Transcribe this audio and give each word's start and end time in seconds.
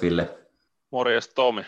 Morjes 0.00 0.02
Ville. 0.02 0.38
Morjes 0.90 1.28
Tomi. 1.28 1.66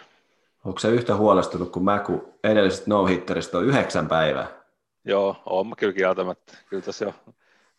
Onko 0.65 0.79
se 0.79 0.89
yhtä 0.89 1.17
huolestunut 1.17 1.73
kuin 1.73 1.85
mä, 1.85 1.99
kun 1.99 2.35
edellisestä 2.45 2.85
no-hitteristä 2.89 3.59
on 3.59 3.65
yhdeksän 3.65 4.09
päivää? 4.09 4.47
Joo, 5.05 5.43
on 5.47 5.67
mä 5.67 5.75
kyllä 5.77 5.93
kieltämättä. 5.93 6.57
Kyllä 6.69 6.83
tässä 6.83 7.05
jo. 7.05 7.15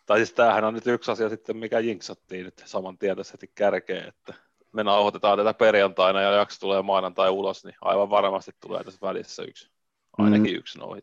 Tai 0.06 0.18
siis 0.18 0.34
tämähän 0.34 0.64
on 0.64 0.74
nyt 0.74 0.88
yksi 0.88 1.12
asia 1.12 1.30
sitten, 1.30 1.58
mikä 1.58 1.80
jinksattiin 1.80 2.46
nyt 2.46 2.64
saman 2.66 2.98
tien 2.98 3.18
tässä 3.18 3.32
heti 3.34 3.52
kärkeen, 3.56 4.08
että 4.08 4.34
me 4.72 4.84
nauhoitetaan 4.84 5.38
tätä 5.38 5.54
perjantaina 5.54 6.22
ja 6.22 6.32
jakso 6.32 6.60
tulee 6.60 6.82
maanantai 6.82 7.30
ulos, 7.30 7.66
niin 7.66 7.76
aivan 7.82 8.10
varmasti 8.10 8.52
tulee 8.60 8.84
tässä 8.84 9.00
välissä 9.02 9.44
yksi, 9.44 9.70
ainakin 10.18 10.52
mm. 10.52 10.58
yksi 10.58 10.80
no 10.80 10.98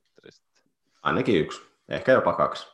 Ainakin 1.03 1.41
yksi, 1.41 1.63
ehkä 1.89 2.13
jopa 2.13 2.33
kaksi. 2.33 2.67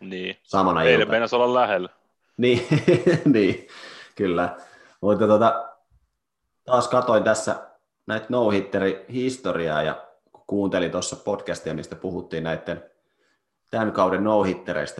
Niin. 0.00 0.36
Samana 0.42 0.80
meinasi 1.08 1.36
olla 1.36 1.54
lähellä. 1.54 1.88
Niin, 2.36 2.66
niin 3.34 3.68
kyllä. 4.14 4.56
Mutta 5.00 5.26
tota, 5.26 5.75
taas 6.66 6.88
katoin 6.88 7.24
tässä 7.24 7.56
näitä 8.06 8.26
no 8.28 8.50
historiaa 9.12 9.82
ja 9.82 10.06
kuuntelin 10.46 10.90
tuossa 10.90 11.16
podcastia, 11.16 11.74
mistä 11.74 11.96
puhuttiin 11.96 12.44
näiden 12.44 12.84
tämän 13.70 13.92
kauden 13.92 14.24
no 14.24 14.44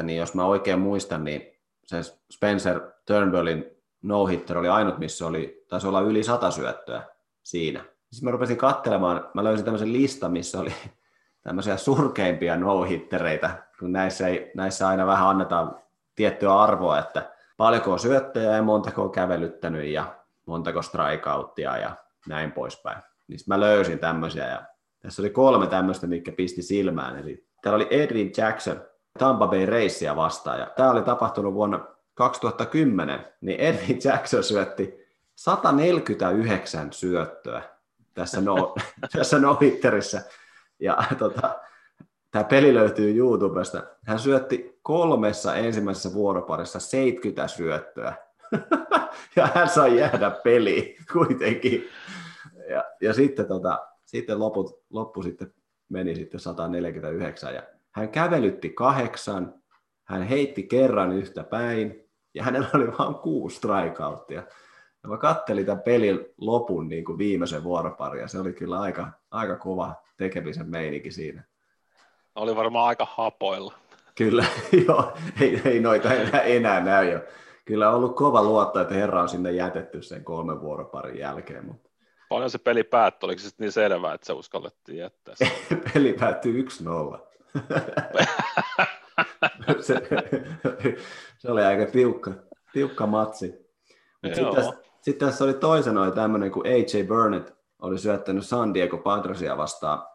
niin 0.02 0.18
jos 0.18 0.34
mä 0.34 0.44
oikein 0.44 0.78
muistan, 0.78 1.24
niin 1.24 1.42
se 1.84 2.02
Spencer 2.32 2.80
Turnbullin 3.06 3.76
no 4.02 4.22
oli 4.58 4.68
ainut, 4.68 4.98
missä 4.98 5.26
oli, 5.26 5.64
taisi 5.68 5.86
olla 5.86 6.00
yli 6.00 6.22
sata 6.22 6.50
syöttöä 6.50 7.02
siinä. 7.42 7.84
Sitten 8.10 8.26
mä 8.26 8.30
rupesin 8.30 8.56
katselemaan, 8.56 9.30
mä 9.34 9.44
löysin 9.44 9.64
tämmöisen 9.64 9.92
listan, 9.92 10.32
missä 10.32 10.60
oli 10.60 10.72
tämmöisiä 11.44 11.76
surkeimpia 11.76 12.56
no-hittereitä, 12.56 13.50
kun 13.78 13.92
näissä, 13.92 14.28
ei, 14.28 14.50
näissä 14.54 14.88
aina 14.88 15.06
vähän 15.06 15.28
annetaan 15.28 15.80
tiettyä 16.14 16.54
arvoa, 16.54 16.98
että 16.98 17.32
paljonko 17.56 17.92
on 17.92 17.98
syöttöjä 17.98 18.52
ja 18.52 18.62
montako 18.62 19.02
on 19.02 19.10
kävelyttänyt 19.10 19.84
ja 19.84 20.25
montako 20.46 20.82
strikeouttia 20.82 21.78
ja 21.78 21.96
näin 22.28 22.52
poispäin. 22.52 23.02
Niin 23.28 23.40
mä 23.46 23.60
löysin 23.60 23.98
tämmöisiä 23.98 24.48
ja 24.48 24.64
tässä 25.02 25.22
oli 25.22 25.30
kolme 25.30 25.66
tämmöistä, 25.66 26.06
mikä 26.06 26.32
pisti 26.32 26.62
silmään. 26.62 27.18
Eli 27.18 27.46
täällä 27.62 27.76
oli 27.76 27.88
Edwin 27.90 28.32
Jackson 28.36 28.80
Tampa 29.18 29.46
Bay 29.46 29.66
Racea 29.66 30.16
vastaan 30.16 30.58
ja 30.60 30.70
tämä 30.76 30.90
oli 30.90 31.02
tapahtunut 31.02 31.54
vuonna 31.54 31.86
2010, 32.14 33.32
niin 33.40 33.60
Edwin 33.60 34.00
Jackson 34.04 34.44
syötti 34.44 35.06
149 35.36 36.92
syöttöä 36.92 37.76
tässä, 38.14 38.40
no, 38.40 38.74
tässä 39.16 39.38
no 39.38 39.58
Ja 40.80 40.98
tota, 41.18 41.60
tämä 42.30 42.44
peli 42.44 42.74
löytyy 42.74 43.16
YouTubesta. 43.16 43.82
Hän 44.06 44.18
syötti 44.18 44.78
kolmessa 44.82 45.54
ensimmäisessä 45.54 46.14
vuoroparissa 46.14 46.80
70 46.80 47.48
syöttöä. 47.48 48.14
ja 49.36 49.48
hän 49.54 49.68
sai 49.68 49.98
jäädä 49.98 50.30
peliin 50.30 50.96
kuitenkin. 51.12 51.88
Ja, 52.70 52.84
ja 53.00 53.12
sitten, 53.12 53.46
tota, 53.46 53.86
sitten 54.04 54.38
loput, 54.38 54.82
loppu 54.90 55.22
sitten 55.22 55.54
meni 55.88 56.14
sitten 56.14 56.40
149 56.40 57.54
ja 57.54 57.62
hän 57.90 58.08
kävelytti 58.08 58.70
kahdeksan, 58.70 59.54
hän 60.04 60.22
heitti 60.22 60.62
kerran 60.62 61.12
yhtä 61.12 61.44
päin 61.44 62.04
ja 62.34 62.42
hänellä 62.42 62.68
oli 62.74 62.86
vain 62.86 63.14
kuusi 63.14 63.56
strikeouttia. 63.56 64.42
Ja 65.02 65.08
mä 65.08 65.16
kattelin 65.16 65.66
tämän 65.66 65.82
pelin 65.82 66.26
lopun 66.38 66.88
niin 66.88 67.04
kuin 67.04 67.18
viimeisen 67.18 67.64
vuoroparin 67.64 68.20
ja 68.20 68.28
se 68.28 68.38
oli 68.38 68.52
kyllä 68.52 68.80
aika, 68.80 69.10
aika 69.30 69.56
kova 69.56 69.94
tekemisen 70.16 70.70
meininki 70.70 71.10
siinä. 71.10 71.44
Oli 72.34 72.56
varmaan 72.56 72.88
aika 72.88 73.06
hapoilla. 73.10 73.74
Kyllä, 74.14 74.44
joo, 74.88 75.12
ei, 75.40 75.60
ei 75.64 75.80
noita 75.80 76.14
enää, 76.14 76.40
enää 76.40 76.80
näy 76.80 77.10
jo. 77.10 77.20
Kyllä 77.66 77.88
on 77.88 77.94
ollut 77.94 78.16
kova 78.16 78.42
luotto, 78.42 78.80
että 78.80 78.94
herra 78.94 79.22
on 79.22 79.28
sinne 79.28 79.52
jätetty 79.52 80.02
sen 80.02 80.24
kolmen 80.24 80.60
vuoroparin 80.60 81.18
jälkeen. 81.18 81.66
Mutta... 81.66 81.90
Paljon 82.28 82.50
se 82.50 82.58
peli 82.58 82.84
päättyi, 82.84 83.26
oliko 83.26 83.40
se 83.40 83.50
niin 83.58 83.72
selvää, 83.72 84.14
että 84.14 84.26
se 84.26 84.32
uskallettiin 84.32 84.98
jättää? 84.98 85.34
peli 85.94 86.12
päättyi 86.12 86.64
1-0. 86.64 87.18
se, 89.80 89.94
se, 91.38 91.50
oli 91.50 91.64
aika 91.64 91.92
tiukka, 91.92 92.30
tiukka 92.72 93.06
matsi. 93.06 93.54
Sitten 94.26 94.54
tässä, 94.54 94.72
sit 95.02 95.18
tässä 95.18 95.44
oli 95.44 95.54
toisena 95.54 96.10
tämmöinen, 96.10 96.50
kun 96.50 96.66
AJ 96.66 97.04
Burnett 97.04 97.50
oli 97.82 97.98
syöttänyt 97.98 98.46
San 98.46 98.74
Diego 98.74 98.98
Padresia 98.98 99.56
vastaan 99.56 100.06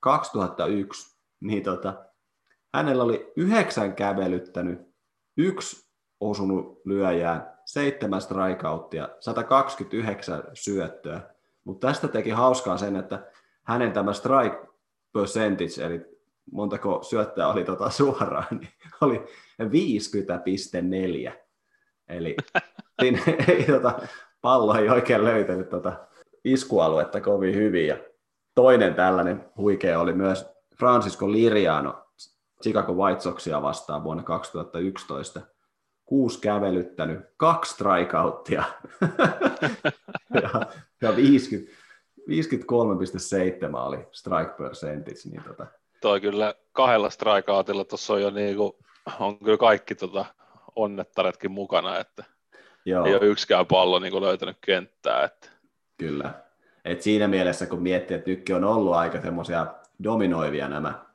2001, 0.00 1.18
niin 1.40 1.62
tota, 1.62 2.04
hänellä 2.74 3.04
oli 3.04 3.32
yhdeksän 3.36 3.94
kävelyttänyt, 3.94 4.80
yksi 5.36 5.87
osunut 6.20 6.80
lyöjään, 6.84 7.52
seitsemän 7.64 8.20
strikeouttia, 8.20 9.08
129 9.20 10.42
syöttöä. 10.54 11.20
Mutta 11.64 11.86
tästä 11.86 12.08
teki 12.08 12.30
hauskaa 12.30 12.78
sen, 12.78 12.96
että 12.96 13.26
hänen 13.62 13.92
tämä 13.92 14.12
strike 14.12 14.66
percentage, 15.12 15.84
eli 15.84 16.00
montako 16.52 17.02
syöttöä 17.02 17.48
oli 17.48 17.64
tota 17.64 17.90
suoraan, 17.90 18.46
niin 18.60 18.72
oli 19.00 19.24
50,4. 21.28 21.32
Eli 22.08 22.36
siinä 23.00 23.18
ei, 23.48 23.64
tota, 23.64 23.98
pallo 24.40 24.74
ei 24.74 24.88
oikein 24.88 25.24
löytänyt 25.24 25.68
tota 25.68 25.92
iskualuetta 26.44 27.20
kovin 27.20 27.54
hyvin. 27.54 27.86
Ja 27.86 27.96
toinen 28.54 28.94
tällainen 28.94 29.44
huikea 29.56 30.00
oli 30.00 30.12
myös 30.12 30.46
Francisco 30.78 31.32
Liriano 31.32 32.08
Chicago 32.62 32.92
White 32.92 33.20
Soxia 33.20 33.62
vastaan 33.62 34.04
vuonna 34.04 34.22
2011. 34.22 35.40
Kuusi 36.08 36.40
kävelyttänyt, 36.40 37.20
kaksi 37.36 37.74
strikeouttia 37.74 38.64
ja, 40.42 40.66
ja 41.02 41.16
50, 41.16 41.72
53,7 42.28 43.76
oli 43.76 44.06
strike 44.12 44.54
percentage. 44.58 45.20
Niin 45.30 45.42
tota, 45.42 45.66
toi 46.00 46.20
kyllä 46.20 46.54
kahdella 46.72 47.10
strikeoutilla 47.10 47.84
tuossa 47.84 48.14
on 48.14 48.22
jo 48.22 48.30
niinku, 48.30 48.78
on 49.20 49.38
kyllä 49.38 49.56
kaikki 49.58 49.94
tota 49.94 50.24
onnettaretkin 50.76 51.50
mukana, 51.50 51.98
että 51.98 52.24
Joo. 52.84 53.06
ei 53.06 53.14
ole 53.14 53.26
yksikään 53.26 53.66
pallo 53.66 53.98
niinku 53.98 54.20
löytänyt 54.20 54.56
kenttää. 54.60 55.24
Että. 55.24 55.48
Kyllä. 55.98 56.34
Et 56.84 57.02
siinä 57.02 57.28
mielessä, 57.28 57.66
kun 57.66 57.82
miettii, 57.82 58.16
että 58.16 58.30
nytkin 58.30 58.56
on 58.56 58.64
ollut 58.64 58.94
aika 58.94 59.20
semmoisia 59.20 59.66
dominoivia 60.04 60.68
nämä 60.68 61.07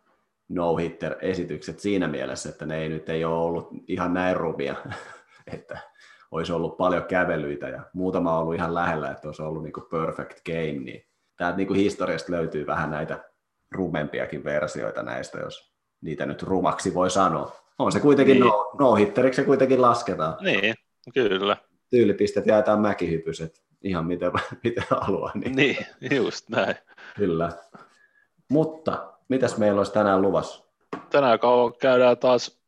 no-hitter-esitykset 0.49 1.79
siinä 1.79 2.07
mielessä, 2.07 2.49
että 2.49 2.65
ne 2.65 2.77
ei 2.77 2.89
nyt 2.89 3.09
ei 3.09 3.25
ole 3.25 3.35
ollut 3.35 3.69
ihan 3.87 4.13
näin 4.13 4.37
rumia, 4.37 4.75
että 5.53 5.77
olisi 6.31 6.51
ollut 6.51 6.77
paljon 6.77 7.03
kävelyitä 7.03 7.69
ja 7.69 7.83
muutama 7.93 8.33
on 8.33 8.41
ollut 8.41 8.55
ihan 8.55 8.73
lähellä, 8.73 9.11
että 9.11 9.27
olisi 9.27 9.41
ollut 9.41 9.63
niin 9.63 9.73
kuin 9.73 9.85
perfect 9.89 10.39
game, 10.45 10.83
niin 10.83 11.05
täältä 11.37 11.57
niin 11.57 11.67
kuin 11.67 11.79
historiasta 11.79 12.31
löytyy 12.31 12.67
vähän 12.67 12.91
näitä 12.91 13.23
rumempiakin 13.71 14.43
versioita 14.43 15.03
näistä, 15.03 15.39
jos 15.39 15.73
niitä 16.01 16.25
nyt 16.25 16.43
rumaksi 16.43 16.93
voi 16.93 17.09
sanoa. 17.09 17.55
On 17.79 17.91
se 17.91 17.99
kuitenkin 17.99 18.33
niin. 18.33 18.45
no, 18.45 18.71
no-hitteriksi 18.79 19.41
se 19.41 19.45
kuitenkin 19.45 19.81
lasketaan. 19.81 20.37
Niin, 20.41 20.75
kyllä. 21.13 21.57
Tyylipistet 21.89 22.45
jaetaan 22.45 22.81
mäkihypyset 22.81 23.63
ihan 23.83 24.05
miten, 24.05 24.31
miten 24.63 24.83
haluaa. 24.89 25.31
Niin. 25.35 25.55
niin, 25.55 25.77
just 26.15 26.49
näin. 26.49 26.75
Kyllä. 27.15 27.51
Mutta 28.49 29.12
mitäs 29.29 29.57
meillä 29.57 29.79
olisi 29.79 29.93
tänään 29.93 30.21
luvassa? 30.21 30.63
Tänään 31.09 31.39
käydään 31.79 32.17
taas 32.17 32.59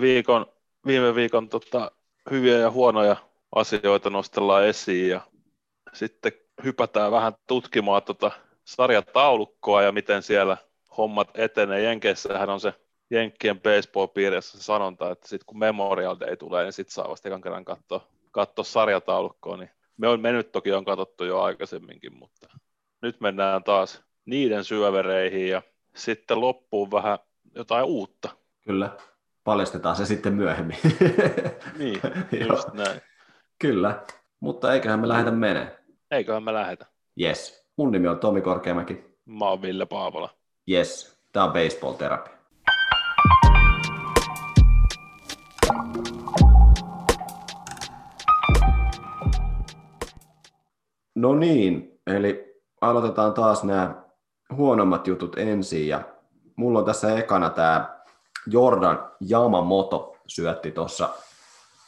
viikon, 0.00 0.46
viime 0.86 1.14
viikon 1.14 1.48
tota, 1.48 1.90
hyviä 2.30 2.58
ja 2.58 2.70
huonoja 2.70 3.16
asioita 3.54 4.10
nostellaan 4.10 4.66
esiin 4.66 5.10
ja 5.10 5.20
sitten 5.92 6.32
hypätään 6.64 7.12
vähän 7.12 7.32
tutkimaan 7.46 8.02
tota 8.02 8.30
sarjataulukkoa 8.64 9.82
ja 9.82 9.92
miten 9.92 10.22
siellä 10.22 10.56
hommat 10.96 11.30
etenee. 11.34 11.82
Jenkeissähän 11.82 12.50
on 12.50 12.60
se 12.60 12.72
Jenkkien 13.10 13.60
baseball-piirissä 13.60 14.58
se 14.58 14.64
sanonta, 14.64 15.10
että 15.10 15.28
sitten 15.28 15.46
kun 15.46 15.58
Memorial 15.58 16.16
Day 16.20 16.36
tulee, 16.36 16.64
niin 16.64 16.72
sitten 16.72 16.92
saa 16.92 17.08
vasta 17.08 17.28
ekan 17.28 17.40
kerran 17.40 17.64
katsoa, 17.64 18.06
katsoa 18.30 18.64
sarjataulukkoa. 18.64 19.56
Niin 19.56 19.70
me, 19.96 20.08
on, 20.08 20.20
me 20.20 20.32
nyt 20.32 20.52
toki 20.52 20.72
on 20.72 20.84
katsottu 20.84 21.24
jo 21.24 21.40
aikaisemminkin, 21.40 22.14
mutta 22.14 22.48
nyt 23.02 23.20
mennään 23.20 23.64
taas 23.64 24.02
niiden 24.24 24.64
syövereihin 24.64 25.48
ja 25.48 25.62
sitten 25.98 26.40
loppuun 26.40 26.90
vähän 26.90 27.18
jotain 27.54 27.84
uutta. 27.84 28.28
Kyllä, 28.64 28.96
paljastetaan 29.44 29.96
se 29.96 30.06
sitten 30.06 30.34
myöhemmin. 30.34 30.76
niin, 31.78 32.00
just 32.48 32.72
näin. 32.72 33.00
Kyllä, 33.58 34.02
mutta 34.40 34.74
eiköhän 34.74 35.00
me 35.00 35.08
lähdetä 35.08 35.30
menee. 35.30 35.78
Eiköhän 36.10 36.42
me 36.42 36.52
lähdetä. 36.52 36.86
Yes. 37.20 37.68
Mun 37.76 37.92
nimi 37.92 38.08
on 38.08 38.18
Tomi 38.18 38.40
Korkeamäki. 38.40 39.04
Mä 39.24 39.48
oon 39.48 39.62
Ville 39.62 39.86
Paavola. 39.86 40.30
Yes, 40.70 41.20
tää 41.32 41.44
on 41.44 41.52
Baseball 41.52 41.92
Therapy. 41.92 42.30
No 51.14 51.34
niin, 51.34 52.00
eli 52.06 52.62
aloitetaan 52.80 53.34
taas 53.34 53.64
nämä 53.64 54.07
huonommat 54.56 55.06
jutut 55.06 55.38
ensin. 55.38 55.88
Ja 55.88 56.00
mulla 56.56 56.78
on 56.78 56.84
tässä 56.84 57.18
ekana 57.18 57.50
tämä 57.50 57.98
Jordan 58.46 59.10
Yamamoto 59.30 60.16
syötti 60.26 60.70
tuossa 60.70 61.08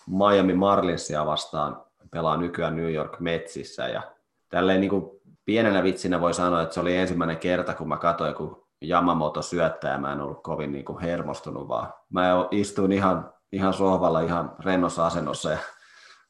Miami 0.07 0.55
Marlinsia 0.55 1.27
vastaan 1.27 1.83
pelaa 2.11 2.37
nykyään 2.37 2.77
New 2.77 2.93
York 2.93 3.21
Metsissä 3.21 3.89
ja 3.89 4.03
tälleen 4.49 4.81
niin 4.81 4.91
kuin 4.91 5.11
pienenä 5.45 5.83
vitsinä 5.83 6.21
voi 6.21 6.35
sanoa, 6.35 6.63
että 6.63 6.75
se 6.75 6.81
oli 6.81 6.97
ensimmäinen 6.97 7.39
kerta, 7.39 7.75
kun 7.75 7.89
mä 7.89 7.97
katsoin, 7.97 8.35
kun 8.35 8.67
Yamamoto 8.89 9.43
syöttää, 9.43 9.99
mä 9.99 10.13
en 10.13 10.21
ollut 10.21 10.43
kovin 10.43 10.73
niin 10.73 10.85
kuin 10.85 10.99
hermostunut, 10.99 11.69
vaan 11.69 11.93
mä 12.11 12.31
istuin 12.51 12.93
ihan, 12.93 13.33
ihan 13.53 13.75
sohvalla 13.75 14.21
ihan 14.21 14.53
rennossa 14.65 15.07
asennossa 15.07 15.51
ja 15.51 15.59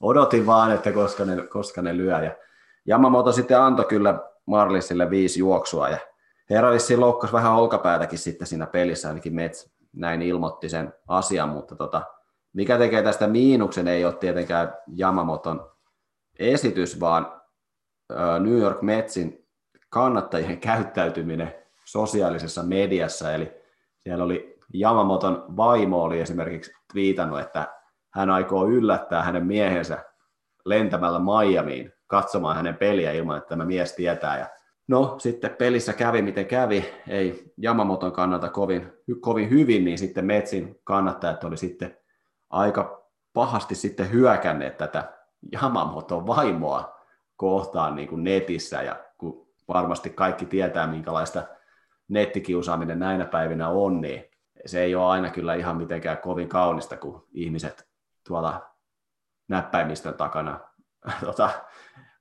odotin 0.00 0.47
vaan, 0.47 0.73
että 0.73 0.93
koska 0.93 1.25
ne, 1.25 1.47
koska 1.47 1.83
ne 1.83 1.97
lyö. 1.97 2.23
Ja 2.23 2.37
Yamamoto 2.88 3.33
sitten 3.33 3.61
antoi 3.61 3.85
kyllä 3.85 4.19
Marlisille 4.47 5.11
viisi 5.11 5.41
juoksua 5.41 5.88
ja 5.88 5.99
herra 6.50 6.70
vissiin 6.70 7.00
loukkasi 7.00 7.32
vähän 7.32 7.52
olkapäätäkin 7.52 8.19
sitten 8.19 8.47
siinä 8.47 8.67
pelissä, 8.67 9.08
ainakin 9.08 9.35
Mets 9.35 9.70
näin 9.93 10.23
ilmoitti 10.23 10.69
sen 10.69 10.94
asian, 11.08 11.49
mutta 11.49 11.76
tota, 11.76 12.02
mikä 12.52 12.79
tekee 12.79 13.02
tästä 13.02 13.26
miinuksen 13.26 13.88
ei 13.88 14.05
ole 14.05 14.14
tietenkään 14.14 14.75
Yamamoton 14.99 15.70
esitys, 16.38 17.00
vaan 17.00 17.41
New 18.41 18.58
York 18.58 18.82
Metsin 18.82 19.47
kannattajien 19.91 20.61
käyttäytyminen 20.70 21.55
sosiaalisessa 21.85 22.62
mediassa, 22.62 23.32
eli 23.32 23.52
siellä 23.99 24.25
oli 24.25 24.58
Yamamoton 24.81 25.44
vaimo 25.56 26.02
oli 26.02 26.20
esimerkiksi 26.20 26.73
viitannut, 26.94 27.41
että 27.41 27.75
hän 28.14 28.31
aikoo 28.31 28.69
yllättää 28.69 29.23
hänen 29.23 29.47
miehensä 29.47 30.05
lentämällä 30.64 31.19
Miamiin 31.19 31.93
katsomaan 32.06 32.56
hänen 32.56 32.76
peliä 32.76 33.12
ilman, 33.12 33.38
että 33.38 33.49
tämä 33.49 33.64
mies 33.64 33.93
tietää. 33.93 34.38
Ja 34.38 34.47
no, 34.91 35.15
sitten 35.19 35.51
pelissä 35.51 35.93
kävi 35.93 36.23
miten 36.23 36.47
kävi, 36.47 36.85
ei 37.09 37.53
Yamamoton 37.65 38.13
kannalta 38.13 38.49
kovin, 38.49 38.93
kovin 39.21 39.51
hyvin, 39.51 39.85
niin 39.85 39.99
sitten 39.99 40.25
Metsin 40.25 40.81
kannattajat 40.85 41.45
oli 41.45 41.57
sitten 41.57 41.97
aika 42.51 43.09
pahasti 43.33 43.75
sitten 43.75 44.13
hyökänneet 44.13 44.77
tätä 44.77 45.13
Yamamoton 45.55 46.27
vaimoa 46.27 47.01
kohtaan 47.37 47.97
niin 47.97 48.09
kuin 48.09 48.25
netissä, 48.25 48.83
ja 48.83 48.97
kun 49.19 49.49
varmasti 49.69 50.11
kaikki 50.11 50.47
tietää, 50.47 50.87
minkälaista 50.87 51.43
nettikiusaaminen 52.09 52.99
näinä 52.99 53.25
päivinä 53.25 53.69
on, 53.69 54.01
niin 54.01 54.25
se 54.67 54.83
ei 54.83 54.95
ole 54.95 55.05
aina 55.11 55.31
kyllä 55.31 55.55
ihan 55.55 55.77
mitenkään 55.77 56.19
kovin 56.19 56.49
kaunista, 56.49 56.97
kun 56.97 57.27
ihmiset 57.33 57.89
tuolla 58.29 58.71
näppäimistön 59.49 60.15
takana 60.15 60.61
tota, 61.27 61.51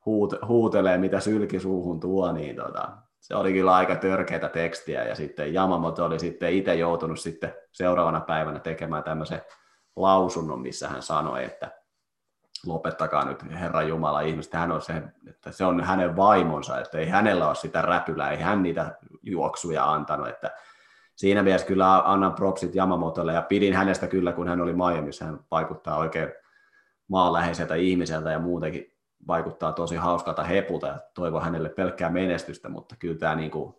huut, 0.09 0.33
huutelee, 0.47 0.97
mitä 0.97 1.19
sylki 1.19 1.59
suuhun 1.59 1.99
tuo, 1.99 2.31
niin 2.31 2.55
tota, 2.55 2.89
se 3.19 3.35
oli 3.35 3.53
kyllä 3.53 3.75
aika 3.75 3.95
törkeitä 3.95 4.49
tekstiä, 4.49 5.03
ja 5.03 5.15
sitten 5.15 5.53
Yamamoto 5.53 6.05
oli 6.05 6.19
sitten 6.19 6.53
itse 6.53 6.75
joutunut 6.75 7.19
sitten 7.19 7.53
seuraavana 7.71 8.21
päivänä 8.21 8.59
tekemään 8.59 9.03
tämmöisen 9.03 9.41
lausunnon, 9.95 10.61
missä 10.61 10.87
hän 10.87 11.01
sanoi, 11.01 11.45
että 11.45 11.71
lopettakaa 12.65 13.25
nyt 13.25 13.43
Herra 13.59 13.81
Jumala 13.81 14.21
ihmiset, 14.21 14.53
hän 14.53 14.71
on 14.71 14.81
se, 14.81 14.93
että 15.29 15.51
se 15.51 15.65
on 15.65 15.83
hänen 15.83 16.15
vaimonsa, 16.15 16.79
että 16.79 16.97
ei 16.97 17.09
hänellä 17.09 17.47
ole 17.47 17.55
sitä 17.55 17.81
räpylää, 17.81 18.31
ei 18.31 18.39
hän 18.39 18.63
niitä 18.63 18.97
juoksuja 19.23 19.91
antanut, 19.91 20.27
että 20.27 20.51
siinä 21.15 21.43
mielessä 21.43 21.67
kyllä 21.67 22.11
annan 22.11 22.33
propsit 22.33 22.75
Yamamotolle. 22.75 23.33
Ja 23.33 23.41
pidin 23.41 23.73
hänestä 23.73 24.07
kyllä, 24.07 24.31
kun 24.31 24.47
hän 24.47 24.61
oli 24.61 24.73
Miamiissa, 24.73 25.25
hän 25.25 25.39
vaikuttaa 25.51 25.97
oikein 25.97 26.29
maanläheiseltä 27.07 27.75
ihmiseltä 27.75 28.31
ja 28.31 28.39
muutenkin 28.39 28.98
vaikuttaa 29.27 29.73
tosi 29.73 29.95
hauskalta 29.95 30.43
hepulta 30.43 30.87
ja 30.87 30.99
toivon 31.13 31.41
hänelle 31.41 31.69
pelkkää 31.69 32.09
menestystä, 32.09 32.69
mutta 32.69 32.95
kyllä 32.99 33.19
tämä 33.19 33.35
niin 33.35 33.51
kuin, 33.51 33.75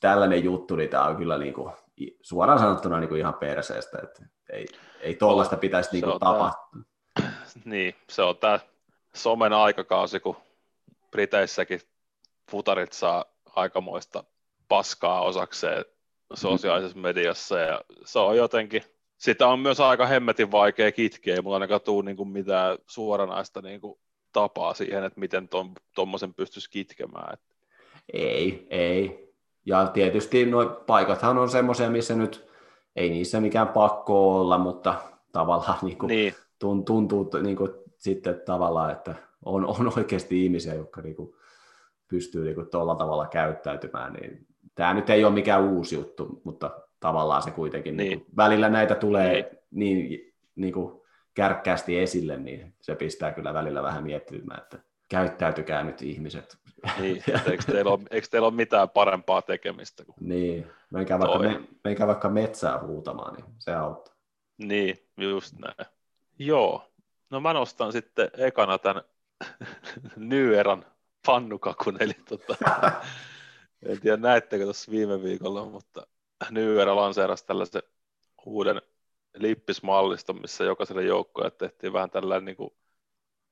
tällainen 0.00 0.44
juttu, 0.44 0.76
niin 0.76 0.90
tämä 0.90 1.04
on 1.04 1.16
kyllä 1.16 1.38
niin 1.38 1.54
kuin, 1.54 1.72
suoraan 2.22 2.58
sanottuna 2.58 3.00
niin 3.00 3.08
kuin 3.08 3.18
ihan 3.18 3.34
perseestä, 3.34 3.98
että 4.02 4.26
ei, 4.50 4.66
ei 5.00 5.14
tuollaista 5.14 5.56
pitäisi 5.56 5.90
niin 5.92 6.04
kuin 6.04 6.20
tapahtua. 6.20 6.82
Niin, 7.64 7.94
se 8.10 8.22
on 8.22 8.36
tämä 8.36 8.60
somen 9.14 9.52
aikakausi, 9.52 10.20
kun 10.20 10.36
Briteissäkin 11.10 11.80
futarit 12.50 12.92
saa 12.92 13.24
aikamoista 13.56 14.24
paskaa 14.68 15.22
osakseen 15.22 15.84
sosiaalisessa 16.34 16.98
mediassa 16.98 17.58
ja 17.58 17.80
se 18.04 18.18
on 18.18 18.36
jotenkin, 18.36 18.82
sitä 19.16 19.48
on 19.48 19.60
myös 19.60 19.80
aika 19.80 20.06
hemmetin 20.06 20.50
vaikea 20.50 20.92
kitkeä, 20.92 21.42
mulla 21.42 21.56
ainakaan 21.56 21.80
tule 21.80 22.04
niin 22.04 22.16
kuin 22.16 22.28
mitään 22.28 22.78
suoranaista 22.86 23.62
niin 23.62 23.80
kuin 23.80 23.98
tapaa 24.36 24.74
siihen, 24.74 25.04
että 25.04 25.20
miten 25.20 25.48
tuommoisen 25.94 26.34
pystyisi 26.34 26.70
kitkemään. 26.70 27.38
Ei, 28.12 28.66
ei. 28.70 29.32
Ja 29.66 29.86
tietysti 29.86 30.46
nuo 30.46 30.66
paikathan 30.86 31.38
on 31.38 31.48
semmoisia, 31.48 31.90
missä 31.90 32.14
nyt 32.14 32.48
ei 32.96 33.10
niissä 33.10 33.40
mikään 33.40 33.68
pakko 33.68 34.40
olla, 34.40 34.58
mutta 34.58 34.94
tavallaan 35.32 35.78
niin 35.82 35.98
kuin 35.98 36.08
niin. 36.08 36.34
tuntuu 36.58 37.30
niin 37.42 37.56
kuin 37.56 37.70
sitten 37.98 38.42
tavallaan, 38.46 38.92
että 38.92 39.14
on, 39.44 39.66
on 39.66 39.92
oikeasti 39.96 40.44
ihmisiä, 40.44 40.74
jotka 40.74 41.02
niin 41.02 41.16
kuin 41.16 41.34
pystyy 42.08 42.44
niin 42.44 42.54
kuin 42.54 42.70
tuolla 42.70 42.94
tavalla 42.94 43.26
käyttäytymään, 43.26 44.12
niin 44.12 44.46
tämä 44.74 44.94
nyt 44.94 45.10
ei 45.10 45.24
ole 45.24 45.34
mikään 45.34 45.64
uusi 45.64 45.94
juttu, 45.94 46.40
mutta 46.44 46.70
tavallaan 47.00 47.42
se 47.42 47.50
kuitenkin, 47.50 47.96
niin. 47.96 48.08
Niin 48.10 48.20
kuin, 48.20 48.36
välillä 48.36 48.68
näitä 48.68 48.94
tulee 48.94 49.62
niin, 49.70 49.98
niin, 50.08 50.34
niin 50.56 50.72
kuin 50.72 51.05
kärkkäästi 51.36 51.98
esille, 51.98 52.36
niin 52.36 52.74
se 52.80 52.94
pistää 52.94 53.32
kyllä 53.32 53.54
välillä 53.54 53.82
vähän 53.82 54.02
miettimään, 54.04 54.62
että 54.62 54.78
käyttäytykää 55.08 55.82
nyt 55.82 56.02
ihmiset. 56.02 56.58
Niin, 57.00 57.22
eikö 57.50 57.64
teillä, 57.72 57.90
ole, 57.90 58.00
eikö 58.10 58.26
teillä 58.30 58.48
ole 58.48 58.54
mitään 58.54 58.90
parempaa 58.90 59.42
tekemistä? 59.42 60.04
Kuin 60.04 60.16
niin, 60.20 60.66
menkää 60.90 61.18
vaikka, 61.18 61.38
me, 61.38 61.60
menkää 61.84 62.06
vaikka 62.06 62.28
metsää 62.28 62.80
huutamaan, 62.80 63.34
niin 63.34 63.44
se 63.58 63.74
auttaa. 63.74 64.14
Niin, 64.58 64.96
just 65.16 65.54
näin. 65.58 65.90
Joo, 66.38 66.92
no 67.30 67.40
mä 67.40 67.52
nostan 67.52 67.92
sitten 67.92 68.30
ekana 68.36 68.78
tämän 68.78 69.02
Nyeran 70.16 70.84
pannukakun, 71.26 71.96
eli 72.00 72.14
tota, 72.28 72.56
en 73.88 74.00
tiedä 74.00 74.16
näettekö 74.16 74.64
tuossa 74.64 74.92
viime 74.92 75.22
viikolla, 75.22 75.64
mutta 75.64 76.06
Nyera 76.50 76.96
lanseerasi 76.96 77.46
tällaisen 77.46 77.82
uuden 78.46 78.82
lippismallista, 79.38 80.32
missä 80.32 80.64
jokaiselle 80.64 81.02
joukkoja 81.02 81.50
tehtiin 81.50 81.92
vähän 81.92 82.10
tällainen, 82.10 82.44
niin 82.44 82.56
kuin, 82.56 82.70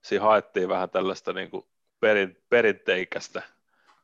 siinä 0.03 0.25
haettiin 0.25 0.69
vähän 0.69 0.91
tällaista 0.91 1.33
niin 1.33 1.51
kuin 1.51 1.67
perin, 2.01 2.43
perinteikästä 2.49 3.43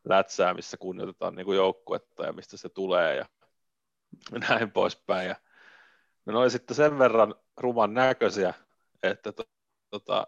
lätsää, 0.04 0.54
missä 0.54 0.76
kunnioitetaan 0.76 1.34
niin 1.34 1.44
kuin 1.44 1.56
joukkuetta 1.56 2.26
ja 2.26 2.32
mistä 2.32 2.56
se 2.56 2.68
tulee 2.68 3.16
ja 3.16 3.26
näin 4.48 4.70
poispäin. 4.70 5.28
Ja 5.28 5.36
ne 6.26 6.38
oli 6.38 6.50
sitten 6.50 6.76
sen 6.76 6.98
verran 6.98 7.34
ruman 7.56 7.94
näköisiä, 7.94 8.54
että 9.02 9.32
to, 9.32 9.42
tota, 9.90 10.26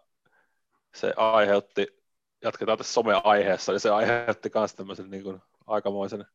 se 0.95 1.15
aiheutti, 1.17 2.03
jatketaan 2.43 2.79
tässä 2.79 2.93
some-aiheessa, 2.93 3.73
niin 3.73 3.81
se 3.81 3.91
aiheutti 3.91 4.51
myös 4.55 4.75
tämmöisen 4.75 5.11
niin 5.11 5.23
kuin 5.23 5.43
aikamoisen 5.67 6.27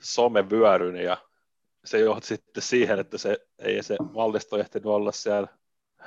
somevyöryn 0.00 0.96
ja 0.96 1.16
se 1.84 1.98
johti 1.98 2.26
sitten 2.26 2.62
siihen, 2.62 2.98
että 2.98 3.18
se 3.18 3.38
ei 3.58 3.82
se 3.82 3.96
mallisto 4.12 4.58
ehtinyt 4.58 4.86
olla 4.86 5.12
siellä 5.12 5.48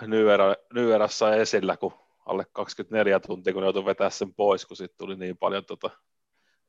Nyera, 0.07 0.55
Nyerassa 0.73 1.35
esillä, 1.35 1.77
kun 1.77 1.93
alle 2.25 2.45
24 2.53 3.19
tuntia, 3.19 3.53
kun 3.53 3.63
joutui 3.63 3.85
vetää 3.85 4.09
sen 4.09 4.33
pois, 4.33 4.65
kun 4.65 4.77
sitten 4.77 4.97
tuli 4.97 5.15
niin 5.15 5.37
paljon, 5.37 5.65
tota, 5.65 5.89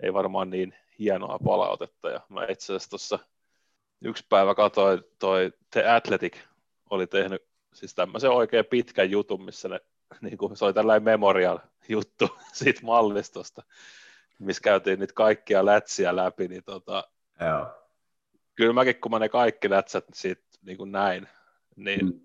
ei 0.01 0.13
varmaan 0.13 0.51
niin 0.51 0.75
hienoa 0.99 1.39
palautetta. 1.45 2.11
Ja 2.11 2.21
mä 2.29 2.47
itse 2.49 2.65
asiassa 2.65 2.91
tuossa 2.91 3.19
yksi 4.03 4.25
päivä 4.29 4.55
katsoin, 4.55 5.03
toi 5.19 5.53
The 5.71 5.89
Athletic 5.89 6.37
oli 6.91 7.07
tehnyt 7.07 7.47
siis 7.75 7.95
tämmöisen 7.95 8.31
oikein 8.31 8.65
pitkän 8.65 9.11
jutun, 9.11 9.45
missä 9.45 9.69
ne, 9.69 9.81
niin 10.21 10.39
kuin, 10.39 10.57
se 10.57 10.65
oli 10.65 10.75
tällainen 10.75 11.05
memorial 11.05 11.59
juttu 11.89 12.29
siitä 12.53 12.81
mallistosta, 12.83 13.63
missä 14.39 14.61
käytiin 14.63 15.01
niitä 15.01 15.15
kaikkia 15.15 15.67
lätsiä 15.67 16.17
läpi, 16.17 16.49
niin 16.49 16.65
tota, 16.65 17.05
Joo 17.41 17.86
kyllä 18.57 18.73
mäkin, 18.73 19.01
kun 19.01 19.11
mä 19.11 19.19
ne 19.19 19.29
kaikki 19.29 19.71
lätsät 19.71 20.05
siitä 20.15 20.43
niin 20.63 20.79
kuin 20.79 20.93
näin, 20.93 21.29
niin 21.77 22.07
mm. 22.07 22.21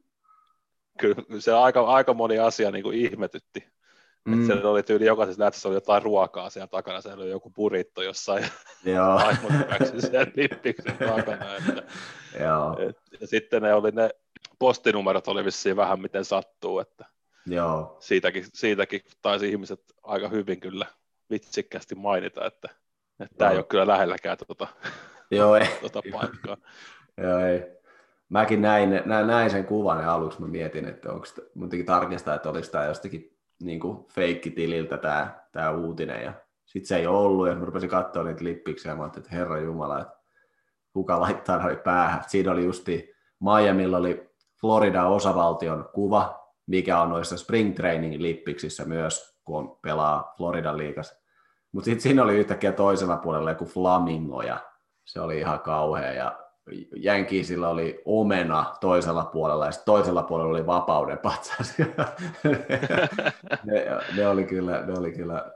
kyllä 1.00 1.16
se 1.40 1.54
aika, 1.54 1.82
aika 1.82 2.14
moni 2.14 2.40
asia 2.40 2.72
niin 2.72 2.84
kuin 2.84 2.98
ihmetytti. 2.98 3.72
Mm. 4.26 4.34
Että 4.34 4.46
siellä 4.46 4.70
oli 4.70 4.84
tyyli 4.84 5.06
jokaisessa 5.06 5.44
lätsässä 5.44 5.70
oli 5.70 5.76
jotain 5.76 6.04
ruokaa 6.04 6.50
siellä 6.50 6.68
takana, 6.68 7.02
siellä 7.02 7.24
oli 7.24 7.32
joku 7.32 7.50
puritto 7.50 8.02
jossain 8.02 8.46
Joo. 8.86 9.20
siellä 10.00 10.32
lippiksen 10.36 10.98
takana. 10.98 11.56
Että, 11.56 11.84
Joo. 12.40 12.78
Et, 12.80 12.98
ja 13.22 13.28
sitten 13.28 13.62
ne 13.62 13.74
oli 13.74 13.92
ne 13.92 14.10
postinumerot 14.60 15.28
oli 15.28 15.46
vissiin 15.46 15.76
vähän 15.76 16.02
miten 16.02 16.26
sattuu, 16.26 16.80
että 16.80 17.06
Joo. 17.46 17.98
Siitäkin, 18.00 18.46
siitäkin 18.54 19.02
taisi 19.22 19.50
ihmiset 19.50 19.82
aika 20.04 20.30
hyvin 20.30 20.60
kyllä 20.60 20.86
vitsikkästi 21.30 21.96
mainita, 21.96 22.46
että, 22.46 22.70
että 23.20 23.36
tämä 23.38 23.52
ei 23.52 23.58
ole 23.58 23.66
kyllä 23.66 23.88
lähelläkään 23.88 24.38
tuota 24.48 24.68
Joo, 25.32 25.56
ei. 25.56 25.68
Tuota 25.80 26.02
paikkaa. 26.12 26.58
Joo, 27.18 27.40
ei. 27.40 27.82
Mäkin 28.30 28.62
näin, 28.62 29.02
näin, 29.06 29.28
näin 29.28 29.50
sen 29.50 29.66
kuvan 29.66 30.02
ja 30.02 30.14
aluksi 30.14 30.42
mä 30.42 30.48
mietin, 30.48 30.86
että 30.86 31.12
onko 31.12 31.26
muutenkin 31.56 31.86
tarkistaa, 31.86 32.36
että 32.36 32.50
olisi 32.50 32.72
tämä 32.72 32.86
jostakin 32.86 33.38
niin 33.62 33.80
kuin 33.80 34.06
feikkitililtä 34.06 34.98
tämä, 34.98 35.44
tämä 35.52 35.72
uutinen 35.72 36.24
ja 36.24 36.34
sitten 36.66 36.88
se 36.88 36.96
ei 36.96 37.08
ollut 37.08 37.48
ja 37.48 37.56
mä 37.56 37.66
rupesin 37.66 37.90
katsoa 37.90 38.24
niitä 38.24 38.44
lippiksiä 38.44 38.92
ja 38.92 38.96
mä 38.96 39.04
ajattelin, 39.04 39.26
että 39.26 39.36
herra 39.36 39.60
jumala, 39.60 40.02
että 40.02 40.14
kuka 40.94 41.22
laittaa 41.22 41.64
noin 41.64 41.78
päähän. 41.78 42.24
Siinä 42.28 42.52
oli 42.52 42.66
justi 42.66 43.14
Miamilla 43.40 43.98
oli 43.98 44.30
Florida 44.62 45.06
osavaltion 45.06 45.90
kuva 45.94 46.42
mikä 46.72 47.02
on 47.02 47.10
noissa 47.10 47.38
spring 47.38 47.76
training 47.76 48.22
lippiksissä 48.22 48.86
myös, 48.86 49.40
kun 49.44 49.58
on 49.58 49.80
pelaa 49.82 50.34
Floridan 50.38 50.78
liigassa. 50.78 51.16
Mutta 51.72 51.86
sitten 51.86 52.02
siinä 52.02 52.24
oli 52.24 52.38
yhtäkkiä 52.38 52.72
toisella 52.72 53.18
puolella 53.18 53.52
joku 53.52 53.66
flamingo 53.66 54.42
ja 54.42 54.58
se 55.12 55.22
oli 55.22 55.38
ihan 55.38 55.60
kauhea 55.60 56.14
ja 56.14 56.40
Jänkiisillä 56.96 57.70
oli 57.70 58.02
omena 58.06 58.66
toisella 58.82 59.26
puolella 59.26 59.66
ja 59.66 59.72
toisella 59.86 60.24
puolella 60.24 60.52
oli 60.52 60.66
vapauden 60.66 61.18
patsas. 61.18 61.74
ne, 63.64 63.86
ne, 64.18 64.28
oli 64.28 64.44
kyllä, 64.44 64.86
ne, 64.86 64.94
oli 65.00 65.12
kyllä, 65.12 65.52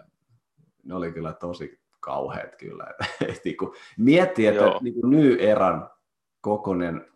ne 0.83 0.95
oli 0.95 1.11
kyllä 1.11 1.33
tosi 1.33 1.79
kauheat 1.99 2.55
kyllä. 2.55 2.87
Niinku 3.45 3.75
miettii, 3.97 4.47
että 4.47 4.63
niin 4.81 4.93
kuin 4.93 5.09
New 5.09 5.39
Eran 5.39 5.89
kokonen 6.41 7.11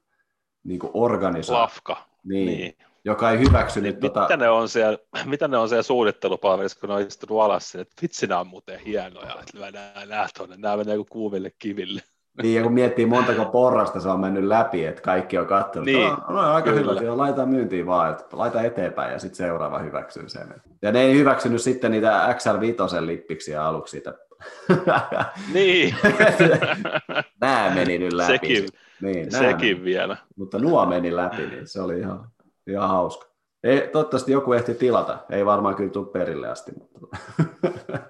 niin 0.64 0.80
organisaatio. 0.94 1.62
Lafka. 1.62 1.98
Niin, 2.24 2.48
niin. 2.48 2.78
Joka 3.06 3.32
ei 3.32 3.40
hyväksynyt... 3.40 3.96
Niin, 3.96 4.02
tota... 4.02 4.22
mitä, 4.22 4.38
ne 4.38 4.50
on 4.50 4.70
siellä, 4.70 4.98
mitä 5.26 5.48
ne 5.48 5.58
on 5.58 5.70
siellä 5.70 5.84
suunnittelupalvelussa, 5.84 6.80
kun 6.80 6.90
ne 6.90 6.96
on 6.96 7.02
istunut 7.02 7.42
alas, 7.42 7.76
että 7.76 8.02
vitsi 8.02 8.28
nämä 8.28 8.42
on 8.42 8.48
muuten 8.48 8.80
hienoja, 8.80 9.36
että 9.40 9.72
nämä, 9.72 10.06
nämä, 10.06 10.28
tuonne, 10.38 10.58
nämä 10.58 10.78
menee 10.78 10.96
kuin 10.96 11.10
kuumille 11.10 11.52
kiville. 11.60 12.02
Niin, 12.44 12.56
ja 12.56 12.64
kun 12.64 12.74
miettii 12.74 13.06
montako 13.06 13.46
porrasta 13.46 14.00
se 14.00 14.10
on 14.10 14.20
mennyt 14.20 14.44
läpi, 14.44 14.86
että 14.86 15.02
kaikki 15.02 15.38
on 15.38 15.48
katsonut, 15.48 15.86
niin, 15.86 16.10
no, 16.10 16.18
no, 16.30 16.40
aika 16.40 16.72
kyllä. 16.72 17.00
hyvä, 17.00 17.18
laita 17.18 17.46
myyntiin 17.46 17.86
vaan, 17.86 18.12
että 18.12 18.38
laita 18.38 18.62
eteenpäin 18.62 19.14
ja 19.14 19.20
sitten 19.20 19.38
seuraava 19.38 19.80
hyväksyy 19.80 20.30
sen. 20.30 20.54
Ja 20.82 20.92
ne 20.92 21.02
ei 21.02 21.14
hyväksynyt 21.14 21.62
sitten 21.62 21.92
niitä 21.92 22.36
XL5 22.38 23.06
lippiksiä 23.06 23.66
aluksi 23.66 23.92
siitä. 23.92 24.14
Niin. 25.54 25.96
Nämä 27.42 27.72
meni 27.76 27.98
nyt 27.98 28.14
läpi. 28.14 28.32
Sekin, 28.32 28.68
niin, 29.02 29.32
sekin 29.32 29.78
meni. 29.78 29.84
vielä. 29.84 30.18
Mutta 30.36 30.60
nuo 30.60 30.86
meni 30.86 31.16
läpi, 31.16 31.46
niin 31.46 31.68
se 31.68 31.82
oli 31.82 32.00
ihan, 32.00 32.30
ihan 32.68 32.90
hauska. 32.90 33.30
Ei, 33.64 33.88
toivottavasti 33.88 34.32
joku 34.32 34.54
ehti 34.54 34.74
tilata. 34.74 35.18
Ei 35.30 35.46
varmaan 35.46 35.76
kyllä 35.76 35.92
tule 35.92 36.08
perille 36.08 36.50
asti. 36.50 36.72
Mutta... 36.80 37.18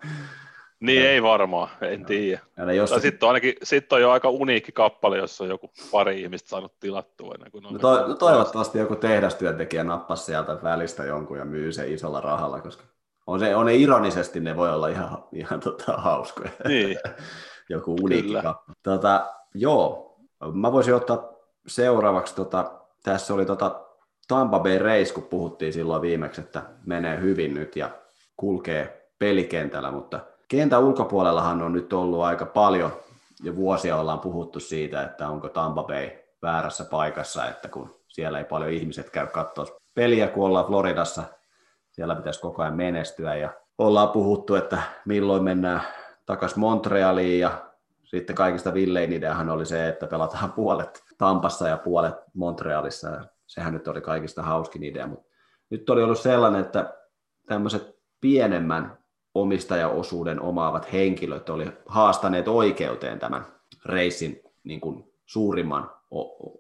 Niin 0.80 1.06
ei 1.06 1.24
varmaan, 1.24 1.70
en 1.82 2.06
tiedä. 2.06 2.42
Jossakin... 2.76 3.02
Sitten 3.02 3.28
on, 3.28 3.30
ainakin, 3.30 3.54
sit 3.64 3.94
on 3.94 4.02
jo 4.02 4.12
aika 4.12 4.30
uniikki 4.30 4.72
kappale, 4.72 5.18
jossa 5.18 5.44
on 5.44 5.50
joku 5.50 5.72
pari 5.92 6.22
ihmistä 6.22 6.50
saanut 6.50 6.80
tilattua. 6.80 7.34
Ennen 7.36 7.52
kuin 7.52 7.64
no 7.64 7.80
to, 7.80 8.16
toivottavasti 8.16 8.78
joku 8.78 8.96
tehdastyöntekijä 8.96 9.84
nappasi 9.84 10.24
sieltä 10.24 10.58
välistä 10.64 11.04
jonkun 11.04 11.38
ja 11.38 11.46
myy 11.46 11.72
se 11.72 11.92
isolla 11.92 12.22
rahalla, 12.22 12.62
koska 12.62 12.84
on, 13.28 13.40
se, 13.40 13.56
on 13.56 13.66
ne 13.66 13.76
ironisesti, 13.76 14.40
ne 14.40 14.56
voi 14.56 14.74
olla 14.74 14.88
ihan, 14.88 15.24
ihan 15.34 15.60
tota, 15.60 15.94
hauskoja. 15.94 16.52
Niin. 16.68 16.98
joku 17.70 17.96
uniikki 18.02 18.34
kappale. 18.34 18.76
Tota, 18.84 19.34
joo, 19.54 20.16
mä 20.54 20.72
voisin 20.72 20.96
ottaa 20.96 21.34
seuraavaksi, 21.68 22.36
tota, 22.36 22.72
tässä 23.04 23.34
oli 23.34 23.46
tota 23.46 23.86
Tampa 24.28 24.60
Bay 24.60 24.78
Race, 24.78 25.14
kun 25.14 25.24
puhuttiin 25.24 25.74
silloin 25.74 26.02
viimeksi, 26.02 26.42
että 26.42 26.64
menee 26.86 27.22
hyvin 27.22 27.54
nyt 27.54 27.76
ja 27.76 27.90
kulkee 28.38 29.12
pelikentällä, 29.20 29.92
mutta 29.92 30.20
kentän 30.50 30.84
ulkopuolellahan 30.84 31.62
on 31.62 31.74
nyt 31.74 31.94
ollut 31.94 32.22
aika 32.22 32.46
paljon, 32.46 32.92
ja 33.44 33.56
vuosia 33.56 33.98
ollaan 33.98 34.20
puhuttu 34.20 34.60
siitä, 34.60 35.04
että 35.04 35.30
onko 35.30 35.50
Tampa 35.50 35.84
Bay 35.84 36.10
väärässä 36.42 36.86
paikassa, 36.86 37.50
että 37.50 37.68
kun 37.68 38.00
siellä 38.08 38.38
ei 38.38 38.46
paljon 38.46 38.72
ihmiset 38.72 39.10
käy 39.10 39.28
katsoa 39.28 39.66
peliä, 39.96 40.28
kun 40.28 40.46
ollaan 40.46 40.66
Floridassa, 40.66 41.24
siellä 41.92 42.16
pitäisi 42.16 42.42
koko 42.42 42.62
ajan 42.62 42.76
menestyä, 42.76 43.36
ja 43.36 43.50
ollaan 43.78 44.10
puhuttu, 44.10 44.56
että 44.56 44.82
milloin 45.06 45.44
mennään 45.44 45.82
takaisin 46.26 46.60
Montrealiin, 46.60 47.40
ja 47.40 47.52
sitten 48.04 48.36
kaikista 48.36 48.74
villein 48.74 49.14
ideahan 49.14 49.50
oli 49.50 49.66
se, 49.66 49.88
että 49.88 50.08
pelataan 50.08 50.52
puolet 50.52 51.04
Tampassa 51.18 51.68
ja 51.68 51.78
puolet 51.78 52.16
Montrealissa, 52.34 53.26
sehän 53.48 53.74
nyt 53.74 53.88
oli 53.88 54.02
kaikista 54.02 54.44
hauskin 54.44 54.84
idea, 54.84 55.08
mutta 55.08 55.30
nyt 55.70 55.90
oli 55.90 56.04
ollut 56.04 56.20
sellainen, 56.20 56.62
että 56.62 56.94
tämmöiset 57.48 58.00
pienemmän 58.22 58.99
omistajaosuuden 59.42 60.42
omaavat 60.42 60.94
henkilöt 60.94 61.50
oli 61.50 61.66
haastaneet 61.86 62.48
oikeuteen 62.48 63.20
tämän 63.20 63.46
reissin 63.86 64.42
niin 64.64 64.82
kuin 64.82 65.14
suurimman 65.26 65.92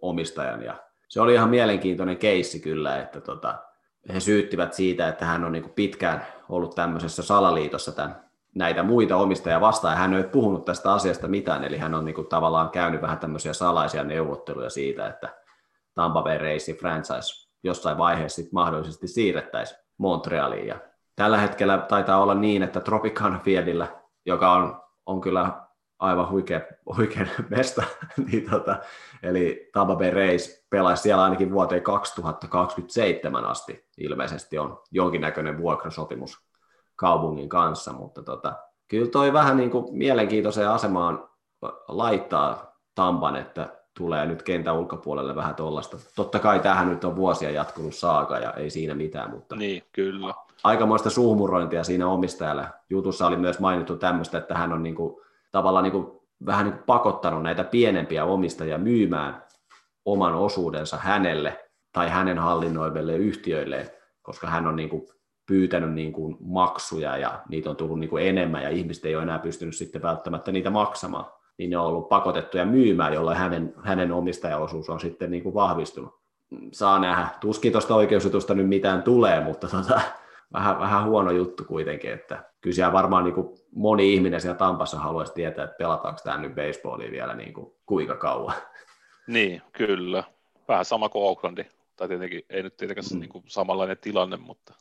omistajan. 0.01 0.63
Ja 0.63 0.75
se 1.07 1.21
oli 1.21 1.33
ihan 1.33 1.49
mielenkiintoinen 1.49 2.17
keissi 2.17 2.59
kyllä, 2.59 3.01
että 3.01 3.21
tota, 3.21 3.55
he 4.13 4.19
syyttivät 4.19 4.73
siitä, 4.73 5.07
että 5.07 5.25
hän 5.25 5.43
on 5.45 5.51
niin 5.51 5.63
kuin 5.63 5.73
pitkään 5.73 6.25
ollut 6.49 6.75
tämmöisessä 6.75 7.23
salaliitossa 7.23 7.91
tämän, 7.91 8.29
näitä 8.55 8.83
muita 8.83 9.15
omistajia 9.17 9.61
vastaan, 9.61 9.97
hän 9.97 10.13
ei 10.13 10.23
puhunut 10.23 10.65
tästä 10.65 10.93
asiasta 10.93 11.27
mitään, 11.27 11.63
eli 11.63 11.77
hän 11.77 11.95
on 11.95 12.05
niin 12.05 12.15
kuin 12.15 12.27
tavallaan 12.27 12.69
käynyt 12.69 13.01
vähän 13.01 13.19
tämmöisiä 13.19 13.53
salaisia 13.53 14.03
neuvotteluja 14.03 14.69
siitä, 14.69 15.07
että 15.07 15.35
Tampa 15.95 16.21
Bay 16.21 16.37
Racing 16.37 16.79
franchise 16.79 17.49
jossain 17.63 17.97
vaiheessa 17.97 18.41
sit 18.41 18.51
mahdollisesti 18.51 19.07
siirrettäisiin 19.07 19.79
Montrealiin, 19.97 20.67
ja 20.67 20.79
tällä 21.19 21.37
hetkellä 21.37 21.77
taitaa 21.77 22.21
olla 22.21 22.33
niin, 22.33 22.63
että 22.63 22.79
Tropicana 22.79 23.39
Fieldillä, 23.39 23.87
joka 24.25 24.51
on, 24.51 24.81
on 25.05 25.21
kyllä 25.21 25.61
aivan 25.99 26.29
huikea, 26.29 26.61
huikea 26.97 27.25
mesta, 27.49 27.83
niin 28.31 28.49
tota, 28.49 28.79
eli 29.23 29.69
Tampa 29.73 29.95
Bay 29.95 30.11
Rays 30.11 30.65
pelaisi 30.69 31.03
siellä 31.03 31.23
ainakin 31.23 31.51
vuoteen 31.51 31.83
2027 31.83 33.45
asti. 33.45 33.87
Ilmeisesti 33.97 34.57
on 34.57 34.81
jonkinnäköinen 34.91 35.57
vuokrasopimus 35.57 36.37
kaupungin 36.95 37.49
kanssa, 37.49 37.93
mutta 37.93 38.23
tota, 38.23 38.53
kyllä 38.87 39.09
toi 39.11 39.33
vähän 39.33 39.57
niin 39.57 39.71
kuin 39.71 39.97
mielenkiintoiseen 39.97 40.69
asemaan 40.69 41.29
laittaa 41.87 42.75
Tampan, 42.95 43.35
että 43.35 43.78
tulee 43.99 44.25
nyt 44.25 44.43
kentän 44.43 44.75
ulkopuolelle 44.75 45.35
vähän 45.35 45.55
tuollaista. 45.55 45.97
Totta 46.15 46.39
kai 46.39 46.59
tähän 46.59 46.89
nyt 46.89 47.03
on 47.03 47.15
vuosia 47.15 47.51
jatkunut 47.51 47.95
saaka 47.95 48.39
ja 48.39 48.53
ei 48.53 48.69
siinä 48.69 48.95
mitään, 48.95 49.31
mutta 49.31 49.55
niin, 49.55 49.83
kyllä 49.91 50.33
aikamoista 50.63 51.09
suhmurointia 51.09 51.83
siinä 51.83 52.07
omistajalla. 52.07 52.67
Jutussa 52.89 53.27
oli 53.27 53.37
myös 53.37 53.59
mainittu 53.59 53.97
tämmöistä, 53.97 54.37
että 54.37 54.55
hän 54.55 54.73
on 54.73 54.83
niin 54.83 54.95
kuin, 54.95 55.21
tavallaan 55.51 55.83
niin 55.83 55.91
kuin, 55.91 56.07
vähän 56.45 56.65
niin 56.65 56.73
kuin 56.73 56.83
pakottanut 56.85 57.43
näitä 57.43 57.63
pienempiä 57.63 58.25
omistajia 58.25 58.77
myymään 58.77 59.43
oman 60.05 60.33
osuudensa 60.33 60.97
hänelle 60.97 61.69
tai 61.93 62.09
hänen 62.09 62.39
hallinnoiville 62.39 63.15
yhtiöille, 63.15 63.93
koska 64.21 64.47
hän 64.47 64.67
on 64.67 64.75
niin 64.75 64.89
kuin 64.89 65.07
pyytänyt 65.45 65.93
niin 65.93 66.13
kuin 66.13 66.37
maksuja 66.39 67.17
ja 67.17 67.41
niitä 67.49 67.69
on 67.69 67.75
tullut 67.75 67.99
niin 67.99 68.09
kuin 68.09 68.27
enemmän 68.27 68.63
ja 68.63 68.69
ihmiset 68.69 69.05
ei 69.05 69.15
ole 69.15 69.23
enää 69.23 69.39
pystynyt 69.39 69.75
sitten 69.75 70.01
välttämättä 70.01 70.51
niitä 70.51 70.69
maksamaan, 70.69 71.25
niin 71.59 71.69
ne 71.69 71.77
on 71.77 71.85
ollut 71.85 72.09
pakotettuja 72.09 72.65
myymään, 72.65 73.13
jolloin 73.13 73.37
hänen, 73.37 73.73
hänen 73.83 74.11
omistajaosuus 74.11 74.89
on 74.89 74.99
sitten 74.99 75.31
niin 75.31 75.43
kuin 75.43 75.55
vahvistunut. 75.55 76.19
Saa 76.71 76.99
nähdä. 76.99 77.27
Tuskin 77.39 77.71
tuosta 77.71 77.95
oikeusjutusta 77.95 78.53
nyt 78.53 78.67
mitään 78.67 79.03
tulee, 79.03 79.43
mutta 79.43 79.67
tota, 79.67 80.01
vähän, 80.53 80.79
vähän 80.79 81.05
huono 81.05 81.31
juttu 81.31 81.63
kuitenkin, 81.63 82.11
että 82.11 82.43
kyllä 82.61 82.75
siellä 82.75 82.93
varmaan 82.93 83.23
niin 83.23 83.33
kuin 83.33 83.57
moni 83.71 84.13
ihminen 84.13 84.41
siellä 84.41 84.57
Tampassa 84.57 84.99
haluaisi 84.99 85.33
tietää, 85.33 85.65
että 85.65 85.77
pelataanko 85.77 86.21
tämä 86.23 86.37
nyt 86.37 86.55
baseballia 86.55 87.11
vielä 87.11 87.35
niin 87.35 87.53
kuin 87.53 87.73
kuinka 87.85 88.15
kauan. 88.15 88.55
Niin, 89.27 89.61
kyllä. 89.71 90.23
Vähän 90.67 90.85
sama 90.85 91.09
kuin 91.09 91.23
Oaklandi. 91.23 91.65
Tai 91.95 92.07
tietenkin 92.07 92.45
ei 92.49 92.63
nyt 92.63 92.77
tietenkään 92.77 93.07
mm. 93.13 93.19
niin 93.19 93.29
kuin 93.29 93.43
samanlainen 93.47 93.97
tilanne, 93.97 94.37
mutta 94.37 94.73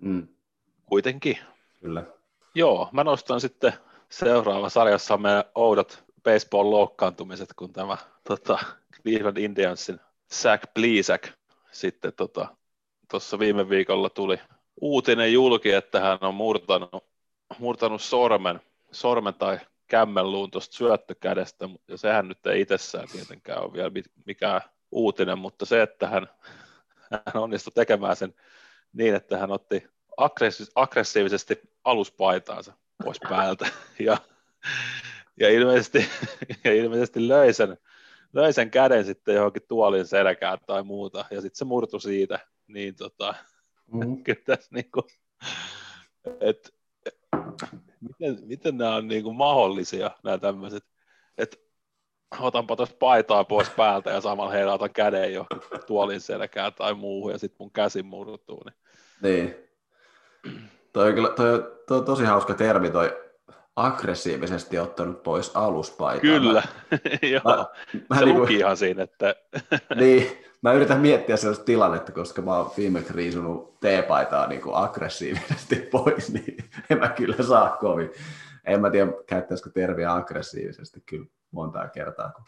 mm. 0.00 0.28
kuitenkin. 0.86 1.38
Kyllä. 1.80 2.04
Joo, 2.54 2.88
mä 2.92 3.04
nostan 3.04 3.40
sitten 3.40 3.72
seuraava 4.10 4.68
sarjassa 4.68 5.16
meidän 5.16 5.44
oudot 5.54 6.04
baseball-loukkaantumiset, 6.22 7.48
kun 7.56 7.72
tämä 7.72 7.96
tota, 8.28 8.58
Cleveland 9.02 9.36
Indiansin 9.36 10.00
Zach 10.34 10.64
Plesac 10.74 11.28
sitten 11.72 12.12
tuossa 12.16 12.48
tota, 13.08 13.38
viime 13.38 13.68
viikolla 13.68 14.10
tuli 14.10 14.40
uutinen 14.80 15.32
julki, 15.32 15.72
että 15.72 16.00
hän 16.00 16.18
on 16.20 16.34
murtanut, 16.34 17.04
murtanut 17.58 18.02
sormen, 18.02 18.60
sormen 18.92 19.34
tai 19.34 19.58
kämmenluun 19.86 20.50
tuosta 20.50 20.76
syöttökädestä, 20.76 21.68
ja 21.88 21.96
sehän 21.98 22.28
nyt 22.28 22.46
ei 22.46 22.60
itsessään 22.60 23.08
tietenkään 23.12 23.62
ole 23.62 23.72
vielä 23.72 23.90
mikään 24.26 24.60
uutinen, 24.90 25.38
mutta 25.38 25.66
se, 25.66 25.82
että 25.82 26.08
hän, 26.08 26.28
hän 27.10 27.42
onnistui 27.42 27.72
tekemään 27.74 28.16
sen 28.16 28.34
niin, 28.92 29.14
että 29.14 29.38
hän 29.38 29.50
otti 29.50 29.86
aggressiivisesti 30.76 31.60
aluspaitaansa 31.84 32.72
pois 33.04 33.18
päältä, 33.28 33.66
ja, 33.98 34.16
ja, 35.40 35.50
ilmeisesti, 35.50 36.08
ja 36.64 36.74
ilmeisesti 36.74 37.28
löi 37.28 37.52
sen, 37.52 37.78
löi 38.32 38.52
sen 38.52 38.70
käden 38.70 39.04
sitten 39.04 39.34
johonkin 39.34 39.62
tuolin 39.68 40.06
selkään 40.06 40.58
tai 40.66 40.82
muuta, 40.82 41.24
ja 41.30 41.40
sitten 41.40 41.58
se 41.58 41.64
murtui 41.64 42.00
siitä, 42.00 42.38
niin 42.66 42.96
tota, 42.96 43.34
Mm. 43.92 44.00
Kyllä 44.24 44.42
tässä 44.46 44.68
niin 44.74 44.90
kuin, 44.90 45.04
että 46.40 46.70
miten, 48.00 48.38
miten 48.46 48.76
nämä 48.76 48.94
on 48.94 49.08
niin 49.08 49.22
kuin 49.22 49.36
mahdollisia, 49.36 50.10
nämä 50.24 50.38
tämmöiset, 50.38 50.84
että 51.38 51.56
otanpa 52.40 52.76
tuosta 52.76 52.96
paitaa 52.98 53.44
pois 53.44 53.70
päältä 53.70 54.10
ja 54.10 54.20
samalla 54.20 54.52
heilautan 54.52 54.92
käden 54.92 55.32
jo 55.32 55.46
tuolin 55.86 56.20
selkään 56.20 56.74
tai 56.74 56.94
muuhun 56.94 57.32
ja 57.32 57.38
sitten 57.38 57.56
mun 57.60 57.70
käsi 57.70 58.02
murtuu. 58.02 58.62
Niin. 58.64 58.74
niin. 59.22 59.68
Toi 60.92 61.08
on, 61.08 61.14
kyllä, 61.14 61.28
toi, 61.28 61.78
toi 61.86 61.98
on 61.98 62.04
tosi 62.04 62.24
hauska 62.24 62.54
termi 62.54 62.90
toi 62.90 63.16
aggressiivisesti 63.76 64.78
ottanut 64.78 65.22
pois 65.22 65.56
aluspaitaa. 65.56 66.20
Kyllä, 66.20 66.62
joo. 67.32 67.42
Mä, 67.44 67.66
mä 68.10 68.18
se 68.18 68.24
niin 68.24 68.38
luki 68.38 68.54
ihan 68.54 68.76
siinä, 68.76 69.02
että... 69.02 69.34
niin, 70.00 70.44
mä 70.62 70.72
yritän 70.72 71.00
miettiä 71.00 71.36
sellaista 71.36 71.64
tilannetta, 71.64 72.12
koska 72.12 72.42
mä 72.42 72.56
oon 72.56 72.70
viimeksi 72.76 73.12
riisunut 73.12 73.80
T-paitaa 73.80 74.46
niin 74.46 74.60
kuin 74.60 74.76
aggressiivisesti 74.76 75.76
pois, 75.92 76.32
niin 76.32 76.56
en 76.90 76.98
mä 76.98 77.08
kyllä 77.08 77.42
saa 77.42 77.76
kovin. 77.80 78.10
En 78.64 78.80
mä 78.80 78.90
tiedä, 78.90 79.12
käyttäisikö 79.26 79.70
terviä 79.74 80.14
aggressiivisesti 80.14 81.00
kyllä 81.06 81.26
montaa 81.50 81.88
kertaa, 81.88 82.32
kun 82.32 82.44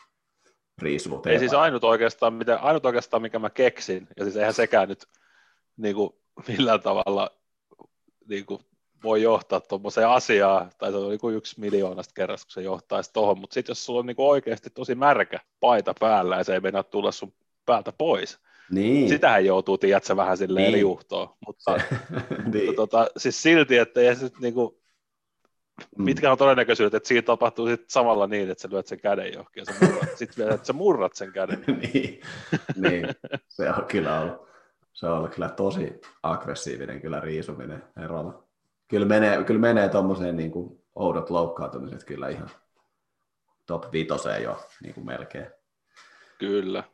riisunut 0.82 1.26
Ei 1.26 1.38
siis 1.38 1.54
ainut 1.54 1.84
oikeastaan, 1.84 2.34
mitä, 2.34 2.56
ainut 2.56 2.86
oikeastaan, 2.86 3.22
mikä 3.22 3.38
mä 3.38 3.50
keksin, 3.50 4.08
ja 4.16 4.24
siis 4.24 4.36
eihän 4.36 4.54
sekään 4.54 4.88
nyt 4.88 5.06
niin 5.76 5.94
kuin, 5.94 6.10
millään 6.48 6.80
tavalla 6.80 7.39
niin 8.30 8.46
kuin, 8.46 8.60
voi 9.02 9.22
johtaa 9.22 9.60
tuommoiseen 9.60 10.08
asiaan, 10.08 10.70
tai 10.78 10.90
se 10.90 10.96
on 10.96 11.10
niin 11.10 11.36
yksi 11.36 11.60
miljoonasta 11.60 12.14
kerrasta, 12.14 12.46
kun 12.46 12.52
se 12.52 12.62
johtaisi 12.62 13.12
tuohon, 13.12 13.38
mutta 13.38 13.54
sitten 13.54 13.70
jos 13.70 13.86
sulla 13.86 14.00
on 14.00 14.06
niin 14.06 14.16
kuin 14.16 14.28
oikeasti 14.28 14.70
tosi 14.70 14.94
märkä 14.94 15.40
paita 15.60 15.94
päällä 16.00 16.36
ja 16.36 16.44
se 16.44 16.54
ei 16.54 16.60
mennä 16.60 16.82
tulla 16.82 17.12
sun 17.12 17.32
päältä 17.66 17.92
pois, 17.98 18.38
niin. 18.70 19.08
sitähän 19.08 19.44
joutuu, 19.44 19.78
tiedätkö, 19.78 20.16
vähän 20.16 20.36
silleen 20.36 20.64
niin. 20.64 20.78
liuhtoon, 20.78 21.28
mutta, 21.46 21.74
niin. 22.52 22.66
mutta 22.66 22.76
tota, 22.76 23.06
siis 23.16 23.42
silti, 23.42 23.78
että 23.78 24.00
ei 24.00 24.16
se 24.16 24.24
nyt 24.24 24.38
niin 24.40 24.54
kuin, 24.54 24.74
mm. 25.98 26.04
mitkä 26.04 26.32
on 26.32 26.38
todennäköisyydet, 26.38 26.94
että 26.94 27.08
siinä 27.08 27.22
tapahtuu 27.22 27.68
sit 27.68 27.90
samalla 27.90 28.26
niin, 28.26 28.50
että 28.50 28.62
sä 28.62 28.68
lyöt 28.72 28.86
sen 28.86 29.00
käden 29.00 29.32
johonkin 29.32 29.60
ja 29.60 29.64
sä 29.64 29.86
murrat, 29.86 30.16
sit 30.16 30.38
vielä, 30.38 30.54
että 30.54 30.66
sä 30.66 30.72
murrat 30.72 31.14
sen 31.14 31.32
käden. 31.32 31.64
niin. 31.82 32.20
niin, 32.76 33.08
se 33.48 33.70
on 33.70 33.84
kyllä 33.84 34.20
ollut, 34.20 34.49
se 34.92 35.06
on 35.06 35.18
ollut 35.18 35.34
kyllä 35.34 35.48
tosi 35.48 36.00
aggressiivinen 36.22 37.00
kyllä 37.00 37.20
riisuminen 37.20 37.84
erolla 38.04 38.50
kyllä 38.90 39.06
menee, 39.06 39.44
kyllä 39.44 39.60
menee 39.60 39.88
tuommoiseen 39.88 40.36
niin 40.36 40.50
kuin 40.50 40.84
oudot 40.94 41.30
loukkaantumiset 41.30 42.04
kyllä 42.04 42.28
ihan 42.28 42.50
top 43.66 43.92
vitoseen 43.92 44.42
jo 44.42 44.60
niin 44.82 44.94
kuin 44.94 45.06
melkein. 45.06 45.46
Kyllä. 46.38 46.84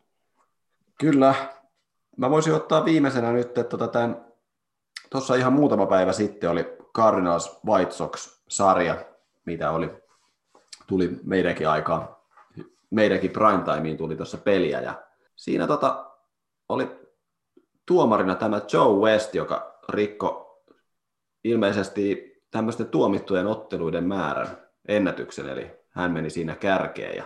Kyllä. 0.99 1.35
Mä 2.17 2.31
voisin 2.31 2.55
ottaa 2.55 2.85
viimeisenä 2.85 3.33
nyt, 3.33 3.59
että 3.59 3.76
tuossa 5.11 5.35
ihan 5.35 5.53
muutama 5.53 5.87
päivä 5.87 6.12
sitten 6.12 6.50
oli 6.50 6.76
Cardinals 6.95 7.61
White 7.67 7.91
Sox-sarja, 7.91 9.05
mitä 9.45 9.71
oli, 9.71 9.91
tuli 10.87 11.21
meidänkin 11.23 11.69
aikaan, 11.69 12.17
meidänkin 12.91 13.31
primetimeen 13.31 13.97
tuli 13.97 14.17
tuossa 14.17 14.38
peliä, 14.38 14.81
ja 14.81 15.03
siinä 15.37 15.67
tota, 15.67 16.11
oli 16.69 17.06
tuomarina 17.87 18.35
tämä 18.35 18.61
Joe 18.73 18.97
West, 18.97 19.35
joka 19.35 19.78
rikko 19.88 20.62
ilmeisesti 21.45 22.37
tämmöisten 22.50 22.87
tuomittujen 22.87 23.47
otteluiden 23.47 24.05
määrän 24.05 24.49
ennätyksen, 24.88 25.49
eli 25.49 25.71
hän 25.90 26.12
meni 26.12 26.31
siinä 26.31 26.55
kärkeen. 26.57 27.16
Ja 27.16 27.25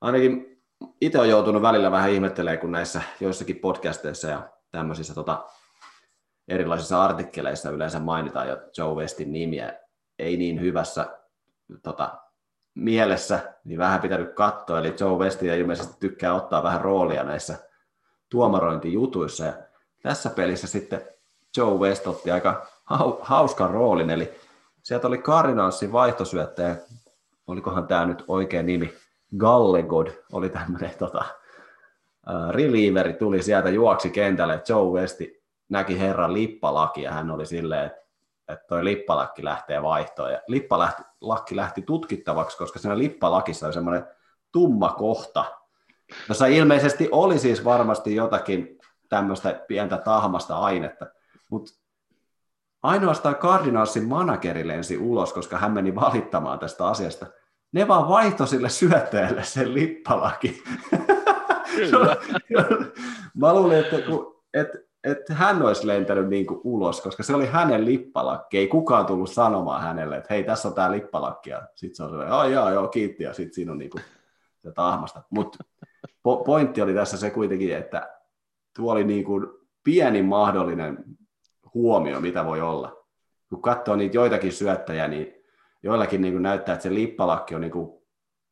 ainakin 0.00 0.62
itse 1.00 1.18
on 1.18 1.28
joutunut 1.28 1.62
välillä 1.62 1.90
vähän 1.90 2.10
ihmettelemään, 2.10 2.58
kun 2.58 2.72
näissä 2.72 3.02
joissakin 3.20 3.56
podcasteissa 3.56 4.28
ja 4.28 4.48
tämmöisissä 4.70 5.14
tota, 5.14 5.44
erilaisissa 6.48 7.04
artikkeleissa 7.04 7.70
yleensä 7.70 7.98
mainitaan 7.98 8.48
jo 8.48 8.56
Joe 8.78 8.94
Westin 8.94 9.32
nimiä, 9.32 9.72
ei 10.18 10.36
niin 10.36 10.60
hyvässä 10.60 11.18
tota, 11.82 12.18
mielessä, 12.74 13.54
niin 13.64 13.78
vähän 13.78 14.00
pitänyt 14.00 14.34
katsoa, 14.34 14.78
eli 14.78 14.94
Joe 15.00 15.18
Westia 15.18 15.54
ilmeisesti 15.54 15.94
tykkää 16.00 16.34
ottaa 16.34 16.62
vähän 16.62 16.80
roolia 16.80 17.24
näissä 17.24 17.69
tuomarointijutuissa, 18.30 19.44
ja 19.44 19.52
tässä 20.02 20.30
pelissä 20.30 20.66
sitten 20.66 21.02
Joe 21.56 21.74
West 21.74 22.06
otti 22.06 22.30
aika 22.30 22.66
hauskan 23.20 23.70
roolin, 23.70 24.10
eli 24.10 24.34
sieltä 24.82 25.08
oli 25.08 25.18
Cardinalsin 25.18 25.92
vaihtosyöttäjä, 25.92 26.76
olikohan 27.46 27.86
tämä 27.86 28.06
nyt 28.06 28.24
oikea 28.28 28.62
nimi, 28.62 28.94
Gallegod 29.38 30.06
oli 30.32 30.48
tämmöinen 30.48 30.92
tota, 30.98 31.24
relieveri, 32.50 33.12
tuli 33.12 33.42
sieltä, 33.42 33.68
juoksi 33.68 34.10
kentälle, 34.10 34.62
Joe 34.68 35.00
Westi 35.00 35.42
näki 35.68 35.98
herran 35.98 36.34
lippalaki, 36.34 37.02
ja 37.02 37.12
hän 37.12 37.30
oli 37.30 37.46
silleen, 37.46 37.90
että 38.48 38.66
toi 38.68 38.84
lippalakki 38.84 39.44
lähtee 39.44 39.82
vaihtoon. 39.82 40.32
Ja 40.32 40.40
lippalakki 40.46 41.56
lähti 41.56 41.82
tutkittavaksi, 41.82 42.58
koska 42.58 42.78
siinä 42.78 42.98
lippalakissa 42.98 43.66
oli 43.66 43.72
semmoinen 43.72 44.04
tumma 44.52 44.94
kohta, 44.98 45.44
jossa 46.28 46.46
ilmeisesti 46.46 47.08
oli 47.12 47.38
siis 47.38 47.64
varmasti 47.64 48.14
jotakin 48.14 48.78
tämmöistä 49.08 49.64
pientä 49.68 49.98
tahmasta 49.98 50.58
ainetta, 50.58 51.06
mutta 51.50 51.72
ainoastaan 52.82 53.36
Cardinalsin 53.36 54.04
manageri 54.04 54.68
lensi 54.68 54.98
ulos, 54.98 55.32
koska 55.32 55.58
hän 55.58 55.72
meni 55.72 55.94
valittamaan 55.94 56.58
tästä 56.58 56.86
asiasta. 56.86 57.26
Ne 57.72 57.88
vaan 57.88 58.08
vaihtoi 58.08 58.48
sille 58.48 58.68
syöttäjälle 58.68 59.44
sen 59.44 59.74
lippalaki. 59.74 60.62
Kyllä. 61.76 62.16
Mä 63.40 63.54
luulin, 63.54 63.78
että, 63.78 63.96
kun, 64.00 64.42
että, 64.54 64.78
että 65.04 65.34
hän 65.34 65.62
olisi 65.62 65.86
lentänyt 65.86 66.28
niin 66.28 66.46
kuin 66.46 66.60
ulos, 66.64 67.00
koska 67.00 67.22
se 67.22 67.34
oli 67.34 67.46
hänen 67.46 67.84
lippalakki. 67.84 68.58
Ei 68.58 68.68
kukaan 68.68 69.06
tullut 69.06 69.30
sanomaan 69.30 69.82
hänelle, 69.82 70.16
että 70.16 70.34
hei, 70.34 70.44
tässä 70.44 70.68
on 70.68 70.74
tämä 70.74 70.90
lippalakki. 70.90 71.50
Ja 71.50 71.62
sitten 71.74 71.96
se 71.96 72.02
on 72.02 72.10
sellainen, 72.10 72.34
oh, 72.34 72.50
joo, 72.50 72.70
joo, 72.70 72.88
kiitti. 72.88 73.24
Ja 73.24 73.32
sitten 73.32 73.54
siinä 73.54 73.72
on 73.72 73.78
niin 73.78 73.90
kuin 73.90 74.04
se 74.58 74.72
tahmasta. 74.72 75.22
Mutta 75.30 75.64
po- 76.08 76.44
pointti 76.44 76.82
oli 76.82 76.94
tässä 76.94 77.16
se 77.16 77.30
kuitenkin, 77.30 77.76
että 77.76 78.08
tuo 78.76 78.92
oli 78.92 79.04
niin 79.04 79.24
kuin 79.24 79.46
pieni 79.84 80.22
mahdollinen 80.22 81.04
huomio, 81.74 82.20
mitä 82.20 82.44
voi 82.44 82.60
olla. 82.60 82.96
Kun 83.48 83.62
katsoo 83.62 83.96
niitä 83.96 84.16
joitakin 84.16 84.52
syöttäjiä, 84.52 85.08
niin 85.08 85.34
joillakin 85.82 86.20
niin 86.20 86.32
kuin 86.32 86.42
näyttää, 86.42 86.72
että 86.72 86.82
se 86.82 86.94
lippalakki 86.94 87.54
on 87.54 87.60
niin 87.60 87.70
kuin, 87.70 88.00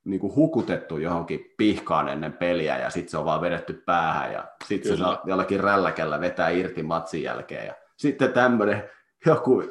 niin 0.04 0.20
kuin 0.20 0.34
hukutettu 0.34 0.98
johonkin 0.98 1.54
pihkaan 1.56 2.08
ennen 2.08 2.32
peliä 2.32 2.78
ja 2.78 2.90
sitten 2.90 3.10
se 3.10 3.18
on 3.18 3.24
vaan 3.24 3.40
vedetty 3.40 3.82
päähän 3.86 4.32
ja 4.32 4.44
sitten 4.64 4.92
se 4.92 4.98
saa 4.98 5.22
jollakin 5.24 5.60
rälläkällä 5.60 6.20
vetää 6.20 6.48
irti 6.48 6.82
matsin 6.82 7.22
jälkeen. 7.22 7.66
Ja 7.66 7.74
sitten 7.96 8.32
tämmöinen 8.32 8.90
joku, 9.26 9.62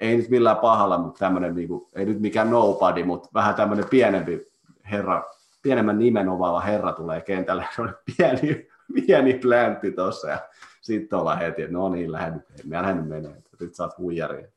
ei 0.00 0.16
nyt 0.16 0.28
millään 0.28 0.56
pahalla, 0.56 0.98
mutta 0.98 1.18
tämmöinen, 1.18 1.54
niin 1.54 1.68
kuin, 1.68 1.88
ei 1.94 2.04
nyt 2.04 2.20
mikään 2.20 2.50
nobody, 2.50 3.04
mutta 3.04 3.28
vähän 3.34 3.54
tämmöinen 3.54 3.88
pienempi 3.90 4.46
herra, 4.90 5.24
pienemmän 5.62 5.98
nimen 5.98 6.28
omaava 6.28 6.60
herra 6.60 6.92
tulee 6.92 7.20
kentälle, 7.20 7.68
se 7.76 7.82
on 7.82 7.96
pieni, 8.16 8.68
pieni 8.94 9.34
pläntti 9.34 9.92
tuossa 9.92 10.28
ja 10.28 10.38
sitten 10.80 11.18
ollaan 11.18 11.38
heti, 11.38 11.62
että 11.62 11.72
no 11.72 11.88
niin, 11.88 12.12
lähden, 12.12 12.44
mä 12.64 12.82
lähden 12.82 13.08
menee, 13.08 13.32
että 13.32 13.56
nyt 13.60 13.74
sä 13.74 13.82
oot 13.82 13.98
huijari. 13.98 14.48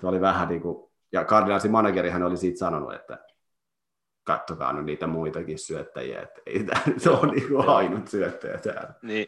Se 0.00 0.06
oli 0.06 0.20
vähän 0.20 0.48
niin 0.48 0.60
kuin, 0.60 0.90
ja 1.12 1.24
Cardinalsin 1.24 1.70
managerihan 1.70 2.22
oli 2.22 2.36
siitä 2.36 2.58
sanonut, 2.58 2.94
että 2.94 3.18
kattokaa 4.24 4.72
nyt 4.72 4.84
niitä 4.84 5.06
muitakin 5.06 5.58
syöttäjiä, 5.58 6.22
että 6.22 6.40
ei 6.46 6.64
tämä 6.64 6.82
nyt 6.86 7.06
ole 7.06 7.32
niin 7.32 7.48
kuin 7.48 7.68
ainut 7.68 8.08
syöttäjä 8.08 8.58
täällä. 8.58 8.94
Niin, 9.02 9.26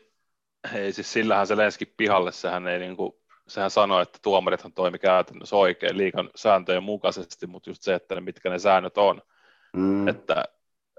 ei 0.74 0.92
siis 0.92 1.12
sillähän 1.12 1.46
se 1.46 1.56
lenski 1.56 1.86
pihalle, 1.86 2.32
sehän 2.32 2.68
ei 2.68 2.78
niin 2.78 2.96
kuin, 2.96 3.12
sehän 3.48 3.70
sanoi, 3.70 4.02
että 4.02 4.18
tuomarithan 4.22 4.72
toimi 4.72 4.98
käytännössä 4.98 5.56
oikein 5.56 5.98
liikan 5.98 6.30
sääntöjen 6.34 6.82
mukaisesti, 6.82 7.46
mutta 7.46 7.70
just 7.70 7.82
se, 7.82 7.94
että 7.94 8.14
ne, 8.14 8.20
mitkä 8.20 8.50
ne 8.50 8.58
säännöt 8.58 8.98
on, 8.98 9.22
mm. 9.76 10.08
että 10.08 10.44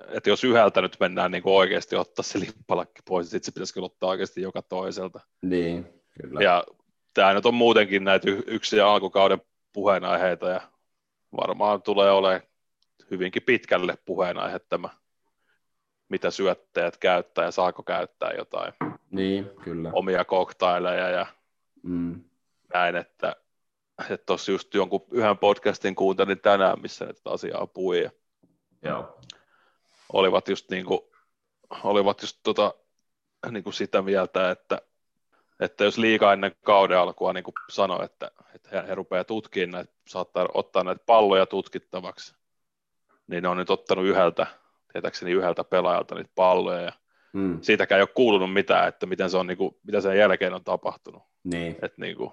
että 0.07 0.29
jos 0.29 0.43
yhdeltä 0.43 0.81
nyt 0.81 0.97
mennään 0.99 1.31
niin 1.31 1.43
kuin 1.43 1.53
oikeasti 1.53 1.95
ottaa 1.95 2.23
se 2.23 2.39
lippalakki 2.39 3.01
pois, 3.05 3.25
niin 3.25 3.31
sitten 3.31 3.45
se 3.45 3.51
pitäisi 3.51 3.73
kyllä 3.73 3.85
ottaa 3.85 4.09
oikeasti 4.09 4.41
joka 4.41 4.61
toiselta. 4.61 5.19
Niin, 5.41 6.03
kyllä. 6.21 6.41
Ja 6.41 6.63
tämä 7.13 7.33
nyt 7.33 7.45
on 7.45 7.53
muutenkin 7.53 8.03
näitä 8.03 8.27
yksi 8.47 8.81
alkukauden 8.81 9.41
puheenaiheita 9.73 10.49
ja 10.49 10.61
varmaan 11.37 11.81
tulee 11.81 12.11
olemaan 12.11 12.41
hyvinkin 13.11 13.43
pitkälle 13.43 13.97
puheenaihe 14.05 14.59
tämä, 14.59 14.89
mitä 16.09 16.31
syöttäjät 16.31 16.97
käyttää 16.97 17.45
ja 17.45 17.51
saako 17.51 17.83
käyttää 17.83 18.31
jotain 18.37 18.73
niin, 19.11 19.49
kyllä. 19.63 19.89
omia 19.93 20.25
koktaileja 20.25 21.09
ja 21.09 21.25
mm. 21.83 22.23
näin, 22.73 22.95
että 22.95 23.35
tuossa 24.25 24.51
just 24.51 24.73
jonkun 24.73 25.05
yhden 25.11 25.37
podcastin 25.37 25.95
kuuntelin 25.95 26.39
tänään, 26.39 26.81
missä 26.81 27.05
tätä 27.05 27.29
asiaa 27.29 27.67
puhui. 27.67 28.01
Ja 28.01 28.11
Joo 28.81 29.19
olivat 30.13 30.47
just, 30.47 30.69
niin 30.69 30.85
kuin, 30.85 30.99
olivat 31.83 32.21
just 32.21 32.39
tota, 32.43 32.73
niin 33.51 33.63
kuin 33.63 33.73
sitä 33.73 34.01
mieltä, 34.01 34.51
että, 34.51 34.81
että 35.59 35.83
jos 35.83 35.97
liikaa 35.97 36.33
ennen 36.33 36.55
kauden 36.63 36.97
alkua 36.97 37.33
niin 37.33 37.43
kuin 37.43 37.53
sanoi, 37.69 38.05
että, 38.05 38.31
että 38.55 38.69
he, 38.71 38.87
he 38.87 38.95
rupeaa 38.95 39.23
tutkimaan 39.23 39.71
näitä, 39.71 39.93
saattaa 40.07 40.47
ottaa 40.53 40.83
näitä 40.83 41.03
palloja 41.05 41.45
tutkittavaksi, 41.45 42.35
niin 43.27 43.43
ne 43.43 43.49
on 43.49 43.57
nyt 43.57 43.69
ottanut 43.69 44.05
yhdeltä, 44.05 44.47
tietääkseni 44.93 45.31
yhdeltä 45.31 45.63
pelaajalta 45.63 46.15
niitä 46.15 46.31
palloja, 46.35 46.81
ja 46.81 46.91
hmm. 47.33 47.61
siitäkään 47.61 47.99
ei 47.99 48.03
ole 48.03 48.09
kuulunut 48.15 48.53
mitään, 48.53 48.87
että 48.87 49.05
miten 49.05 49.29
se 49.29 49.37
on, 49.37 49.47
niin 49.47 49.57
kuin, 49.57 49.77
mitä 49.83 50.01
sen 50.01 50.17
jälkeen 50.17 50.53
on 50.53 50.63
tapahtunut. 50.63 51.23
Niin. 51.43 51.75
Että 51.81 52.01
niin 52.01 52.17
kuin, 52.17 52.31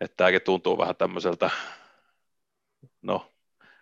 että 0.00 0.16
tämäkin 0.16 0.42
tuntuu 0.42 0.78
vähän 0.78 0.96
tämmöiseltä, 0.96 1.50
no, 3.02 3.26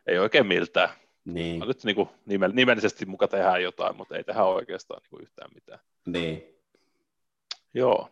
ei 0.06 0.18
oikein 0.18 0.46
miltään. 0.46 0.88
Niin. 1.24 1.60
No, 1.60 1.66
nyt 1.66 1.84
niin 1.84 1.96
kuin 1.96 2.08
nimellisesti 2.52 3.06
muka 3.06 3.28
tehdään 3.28 3.62
jotain, 3.62 3.96
mutta 3.96 4.16
ei 4.16 4.24
tehdä 4.24 4.44
oikeastaan 4.44 5.00
niin 5.02 5.10
kuin 5.10 5.22
yhtään 5.22 5.50
mitään. 5.54 5.80
Niin. 6.06 6.42
Joo. 7.74 8.08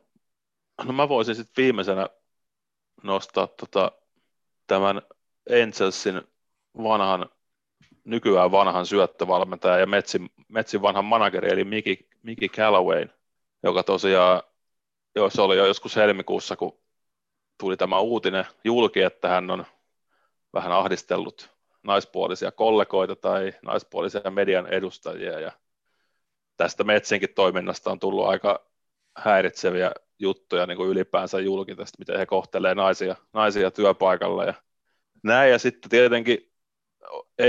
No 0.85 0.92
mä 0.92 1.09
voisin 1.09 1.35
sitten 1.35 1.62
viimeisenä 1.64 2.09
nostaa 3.03 3.47
tota, 3.47 3.92
tämän 4.66 5.03
Angelsin 5.62 6.23
vanhan, 6.83 7.31
nykyään 8.05 8.51
vanhan 8.51 8.87
syöttövalmentaja 8.87 9.79
ja 9.79 9.87
Metsin, 9.87 10.31
Metsin 10.49 10.83
vanhan 10.83 11.05
manageri, 11.05 11.49
eli 11.51 11.64
Miki, 11.64 12.09
Miki 12.23 12.49
Callaway, 12.49 13.09
joka 13.62 13.83
tosiaan, 13.83 14.42
jo, 15.14 15.31
se 15.31 15.42
oli 15.42 15.57
jo 15.57 15.66
joskus 15.66 15.97
helmikuussa, 15.97 16.57
kun 16.57 16.79
tuli 17.59 17.77
tämä 17.77 17.99
uutinen 17.99 18.44
julki, 18.64 19.03
että 19.03 19.29
hän 19.29 19.51
on 19.51 19.66
vähän 20.55 20.73
ahdistellut 20.73 21.58
naispuolisia 21.83 22.53
kollegoita 22.53 23.17
tai 23.17 23.53
naispuolisia 23.62 24.31
median 24.31 24.67
edustajia 24.67 25.41
ja 25.41 25.53
tästä 26.57 26.85
Metsinkin 26.85 27.35
toiminnasta 27.35 27.91
on 27.91 27.99
tullut 27.99 28.27
aika 28.27 28.67
häiritseviä 29.17 29.93
juttuja 30.19 30.67
niin 30.67 30.77
kuin 30.77 30.91
ylipäänsä 30.91 31.41
julki 31.41 31.77
tästä, 31.77 31.99
miten 31.99 32.19
he 32.19 32.27
kohtelee 32.27 32.75
naisia, 32.75 33.17
naisia 33.33 33.71
työpaikalla 33.71 34.45
ja 34.45 34.55
näin. 35.23 35.51
Ja 35.51 35.59
sitten 35.59 35.91
tietenkin 35.91 36.53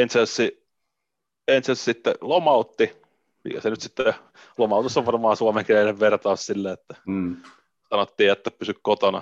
Angelsi, 0.02 0.68
Angels 1.58 1.86
sitten 1.86 2.16
lomautti, 2.22 3.02
ja 3.54 3.62
se 3.62 3.70
nyt 3.70 3.82
sitten, 3.82 4.14
lomautus 4.58 4.98
on 4.98 5.06
varmaan 5.06 5.38
suomenkielinen 5.38 6.00
vertaus 6.00 6.46
sille, 6.46 6.72
että 6.72 6.96
mm. 7.08 7.38
sanottiin, 7.90 8.32
että 8.32 8.52
pysy 8.52 8.74
kotona, 8.82 9.22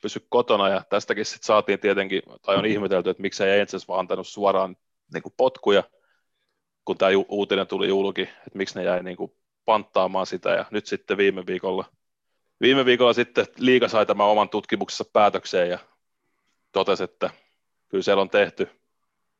pysy 0.00 0.26
kotona, 0.28 0.68
ja 0.68 0.82
tästäkin 0.88 1.24
sitten 1.24 1.46
saatiin 1.46 1.80
tietenkin, 1.80 2.22
tai 2.42 2.56
on 2.56 2.66
ihmetelty, 2.66 3.10
että 3.10 3.20
miksei 3.20 3.60
Angels 3.60 3.88
vaan 3.88 4.00
antanut 4.00 4.28
suoraan 4.28 4.76
niin 5.14 5.22
kuin 5.22 5.34
potkuja, 5.36 5.82
kun 6.84 6.98
tämä 6.98 7.10
uutinen 7.28 7.66
tuli 7.66 7.88
julki, 7.88 8.22
että 8.22 8.58
miksi 8.58 8.78
ne 8.78 8.84
jäi 8.84 9.02
niin 9.02 9.16
kuin 9.16 9.32
panttaamaan 9.64 10.26
sitä, 10.26 10.50
ja 10.50 10.64
nyt 10.70 10.86
sitten 10.86 11.16
viime 11.16 11.46
viikolla, 11.46 11.84
viime 12.60 12.84
viikolla 12.84 13.12
sitten 13.12 13.46
liiga 13.58 13.88
sai 13.88 14.06
tämän 14.06 14.26
oman 14.26 14.48
tutkimuksessa 14.48 15.04
päätökseen, 15.12 15.70
ja 15.70 15.78
totesi, 16.72 17.04
että 17.04 17.30
kyllä 17.88 18.02
siellä 18.02 18.20
on 18.20 18.30
tehty 18.30 18.68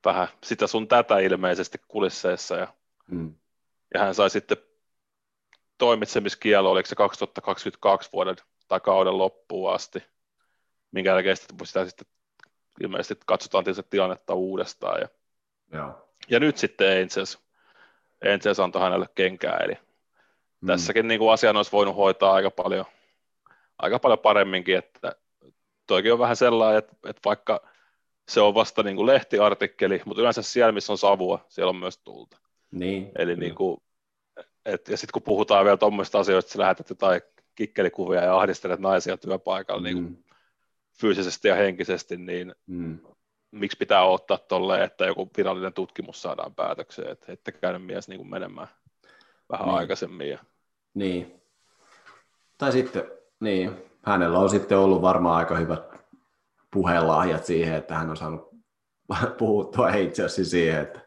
vähän 0.05 0.29
sitä 0.45 0.67
sun 0.67 0.89
tätä 0.89 1.19
ilmeisesti 1.19 1.79
kulisseissa, 1.89 2.57
ja, 2.57 2.75
mm. 3.11 3.35
ja 3.95 4.01
hän 4.01 4.15
sai 4.15 4.31
sitten 4.31 4.57
toimitsemiskielo, 5.79 6.71
oliko 6.71 6.87
se 6.87 6.95
2022 6.95 8.11
vuoden 8.13 8.37
tai 8.69 8.81
kauden 8.81 9.19
loppuun 9.19 9.75
asti, 9.75 10.03
minkä 10.95 11.11
jälkeen 11.11 11.37
sitä, 11.37 11.55
sitä 11.65 11.87
sitten 11.87 12.07
ilmeisesti 12.81 13.25
katsotaan 13.27 13.65
tietysti 13.65 13.91
tilannetta 13.91 14.35
uudestaan. 14.35 15.01
Ja, 15.01 15.09
Joo. 15.73 16.09
ja 16.29 16.41
nyt 16.41 16.57
sitten 16.57 17.03
Angels, 17.03 17.39
Angels 18.33 18.61
antoi 18.61 18.83
hänelle 18.83 19.07
kenkää, 19.15 19.57
eli 19.57 19.75
mm. 20.61 20.67
tässäkin 20.67 21.09
niin 21.09 21.19
kuin 21.19 21.33
asian 21.33 21.57
olisi 21.57 21.73
voinut 21.73 21.97
hoitaa 21.97 22.33
aika 22.33 22.51
paljon, 22.51 22.85
aika 23.79 23.99
paljon 23.99 24.19
paremminkin, 24.19 24.77
että 24.77 25.17
toikin 25.87 26.13
on 26.13 26.19
vähän 26.19 26.37
sellainen, 26.37 26.79
että, 26.79 26.97
että 27.09 27.21
vaikka 27.25 27.69
se 28.29 28.41
on 28.41 28.55
vasta 28.55 28.83
niin 28.83 28.97
kuin 28.97 29.07
lehtiartikkeli, 29.07 30.03
mutta 30.05 30.21
yleensä 30.21 30.43
siellä, 30.43 30.73
missä 30.73 30.93
on 30.93 30.99
savua, 30.99 31.45
siellä 31.49 31.71
on 31.71 31.77
myös 31.77 31.99
tulta. 31.99 32.39
Niin. 32.71 33.13
Eli 33.19 33.37
niin 33.37 33.55
kuin, 33.55 33.83
et, 34.65 34.89
ja 34.89 34.97
sitten 34.97 35.13
kun 35.13 35.23
puhutaan 35.23 35.65
vielä 35.65 35.77
tuommoista 35.77 36.19
asioista, 36.19 36.49
että 36.49 36.59
lähetät 36.59 36.91
jotain 36.91 37.21
kikkelikuvia 37.55 38.25
ja 38.25 38.39
ahdistelet 38.39 38.81
naisia 38.81 39.17
työpaikalla 39.17 39.81
mm. 39.81 39.85
niin 39.85 40.03
kuin 40.03 40.25
fyysisesti 41.01 41.49
ja 41.49 41.55
henkisesti, 41.55 42.17
niin 42.17 42.55
mm. 42.67 42.99
miksi 43.51 43.77
pitää 43.77 44.05
ottaa 44.05 44.39
tolleen, 44.39 44.83
että 44.83 45.07
joku 45.07 45.31
virallinen 45.37 45.73
tutkimus 45.73 46.23
saadaan 46.23 46.55
päätökseen, 46.55 47.11
että 47.11 47.33
ette 47.33 47.53
käynyt 47.53 47.87
mies 47.87 48.09
niin 48.09 48.19
kuin 48.19 48.31
menemään 48.31 48.69
vähän 49.53 49.67
niin. 49.67 49.77
aikaisemmin. 49.77 50.31
Ja... 50.31 50.39
Niin. 50.95 51.43
Tai 52.59 52.73
sitten, 52.73 53.05
niin, 53.41 53.77
hänellä 54.03 54.39
on 54.39 54.51
sitten 54.51 54.79
ollut 54.79 55.03
varmaan 55.03 55.37
aika 55.37 55.57
hyvät 55.57 55.95
puhelahjat 56.71 57.45
siihen, 57.45 57.75
että 57.75 57.95
hän 57.95 58.11
on 58.11 58.17
saanut 58.17 58.51
puhuttua 59.39 59.91
itse 59.91 60.25
asiassa 60.25 60.51
siihen, 60.51 60.83
että, 60.83 61.01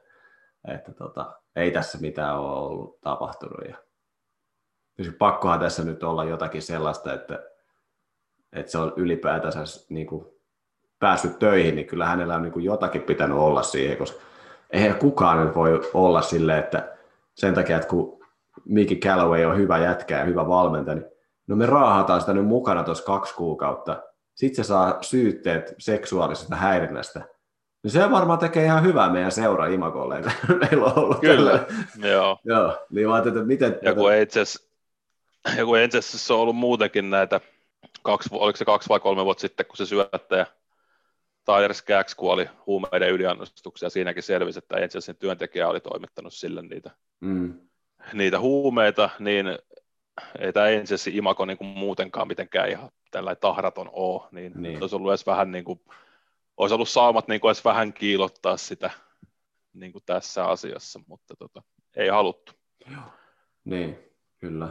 että 0.67 0.93
tota, 0.93 1.41
ei 1.56 1.71
tässä 1.71 1.97
mitään 1.97 2.39
ole 2.39 2.58
ollut 2.58 3.02
tapahtunut. 3.02 3.67
Ja 3.67 3.78
pakkohan 5.19 5.60
tässä 5.60 5.84
nyt 5.84 6.04
olla 6.04 6.23
jotakin 6.23 6.62
sellaista, 6.62 7.13
että, 7.13 7.57
että 8.54 8.72
se 8.72 8.78
on 8.78 8.94
ylipäätänsä 8.96 9.60
niin 9.90 10.08
kuin 10.08 10.26
päässyt 11.00 11.40
töihin, 11.40 11.76
niin 11.76 11.88
kyllä 11.88 12.06
hänellä 12.06 12.36
on 12.36 12.42
niin 12.42 12.54
kuin 12.54 12.66
jotakin 12.66 13.02
pitänyt 13.02 13.38
olla 13.38 13.64
siihen, 13.64 13.98
koska 13.98 14.22
eihän 14.70 14.96
kukaan 14.96 15.46
nyt 15.46 15.56
voi 15.56 15.82
olla 15.94 16.22
silleen, 16.22 16.60
että 16.60 16.98
sen 17.36 17.54
takia, 17.54 17.76
että 17.76 17.88
kun 17.88 18.20
Mickey 18.66 18.98
Calloway 18.98 19.46
on 19.46 19.58
hyvä 19.58 19.78
jätkä 19.78 20.18
ja 20.18 20.26
hyvä 20.26 20.48
valmentaja, 20.48 20.96
niin 20.96 21.08
no 21.48 21.56
me 21.56 21.66
raahataan 21.66 22.20
sitä 22.20 22.34
nyt 22.34 22.46
mukana 22.46 22.84
tuossa 22.84 23.04
kaksi 23.04 23.36
kuukautta, 23.36 24.04
sitten 24.36 24.66
se 24.66 24.68
saa 24.68 24.98
syytteet 25.02 25.76
seksuaalisesta 25.78 26.56
häirinnästä. 26.56 27.22
No 27.84 27.90
se 27.90 28.12
varmaan 28.12 28.40
tekee 28.40 28.66
ihan 28.66 28.84
hyvää 28.84 29.10
meidän 29.10 29.32
seura 29.32 29.68
imagolle, 29.68 30.22
meillä 30.62 30.86
on 30.86 30.98
ollut 30.98 31.20
Kyllä, 31.20 31.66
joo. 32.12 32.40
joo. 32.44 32.86
Niin 32.90 33.10
vaan, 33.10 33.28
että 33.28 33.44
miten... 33.44 33.80
Joku 33.82 34.08
itse 34.10 34.44
joku 35.58 35.76
itse 35.76 35.98
asiassa 35.98 36.34
on 36.34 36.40
ollut 36.40 36.56
muutenkin 36.56 37.10
näitä, 37.10 37.42
kaksi, 38.02 38.30
oliko 38.32 38.58
se 38.58 38.66
kaksi 38.66 38.90
vai 38.90 39.00
kolme 39.00 39.26
vuotta 39.26 39.42
sitten, 39.42 39.66
kun 39.66 39.78
se 39.78 39.86
syöttäjä 39.86 40.46
Tyler 41.46 41.74
Skaggs 41.74 42.16
kuoli 42.16 42.50
huumeiden 42.66 43.10
yliannostuksia. 43.10 43.90
Siinäkin 43.90 44.24
selvisi, 44.24 44.60
että 44.60 44.80
itse 44.80 45.13
työntekijä 45.13 45.68
oli 45.68 45.80
toimittanut 45.80 46.34
sille 46.34 46.62
niitä, 46.62 46.92
mm. 47.20 47.60
niitä 48.13 48.40
huumeita, 48.40 49.10
niin 49.20 49.48
ei 50.40 50.54
tämä 50.54 50.66
Angelsin 50.66 51.16
imako 51.16 51.46
niin 51.46 51.58
kuin 51.58 51.68
muutenkaan 51.68 52.28
mitenkään 52.28 52.70
ihan 52.70 52.90
tällainen 53.12 53.42
tahraton 53.42 53.90
ole, 53.94 54.28
niin, 54.32 54.54
niin. 54.56 54.82
olisi 54.82 54.96
ollut 54.96 55.12
edes 55.12 55.26
vähän 55.26 55.52
niin 55.52 55.63
kuin, 55.63 55.80
olisi 56.58 56.76
ollut 56.76 56.90
saumat 56.90 57.28
niin 57.28 57.42
kuin 57.42 57.50
edes 57.50 57.66
vähän 57.66 57.94
kiilottaa 57.94 58.58
sitä 58.58 58.90
niin 59.74 59.92
kuin 59.92 60.04
tässä 60.06 60.46
asiassa, 60.46 61.00
mutta 61.08 61.36
tota, 61.36 61.62
ei 61.96 62.08
haluttu. 62.08 62.52
Joo. 62.92 63.04
Niin, 63.66 64.00
kyllä. 64.38 64.70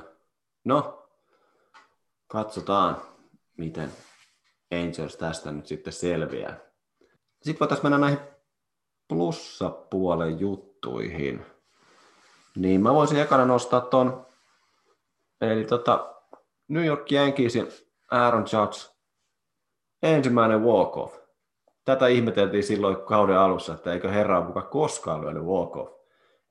No, 0.64 1.06
katsotaan, 2.27 2.97
miten 3.57 3.93
Angels 4.73 5.17
tästä 5.17 5.53
nyt 5.53 5.67
sitten 5.67 5.93
selviää. 5.93 6.59
Sitten 7.43 7.61
voitaisiin 7.61 7.85
mennä 7.85 7.99
näihin 7.99 8.19
plussapuolen 9.09 10.41
juttuihin. 10.41 11.47
Niin 12.57 12.81
mä 12.81 12.95
voisin 12.95 13.21
ekana 13.21 13.45
nostaa 13.45 13.81
ton, 13.81 14.27
eli 15.41 15.65
tota, 15.65 16.15
New 16.69 16.85
York 16.85 17.12
Yankeesin 17.12 17.69
Aaron 18.11 18.45
Judge, 18.53 18.79
ensimmäinen 20.03 20.62
walk-off. 20.62 21.17
Tätä 21.85 22.07
ihmeteltiin 22.07 22.65
silloin 22.65 22.97
kauden 22.97 23.39
alussa, 23.39 23.75
että 23.75 23.93
eikö 23.93 24.11
herra 24.11 24.45
muka 24.45 24.62
koskaan 24.62 25.21
lyönyt 25.21 25.43
walk-off. 25.43 25.96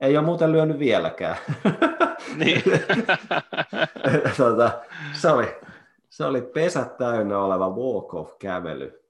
Ei 0.00 0.16
ole 0.16 0.26
muuten 0.26 0.52
lyönyt 0.52 0.78
vieläkään. 0.78 1.36
Niin. 2.36 2.62
tota, 4.36 4.70
se, 5.12 5.30
oli, 5.30 5.56
se 6.08 6.24
oli 6.24 6.42
pesät 6.42 6.96
täynnä 6.96 7.38
oleva 7.38 7.70
walk-off-kävely. 7.70 9.02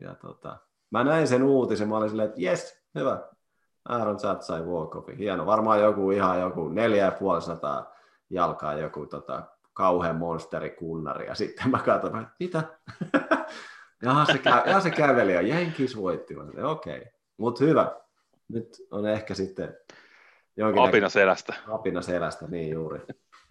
Ja 0.00 0.14
tota, 0.14 0.56
mä 0.90 1.04
näin 1.04 1.28
sen 1.28 1.42
uutisen, 1.42 1.88
mä 1.88 1.96
olin 1.96 2.08
silleen, 2.08 2.28
että 2.28 2.40
jes, 2.40 2.84
hyvä. 2.94 3.22
Aaron 3.88 4.18
Judge 4.22 4.42
sai 4.42 4.60
walk-offin. 4.60 5.16
Hieno, 5.16 5.46
varmaan 5.46 5.80
joku 5.80 6.10
ihan 6.10 6.40
joku 6.40 6.68
neljä 6.68 7.04
ja 7.04 7.10
puoli 7.10 7.42
sataa 7.42 7.94
jalkaa 8.30 8.74
joku 8.74 9.06
tota, 9.06 9.42
kauhean 9.72 10.16
monsterikunnari, 10.16 11.26
ja 11.26 11.34
sitten 11.34 11.70
mä 11.70 11.78
katsoin, 11.78 12.16
että 12.16 12.34
mitä? 12.40 12.62
Jaha, 14.02 14.24
se, 14.24 14.32
kä- 14.32 14.70
ja 14.70 14.80
se 14.80 14.90
käveli 14.90 15.34
ja 15.34 15.42
Jenkins 15.42 15.96
voitti. 15.96 16.36
Okei, 16.64 16.98
okay. 16.98 17.10
mutta 17.36 17.64
hyvä. 17.64 17.96
Nyt 18.48 18.76
on 18.90 19.06
ehkä 19.06 19.34
sitten 19.34 19.76
jonkin 20.56 20.82
Apina 20.82 21.08
selästä. 21.08 21.54
Apina 21.68 22.02
selästä, 22.02 22.46
niin 22.46 22.70
juuri. 22.70 23.00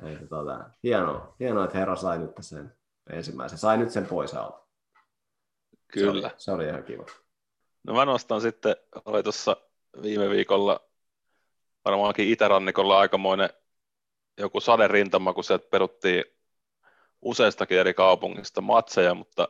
Ei, 0.05 0.17
tota, 0.29 0.69
hienoa, 0.83 1.35
hienoa, 1.39 1.65
että 1.65 1.77
herra 1.77 1.95
sai 1.95 2.19
nyt 2.19 2.31
sen 2.39 2.73
ensimmäisen. 3.09 3.57
Sai 3.57 3.77
nyt 3.77 3.89
sen 3.89 4.05
pois 4.05 4.33
alta. 4.33 4.59
Kyllä. 5.93 6.21
Se 6.21 6.27
oli, 6.27 6.33
se 6.37 6.51
oli 6.51 6.65
ihan 6.65 6.83
kiva. 6.83 7.05
No 7.83 7.93
mä 7.93 8.05
nostan 8.05 8.41
sitten, 8.41 8.75
oli 9.05 9.23
tuossa 9.23 9.57
viime 10.01 10.29
viikolla 10.29 10.79
varmaankin 11.85 12.27
itärannikolla 12.27 12.99
aikamoinen 12.99 13.49
joku 14.37 14.59
saderintama, 14.59 15.33
kun 15.33 15.43
sieltä 15.43 15.67
peruttiin 15.71 16.23
useistakin 17.21 17.79
eri 17.79 17.93
kaupungista 17.93 18.61
matseja, 18.61 19.13
mutta 19.13 19.47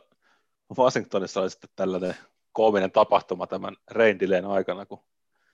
Washingtonissa 0.78 1.40
oli 1.40 1.50
sitten 1.50 1.70
tällainen 1.76 2.14
koominen 2.52 2.92
tapahtuma 2.92 3.46
tämän 3.46 3.76
Reindileen 3.90 4.46
aikana, 4.46 4.86
kun 4.86 5.04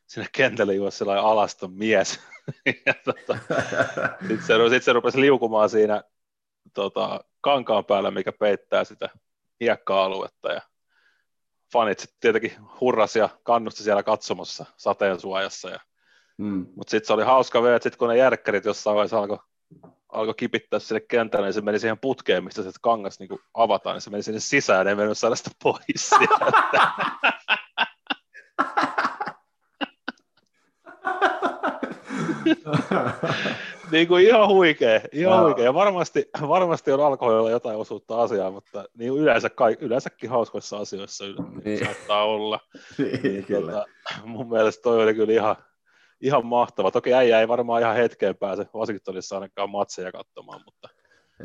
sinne 0.07 0.29
kentälle 0.33 0.75
juosi 0.75 0.99
sellainen 0.99 1.25
alaston 1.25 1.73
mies. 1.73 2.21
tota, 3.05 3.39
sitten 4.29 4.43
se, 4.47 4.55
sit 4.71 4.83
se 4.83 4.93
rupesi 4.93 5.21
liukumaan 5.21 5.71
siinä 5.71 6.03
tota, 6.75 7.25
kankaan 7.41 7.85
päällä, 7.85 8.11
mikä 8.11 8.33
peittää 8.33 8.85
sitä 8.85 9.09
hiekka-aluetta. 9.61 10.53
Ja 10.53 10.61
fanit 11.73 11.99
sitten 11.99 12.19
tietenkin 12.21 12.53
hurras 12.81 13.17
ja 13.17 13.29
kannusti 13.43 13.83
siellä 13.83 14.03
katsomassa 14.03 14.65
sateen 14.77 15.21
suojassa. 15.21 15.71
Ja 15.71 15.81
Mm. 16.39 16.67
Mutta 16.77 16.91
sitten 16.91 17.07
se 17.07 17.13
oli 17.13 17.25
hauska 17.25 17.63
vielä, 17.63 17.77
että 17.77 17.83
sitten 17.83 17.99
kun 17.99 18.09
ne 18.09 18.17
järkkärit 18.17 18.65
jossain 18.65 18.95
vaiheessa 18.95 19.19
alkoi 19.19 19.39
alko 20.09 20.35
kipittää 20.35 20.79
sinne 20.79 21.01
kentälle, 21.01 21.47
niin 21.47 21.55
se 21.55 21.61
meni 21.61 21.79
siihen 21.79 21.99
putkeen, 21.99 22.45
mistä 22.45 22.63
se 22.63 22.71
kangas 22.81 23.19
niin 23.19 23.29
avataan, 23.55 23.95
niin 23.95 24.01
se 24.01 24.11
meni 24.11 24.23
sinne 24.23 24.41
sisään, 24.41 24.87
ja 24.87 24.91
ei 24.91 24.97
mennyt 24.97 25.19
saada 25.19 25.37
sitä 25.37 25.51
pois 25.63 26.11
niin 33.93 34.09
kuin 34.09 34.25
ihan 34.25 34.49
huikea, 34.49 35.01
ihan 35.13 35.45
huikea. 35.45 35.65
Ja 35.65 35.75
varmasti, 35.75 36.31
varmasti 36.49 36.93
on 36.93 37.07
alkoholilla 37.07 37.51
jotain 37.51 37.77
osuutta 37.77 38.23
asiaa, 38.23 38.51
mutta 38.51 38.85
niin 38.99 39.13
yleensä, 39.13 39.51
yleensäkin 39.81 40.31
hauskoissa 40.31 40.79
asioissa 40.79 41.25
niin. 41.65 41.85
saattaa 41.85 42.25
olla. 42.25 42.61
niin, 42.99 43.23
niin, 43.23 43.45
kyllä. 43.45 43.73
Tota, 43.73 43.87
mun 44.25 44.49
mielestä 44.49 44.83
toi 44.83 45.03
oli 45.03 45.15
kyllä 45.15 45.33
ihan, 45.33 45.57
ihan 46.21 46.47
mahtava. 46.47 46.91
Toki 46.91 47.15
äijä 47.15 47.41
ei 47.41 47.49
varmaan 47.49 47.83
ihan 47.83 47.97
hetkeen 47.97 48.37
pääse 48.37 48.67
Washingtonissa 48.75 49.37
ainakaan 49.37 49.71
matseja 49.71 50.13
katsomaan, 50.13 50.61
mutta 50.65 50.89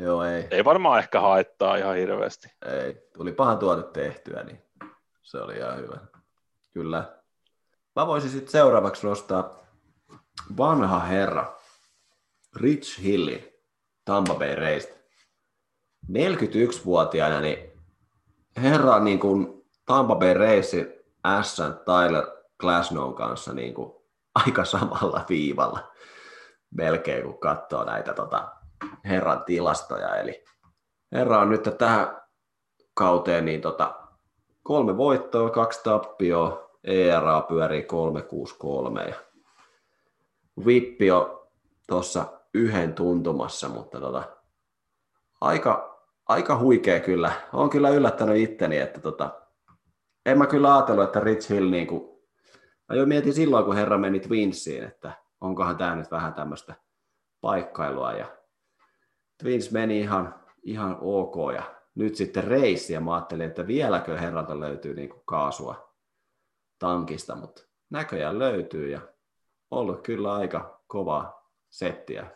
Joo, 0.00 0.24
ei. 0.24 0.46
ei 0.50 0.64
varmaan 0.64 0.98
ehkä 0.98 1.20
haittaa 1.20 1.76
ihan 1.76 1.96
hirveästi. 1.96 2.48
Ei, 2.66 3.08
tuli 3.16 3.32
pahan 3.32 3.58
tuote 3.58 4.00
tehtyä, 4.00 4.42
niin 4.42 4.62
se 5.22 5.38
oli 5.38 5.56
ihan 5.56 5.76
hyvä. 5.76 5.96
Kyllä. 6.72 7.18
Mä 7.96 8.06
voisin 8.06 8.30
sitten 8.30 8.52
seuraavaksi 8.52 9.06
nostaa 9.06 9.62
vanha 10.56 11.00
herra 11.00 11.58
Rich 12.56 13.02
Hilli 13.02 13.62
Tampa 14.04 14.34
Bay 14.34 14.54
Reista. 14.54 14.94
41-vuotiaana 16.10 17.40
niin 17.40 17.72
herra 18.62 18.98
niin 18.98 19.20
kuin 19.20 19.64
Tampa 19.86 20.14
Bay 20.14 20.34
Racing 20.34 20.90
S. 21.42 21.56
Tyler 21.84 22.26
Glasnow 22.60 23.14
kanssa 23.14 23.52
niin 23.52 23.74
kuin 23.74 23.92
aika 24.34 24.64
samalla 24.64 25.24
viivalla 25.28 25.92
melkein, 26.70 27.24
kun 27.24 27.38
katsoo 27.38 27.84
näitä 27.84 28.14
tota, 28.14 28.48
herran 29.04 29.44
tilastoja. 29.44 30.16
Eli 30.16 30.44
herra 31.12 31.38
on 31.38 31.50
nyt 31.50 31.62
tähän 31.78 32.22
kauteen 32.94 33.44
niin 33.44 33.60
tota, 33.60 33.94
kolme 34.62 34.96
voittoa, 34.96 35.50
kaksi 35.50 35.80
tappioa, 35.84 36.70
ERA 36.84 37.40
pyörii 37.40 37.82
363 37.82 39.04
ja 39.04 39.14
Vippi 40.66 41.10
on 41.10 41.48
tuossa 41.86 42.40
yhden 42.54 42.94
tuntumassa, 42.94 43.68
mutta 43.68 44.00
tota, 44.00 44.22
aika, 45.40 46.02
aika 46.28 46.58
huikea 46.58 47.00
kyllä. 47.00 47.32
on 47.52 47.70
kyllä 47.70 47.90
yllättänyt 47.90 48.36
itteni, 48.36 48.78
että 48.78 49.00
tota, 49.00 49.42
en 50.26 50.38
mä 50.38 50.46
kyllä 50.46 50.76
ajatellut, 50.76 51.04
että 51.04 51.20
Rich 51.20 51.50
Hill 51.50 51.70
niin 51.70 51.86
kuin, 51.86 52.18
mä 52.88 52.96
jo 52.96 53.06
mietin 53.06 53.34
silloin, 53.34 53.64
kun 53.64 53.76
herra 53.76 53.98
meni 53.98 54.20
Twinsiin, 54.20 54.84
että 54.84 55.12
onkohan 55.40 55.76
tämä 55.76 55.96
nyt 55.96 56.10
vähän 56.10 56.34
tämmöistä 56.34 56.74
paikkailua 57.40 58.12
ja 58.12 58.26
Twins 59.38 59.70
meni 59.70 60.00
ihan, 60.00 60.34
ihan 60.62 60.98
ok 61.00 61.34
ja 61.54 61.62
nyt 61.94 62.16
sitten 62.16 62.44
reissi 62.44 62.92
ja 62.92 63.00
mä 63.00 63.14
ajattelin, 63.14 63.46
että 63.46 63.66
vieläkö 63.66 64.18
herralta 64.18 64.60
löytyy 64.60 64.94
niin 64.94 65.08
kuin 65.08 65.22
kaasua 65.24 65.94
tankista, 66.78 67.36
mutta 67.36 67.62
näköjään 67.90 68.38
löytyy 68.38 68.90
ja 68.90 69.00
ollut 69.72 70.02
kyllä 70.02 70.34
aika 70.34 70.80
kova 70.86 71.42
settiä. 71.70 72.26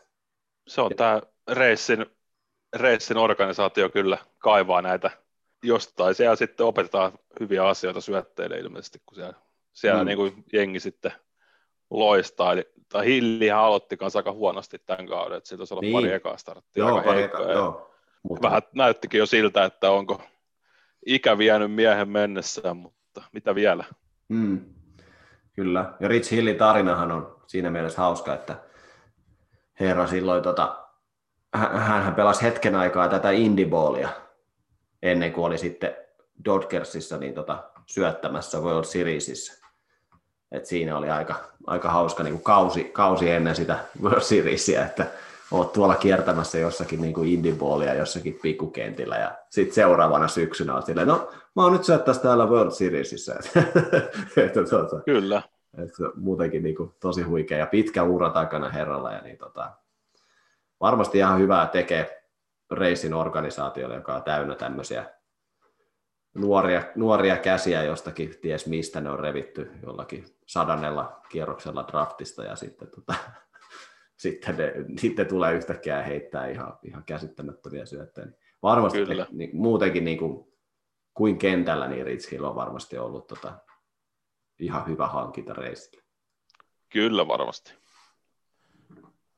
Se 0.68 0.80
on 0.80 0.90
tämä 0.96 1.22
reissin, 1.50 2.06
reissin 2.76 3.16
organisaatio 3.16 3.88
kyllä 3.88 4.18
kaivaa 4.38 4.82
näitä 4.82 5.10
jostain. 5.62 6.14
Siellä 6.14 6.36
sitten 6.36 6.66
opetetaan 6.66 7.12
hyviä 7.40 7.68
asioita 7.68 8.00
syötteille 8.00 8.58
ilmeisesti, 8.58 9.02
kun 9.06 9.14
siellä, 9.14 9.34
siellä 9.72 10.02
mm. 10.02 10.06
niin 10.06 10.18
kuin 10.18 10.44
jengi 10.52 10.80
sitten 10.80 11.12
loistaa. 11.90 12.54
Tai 12.88 13.06
Hillihän 13.06 13.58
aloitti 13.58 13.96
kanssa 13.96 14.18
aika 14.18 14.32
huonosti 14.32 14.78
tämän 14.86 15.06
kauden, 15.06 15.38
että 15.38 15.48
siitä 15.48 15.60
olisi 15.60 15.74
ollut 15.74 15.82
niin. 15.82 15.92
pari 15.92 16.12
ekaa 16.12 16.36
starttia 16.36 16.84
joo, 16.84 16.96
aika 16.96 17.12
heikkoa. 17.12 17.52
Joo. 17.52 17.90
Mutta... 18.22 18.48
Vähän 18.48 18.62
näyttikin 18.74 19.18
jo 19.18 19.26
siltä, 19.26 19.64
että 19.64 19.90
onko 19.90 20.22
ikä 21.06 21.38
vienyt 21.38 21.72
miehen 21.72 22.08
mennessään, 22.08 22.76
mutta 22.76 23.22
mitä 23.32 23.54
vielä? 23.54 23.84
Mm. 24.28 24.75
Kyllä, 25.56 25.92
ja 26.00 26.08
Rich 26.08 26.30
Hillin 26.30 26.56
tarinahan 26.56 27.12
on 27.12 27.36
siinä 27.46 27.70
mielessä 27.70 28.02
hauska, 28.02 28.34
että 28.34 28.56
herra 29.80 30.06
silloin, 30.06 30.42
tota, 30.42 30.86
hän 31.54 32.14
pelasi 32.14 32.42
hetken 32.42 32.74
aikaa 32.74 33.08
tätä 33.08 33.30
indie 33.30 34.08
ennen 35.02 35.32
kuin 35.32 35.44
oli 35.44 35.58
sitten 35.58 35.96
Dodgersissa 36.44 37.18
niin 37.18 37.34
tota, 37.34 37.64
syöttämässä 37.86 38.58
World 38.58 38.84
Seriesissä. 38.84 39.66
Et 40.52 40.66
siinä 40.66 40.98
oli 40.98 41.10
aika, 41.10 41.34
aika 41.66 41.90
hauska 41.90 42.22
niin 42.22 42.34
kuin 42.34 42.44
kausi, 42.44 42.84
kausi 42.84 43.30
ennen 43.30 43.56
sitä 43.56 43.78
World 44.02 44.20
Seriesia, 44.20 44.84
että 44.84 45.06
oot 45.50 45.72
tuolla 45.72 45.94
kiertämässä 45.94 46.58
jossakin 46.58 47.00
niin 47.00 47.14
kuin 47.14 47.28
indie 47.28 47.94
jossakin 47.98 48.38
pikkukentillä 48.42 49.16
ja 49.16 49.38
sitten 49.50 49.74
seuraavana 49.74 50.28
syksynä 50.28 50.74
on 50.74 50.82
silleen, 50.82 51.08
no 51.08 51.30
mä 51.56 51.62
oon 51.62 51.72
nyt 51.72 51.84
syöttäisi 51.84 52.20
täällä 52.20 52.46
World 52.46 52.70
Seriesissä. 52.70 53.34
että, 54.36 54.64
tuota, 54.70 55.00
Kyllä. 55.04 55.42
Että 55.78 56.02
muutenkin 56.14 56.62
niin 56.62 56.76
kuin, 56.76 56.94
tosi 57.00 57.22
huikea 57.22 57.58
ja 57.58 57.66
pitkä 57.66 58.02
ura 58.02 58.30
takana 58.30 58.68
herralla 58.68 59.12
ja 59.12 59.20
niin, 59.20 59.38
tota, 59.38 59.70
varmasti 60.80 61.18
ihan 61.18 61.38
hyvää 61.38 61.66
tekee 61.66 62.22
reisin 62.70 63.14
organisaatiolle, 63.14 63.94
joka 63.94 64.14
on 64.14 64.22
täynnä 64.22 64.54
tämmöisiä 64.54 65.10
nuoria, 66.34 66.82
nuoria 66.94 67.36
käsiä 67.36 67.82
jostakin, 67.82 68.34
ties 68.40 68.66
mistä 68.66 69.00
ne 69.00 69.10
on 69.10 69.20
revitty 69.20 69.70
jollakin 69.82 70.24
sadannella 70.46 71.20
kierroksella 71.28 71.84
draftista 71.88 72.44
ja 72.44 72.56
sitten, 72.56 72.88
tota, 72.88 73.14
sitten, 74.16 74.56
ne, 74.56 74.72
sitten 74.98 75.26
tulee 75.26 75.54
yhtäkkiä 75.54 76.02
heittää 76.02 76.46
ihan, 76.46 76.78
ihan 76.82 77.04
käsittämättömiä 77.04 77.86
syöttöjä. 77.86 78.26
Niin 78.26 78.36
varmasti 78.62 78.98
Kyllä. 78.98 79.26
Niin, 79.30 79.56
muutenkin 79.56 80.04
niin 80.04 80.18
kuin, 80.18 80.52
kuin 81.14 81.38
kentällä, 81.38 81.88
niin 81.88 82.06
Rich 82.06 82.32
Hill 82.32 82.44
on 82.44 82.54
varmasti 82.54 82.98
ollut 82.98 83.26
tota, 83.26 83.58
ihan 84.58 84.86
hyvä 84.86 85.06
hankinta 85.06 85.52
reisille. 85.52 86.02
Kyllä 86.88 87.28
varmasti. 87.28 87.74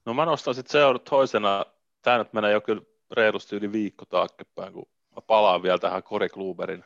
No 0.07 0.15
mä 0.15 0.25
nostan 0.25 0.55
sitten 0.55 0.73
seuraavat 0.73 1.05
toisena, 1.05 1.67
tämä 2.03 2.19
nyt 2.19 2.33
menee 2.33 2.53
jo 2.53 2.61
kyllä 2.61 2.83
reilusti 3.11 3.57
yli 3.57 3.73
viikko 3.73 4.05
taaksepäin, 4.05 4.73
kun 4.73 4.89
mä 5.17 5.21
palaan 5.21 5.63
vielä 5.63 5.79
tähän 5.79 6.03
Cory 6.03 6.29
Kluberin 6.29 6.85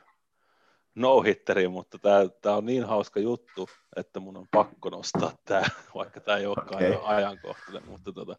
no 0.94 1.22
mutta 1.70 1.98
tämä, 1.98 2.28
tämä 2.40 2.56
on 2.56 2.66
niin 2.66 2.84
hauska 2.84 3.20
juttu, 3.20 3.68
että 3.96 4.20
mun 4.20 4.36
on 4.36 4.46
pakko 4.50 4.90
nostaa 4.90 5.32
tämä, 5.44 5.62
vaikka 5.94 6.20
tämä 6.20 6.38
ei 6.38 6.46
olekaan 6.46 6.86
okay. 6.86 6.98
ajankohtainen. 7.04 7.88
Mutta 7.88 8.12
tota, 8.12 8.36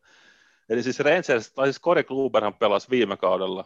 eli 0.70 0.84
siis 0.84 1.00
Rangers, 1.00 1.52
tai 1.52 1.68
siis 1.68 1.82
Corey 1.82 2.04
Kluberhan 2.04 2.54
pelasi 2.54 2.90
viime 2.90 3.18
kaudella, 3.18 3.66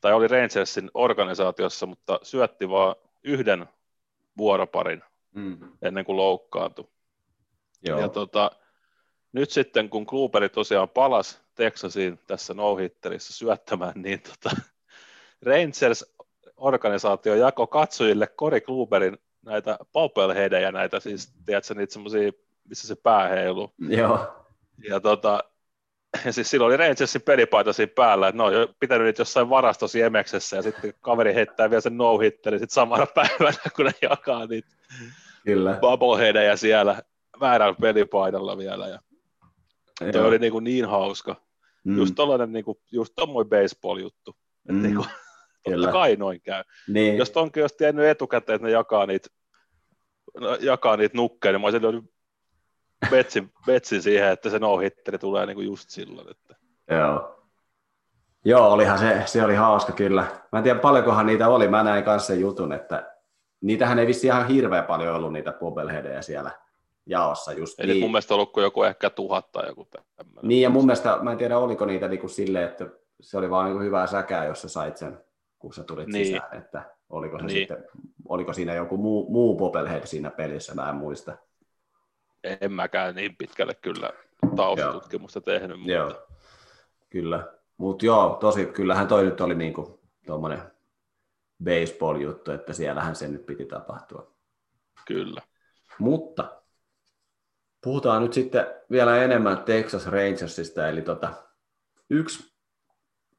tai 0.00 0.12
oli 0.12 0.28
Rangersin 0.28 0.90
organisaatiossa, 0.94 1.86
mutta 1.86 2.20
syötti 2.22 2.68
vaan 2.68 2.96
yhden 3.24 3.66
vuoroparin 4.36 5.02
mm. 5.34 5.58
ennen 5.82 6.04
kuin 6.04 6.16
loukkaantui. 6.16 6.88
Joo. 7.82 8.00
Ja 8.00 8.08
tota, 8.08 8.50
nyt 9.32 9.50
sitten 9.50 9.90
kun 9.90 10.06
Kluberi 10.06 10.48
tosiaan 10.48 10.88
palasi 10.88 11.38
Texasiin 11.54 12.18
tässä 12.26 12.54
no 12.54 12.76
syöttämään, 13.18 13.92
niin 13.96 14.20
tota, 14.20 14.56
Rangers 15.42 16.17
organisaatio 16.58 17.34
jako 17.34 17.66
katsojille 17.66 18.26
Cory 18.26 18.60
Kluberin 18.60 19.18
näitä 19.44 19.78
ja 20.62 20.72
näitä 20.72 21.00
siis, 21.00 21.32
tiedätkö, 21.46 21.74
niitä 21.74 21.92
semmoisia, 21.92 22.32
missä 22.68 22.86
se 22.86 22.94
pää 22.94 23.28
heilu. 23.28 23.74
Joo. 23.78 24.46
Ja 24.88 25.00
tota, 25.00 25.44
ja 26.24 26.32
siis 26.32 26.50
silloin 26.50 26.68
oli 26.68 26.76
Rangersin 26.76 27.22
pelipaita 27.22 27.72
siinä 27.72 27.92
päällä, 27.96 28.28
että 28.28 28.36
ne 28.36 28.42
on 28.42 28.52
jo 28.52 28.68
pitänyt 28.80 29.04
niitä 29.04 29.20
jossain 29.20 29.50
varastossa 29.50 29.98
Jemeksessä, 29.98 30.56
ja 30.56 30.62
sitten 30.62 30.94
kaveri 31.00 31.34
heittää 31.34 31.70
vielä 31.70 31.80
sen 31.80 31.96
no 31.96 32.18
hitteri 32.18 32.58
sitten 32.58 32.74
samana 32.74 33.06
päivänä, 33.14 33.58
kun 33.76 33.84
ne 33.84 33.92
jakaa 34.02 34.46
niitä 34.46 34.68
Kyllä. 35.44 35.78
bubbleheadejä 35.80 36.56
siellä 36.56 37.02
väärällä 37.40 37.76
pelipaidalla 37.80 38.58
vielä. 38.58 38.88
Ja 38.88 38.98
Joo. 40.14 40.26
oli 40.26 40.38
niin, 40.38 40.52
kuin 40.52 40.64
niin 40.64 40.84
hauska. 40.84 41.36
Mm. 41.84 41.96
Just 41.96 42.14
tollainen, 42.14 42.52
niin 42.52 42.64
kuin, 42.64 42.78
just 42.92 43.12
tommoinen 43.16 43.50
baseball-juttu. 43.50 44.36
Mm. 44.68 44.76
Että 44.76 44.88
niin 44.88 44.96
kuin, 44.96 45.08
Kyllä. 45.68 45.86
Totta 45.86 45.98
kai 45.98 46.16
noin 46.16 46.40
käy. 46.40 46.64
Niin. 46.88 47.16
Jos 47.16 47.32
onkin 47.34 47.60
jos 47.60 47.72
tiennyt 47.72 48.06
etukäteen, 48.06 48.54
että 48.56 48.66
ne 48.66 48.72
jakaa 48.72 49.06
niitä, 49.06 49.28
jakaa 50.60 50.96
niitä 50.96 51.16
nukkeja, 51.16 51.52
niin 51.52 51.60
mä 51.60 51.66
olisin 51.66 51.82
löynyt 51.82 52.04
betsin, 53.10 53.52
betsin 53.66 54.02
siihen, 54.02 54.28
että 54.28 54.50
se 54.50 54.58
no 54.58 54.78
tulee 55.20 55.46
niinku 55.46 55.62
just 55.62 55.90
silloin. 55.90 56.30
Että. 56.30 56.54
Joo. 56.90 57.34
Joo, 58.44 58.72
olihan 58.72 58.98
se, 58.98 59.22
se 59.26 59.44
oli 59.44 59.54
hauska 59.54 59.92
kyllä. 59.92 60.24
Mä 60.52 60.58
en 60.58 60.62
tiedä 60.62 60.78
paljonkohan 60.78 61.26
niitä 61.26 61.48
oli, 61.48 61.68
mä 61.68 61.82
näin 61.82 62.04
kanssa 62.04 62.26
sen 62.26 62.40
jutun, 62.40 62.72
että 62.72 63.14
niitähän 63.60 63.98
ei 63.98 64.06
vissi 64.06 64.26
ihan 64.26 64.48
hirveän 64.48 64.84
paljon 64.84 65.14
ollut 65.14 65.32
niitä 65.32 65.52
bobbleheadejä 65.52 66.22
siellä 66.22 66.50
jaossa. 67.06 67.52
Just 67.52 67.80
Eli 67.80 67.92
niin. 67.92 68.00
mun 68.02 68.10
mielestä 68.10 68.34
ollut 68.34 68.52
joku 68.56 68.82
ehkä 68.82 69.10
tuhat 69.10 69.52
tai 69.52 69.68
joku 69.68 69.88
tämmöinen. 70.16 70.48
Niin, 70.48 70.62
ja 70.62 70.70
mun 70.70 70.86
mielestä, 70.86 71.18
mä 71.22 71.32
en 71.32 71.38
tiedä 71.38 71.58
oliko 71.58 71.86
niitä 71.86 72.08
niinku 72.08 72.28
silleen, 72.28 72.68
että 72.68 72.86
se 73.20 73.38
oli 73.38 73.50
vaan 73.50 73.66
niinku 73.66 73.82
hyvää 73.82 74.06
säkää, 74.06 74.44
jos 74.44 74.62
sä 74.62 74.68
sait 74.68 74.96
sen 74.96 75.18
kun 75.58 75.74
sä 75.74 75.84
tulit 75.84 76.08
niin. 76.08 76.26
sisään, 76.26 76.58
että 76.58 76.94
oliko, 77.08 77.38
se 77.38 77.44
niin. 77.44 77.58
sitten, 77.58 77.84
oliko 78.28 78.52
siinä 78.52 78.74
joku 78.74 78.96
muu, 78.96 79.30
muu 79.30 79.56
Popelhead 79.56 80.06
siinä 80.06 80.30
pelissä, 80.30 80.74
mä 80.74 80.88
en 80.88 80.94
muista. 80.94 81.36
En 82.44 82.72
mäkään 82.72 83.14
niin 83.14 83.36
pitkälle 83.36 83.74
kyllä 83.74 84.10
taustatutkimusta 84.56 85.40
tehnyt. 85.40 85.78
Mutta... 85.78 85.92
Joo, 85.92 86.26
kyllä. 87.10 87.52
Mutta 87.76 88.06
joo, 88.06 88.36
tosi, 88.40 88.66
kyllähän 88.66 89.08
toi 89.08 89.24
nyt 89.24 89.40
oli 89.40 89.54
niinku 89.54 90.00
tuommoinen 90.26 90.62
baseball-juttu, 91.64 92.50
että 92.50 92.72
siellähän 92.72 93.16
se 93.16 93.28
nyt 93.28 93.46
piti 93.46 93.64
tapahtua. 93.64 94.32
Kyllä. 95.06 95.42
Mutta 95.98 96.58
Puhutaan 97.80 98.22
nyt 98.22 98.32
sitten 98.32 98.66
vielä 98.90 99.24
enemmän 99.24 99.58
Texas 99.58 100.06
Rangersista, 100.06 100.88
eli 100.88 101.02
tota, 101.02 101.32
yksi, 102.10 102.54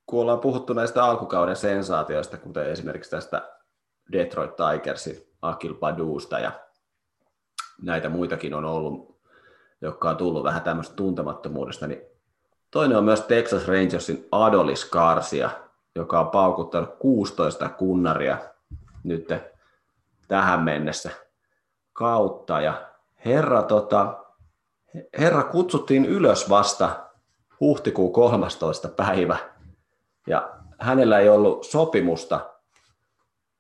kun 0.10 0.22
ollaan 0.22 0.40
puhuttu 0.40 0.74
näistä 0.74 1.04
alkukauden 1.04 1.56
sensaatioista, 1.56 2.38
kuten 2.38 2.66
esimerkiksi 2.70 3.12
tästä 3.12 3.50
Detroit 4.12 4.52
Tigersin 4.56 5.28
Akil 5.42 5.74
Paduusta 5.74 6.40
ja 6.40 6.52
näitä 7.82 8.10
muitakin 8.10 8.54
on 8.54 8.66
ollut, 8.66 9.20
jotka 9.82 10.10
on 10.10 10.18
tullut 10.18 10.44
vähän 10.44 10.62
tämmöistä 10.62 10.96
tuntemattomuudesta, 10.96 11.88
niin 11.88 12.02
toinen 12.72 12.98
on 12.98 13.04
myös 13.04 13.22
Texas 13.22 13.68
Rangersin 13.68 14.28
Adolis 14.32 14.86
Karsia, 14.86 15.50
joka 15.96 16.20
on 16.20 16.30
paukuttanut 16.30 16.96
16 17.00 17.70
kunnaria 17.70 18.38
nyt 19.04 19.28
tähän 20.28 20.60
mennessä 20.60 21.10
kautta. 21.94 22.62
Ja 22.62 22.90
herra, 23.26 23.64
tota, 23.64 24.24
herra 25.20 25.44
kutsuttiin 25.44 26.06
ylös 26.06 26.50
vasta 26.50 27.10
huhtikuun 27.60 28.14
13. 28.14 28.88
päivä. 28.88 29.59
Ja 30.30 30.50
hänellä 30.80 31.20
ei 31.20 31.30
ollut 31.30 31.64
sopimusta 31.64 32.50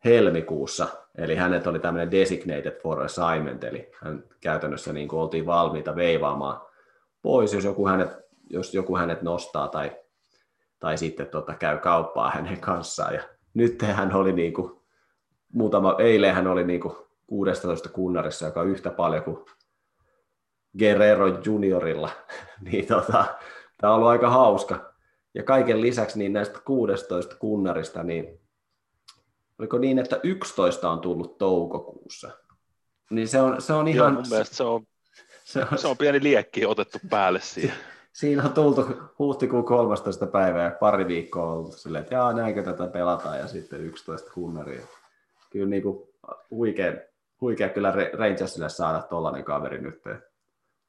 helmikuussa, 0.05 0.87
eli 1.15 1.35
hänet 1.35 1.67
oli 1.67 1.79
tämmöinen 1.79 2.11
designated 2.11 2.81
for 2.81 3.03
assignment, 3.03 3.63
eli 3.63 3.91
hän 4.01 4.23
käytännössä 4.39 4.93
niin 4.93 5.07
kuin 5.07 5.19
oltiin 5.19 5.45
valmiita 5.45 5.95
veivaamaan 5.95 6.61
pois, 7.21 7.53
jos 7.53 7.63
joku 7.63 7.87
hänet, 7.87 8.09
jos 8.49 8.73
joku 8.73 8.97
hänet 8.97 9.21
nostaa 9.21 9.67
tai, 9.67 9.91
tai 10.79 10.97
sitten 10.97 11.27
tota, 11.27 11.53
käy 11.53 11.77
kauppaa 11.77 12.31
hänen 12.31 12.59
kanssaan. 12.59 13.13
Ja 13.13 13.21
nyt 13.53 13.81
hän 13.81 14.15
oli 14.15 14.33
niin 14.33 14.53
kuin, 14.53 14.81
muutama, 15.53 15.95
eilen 15.97 16.35
hän 16.35 16.47
oli 16.47 16.63
niin 16.63 16.81
kuin 16.81 16.95
16 17.27 17.89
kunnarissa, 17.89 18.45
joka 18.45 18.61
on 18.61 18.69
yhtä 18.69 18.91
paljon 18.91 19.23
kuin 19.23 19.45
Guerrero 20.79 21.27
juniorilla, 21.45 22.09
niin 22.71 22.87
tota, 22.87 23.25
tämä 23.77 23.93
on 23.93 23.95
ollut 23.95 24.09
aika 24.09 24.29
hauska. 24.29 24.88
Ja 25.33 25.43
kaiken 25.43 25.81
lisäksi 25.81 26.19
niin 26.19 26.33
näistä 26.33 26.59
16 26.65 27.35
kunnarista, 27.35 28.03
niin 28.03 28.39
oliko 29.59 29.77
niin, 29.77 29.99
että 29.99 30.19
11 30.23 30.89
on 30.89 30.99
tullut 30.99 31.37
toukokuussa? 31.37 32.31
Niin 33.09 33.27
se 33.27 33.41
on, 33.41 33.61
se 33.61 33.73
on 33.73 33.87
ihan... 33.87 34.13
Joo, 34.13 34.21
mun 34.21 34.29
mielestä 34.29 34.55
se 34.55 34.63
on, 34.63 34.83
se 35.43 35.65
on, 35.71 35.77
se 35.77 35.87
on 35.87 35.97
pieni 35.97 36.23
liekki 36.23 36.65
otettu 36.65 36.97
päälle 37.09 37.39
siihen. 37.41 37.75
Siinä 38.13 38.43
on 38.43 38.53
tultu 38.53 38.85
huhtikuun 39.19 39.65
13. 39.65 40.27
päivää 40.27 40.63
ja 40.63 40.77
pari 40.79 41.07
viikkoa 41.07 41.43
on 41.43 41.57
ollut 41.57 41.77
silleen, 41.77 42.01
että 42.01 42.15
jaa, 42.15 42.33
näinkö 42.33 42.63
tätä 42.63 42.87
pelataan 42.87 43.39
ja 43.39 43.47
sitten 43.47 43.81
11 43.81 44.31
kunnaria. 44.31 44.81
Kyllä 45.49 45.69
niin 45.69 45.83
kuin 45.83 46.09
huikea, 46.51 46.93
huikea 47.41 47.69
kyllä 47.69 47.93
Rangersille 48.13 48.69
saada 48.69 49.01
tollainen 49.01 49.43
kaveri 49.43 49.81
nyt 49.81 50.01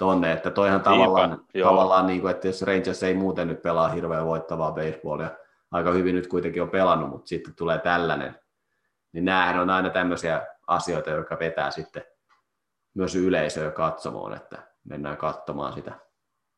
tonne, 0.00 0.32
että 0.32 0.50
toihan 0.50 0.80
tavallaan, 0.80 1.30
Niinpä, 1.30 1.68
tavallaan 1.68 2.06
niin 2.06 2.20
kuin, 2.20 2.30
että 2.30 2.46
jos 2.46 2.62
Rangers 2.62 3.02
ei 3.02 3.14
muuten 3.14 3.48
nyt 3.48 3.62
pelaa 3.62 3.88
hirveän 3.88 4.26
voittavaa 4.26 4.72
baseballia, 4.72 5.30
aika 5.70 5.90
hyvin 5.90 6.14
nyt 6.14 6.26
kuitenkin 6.26 6.62
on 6.62 6.70
pelannut, 6.70 7.10
mutta 7.10 7.28
sitten 7.28 7.54
tulee 7.54 7.78
tällainen, 7.78 8.38
niin 9.12 9.24
näähän 9.24 9.60
on 9.60 9.70
aina 9.70 9.90
tämmöisiä 9.90 10.46
asioita, 10.66 11.10
jotka 11.10 11.38
vetää 11.38 11.70
sitten 11.70 12.02
myös 12.94 13.16
yleisöä 13.16 13.70
katsomaan, 13.70 14.36
että 14.36 14.58
mennään 14.84 15.16
katsomaan 15.16 15.72
sitä 15.72 15.92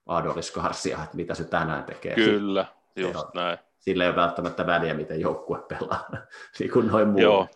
Adolis 0.07 0.53
Garcia, 0.53 0.99
että 1.05 1.17
mitä 1.17 1.35
se 1.35 1.45
tänään 1.45 1.85
tekee. 1.85 2.15
Kyllä, 2.15 2.67
just 2.97 3.17
on, 3.17 3.31
näin. 3.35 3.59
Sillä 3.79 4.05
ei 4.05 4.11
ole 4.11 4.17
välttämättä 4.17 4.67
väliä, 4.67 4.95
miten 4.95 5.21
joukkue 5.21 5.59
pelaa, 5.69 6.07
niin 6.59 6.71
kuin 6.73 6.87
noin 6.87 7.09
muu. 7.09 7.21
Joo, 7.21 7.49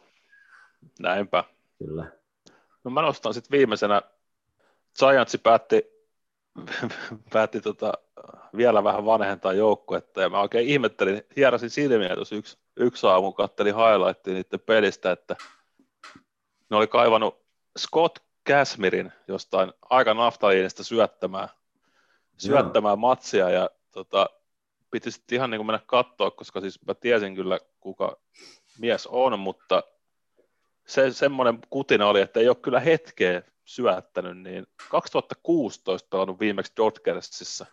näinpä. 1.00 1.44
Kyllä. 1.78 2.06
No 2.84 2.90
mä 2.90 3.02
nostan 3.02 3.34
sitten 3.34 3.58
viimeisenä 3.58 4.02
Giants 4.98 5.36
päätti, 5.42 5.82
päätti 7.32 7.60
tota, 7.60 7.92
vielä 8.56 8.84
vähän 8.84 9.04
vanhentaa 9.04 9.52
joukkuetta, 9.52 10.22
ja 10.22 10.30
mä 10.30 10.40
oikein 10.40 10.68
ihmettelin, 10.68 11.22
hierasin 11.36 11.70
silmiä 11.70 12.14
tuossa 12.14 12.36
yksi, 12.36 12.58
yksi 12.76 13.06
aamu, 13.06 13.32
kattelin 13.32 13.74
highlightia 13.74 14.34
niiden 14.34 14.60
pelistä, 14.60 15.12
että 15.12 15.36
ne 16.70 16.76
oli 16.76 16.86
kaivannut 16.86 17.46
Scott 17.78 18.18
Casmirin 18.48 19.12
jostain 19.28 19.72
aika 19.90 20.14
naftaliinista 20.14 20.84
syöttämään, 20.84 21.48
syöttämään 22.38 22.98
matsia, 22.98 23.50
ja 23.50 23.70
tota, 23.92 24.26
piti 24.90 25.10
sitten 25.10 25.36
ihan 25.36 25.50
niin 25.50 25.58
kuin 25.58 25.66
mennä 25.66 25.80
katsoa, 25.86 26.30
koska 26.30 26.60
siis 26.60 26.86
mä 26.86 26.94
tiesin 26.94 27.34
kyllä, 27.34 27.58
kuka 27.80 28.16
mies 28.78 29.06
on, 29.06 29.38
mutta 29.38 29.82
se 30.86 31.12
semmoinen 31.12 31.58
kutina 31.70 32.08
oli, 32.08 32.20
että 32.20 32.40
ei 32.40 32.48
ole 32.48 32.56
kyllä 32.56 32.80
hetkeä 32.80 33.42
syöttänyt, 33.64 34.38
niin 34.38 34.66
2016 34.90 36.08
pelannut 36.10 36.40
viimeksi 36.40 36.72
Dodgersissa. 36.76 37.66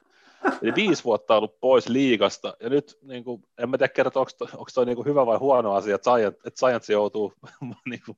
Eli 0.62 0.76
viisi 0.76 1.04
vuotta 1.04 1.36
ollut 1.38 1.60
pois 1.60 1.90
liigasta, 1.90 2.54
ja 2.60 2.70
nyt 2.70 2.98
niin 3.02 3.24
kuin, 3.24 3.44
en 3.58 3.70
mä 3.70 3.78
tiedä 3.78 3.94
kertoa, 3.94 4.20
onko, 4.20 4.58
onko 4.58 4.70
toi 4.74 4.86
niin 4.86 4.96
kuin 4.96 5.06
hyvä 5.06 5.26
vai 5.26 5.38
huono 5.38 5.74
asia, 5.74 5.96
että 5.96 6.12
Giants, 6.16 6.40
että 6.46 6.66
Giants 6.68 6.90
joutuu 6.90 7.34
niin 7.90 8.02
kuin, 8.06 8.18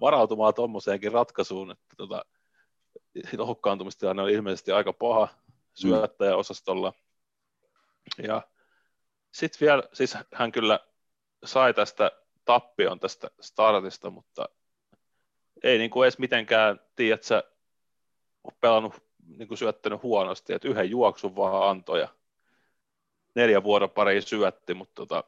varautumaan 0.00 0.54
tuommoiseenkin 0.54 1.12
ratkaisuun, 1.12 1.70
että 1.70 1.94
tota, 1.96 2.24
loukkaantumistilanne 3.36 4.22
on 4.22 4.30
ilmeisesti 4.30 4.72
aika 4.72 4.92
paha 4.92 5.28
syöttäjäosastolla. 5.74 6.92
Ja 8.22 8.42
sitten 9.32 9.66
vielä, 9.66 9.82
siis 9.92 10.16
hän 10.34 10.52
kyllä 10.52 10.80
sai 11.44 11.74
tästä 11.74 12.10
tappion 12.44 13.00
tästä 13.00 13.30
startista, 13.40 14.10
mutta 14.10 14.48
ei 15.62 15.78
niin 15.78 15.90
kuin 15.90 16.04
edes 16.04 16.18
mitenkään, 16.18 16.80
tiedät 16.96 17.22
sä, 17.22 17.44
pelannut, 18.60 18.94
niin 19.26 19.48
kuin 19.48 19.58
syöttänyt 19.58 20.02
huonosti, 20.02 20.52
että 20.52 20.68
yhden 20.68 20.90
juoksun 20.90 21.36
vaan 21.36 21.70
antoi 21.70 22.00
ja 22.00 22.08
neljä 23.34 23.62
vuoden 23.62 23.90
pari 23.90 24.22
syötti, 24.22 24.74
mutta 24.74 24.94
tota, 24.94 25.24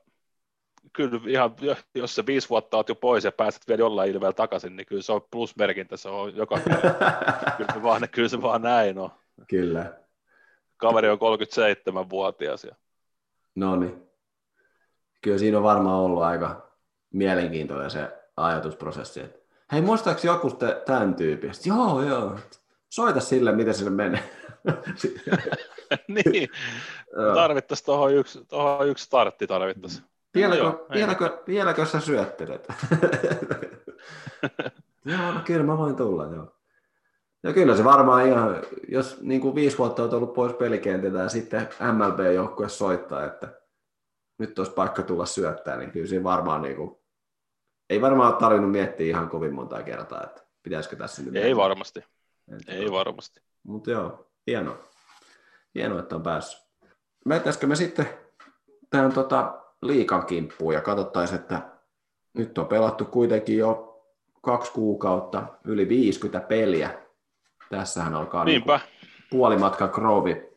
kyllä 0.92 1.20
ihan, 1.26 1.57
jos 1.94 2.14
se 2.14 2.26
viisi 2.26 2.48
vuotta 2.48 2.76
oot 2.76 2.88
jo 2.88 2.94
pois 2.94 3.24
ja 3.24 3.33
pääset 3.33 3.68
vielä 3.68 3.81
jollain 3.81 4.11
ilmeellä 4.11 4.33
takaisin, 4.33 4.76
niin 4.76 4.87
kyllä 4.87 5.02
se 5.02 5.12
on 5.12 5.22
plusmerkintä, 5.31 5.96
se 5.96 6.09
on 6.09 6.37
joka 6.37 6.59
kyllä, 7.57 7.72
se 7.74 7.83
vaan, 7.83 8.09
kyllä 8.12 8.29
se 8.29 8.42
vaan 8.42 8.62
näin 8.62 8.98
on. 8.98 9.11
Kyllä. 9.48 10.00
Kaveri 10.76 11.09
on 11.09 11.18
37-vuotias. 11.18 12.64
Ja... 12.64 12.74
No 13.55 13.76
niin. 13.76 14.07
Kyllä 15.22 15.38
siinä 15.38 15.57
on 15.57 15.64
varmaan 15.64 15.96
ollut 15.96 16.22
aika 16.22 16.65
mielenkiintoinen 17.16 17.90
se 17.90 18.09
ajatusprosessi, 18.37 19.20
että 19.20 19.38
hei 19.72 19.83
muistaaks 19.83 20.24
joku 20.24 20.59
tämän 20.87 21.14
tyypistä? 21.14 21.68
Joo, 21.68 22.02
joo. 22.02 22.38
Soita 22.88 23.20
sille, 23.20 23.52
miten 23.52 23.74
sille 23.74 23.90
menee. 23.90 24.31
niin, 26.09 26.48
tarvittaisiin 27.35 27.87
tuohon 27.87 28.14
yksi, 28.14 28.44
tohon 28.44 28.88
yksi 28.88 29.05
startti 29.05 29.46
tarvittaisiin. 29.46 30.05
Vieläkö, 30.35 30.62
no, 30.62 30.87
vieläkö, 30.94 31.42
vieläkö 31.46 31.87
sä 31.87 32.00
syöttelet? 32.00 32.68
joo, 35.05 35.33
no 35.33 35.40
kyllä 35.44 35.62
mä 35.62 35.79
voin 35.79 35.96
tulla, 35.96 36.24
joo. 36.24 36.52
Ja 37.42 37.52
kyllä 37.52 37.76
se 37.76 37.85
varmaan 37.85 38.26
ihan, 38.26 38.62
jos 38.88 39.20
niin 39.20 39.40
kuin 39.40 39.55
viisi 39.55 39.79
vuotta 39.79 40.02
on 40.02 40.14
ollut 40.14 40.35
pois 40.35 40.52
pelikentiltä 40.52 41.18
ja 41.18 41.29
sitten 41.29 41.68
MLB-joukkue 41.92 42.68
soittaa, 42.68 43.24
että 43.24 43.48
nyt 44.38 44.59
olisi 44.59 44.72
paikka 44.72 45.02
tulla 45.02 45.26
syöttää, 45.26 45.76
niin 45.76 45.90
kyllä 45.90 46.07
siinä 46.07 46.24
varmaan 46.24 46.62
niin 46.62 46.76
kuin 46.76 46.98
ei 47.90 48.01
varmaan 48.01 48.33
ole 48.33 48.40
tarvinnut 48.40 48.70
miettiä 48.70 49.07
ihan 49.07 49.29
kovin 49.29 49.55
monta 49.55 49.83
kertaa, 49.83 50.25
että 50.25 50.42
pitäisikö 50.62 50.96
tässä 50.96 51.22
nyt... 51.22 51.37
Ei 51.37 51.57
varmasti, 51.57 52.05
että 52.57 52.72
ei 52.72 52.92
varmasti. 52.92 53.40
Mutta 53.63 53.90
joo, 53.90 54.27
hienoa. 54.46 54.79
Hienoa, 55.75 56.00
että 56.00 56.17
on 56.17 56.23
päässyt. 56.23 56.67
Mentäisikö 57.25 57.67
me 57.67 57.77
sitten 57.77 58.08
tähän 58.90 59.13
tota 59.13 59.63
liikan 59.83 60.27
kimppuun 60.27 60.75
ja 60.75 60.81
katsottaisiin, 60.81 61.40
että 61.40 61.63
nyt 62.35 62.58
on 62.58 62.67
pelattu 62.67 63.04
kuitenkin 63.04 63.58
jo 63.58 64.02
kaksi 64.42 64.73
kuukautta, 64.73 65.46
yli 65.65 65.88
50 65.88 66.40
peliä. 66.40 66.90
Tässähän 67.71 68.15
alkaa 68.15 68.44
niin 68.44 68.52
Niinpä. 68.52 68.77
Niin 68.77 69.11
puolimatka 69.31 69.88
krovi 69.88 70.48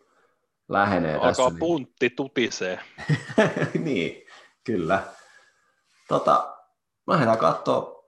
lähenee 0.70 1.14
alkaa 1.14 1.28
tässä. 1.28 1.44
Alkaa 1.44 1.60
puntti 1.60 2.08
niin... 2.08 2.16
tutisee. 2.16 2.80
niin, 3.86 4.26
kyllä. 4.64 5.04
Tota, 6.08 6.59
lähdetään 7.10 7.38
katsoa 7.38 8.04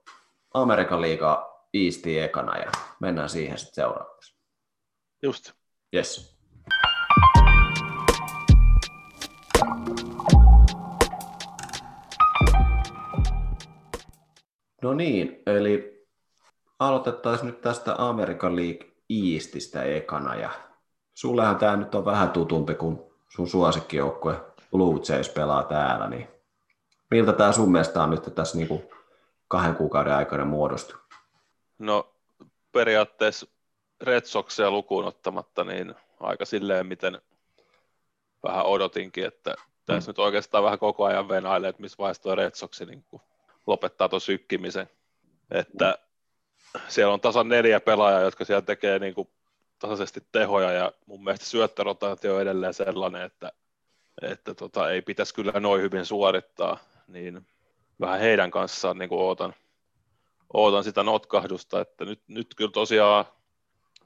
Amerikan 0.54 1.02
liigaa 1.02 1.68
Eastia 1.74 2.26
ekana 2.26 2.58
ja 2.58 2.72
mennään 3.00 3.30
siihen 3.30 3.58
sitten 3.58 3.76
seuraavaksi. 3.76 4.36
Just. 5.24 5.52
Yes. 5.96 6.38
No 14.82 14.94
niin, 14.94 15.44
eli 15.46 16.06
aloitettaisiin 16.80 17.48
nyt 17.48 17.62
tästä 17.62 17.96
Amerikan 17.98 18.56
League 18.56 18.92
Eastistä 19.10 19.84
ekana 19.84 20.36
ja 20.36 20.50
sullehan 21.14 21.58
tämä 21.58 21.76
nyt 21.76 21.96
on 21.96 22.06
vähän 22.06 22.30
tutumpi 22.30 22.76
kuin 22.76 23.00
sun 23.30 23.48
suosikkijoukkue 23.48 24.42
Blue 24.72 25.00
Jays 25.10 25.30
pelaa 25.30 25.64
täällä, 25.64 26.10
niin 26.10 26.28
Miltä 27.12 27.34
tämä 27.34 27.52
sun 27.52 27.72
mielestä 27.72 28.04
on 28.04 28.10
nyt 28.10 28.36
tässä 28.36 28.58
niin 28.58 28.68
kuin 28.68 28.90
kahden 29.48 29.76
kuukauden 29.76 30.14
aikana 30.14 30.46
muodostu? 30.46 30.96
No 31.80 32.14
periaatteessa 32.72 33.48
Red 34.02 34.26
Soxia 34.26 34.72
lukuun 34.72 35.06
ottamatta, 35.06 35.64
niin 35.64 35.96
aika 36.20 36.46
silleen, 36.46 36.86
miten 36.86 37.22
vähän 38.44 38.66
odotinkin, 38.66 39.26
että 39.26 39.56
tässä 39.86 40.10
nyt 40.10 40.20
oikeastaan 40.20 40.64
vähän 40.64 40.80
koko 40.80 41.06
ajan 41.06 41.30
venailee, 41.30 41.70
että 41.70 41.82
missä 41.82 41.98
vaiheessa 41.98 42.24
tuo 42.24 42.36
Red 42.36 42.52
Sox 42.54 42.82
niin 42.82 43.06
lopettaa 43.68 44.10
tuon 44.10 44.22
sykkimisen. 44.22 44.90
Että 45.52 45.98
siellä 46.88 47.14
on 47.14 47.22
tasan 47.22 47.50
neljä 47.50 47.80
pelaajaa, 47.80 48.22
jotka 48.22 48.46
siellä 48.46 48.62
tekee 48.62 49.00
niin 49.00 49.14
kuin 49.14 49.30
tasaisesti 49.80 50.24
tehoja 50.32 50.72
ja 50.72 50.92
mun 51.06 51.24
mielestä 51.24 51.46
syöttörotaatio 51.46 52.36
on 52.36 52.42
edelleen 52.42 52.74
sellainen, 52.74 53.22
että, 53.22 53.52
että 54.22 54.54
tota, 54.54 54.90
ei 54.90 55.02
pitäisi 55.02 55.34
kyllä 55.34 55.60
noin 55.60 55.82
hyvin 55.82 56.06
suorittaa, 56.06 56.78
niin 57.12 57.48
vähän 58.00 58.20
heidän 58.20 58.52
kanssaan 58.52 58.98
niin 58.98 59.10
kuin 59.10 59.22
ootan, 59.22 59.54
ootan 60.54 60.84
sitä 60.84 61.04
notkahdusta, 61.04 61.82
että 61.82 62.06
nyt, 62.06 62.22
nyt 62.28 62.56
kyllä 62.56 62.72
tosiaan 62.72 63.26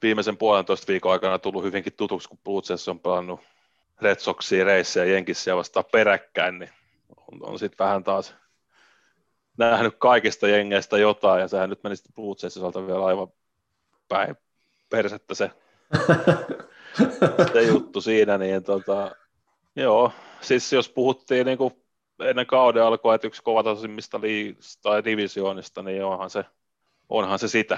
viimeisen 0.01 0.37
puolentoista 0.37 0.87
viikon 0.87 1.11
aikana 1.11 1.39
tullut 1.39 1.63
hyvinkin 1.63 1.93
tutuksi, 1.93 2.29
kun 2.29 2.37
Blue 2.43 2.61
Jays 2.69 2.87
on 2.87 2.99
pelannut 2.99 3.39
Red 4.01 4.19
Soxia, 4.19 4.65
reissejä 4.65 5.05
Jenkissä 5.05 5.55
vastaan 5.55 5.85
peräkkäin, 5.91 6.59
niin 6.59 6.69
on, 7.31 7.49
on 7.49 7.59
sitten 7.59 7.85
vähän 7.85 8.03
taas 8.03 8.35
nähnyt 9.57 9.95
kaikista 9.97 10.47
jengeistä 10.47 10.97
jotain, 10.97 11.41
ja 11.41 11.47
sehän 11.47 11.69
nyt 11.69 11.83
meni 11.83 11.95
sitten 11.95 12.13
Blue 12.13 12.35
Jaysin 12.43 12.87
vielä 12.87 13.05
aivan 13.05 13.27
päin 14.07 14.35
persettä 14.89 15.35
se, 15.35 15.51
se 17.53 17.61
juttu 17.61 18.01
siinä, 18.01 18.37
niin 18.37 18.63
tota, 18.63 19.15
joo, 19.75 20.11
siis 20.41 20.73
jos 20.73 20.89
puhuttiin 20.89 21.45
niin 21.45 21.57
kuin 21.57 21.84
ennen 22.19 22.45
kauden 22.45 22.83
alkua, 22.83 23.15
että 23.15 23.27
yksi 23.27 23.43
kovatasoisimmista 23.43 24.21
liigista 24.21 24.81
tai 24.81 25.03
divisioonista, 25.05 25.83
niin 25.83 26.03
onhan 26.03 26.29
se, 26.29 26.45
onhan 27.09 27.39
se 27.39 27.47
sitä. 27.47 27.77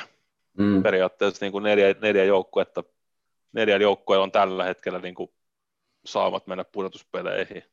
Mm. 0.58 0.84
Periaatteessa 0.84 1.46
niin 1.46 1.52
kuin 1.52 1.64
neljä, 1.64 1.96
neljä 2.02 2.24
joukkuetta, 2.24 2.84
neljä 3.54 3.78
joukkueella 3.78 4.24
on 4.24 4.32
tällä 4.32 4.64
hetkellä 4.64 5.00
niin 5.00 5.16
kuin 5.16 5.32
saavat 6.06 6.48
mennä 6.48 6.64
pudotuspeleihin. 6.64 7.64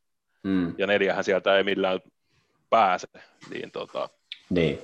Mm. 0.43 0.75
Ja 0.79 0.87
neljähän 0.87 1.25
sieltä 1.25 1.57
ei 1.57 1.65
millään 1.65 2.01
pääse. 2.71 3.09
Niin, 3.51 3.71
tota, 3.71 4.09
niin. 4.51 4.79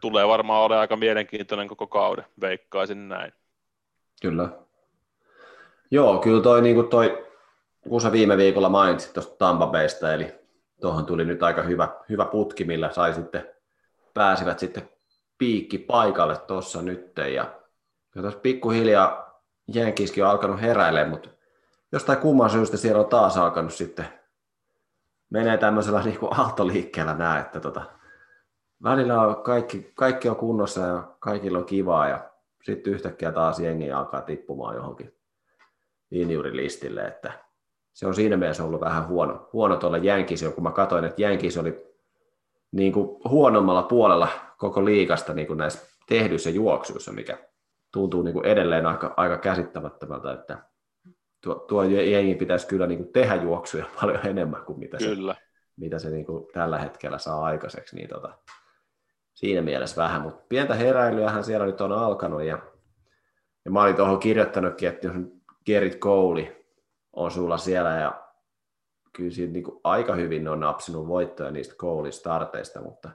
Tulee 0.00 0.28
varmaan 0.28 0.62
olemaan 0.62 0.80
aika 0.80 0.96
mielenkiintoinen 0.96 1.68
koko 1.68 1.86
kauden, 1.86 2.24
veikkaisin 2.40 3.08
näin. 3.08 3.32
Kyllä. 4.22 4.48
Joo, 5.90 6.18
kyllä 6.18 6.42
toi, 6.42 6.62
niin 6.62 6.74
kuin 6.74 6.88
toi 6.88 7.27
kun 7.88 8.00
sä 8.00 8.12
viime 8.12 8.36
viikolla 8.36 8.68
mainitsit 8.68 9.12
tuosta 9.12 9.36
Tampa 9.36 9.66
Baysta, 9.66 10.14
eli 10.14 10.34
tuohon 10.80 11.06
tuli 11.06 11.24
nyt 11.24 11.42
aika 11.42 11.62
hyvä, 11.62 11.88
hyvä 12.08 12.24
putki, 12.24 12.64
millä 12.64 12.92
sai 12.92 13.14
sitten, 13.14 13.48
pääsivät 14.14 14.58
sitten 14.58 14.90
piikki 15.38 15.78
paikalle 15.78 16.36
tuossa 16.38 16.82
nyt. 16.82 17.16
Ja, 17.16 17.24
ja 18.14 18.22
tuossa 18.22 18.40
pikkuhiljaa 18.40 19.42
Jenkiskin 19.74 20.24
on 20.24 20.30
alkanut 20.30 20.60
heräilemään, 20.60 21.10
mutta 21.10 21.28
jostain 21.92 22.18
kumman 22.18 22.50
syystä 22.50 22.76
siellä 22.76 23.00
on 23.00 23.08
taas 23.08 23.36
alkanut 23.36 23.74
sitten 23.74 24.08
menee 25.30 25.56
tämmöisellä 25.56 26.02
niin 26.04 26.18
kuin 26.18 26.40
aaltoliikkeellä 26.40 27.14
näin, 27.14 27.40
että 27.40 27.60
tota, 27.60 27.82
välillä 28.82 29.20
on 29.20 29.42
kaikki, 29.42 29.92
kaikki 29.94 30.28
on 30.28 30.36
kunnossa 30.36 30.80
ja 30.80 31.14
kaikilla 31.18 31.58
on 31.58 31.64
kivaa 31.64 32.08
ja 32.08 32.30
sitten 32.62 32.92
yhtäkkiä 32.92 33.32
taas 33.32 33.60
jengi 33.60 33.92
alkaa 33.92 34.22
tippumaan 34.22 34.76
johonkin 34.76 35.14
injurilistille, 36.10 37.06
että 37.06 37.47
se 37.98 38.06
on 38.06 38.14
siinä 38.14 38.36
mielessä 38.36 38.64
ollut 38.64 38.80
vähän 38.80 39.08
huono, 39.08 39.48
huono 39.52 39.76
tuolla 39.76 39.98
Jänkisillä, 39.98 40.54
kun 40.54 40.62
mä 40.62 40.70
katsoin, 40.70 41.04
että 41.04 41.22
Jänkis 41.22 41.58
oli 41.58 41.86
niin 42.72 42.92
kuin 42.92 43.20
huonommalla 43.28 43.82
puolella 43.82 44.28
koko 44.58 44.84
liikasta 44.84 45.34
niin 45.34 45.46
kuin 45.46 45.56
näissä 45.56 45.98
tehdyissä 46.08 46.50
juoksuissa, 46.50 47.12
mikä 47.12 47.38
tuntuu 47.92 48.22
niin 48.22 48.32
kuin 48.32 48.46
edelleen 48.46 48.86
aika, 48.86 49.14
aika 49.16 49.38
käsittämättömältä, 49.38 50.32
että 50.32 50.58
tuo, 51.40 51.54
tuo 51.54 51.82
jengi 51.82 52.34
pitäisi 52.34 52.66
kyllä 52.66 52.86
niin 52.86 52.98
kuin 52.98 53.12
tehdä 53.12 53.34
juoksuja 53.34 53.84
paljon 54.00 54.26
enemmän 54.26 54.64
kuin 54.64 54.78
mitä 54.78 54.96
kyllä. 54.96 55.34
se, 55.34 55.40
mitä 55.76 55.98
se 55.98 56.10
niin 56.10 56.26
kuin 56.26 56.46
tällä 56.52 56.78
hetkellä 56.78 57.18
saa 57.18 57.44
aikaiseksi. 57.44 57.96
Niin 57.96 58.08
tota, 58.08 58.38
siinä 59.34 59.62
mielessä 59.62 60.02
vähän, 60.02 60.22
mutta 60.22 60.44
pientä 60.48 60.74
heräilyähän 60.74 61.44
siellä 61.44 61.66
nyt 61.66 61.80
on 61.80 61.92
alkanut 61.92 62.42
ja, 62.42 62.58
ja 63.64 63.70
mä 63.70 63.82
olin 63.82 63.96
tuohon 63.96 64.18
kirjoittanutkin, 64.18 64.88
että 64.88 65.06
jos 65.06 65.16
Gerrit 65.66 65.96
Kouli 65.96 66.57
on 67.18 67.30
sulla 67.30 67.58
siellä 67.58 67.90
ja 67.90 68.24
kyllä 69.12 69.30
siinä 69.30 69.52
niin 69.52 69.64
kuin 69.64 69.80
aika 69.84 70.14
hyvin 70.14 70.48
on 70.48 70.60
napsinut 70.60 71.08
voittoja 71.08 71.50
niistä 71.50 71.74
Koulin 71.78 72.12
starteista, 72.12 72.80
mutta 72.80 73.10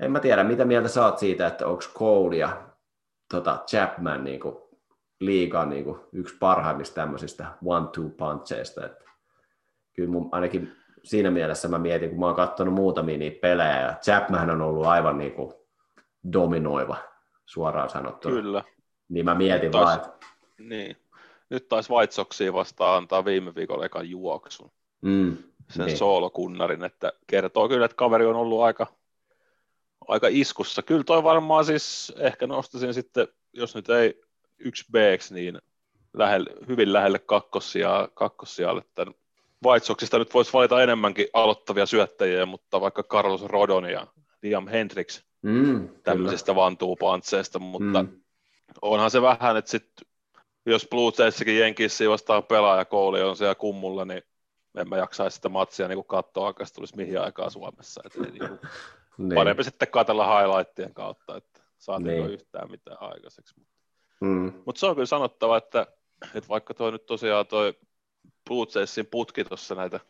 en 0.00 0.12
mä 0.12 0.20
tiedä, 0.20 0.44
mitä 0.44 0.64
mieltä 0.64 0.88
sä 0.88 1.04
oot 1.04 1.18
siitä, 1.18 1.46
että 1.46 1.66
onko 1.66 1.82
Cole 1.94 2.36
ja 2.36 2.62
tota 3.30 3.64
Chapman 3.66 4.24
niin 4.24 4.40
kuin 4.40 4.56
liigan 5.20 5.68
niin 5.68 5.84
kuin 5.84 6.00
yksi 6.12 6.36
parhaimmista 6.40 6.94
tämmöisistä 6.94 7.46
one-two 7.64 8.10
puncheista. 8.16 8.86
Että 8.86 9.04
kyllä 9.92 10.10
mun, 10.10 10.28
ainakin 10.32 10.72
siinä 11.04 11.30
mielessä 11.30 11.68
mä 11.68 11.78
mietin, 11.78 12.10
kun 12.10 12.20
mä 12.20 12.26
oon 12.26 12.36
katsonut 12.36 12.74
muutamia 12.74 13.18
niitä 13.18 13.40
pelejä, 13.40 13.80
ja 13.80 13.94
Chapman 14.02 14.50
on 14.50 14.62
ollut 14.62 14.86
aivan 14.86 15.18
niin 15.18 15.32
kuin 15.32 15.52
dominoiva, 16.32 16.96
suoraan 17.46 17.88
sanottuna. 17.88 18.34
Kyllä. 18.34 18.64
Niin 19.08 19.24
mä 19.24 19.34
mietin 19.34 19.70
taas, 19.70 19.84
vaan, 19.84 19.96
että... 19.96 20.26
Niin. 20.58 20.96
Nyt 21.50 21.68
taisi 21.68 21.92
White 21.92 22.12
Soxia 22.12 22.52
vastaan 22.52 22.96
antaa 22.96 23.24
viime 23.24 23.54
viikolla 23.54 23.84
ekan 23.84 24.10
juoksun. 24.10 24.70
Mm, 25.02 25.36
sen 25.70 25.86
niin. 25.86 25.96
soolokunnarin, 25.96 26.84
että 26.84 27.12
kertoo 27.26 27.68
kyllä, 27.68 27.84
että 27.84 27.96
kaveri 27.96 28.26
on 28.26 28.36
ollut 28.36 28.62
aika, 28.62 28.86
aika 30.08 30.26
iskussa. 30.30 30.82
Kyllä 30.82 31.04
toi 31.04 31.22
varmaan 31.22 31.64
siis, 31.64 32.12
ehkä 32.16 32.46
nostaisin 32.46 32.94
sitten, 32.94 33.28
jos 33.52 33.74
nyt 33.74 33.90
ei 33.90 34.22
yksi 34.58 34.84
b 34.92 34.94
niin 35.30 35.58
lähelle, 36.14 36.50
hyvin 36.68 36.92
lähelle 36.92 37.18
kakkosia, 37.18 38.08
kakkossijalle 38.14 38.82
tämän 38.94 39.14
White 39.64 39.86
Soxista 39.86 40.18
nyt 40.18 40.34
voisi 40.34 40.52
valita 40.52 40.82
enemmänkin 40.82 41.26
aloittavia 41.32 41.86
syöttäjiä, 41.86 42.46
mutta 42.46 42.80
vaikka 42.80 43.02
Carlos 43.02 43.42
Rodon 43.42 43.90
ja 43.90 44.06
Liam 44.42 44.68
Hendricks 44.68 45.24
mm, 45.42 45.88
tämmöisistä 46.02 46.54
vantuupantseista, 46.54 47.58
mutta 47.58 48.02
mm. 48.02 48.20
onhan 48.82 49.10
se 49.10 49.22
vähän, 49.22 49.56
että 49.56 49.70
sit, 49.70 49.90
jos 50.66 50.88
Blue 50.90 51.12
Jayssakin 51.18 51.58
Jenkissä 51.58 52.08
vastaan 52.08 52.44
pelaajakouli 52.44 53.22
on 53.22 53.36
siellä 53.36 53.54
kummulla, 53.54 54.04
niin 54.04 54.22
en 54.76 54.88
mä 54.88 54.96
jaksaisi 54.96 55.34
sitä 55.34 55.48
matsia 55.48 55.88
niin 55.88 56.04
katsoa, 56.04 56.44
vaikka 56.44 56.64
se 56.64 56.74
tulisi 56.74 56.96
mihin 56.96 57.20
aikaan 57.20 57.50
Suomessa. 57.50 58.00
Et 58.04 58.14
ei, 58.14 58.30
niin 58.30 58.48
kuin, 58.48 58.60
niin. 59.18 59.34
Parempi 59.34 59.64
sitten 59.64 59.90
katsella 59.90 60.38
highlightien 60.40 60.94
kautta, 60.94 61.36
että 61.36 61.60
saatiin 61.78 62.08
niin. 62.08 62.30
yhtään 62.30 62.70
mitään 62.70 62.98
aikaiseksi. 63.00 63.54
Mm. 64.20 64.52
Mutta 64.66 64.78
se 64.78 64.86
on 64.86 64.94
kyllä 64.94 65.06
sanottava, 65.06 65.56
että, 65.56 65.86
että 66.34 66.48
vaikka 66.48 66.74
tuo 66.74 66.90
nyt 66.90 67.06
tosiaan 67.06 67.46
toi 67.46 67.74
Blue 68.48 68.66
Jaysin 68.74 69.06
putki 69.06 69.44
tuossa 69.44 69.74
näitä 69.74 70.00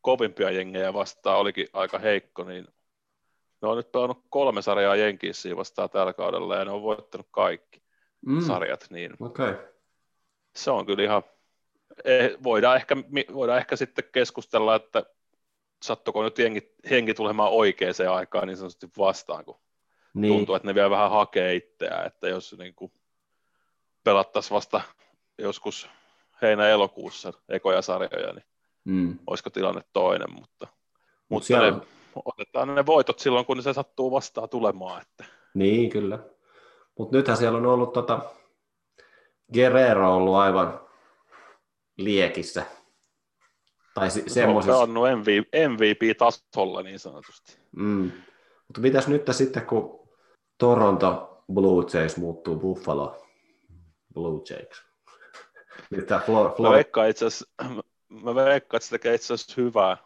kovimpia 0.00 0.50
jengejä 0.50 0.92
vastaan 0.92 1.38
olikin 1.38 1.66
aika 1.72 1.98
heikko, 1.98 2.44
niin 2.44 2.66
ne 3.62 3.68
on 3.68 3.76
nyt 3.76 3.92
pelannut 3.92 4.24
kolme 4.30 4.62
sarjaa 4.62 4.96
Jenkissä 4.96 5.56
vastaan 5.56 5.90
tällä 5.90 6.12
kaudella 6.12 6.56
ja 6.56 6.64
ne 6.64 6.70
on 6.70 6.82
voittanut 6.82 7.28
kaikki 7.30 7.83
mm. 8.26 8.40
sarjat, 8.40 8.86
niin 8.90 9.12
okay. 9.20 9.54
se 10.56 10.70
on 10.70 10.86
kyllä 10.86 11.04
ihan, 11.04 11.22
eh, 12.04 12.36
voidaan 12.42 12.76
ehkä, 12.76 12.96
voidaan 13.32 13.58
ehkä 13.58 13.76
sitten 13.76 14.04
keskustella, 14.12 14.74
että 14.74 15.02
sattuko 15.82 16.22
nyt 16.22 16.38
jengi, 16.38 16.74
henki 16.90 17.14
tulemaan 17.14 17.52
oikeaan 17.52 17.94
aikaan 18.10 18.48
niin 18.48 18.56
sanotusti 18.56 18.88
vastaan, 18.98 19.44
kun 19.44 19.60
niin. 20.14 20.34
tuntuu, 20.34 20.54
että 20.54 20.68
ne 20.68 20.74
vielä 20.74 20.90
vähän 20.90 21.10
hakee 21.10 21.54
itseään, 21.54 22.06
että 22.06 22.28
jos 22.28 22.56
niin 22.58 22.74
kuin 22.74 22.92
pelattaisiin 24.04 24.54
vasta 24.54 24.80
joskus 25.38 25.88
heinä-elokuussa 26.42 27.32
ekoja 27.48 27.82
sarjoja, 27.82 28.32
niin 28.32 28.44
mm. 28.84 29.18
olisiko 29.26 29.50
tilanne 29.50 29.80
toinen, 29.92 30.32
mutta, 30.32 30.66
mutta 31.28 31.46
siellä... 31.46 31.70
ne, 31.70 31.80
otetaan 32.24 32.74
ne 32.74 32.86
voitot 32.86 33.18
silloin, 33.18 33.46
kun 33.46 33.62
se 33.62 33.72
sattuu 33.72 34.10
vastaan 34.10 34.48
tulemaan. 34.48 35.02
Että. 35.02 35.24
Niin, 35.54 35.90
kyllä. 35.90 36.18
Mutta 36.98 37.16
nythän 37.16 37.36
siellä 37.36 37.58
on 37.58 37.66
ollut 37.66 37.92
tota, 37.92 38.20
Guerrero 39.54 40.08
on 40.08 40.16
ollut 40.16 40.34
aivan 40.34 40.80
liekissä. 41.96 42.66
Tai 43.94 44.10
se, 44.10 44.22
semmoisissa... 44.26 44.78
on 44.78 44.90
MVP-tasolla 45.68 46.82
niin 46.82 46.98
sanotusti. 46.98 47.58
Mm. 47.76 48.12
Mutta 48.68 48.80
mitäs 48.80 49.08
nyt 49.08 49.22
sitten, 49.30 49.66
kun 49.66 50.08
Toronto 50.58 51.42
Blue 51.52 51.84
Jays 51.92 52.16
muuttuu 52.16 52.56
Buffalo 52.56 53.26
Blue 54.14 54.42
Jays. 54.50 54.82
Tämä 56.06 56.20
Flor- 56.20 56.54
Flor- 56.56 56.62
mä 56.62 56.70
veikkaan 56.70 57.08
itse 57.08 57.26
mä 58.08 58.34
veikkaan, 58.34 58.76
että 58.76 58.86
se 58.86 58.90
tekee 58.90 59.14
itse 59.14 59.34
asiassa 59.34 59.62
hyvää, 59.62 59.96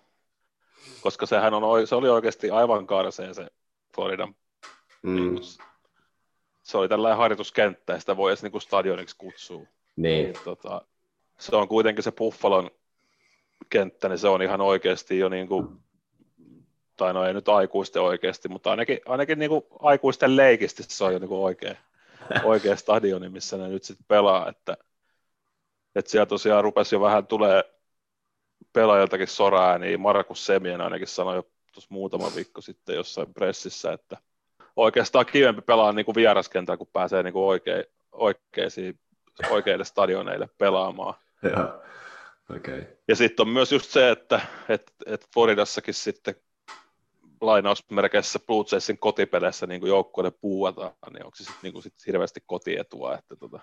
koska 1.01 1.27
sehän 1.27 1.55
on, 1.55 1.87
se 1.87 1.95
oli 1.95 2.09
oikeasti 2.09 2.51
aivan 2.51 2.87
karseen 2.87 3.35
se 3.35 3.47
Floridan. 3.95 4.35
Mm. 5.03 5.15
Niin, 5.15 5.41
se 6.69 6.79
oli 6.79 6.89
tällainen 6.89 7.19
harjoituskenttä, 7.19 7.93
ja 7.93 8.01
sitä 8.01 8.17
voi 8.17 8.31
edes 8.31 8.43
niin 8.43 8.61
stadioniksi 8.61 9.17
kutsua. 9.19 9.63
Niin. 9.97 10.25
niin 10.25 10.35
tota, 10.45 10.83
se 11.39 11.57
on 11.57 11.69
kuitenkin 11.69 12.05
se 12.05 12.13
Buffalon 12.13 12.71
kenttä, 13.71 14.09
niin 14.09 14.19
se 14.19 14.29
on 14.29 14.43
ihan 14.43 14.61
oikeasti 14.61 15.19
jo 15.19 15.29
niin 15.29 15.49
kuin 15.49 15.69
tai 16.97 17.15
no 17.15 17.25
ei 17.25 17.35
nyt 17.35 17.49
aikuisten 17.49 18.03
oikeasti, 18.03 18.49
mutta 18.49 18.71
ainakin, 18.71 19.01
ainakin 19.07 19.39
niin 19.39 19.49
kuin 19.49 19.65
aikuisten 19.79 20.37
leikisti 20.37 20.83
se 20.83 21.05
on 21.05 21.13
jo 21.13 21.19
niin 21.19 21.29
kuin 21.29 21.41
oikein, 21.41 21.77
oikea 22.45 22.77
stadioni, 22.77 23.29
missä 23.29 23.57
ne 23.57 23.69
nyt 23.69 23.85
sitten 23.85 24.07
pelaa, 24.09 24.49
että, 24.49 24.77
että 25.95 26.11
siellä 26.11 26.27
tosiaan 26.27 26.65
rupesi 26.65 26.95
jo 26.95 27.01
vähän 27.01 27.27
tulee 27.27 27.65
pelaajiltakin 28.73 29.29
soraa, 29.29 29.79
niin 29.79 30.01
Markus 30.01 30.47
Semien 30.47 30.81
ainakin 30.81 31.09
sanoi 31.09 31.37
jo 31.37 31.43
tuossa 31.73 31.89
muutama 31.91 32.33
viikko 32.37 32.61
sitten 32.61 32.97
jossain 32.97 33.35
pressissä, 33.35 33.93
että 33.93 34.17
oikeastaan 34.79 35.27
kivempi 35.27 35.63
pelaa 35.63 35.93
niin 35.93 36.05
kuin 36.05 36.15
vieraskentällä, 36.15 36.79
kun 36.79 36.87
pääsee 36.93 37.23
niin 37.23 37.33
kuin 37.33 37.45
oikein, 37.45 37.85
oikeisiin, 38.13 38.99
oikeille 39.51 39.85
stadioneille 39.85 40.49
pelaamaan. 40.59 41.15
Joo. 41.43 41.83
Okay. 42.57 42.85
Ja 43.09 43.17
sitten 43.17 43.47
on 43.47 43.53
myös 43.53 43.73
just 43.73 43.91
se, 43.91 44.11
että 44.11 44.41
et, 44.69 44.93
et 45.07 45.27
Floridassakin 45.35 45.95
sitten 45.95 46.35
lainausmerkeissä 47.41 48.39
Blue 48.39 48.65
Jaysin 48.73 48.99
kotipeleissä 48.99 49.67
niin 49.67 49.81
kuin 49.81 50.33
puuataan, 50.41 50.93
niin 51.13 51.25
onko 51.25 51.37
se 51.37 51.45
sitten 51.45 51.73
niin 51.73 51.83
sit 51.83 51.95
hirveästi 52.07 52.41
kotietua. 52.47 53.15
Että 53.15 53.37
tota, 53.37 53.61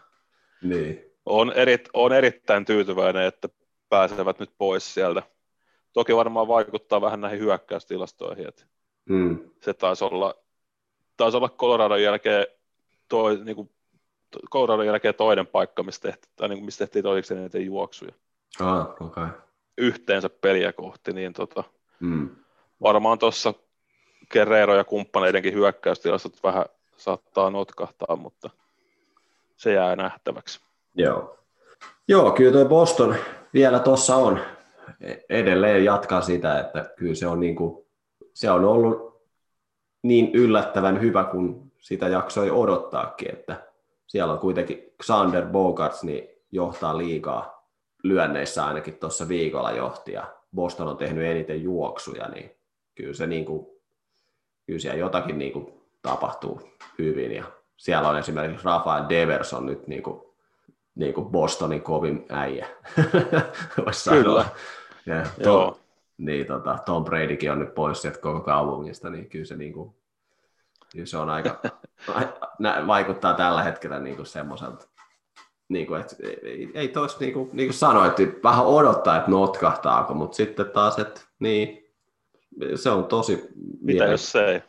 niin. 0.61 1.11
on, 1.25 1.53
eri, 1.53 1.77
on 1.93 2.13
erittäin 2.13 2.65
tyytyväinen, 2.65 3.23
että 3.23 3.49
pääsevät 3.89 4.39
nyt 4.39 4.51
pois 4.57 4.93
sieltä. 4.93 5.23
Toki 5.93 6.15
varmaan 6.15 6.47
vaikuttaa 6.47 7.01
vähän 7.01 7.21
näihin 7.21 7.39
hyökkäystilastoihin, 7.39 8.47
että 8.47 8.65
Mm. 9.09 9.39
se 9.61 9.73
taisi 9.73 10.05
olla, 10.05 10.35
taisi 11.17 11.37
olla 11.37 11.49
Coloradon 11.49 12.01
jälkeen, 12.03 12.47
toi, 13.09 13.37
niin 13.43 13.55
kuin, 13.55 13.69
Coloradon 14.51 14.85
jälkeen 14.85 15.15
toinen 15.15 15.47
paikka, 15.47 15.83
missä 15.83 16.01
tehtiin, 16.01 16.31
tai 16.35 16.49
niin 16.49 16.57
kuin, 16.57 16.65
missä 16.65 16.85
tehtiin 16.85 17.03
toiseksi 17.03 17.33
eniten 17.33 17.65
juoksuja 17.65 18.11
Ah. 18.59 18.87
Okay. 18.99 19.27
yhteensä 19.77 20.29
peliä 20.29 20.73
kohti, 20.73 21.13
niin 21.13 21.33
tota, 21.33 21.63
Mm. 21.99 22.29
varmaan 22.81 23.19
tuossa 23.19 23.53
Guerrero 24.31 24.75
ja 24.75 24.83
kumppaneidenkin 24.83 25.53
hyökkäystilastot 25.53 26.43
vähän 26.43 26.65
saattaa 26.97 27.49
notkahtaa, 27.49 28.15
mutta 28.15 28.49
se 29.57 29.73
jää 29.73 29.95
nähtäväksi. 29.95 30.59
Joo. 30.95 31.37
Joo, 32.07 32.31
kyllä 32.31 32.51
tuo 32.51 32.65
Boston 32.65 33.15
vielä 33.53 33.79
tuossa 33.79 34.15
on 34.15 34.39
E- 35.01 35.15
edelleen 35.29 35.85
jatkaa 35.85 36.21
sitä, 36.21 36.59
että 36.59 36.93
kyllä 36.95 37.15
se 37.15 37.27
on, 37.27 37.39
niin 37.39 37.55
kuin, 37.55 37.85
se 38.33 38.51
on 38.51 38.65
ollut 38.65 39.14
niin 40.07 40.31
yllättävän 40.33 41.01
hyvä, 41.01 41.23
kun 41.23 41.71
sitä 41.79 42.07
jaksoi 42.07 42.51
odottaakin, 42.51 43.31
että 43.31 43.67
siellä 44.07 44.33
on 44.33 44.39
kuitenkin 44.39 44.93
Xander 45.03 45.45
Bogarts 45.45 46.03
niin 46.03 46.29
johtaa 46.51 46.97
liikaa 46.97 47.69
lyönneissä 48.03 48.65
ainakin 48.65 48.93
tuossa 48.93 49.27
viikolla 49.27 49.71
johti 49.71 50.11
ja 50.11 50.33
Boston 50.55 50.87
on 50.87 50.97
tehnyt 50.97 51.23
eniten 51.23 51.63
juoksuja, 51.63 52.27
niin 52.27 52.51
kyllä 52.95 53.13
se 53.13 53.27
niin 53.27 53.45
kuin, 53.45 53.67
kyllä 54.65 54.79
siellä 54.79 54.99
jotakin 54.99 55.37
niin 55.37 55.53
kuin 55.53 55.73
tapahtuu 56.01 56.61
hyvin 56.99 57.31
ja 57.31 57.43
siellä 57.77 58.09
on 58.09 58.17
esimerkiksi 58.17 58.65
Rafael 58.65 59.05
Devers 59.09 59.53
on 59.53 59.65
nyt 59.65 59.87
niin 59.87 60.03
kuin, 60.03 60.21
niin 60.95 61.13
kuin 61.13 61.27
Bostonin 61.27 61.81
kovin 61.81 62.25
äijä, 62.29 62.67
voisi 63.85 64.03
sanoa. 64.03 64.23
Kyllä. 64.23 64.45
Ja 65.05 65.25
Joo. 65.37 65.79
Niin, 66.17 66.45
tota, 66.45 66.77
Tom 66.85 67.03
Bradykin 67.05 67.51
on 67.51 67.59
nyt 67.59 67.75
pois 67.75 68.01
sieltä 68.01 68.19
koko 68.19 68.39
kaupungista, 68.39 69.09
niin 69.09 69.29
kyllä 69.29 69.45
se, 69.45 69.55
niin 69.55 69.73
kuin, 69.73 69.95
kyllä 70.91 71.05
se 71.05 71.17
on 71.17 71.29
aika, 71.29 71.61
nä- 72.59 72.83
vaikuttaa 72.87 73.33
tällä 73.33 73.63
hetkellä 73.63 73.99
niin 73.99 74.15
kuin 74.15 74.25
semmoiselta, 74.25 74.87
niin 75.69 75.87
kuin, 75.87 76.01
että 76.01 76.15
ei, 76.43 76.71
ei 76.73 76.87
tois, 76.87 77.19
niin 77.19 77.33
kuin, 77.33 77.49
niin 77.53 77.67
kuin 77.67 77.77
sanoit, 77.77 78.19
että 78.19 78.43
vähän 78.43 78.65
odottaa, 78.65 79.17
että 79.17 79.31
notkahtaako, 79.31 80.13
mutta 80.13 80.35
sitten 80.35 80.69
taas, 80.69 80.99
että 80.99 81.21
niin, 81.39 81.93
se 82.75 82.89
on 82.89 83.05
tosi... 83.05 83.47
Mitä 83.81 84.05
jos 84.05 84.31
se 84.31 84.45
ei? 84.45 84.61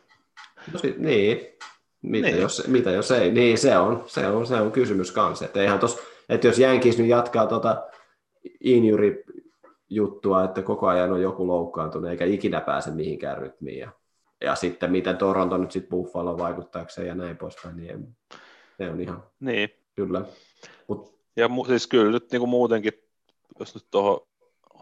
Tosi, 0.71 0.95
niin, 0.97 1.57
mitä, 2.01 2.27
Niin. 2.27 2.41
Jos, 2.41 2.67
mitä 2.67 2.91
jos 2.91 3.11
ei, 3.11 3.31
niin 3.31 3.57
se 3.57 3.77
on, 3.77 4.03
se 4.07 4.27
on, 4.27 4.47
se 4.47 4.55
on 4.55 4.71
kysymys 4.71 5.11
kanssa, 5.11 5.45
että 5.45 5.61
eihän 5.61 5.79
tos, 5.79 5.99
että 6.29 6.47
jos 6.47 6.59
Jänkis 6.59 6.97
nyt 6.97 7.07
jatkaa 7.07 7.47
tota 7.47 7.83
injury 8.59 9.23
juttua, 9.89 10.43
että 10.43 10.61
koko 10.61 10.87
ajan 10.87 11.11
on 11.11 11.21
joku 11.21 11.47
loukkaantunut 11.47 12.09
eikä 12.11 12.25
ikinä 12.25 12.61
pääse 12.61 12.91
mihinkään 12.91 13.37
rytmiin 13.37 13.79
ja, 13.79 13.91
ja 14.41 14.55
sitten 14.55 14.91
miten 14.91 15.17
Toronto 15.17 15.57
nyt 15.57 15.71
sitten 15.71 15.89
Buffalo 15.89 16.37
vaikuttaakseen 16.37 17.07
ja 17.07 17.15
näin 17.15 17.37
poispäin, 17.37 17.77
niin 17.77 17.91
en- 17.91 18.17
se 18.77 18.89
on 18.89 19.01
ihan 19.01 19.23
Niin. 19.39 19.69
kyllä. 19.95 20.21
Mut, 20.87 21.19
Ja 21.35 21.47
mu- 21.47 21.67
siis 21.67 21.87
kyllä 21.87 22.11
nyt 22.11 22.31
niin 22.31 22.39
kuin 22.39 22.49
muutenkin, 22.49 22.93
jos 23.59 23.75
nyt 23.75 23.85
tuohon 23.91 24.27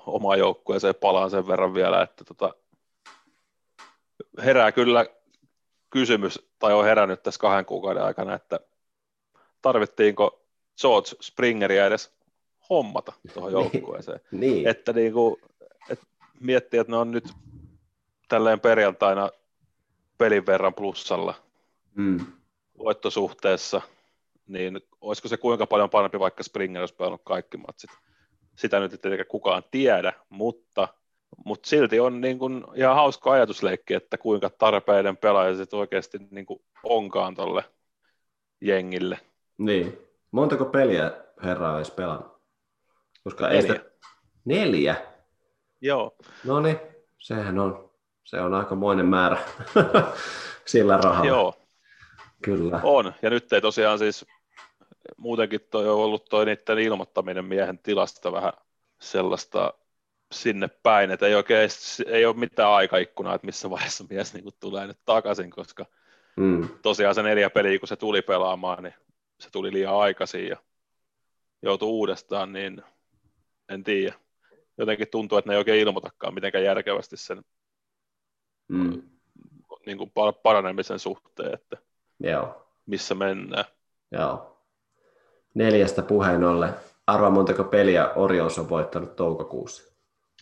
omaan 0.06 0.39
joukkueeseen 0.39 0.95
palaan 0.95 1.30
sen 1.32 1.47
verran 1.47 1.74
vielä, 1.74 2.01
että 2.01 2.24
tota, 2.24 2.53
herää 4.45 4.72
kyllä 4.72 5.06
kysymys, 5.89 6.49
tai 6.60 6.74
on 6.74 6.86
herännyt 6.86 7.24
tässä 7.24 7.39
kahden 7.39 7.66
kuukauden 7.66 8.03
aikana, 8.03 8.34
että 8.36 8.60
tarvittiinko 9.62 10.45
George 10.82 11.10
Springeria 11.22 11.86
edes 11.86 12.16
hommata 12.70 13.13
tuohon 13.34 13.53
Niin. 13.53 13.72
joukkueeseen. 13.74 14.20
niin, 14.32 14.68
että 14.68 14.93
niin 14.93 15.13
kuin, 15.13 15.36
et 15.89 15.99
miettii, 16.39 16.80
että 16.80 16.91
ne 16.91 16.97
on 16.97 17.11
nyt 17.11 17.28
tälleen 18.30 18.59
perjantaina 18.59 19.30
pelin 20.18 20.45
verran 20.45 20.74
plussalla 20.74 21.34
mm, 21.95 22.26
voittosuhteessa, 22.78 23.82
niin 24.47 24.82
olisiko 25.01 25.28
se 25.28 25.38
kuinka 25.38 25.68
paljon 25.68 25.89
parempi, 25.89 26.20
vaikka 26.20 26.43
Springer 26.43 26.82
olisi 26.82 26.95
pelannut 26.95 27.22
kaikki 27.24 27.57
matsit. 27.57 27.89
Sitä 28.55 28.80
nyt 28.80 28.91
ei 28.91 28.97
tietenkään 28.97 29.28
kukaan 29.28 29.63
tiedä, 29.72 30.13
mutta, 30.30 30.88
mutta 31.45 31.70
silti 31.70 31.99
on 31.99 32.22
niin 32.22 32.39
kuin 32.39 32.63
ihan 32.76 32.95
hauska 32.95 33.32
ajatusleikki, 33.32 33.93
että 33.93 34.18
kuinka 34.18 34.49
tarpeiden 34.49 35.18
pelaaja 35.18 35.55
sitten 35.55 35.80
oikeasti 35.80 36.18
niin 36.32 36.45
kuin 36.45 36.59
onkaan 36.84 37.36
tuolle 37.36 37.63
jengille. 38.61 39.20
niin. 39.57 39.97
Montako 40.32 40.66
peliä 40.66 41.11
herra 41.43 41.76
edes 41.76 41.91
pelannut? 41.91 42.35
Koska 43.26 43.50
ei 43.50 43.62
Neljä. 43.62 43.74
sitä, 43.76 43.90
neljä? 44.46 44.96
Joo, 45.82 46.16
No 46.44 46.60
niin, 46.60 46.80
sehän 47.18 47.60
on, 47.60 47.90
se 48.24 48.42
on 48.42 48.54
aikamoinen 48.54 49.06
määrä 49.06 49.38
sillä 50.66 50.98
rahalla. 50.98 51.26
joo. 51.28 51.54
Kyllä. 52.44 52.80
On, 52.84 53.14
ja 53.22 53.30
nyt 53.30 53.54
ei 53.54 53.62
tosiaan 53.62 54.00
siis 54.00 54.26
muutenkin 55.18 55.62
toi 55.70 55.90
on 55.90 55.96
ollut 55.96 56.26
toi 56.26 56.46
niiden 56.46 56.80
ilmoittaminen 56.80 57.46
miehen 57.46 57.80
tilasta 57.80 58.32
vähän 58.32 58.54
sellaista 59.02 59.74
sinne 60.32 60.68
päin, 60.68 61.12
että 61.12 61.26
ei 61.28 61.36
oikein 61.36 61.70
ei 62.08 62.26
ole 62.26 62.36
mitään 62.36 62.70
aikaikkunaa, 62.72 63.36
että 63.36 63.46
missä 63.46 63.70
vaiheessa 63.70 64.04
mies 64.10 64.34
niin 64.34 64.44
kuin 64.44 64.56
tulee 64.60 64.88
nyt 64.88 65.00
takaisin, 65.06 65.50
koska 65.50 65.86
Mm. 66.38 66.70
tosiaan 66.82 67.16
se 67.16 67.24
neljä 67.24 67.50
peliä, 67.50 67.80
kun 67.80 67.88
se 67.88 67.96
tuli 67.96 68.22
pelaamaan, 68.22 68.84
niin 68.84 68.94
se 69.40 69.50
tuli 69.52 69.74
liian 69.74 69.96
aikaisin 69.96 70.48
ja 70.48 70.58
joutui 71.62 71.90
uudestaan, 71.90 72.54
niin 72.54 72.84
en 73.70 73.84
tiedä. 73.84 74.13
Jotenkin 74.78 75.07
tuntuu, 75.11 75.38
että 75.38 75.49
ne 75.49 75.53
ei 75.53 75.57
oikein 75.57 75.80
ilmoitakaan 75.88 76.34
mitenkään 76.34 76.63
järkevästi 76.63 77.18
sen 77.18 77.41
Mm. 78.68 79.01
niin 79.86 79.97
kuin 79.97 80.09
par- 80.09 80.39
paranemisen 80.43 80.99
suhteen, 80.99 81.53
että 81.53 81.78
Joo, 82.20 82.68
missä 82.86 83.16
mennään. 83.16 83.66
joo. 84.11 84.61
Neljästä 85.53 86.01
puheen 86.01 86.43
ollen. 86.43 86.74
Arvaa 87.07 87.30
montako 87.30 87.63
peliä 87.63 88.09
Orioles 88.13 88.59
on 88.59 88.70
voittanut 88.70 89.16
toukokuussa. 89.16 89.95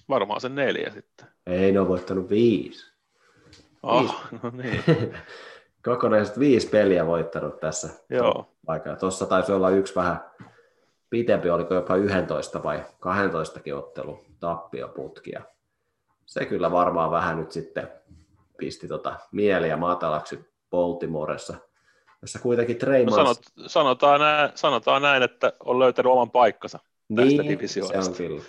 Varmaan 0.09 0.41
se 0.41 0.49
neljä 0.49 0.89
sitten. 0.91 1.28
Ei, 1.47 1.71
ne 1.71 1.80
on 1.80 1.88
voittanut 1.88 2.30
viisi. 2.30 2.93
Oh, 3.84 4.15
no 4.43 4.49
niin. 4.49 4.84
Kokonaiset 5.86 6.39
viisi 6.39 6.67
peliä 6.69 7.07
voittanut 7.07 7.59
tässä 7.59 7.89
Joo. 8.09 8.53
aikaa. 8.67 8.95
Tuossa 8.95 9.26
taisi 9.26 9.51
olla 9.51 9.69
yksi 9.69 9.95
vähän 9.95 10.19
pitempi, 11.14 11.49
oliko 11.49 11.74
jopa 11.74 11.95
11 11.95 12.64
vai 12.64 12.84
12 12.99 13.59
ottelu 13.76 14.20
tappioputkia. 14.39 15.41
Se 16.26 16.45
kyllä 16.45 16.72
varmaan 16.72 17.11
vähän 17.11 17.38
nyt 17.38 17.51
sitten 17.51 17.91
pisti 18.57 18.88
tota 18.88 19.16
mieliä 19.32 19.78
matalaksi 19.78 20.39
Baltimoressa, 20.72 21.53
jossa 22.22 22.39
kuitenkin 22.39 22.78
Trey 22.78 23.05
No 23.05 23.11
sanot, 23.11 23.38
sanotaan, 23.68 24.20
näin, 24.20 24.51
sanotaan 24.55 25.01
näin, 25.01 25.24
että 25.24 25.53
on 25.66 25.80
löytänyt 25.80 26.11
oman 26.11 26.32
paikkansa 26.32 26.80
tästä 27.16 27.24
niin, 27.26 27.43
se 27.43 27.49
divisioonasta. 27.49 28.11
on 28.11 28.18
kyllä. 28.18 28.41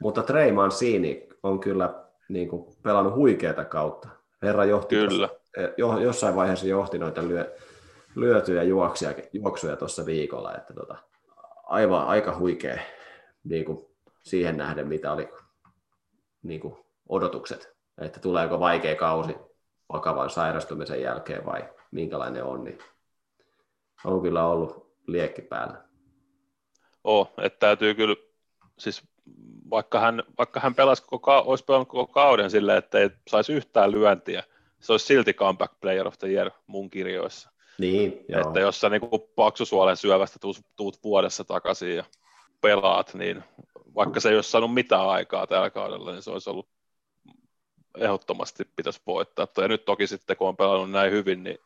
Mutta 0.00 0.22
Trey 0.22 0.52
Mancini 0.52 1.28
on 1.42 1.60
kyllä 1.60 1.94
niin 2.28 2.48
kuin, 2.48 2.76
pelannut 2.82 3.14
huikeata 3.14 3.64
kautta. 3.64 4.08
Herra 4.42 4.64
johti 4.64 4.94
Kyllä. 4.94 5.28
Tossa, 5.28 5.72
jo, 5.76 5.98
jossain 5.98 6.36
vaiheessa 6.36 6.66
johti 6.66 6.98
noita 6.98 7.22
lyö, 7.28 7.56
lyötyjä 8.14 8.62
juoksuja, 8.62 9.14
juoksuja 9.32 9.76
tuossa 9.76 10.06
viikolla, 10.06 10.56
että 10.56 10.74
tota, 10.74 10.96
aivan 11.72 12.06
aika 12.06 12.38
huikea 12.38 12.78
niin 13.44 13.64
kuin 13.64 13.86
siihen 14.22 14.56
nähden, 14.56 14.88
mitä 14.88 15.12
oli 15.12 15.28
niin 16.42 16.60
kuin 16.60 16.76
odotukset, 17.08 17.76
että 18.00 18.20
tuleeko 18.20 18.60
vaikea 18.60 18.96
kausi 18.96 19.36
vakavan 19.92 20.30
sairastumisen 20.30 21.02
jälkeen 21.02 21.46
vai 21.46 21.68
minkälainen 21.90 22.44
on, 22.44 22.64
niin 22.64 22.78
on 24.04 24.22
kyllä 24.22 24.46
ollut 24.46 24.96
liekki 25.06 25.42
päällä. 25.42 25.84
Oh, 27.04 27.32
että 27.38 27.58
täytyy 27.58 27.94
kyllä, 27.94 28.16
siis 28.78 29.02
vaikka 29.70 30.00
hän, 30.00 30.22
vaikka 30.38 30.60
hän 30.60 30.74
pelasi 30.74 31.02
koko, 31.06 31.42
olisi 31.46 31.64
pelannut 31.64 31.88
koko 31.88 32.12
kauden 32.12 32.50
silleen, 32.50 32.78
että 32.78 32.98
ei 32.98 33.10
saisi 33.28 33.52
yhtään 33.52 33.92
lyöntiä, 33.92 34.42
se 34.80 34.92
olisi 34.92 35.06
silti 35.06 35.34
comeback 35.34 35.80
player 35.80 36.08
of 36.08 36.18
the 36.18 36.28
year 36.28 36.50
mun 36.66 36.90
kirjoissa. 36.90 37.51
Niin, 37.78 38.24
joo. 38.28 38.40
Että 38.40 38.60
jos 38.60 38.80
sä 38.80 38.88
niin 38.88 39.00
paksusuolen 39.36 39.96
syövästä 39.96 40.38
tuut, 40.38 40.56
tuut 40.76 40.98
vuodessa 41.04 41.44
takaisin 41.44 41.96
ja 41.96 42.04
pelaat, 42.60 43.14
niin 43.14 43.44
vaikka 43.94 44.20
se 44.20 44.28
ei 44.28 44.34
olisi 44.34 44.50
saanut 44.50 44.74
mitään 44.74 45.08
aikaa 45.08 45.46
tällä 45.46 45.70
kaudella, 45.70 46.12
niin 46.12 46.22
se 46.22 46.30
olisi 46.30 46.50
ollut 46.50 46.68
ehdottomasti 47.98 48.64
pitäisi 48.76 49.00
voittaa. 49.06 49.46
Ja 49.56 49.68
nyt 49.68 49.84
toki 49.84 50.06
sitten, 50.06 50.36
kun 50.36 50.48
on 50.48 50.56
pelannut 50.56 50.90
näin 50.90 51.12
hyvin, 51.12 51.42
niin 51.42 51.58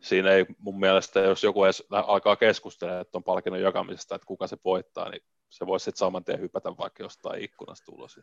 siinä 0.00 0.30
ei 0.30 0.46
mun 0.58 0.80
mielestä, 0.80 1.20
jos 1.20 1.44
joku 1.44 1.64
edes 1.64 1.84
alkaa 1.90 2.36
keskustella, 2.36 3.00
että 3.00 3.18
on 3.18 3.24
palkinnon 3.24 3.62
jakamisesta, 3.62 4.14
että 4.14 4.26
kuka 4.26 4.46
se 4.46 4.56
voittaa, 4.64 5.08
niin 5.08 5.22
se 5.48 5.66
voisi 5.66 5.84
sitten 5.84 5.98
saman 5.98 6.24
tien 6.24 6.40
hypätä 6.40 6.76
vaikka 6.78 7.02
jostain 7.02 7.42
ikkunasta 7.42 7.92
ulos. 7.92 8.20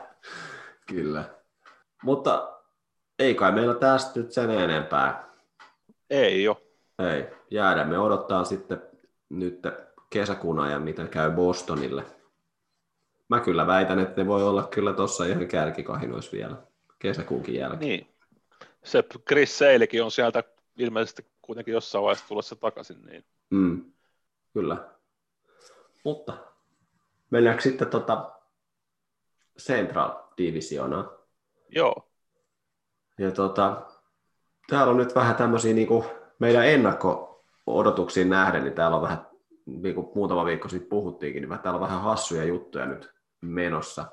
Kyllä. 0.88 1.24
Mutta 2.02 2.58
ei 3.18 3.34
kai 3.34 3.52
meillä 3.52 3.74
tästä 3.74 4.20
nyt 4.20 4.32
sen 4.32 4.50
enempää. 4.50 5.27
Ei 6.10 6.42
jo. 6.42 6.62
Ei, 6.98 7.26
jäädämme 7.50 7.98
odottaa 7.98 8.44
sitten 8.44 8.82
nyt 9.28 9.62
kesäkuun 10.10 10.60
ajan, 10.60 10.82
mitä 10.82 11.06
käy 11.06 11.30
Bostonille. 11.30 12.04
Mä 13.28 13.40
kyllä 13.40 13.66
väitän, 13.66 13.98
että 13.98 14.22
ne 14.22 14.28
voi 14.28 14.42
olla 14.42 14.62
kyllä 14.62 14.92
tuossa 14.92 15.24
ihan 15.24 15.48
kärkikahinoissa 15.48 16.32
vielä 16.32 16.56
kesäkuunkin 16.98 17.54
jälkeen. 17.54 17.80
Niin. 17.80 18.06
Se 18.84 19.04
Chris 19.28 19.58
Seilikin 19.58 20.04
on 20.04 20.10
sieltä 20.10 20.44
ilmeisesti 20.76 21.26
kuitenkin 21.42 21.74
jossain 21.74 22.02
vaiheessa 22.02 22.28
tulossa 22.28 22.56
takaisin. 22.56 23.02
Niin. 23.02 23.24
Mm, 23.50 23.92
kyllä. 24.52 24.88
Mutta 26.04 26.32
mennäänkö 27.30 27.62
sitten 27.62 27.88
tota 27.88 28.32
Central 29.58 30.10
Divisionaan? 30.38 31.10
Joo. 31.68 32.08
Ja 33.18 33.30
tota, 33.30 33.82
täällä 34.68 34.90
on 34.90 34.96
nyt 34.96 35.14
vähän 35.14 35.36
tämmöisiä 35.36 35.74
niin 35.74 35.88
meidän 36.38 36.66
ennakko-odotuksiin 36.66 38.30
nähden, 38.30 38.64
niin 38.64 38.74
täällä 38.74 38.96
on 38.96 39.02
vähän, 39.02 39.26
niin 39.66 39.94
kuin 39.94 40.08
muutama 40.14 40.44
viikko 40.44 40.68
sitten 40.68 40.88
puhuttiinkin, 40.88 41.48
niin 41.48 41.58
täällä 41.58 41.76
on 41.76 41.82
vähän 41.82 42.00
hassuja 42.00 42.44
juttuja 42.44 42.86
nyt 42.86 43.12
menossa. 43.40 44.04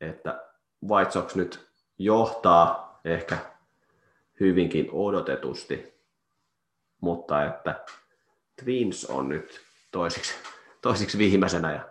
Että 0.00 0.44
White 0.88 1.10
Sox 1.10 1.34
nyt 1.34 1.68
johtaa 1.98 3.00
ehkä 3.04 3.38
hyvinkin 4.40 4.88
odotetusti, 4.92 5.94
mutta 7.00 7.44
että 7.44 7.84
Twins 8.64 9.04
on 9.04 9.28
nyt 9.28 9.60
toisiksi, 9.90 10.34
toisiksi 10.82 11.18
viimeisenä 11.18 11.72
ja 11.72 11.88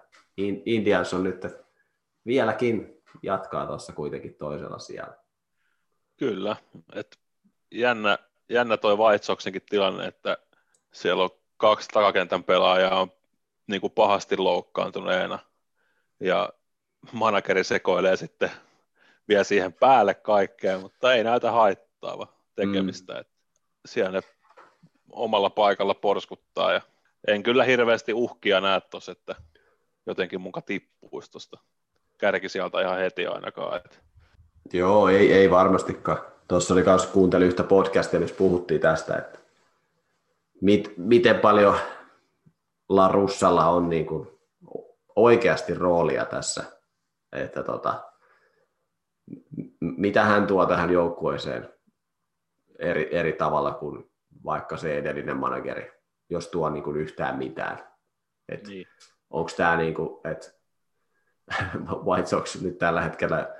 Indians 0.66 1.14
on 1.14 1.24
nyt 1.24 1.46
vieläkin 2.26 3.02
jatkaa 3.24 3.68
tuossa 3.68 3.94
kuitenkin 3.94 4.36
toisella 4.36 4.80
siellä. 4.80 5.18
Kyllä, 6.18 6.56
että 6.94 7.18
jännä, 7.72 8.18
jännä 8.50 8.78
toi 8.78 8.98
White 8.98 9.26
tilanne, 9.70 10.08
että 10.08 10.38
siellä 10.94 11.24
on 11.24 11.30
kaksi 11.58 11.88
takakentän 11.88 12.44
pelaajaa 12.44 13.02
on 13.02 13.12
niin 13.68 13.82
kuin 13.82 13.94
pahasti 13.94 14.38
loukkaantuneena 14.38 15.40
ja 16.20 16.54
manageri 17.12 17.64
sekoilee 17.64 18.16
sitten 18.16 18.52
vielä 19.28 19.44
siihen 19.44 19.74
päälle 19.74 20.14
kaikkea, 20.14 20.80
mutta 20.80 21.14
ei 21.14 21.24
näytä 21.24 21.52
haittaava 21.52 22.28
tekemistä. 22.56 23.14
Mm. 23.14 23.20
Että 23.20 23.34
siellä 23.86 24.12
ne 24.12 24.22
omalla 25.12 25.50
paikalla 25.50 25.94
porskuttaa 25.94 26.74
ja 26.74 26.82
en 27.28 27.44
kyllä 27.44 27.64
hirveästi 27.64 28.14
uhkia 28.14 28.62
näe 28.62 28.82
tuossa, 28.82 29.12
että 29.12 29.36
jotenkin 30.06 30.42
muka 30.42 30.62
tippuisi 30.62 31.32
tuosta 31.32 31.58
kärki 32.18 32.50
sieltä 32.50 32.82
ihan 32.82 32.98
heti 32.98 33.28
ainakaan. 33.28 33.78
Että. 33.78 33.98
Joo, 34.74 35.10
ei, 35.10 35.34
ei 35.34 35.52
varmastikaan. 35.52 36.37
Tuossa 36.48 36.74
oli 36.74 36.84
myös 36.84 37.06
kuuntelin 37.06 37.48
yhtä 37.48 37.64
podcastia, 37.64 38.20
missä 38.20 38.36
puhuttiin 38.36 38.82
tästä, 38.82 39.18
että 39.18 39.40
mit, 40.62 40.94
miten 40.98 41.40
paljon 41.40 41.76
Larussalla 42.90 43.70
on 43.70 43.90
niin 43.90 44.06
kuin 44.06 44.28
oikeasti 45.16 45.74
roolia 45.74 46.26
tässä, 46.26 46.64
että 47.32 47.64
tota, 47.64 48.04
mitä 49.80 50.24
hän 50.24 50.48
tuo 50.48 50.66
tähän 50.66 50.90
joukkueeseen 50.90 51.70
eri, 52.80 53.16
eri 53.16 53.34
tavalla 53.34 53.72
kuin 53.72 54.12
vaikka 54.46 54.78
se 54.78 54.98
edellinen 54.98 55.38
manageri, 55.38 55.92
jos 56.30 56.48
tuo 56.48 56.70
niin 56.70 56.84
kuin 56.84 56.98
yhtään 56.98 57.38
mitään. 57.38 57.88
Et 58.50 58.68
niin. 58.68 58.88
Onko 59.30 59.52
tämä 59.58 59.78
niin 59.78 59.94
kuin, 59.94 60.20
että 60.32 60.52
White 62.06 62.28
Sox 62.30 62.62
nyt 62.62 62.78
tällä 62.78 63.02
hetkellä 63.02 63.56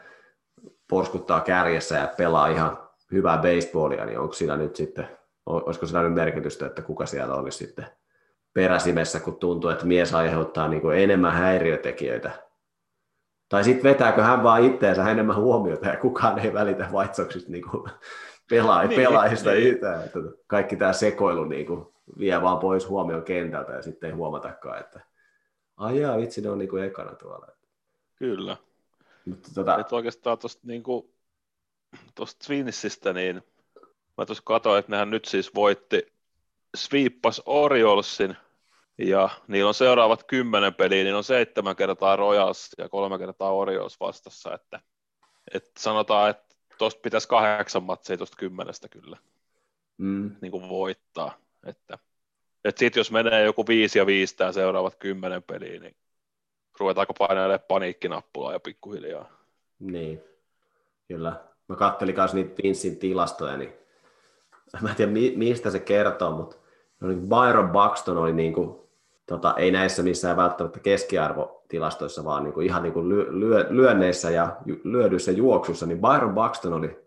porskuttaa 0.90 1.42
kärjessä 1.42 1.96
ja 1.96 2.08
pelaa 2.18 2.48
ihan 2.48 2.78
hyvää 3.12 3.38
baseballia, 3.38 4.06
niin 4.06 4.20
onko 4.20 4.34
siinä 4.34 4.58
nyt 4.58 4.76
sitten, 4.76 5.08
olisiko 5.46 5.86
siinä 5.86 6.04
nyt 6.04 6.14
merkitystä, 6.14 6.66
että 6.66 6.82
kuka 6.82 7.06
siellä 7.06 7.36
olisi 7.36 7.58
sitten 7.58 7.86
peräsimessä, 8.54 9.20
kun 9.20 9.36
tuntuu, 9.36 9.70
että 9.70 9.86
mies 9.86 10.14
aiheuttaa 10.14 10.68
niin 10.68 10.82
kuin 10.82 10.98
enemmän 10.98 11.34
häiriötekijöitä. 11.34 12.32
Tai 13.50 13.64
sitten 13.64 13.84
vetääkö 13.84 14.24
hän 14.24 14.44
vaan 14.44 14.64
itteensä 14.64 15.10
enemmän 15.10 15.36
huomiota 15.36 15.88
ja 15.88 15.98
kukaan 15.98 16.40
ei 16.40 16.54
välitä 16.54 16.90
White 16.92 17.14
Soxista 17.14 17.52
niin 17.52 17.70
kuin 17.70 17.84
pelaa, 18.50 18.84
niin, 18.84 19.02
pelaajista 19.02 19.50
niin. 19.50 19.64
yhtään. 19.64 20.06
Että 20.06 20.20
kaikki 20.48 20.76
tämä 20.76 20.94
sekoilu 20.94 21.44
niin 21.44 21.66
kuin 21.66 21.86
vie 22.20 22.42
vaan 22.42 22.60
pois 22.60 22.90
huomion 22.90 23.24
kentältä 23.24 23.72
ja 23.72 23.82
sitten 23.82 24.10
ei 24.10 24.16
huomatakaan, 24.16 24.80
että 24.80 25.02
ajaa 25.78 26.18
vitsi, 26.18 26.42
ne 26.42 26.50
on 26.50 26.58
niin 26.58 26.70
kuin 26.70 26.84
ekana 26.84 27.16
tuolla. 27.16 27.48
Kyllä. 28.16 28.58
Mutta 29.30 29.50
tota... 29.56 29.80
Et 29.80 29.94
oikeastaan 29.94 30.38
tuosta 30.38 30.68
niin 30.68 30.84
kuin, 30.84 31.14
Twinsistä, 32.48 33.14
niin 33.14 33.42
mä 34.18 34.26
tuossa 34.26 34.44
katsoin, 34.46 34.80
että 34.80 34.92
nehän 34.92 35.10
nyt 35.10 35.26
siis 35.26 35.56
voitti, 35.56 36.14
sweeppas 36.76 37.42
Oriolsin, 37.46 38.38
ja 38.98 39.30
niillä 39.48 39.68
on 39.68 39.74
seuraavat 39.74 40.24
kymmenen 40.24 40.74
peliä, 40.74 41.04
niin 41.04 41.16
on 41.16 41.24
seitsemän 41.24 41.76
kertaa 41.76 42.16
Royals 42.16 42.70
ja 42.78 42.90
kolme 42.90 43.18
kertaa 43.18 43.54
Orioles 43.54 44.00
vastassa, 44.00 44.54
että, 44.54 44.80
että 45.54 45.72
sanotaan, 45.80 46.30
että 46.30 46.56
tuosta 46.78 47.02
pitäisi 47.02 47.28
kahdeksan 47.28 47.84
matseja 47.84 48.18
tuosta 48.18 48.38
kymmenestä 48.38 48.90
kyllä 48.90 49.18
mm. 49.98 50.36
niin 50.42 50.52
kuin 50.52 50.70
voittaa, 50.70 51.38
että, 51.66 52.00
että 52.66 52.80
sitten 52.80 53.00
jos 53.00 53.12
menee 53.12 53.44
joku 53.44 53.68
viisi 53.68 54.00
ja 54.00 54.06
viisi 54.06 54.38
tämä 54.38 54.52
seuraavat 54.52 54.96
kymmenen 54.96 55.44
peliä, 55.44 55.80
niin 55.80 55.96
ruvetaanko 56.80 57.14
painaa 57.14 57.60
paniikkinappulaa 57.60 58.54
ja 58.54 58.60
pikkuhiljaa. 58.60 59.30
Niin, 59.80 60.24
kyllä. 61.08 61.34
Mä 61.68 61.76
kattelin 61.76 62.16
myös 62.18 62.34
niitä 62.34 62.64
Vincein 62.64 62.98
tilastoja, 62.98 63.58
niin 63.58 63.74
mä 64.82 64.90
en 64.90 64.96
tiedä 64.96 65.12
mistä 65.36 65.70
se 65.70 65.80
kertoo, 65.80 66.32
mutta 66.32 66.58
niin 67.02 67.30
Byron 67.30 67.70
Buxton 67.70 68.18
oli 68.18 68.34
niin 68.34 68.54
kuin, 68.54 68.76
tota, 69.26 69.54
ei 69.58 69.72
näissä 69.72 70.04
missään 70.04 70.38
välttämättä 70.38 70.80
keskiarvotilastoissa, 70.80 72.26
vaan 72.26 72.44
niin 72.44 72.54
kuin 72.54 72.66
ihan 72.66 72.84
niin 72.84 72.94
kuin 72.94 73.10
lyö, 73.10 73.66
lyönneissä 73.70 74.30
ja 74.30 74.56
lyödyissä 74.84 75.32
juoksussa, 75.32 75.86
niin 75.86 76.02
Byron 76.02 76.36
Buxton 76.36 76.74
oli 76.74 77.00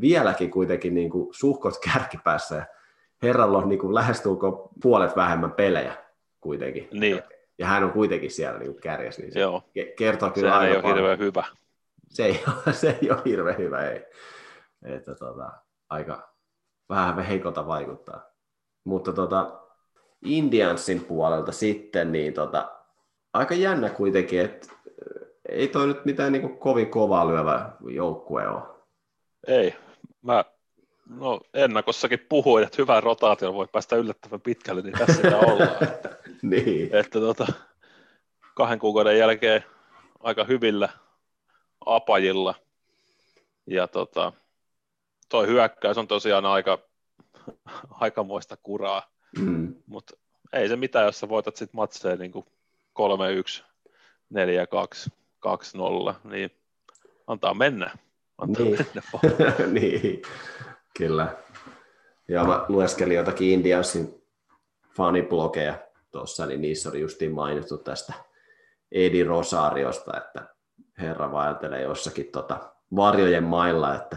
vieläkin 0.00 0.50
kuitenkin 0.50 0.94
niin 0.94 1.10
kuin 1.10 1.28
suhkot 1.34 1.74
kärkipäässä 1.78 2.54
ja 2.54 2.66
herralla 3.22 3.58
on 3.58 3.68
niin 3.68 3.78
kuin 3.78 3.94
lähestulko 3.94 4.70
puolet 4.82 5.16
vähemmän 5.16 5.52
pelejä 5.52 5.96
kuitenkin. 6.40 6.88
Niin 6.92 7.22
ja 7.58 7.66
hän 7.66 7.84
on 7.84 7.92
kuitenkin 7.92 8.30
siellä 8.30 8.58
niin 8.58 8.80
kärjessä, 8.80 9.22
niin 9.22 9.32
se 9.32 9.40
Joo. 9.40 9.62
kertoo 9.96 10.30
kyllä 10.30 10.48
Sehän 10.48 10.60
aika 10.60 10.74
ei 10.74 10.80
ole 10.84 10.94
hirveän 10.94 11.18
hyvä. 11.18 11.44
Se 12.08 12.24
ei, 12.24 12.40
ole, 12.66 12.74
se 12.74 12.98
ei 13.02 13.10
ole 13.10 13.22
hirveän 13.24 13.58
hyvä, 13.58 13.90
ei. 13.90 14.04
Että 14.84 15.14
tota, 15.14 15.52
aika 15.90 16.34
vähän 16.88 17.18
heikolta 17.18 17.66
vaikuttaa. 17.66 18.22
Mutta 18.84 19.12
tota, 19.12 19.60
Indiansin 20.24 21.04
puolelta 21.04 21.52
sitten, 21.52 22.12
niin 22.12 22.34
tota, 22.34 22.72
aika 23.32 23.54
jännä 23.54 23.90
kuitenkin, 23.90 24.40
että 24.40 24.68
ei 25.48 25.68
toi 25.68 25.86
nyt 25.86 26.04
mitään 26.04 26.32
niin 26.32 26.42
kuin 26.42 26.58
kovin 26.58 26.90
kovaa 26.90 27.28
lyövä 27.28 27.72
joukkue 27.88 28.48
ole. 28.48 28.62
Ei. 29.46 29.74
Mä 30.22 30.44
no, 31.08 31.40
ennakossakin 31.54 32.26
puhuin, 32.28 32.64
että 32.64 32.76
hyvän 32.78 33.02
rotaation 33.02 33.54
voi 33.54 33.68
päästä 33.72 33.96
yllättävän 33.96 34.40
pitkälle, 34.40 34.82
niin 34.82 34.98
tässä 34.98 35.14
sitä 35.14 35.38
ollaan. 35.48 35.82
Että, 35.82 36.16
niin. 36.50 36.94
että 36.94 37.20
tota, 37.20 37.46
kahden 38.54 38.78
kuukauden 38.78 39.18
jälkeen 39.18 39.64
aika 40.20 40.44
hyvillä 40.44 40.88
apajilla. 41.86 42.54
Ja 43.66 43.88
tota, 43.88 44.32
toi 45.28 45.46
hyökkäys 45.46 45.98
on 45.98 46.08
tosiaan 46.08 46.46
aika, 46.46 46.78
aikamoista 48.00 48.56
kuraa, 48.62 49.02
mm. 49.38 49.74
mutta 49.86 50.16
ei 50.52 50.68
se 50.68 50.76
mitään, 50.76 51.06
jos 51.06 51.20
sä 51.20 51.28
voitat 51.28 51.56
sitten 51.56 51.76
matseja 51.76 52.16
niin 52.16 52.32
3-1, 52.32 53.62
4-2, 55.08 55.10
2-0, 55.46 56.14
niin 56.24 56.50
antaa 57.26 57.54
mennä. 57.54 57.90
Antaa 58.38 58.62
niin. 58.62 58.78
mennä 58.78 59.02
niin. 59.80 60.22
Kyllä. 60.98 61.36
Ja 62.28 62.44
mä 62.44 62.64
lueskelin 62.68 63.16
jotakin 63.16 63.50
Indiansin 63.50 64.22
faniblogeja 64.96 65.78
tuossa, 66.14 66.46
niin 66.46 66.60
niissä 66.60 66.88
oli 66.88 67.00
justiin 67.00 67.32
mainittu 67.32 67.78
tästä 67.78 68.12
Edi 68.92 69.24
Rosariosta, 69.24 70.16
että 70.16 70.48
herra 70.98 71.32
vaeltelee 71.32 71.82
jossakin 71.82 72.32
tota 72.32 72.58
varjojen 72.96 73.44
mailla, 73.44 73.94
että 73.94 74.16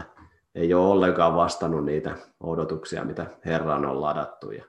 ei 0.54 0.74
ole 0.74 0.86
ollenkaan 0.86 1.36
vastannut 1.36 1.84
niitä 1.84 2.16
odotuksia, 2.40 3.04
mitä 3.04 3.26
herran 3.44 3.84
on 3.84 4.00
ladattu. 4.00 4.50
Ja 4.50 4.64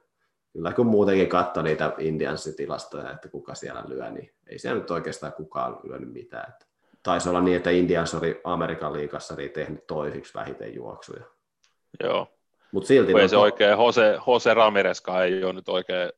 kyllä 0.54 0.74
kun 0.74 0.86
muutenkin 0.86 1.30
katsoi 1.30 1.64
niitä 1.64 1.94
Indians-tilastoja, 1.98 3.12
että 3.12 3.30
kuka 3.30 3.56
siellä 3.56 3.84
lyö, 3.88 4.10
niin 4.10 4.34
ei 4.48 4.60
siellä 4.60 4.80
nyt 4.80 4.92
oikeastaan 4.92 5.34
kukaan 5.34 5.80
lyönyt 5.84 6.14
mitään. 6.14 6.50
Että 6.50 6.66
taisi 7.04 7.30
olla 7.30 7.42
niin, 7.42 7.58
että 7.58 7.70
Indians 7.70 8.16
oli 8.16 8.42
Amerikan 8.44 8.94
liigassa 8.94 9.36
niin 9.36 9.52
tehnyt 9.52 9.88
toisiksi 9.88 10.34
vähiten 10.34 10.76
juoksuja. 10.76 11.24
Joo. 12.04 12.28
Mutta 12.72 12.88
silti... 12.88 13.14
Ei 13.20 13.30
se 13.30 13.38
oikein, 13.38 13.72
Jose, 13.72 14.20
Jose 14.28 14.54
Ramirezkaan 14.54 15.24
ei 15.24 15.44
ole 15.44 15.54
nyt 15.54 15.70
oikein, 15.70 16.12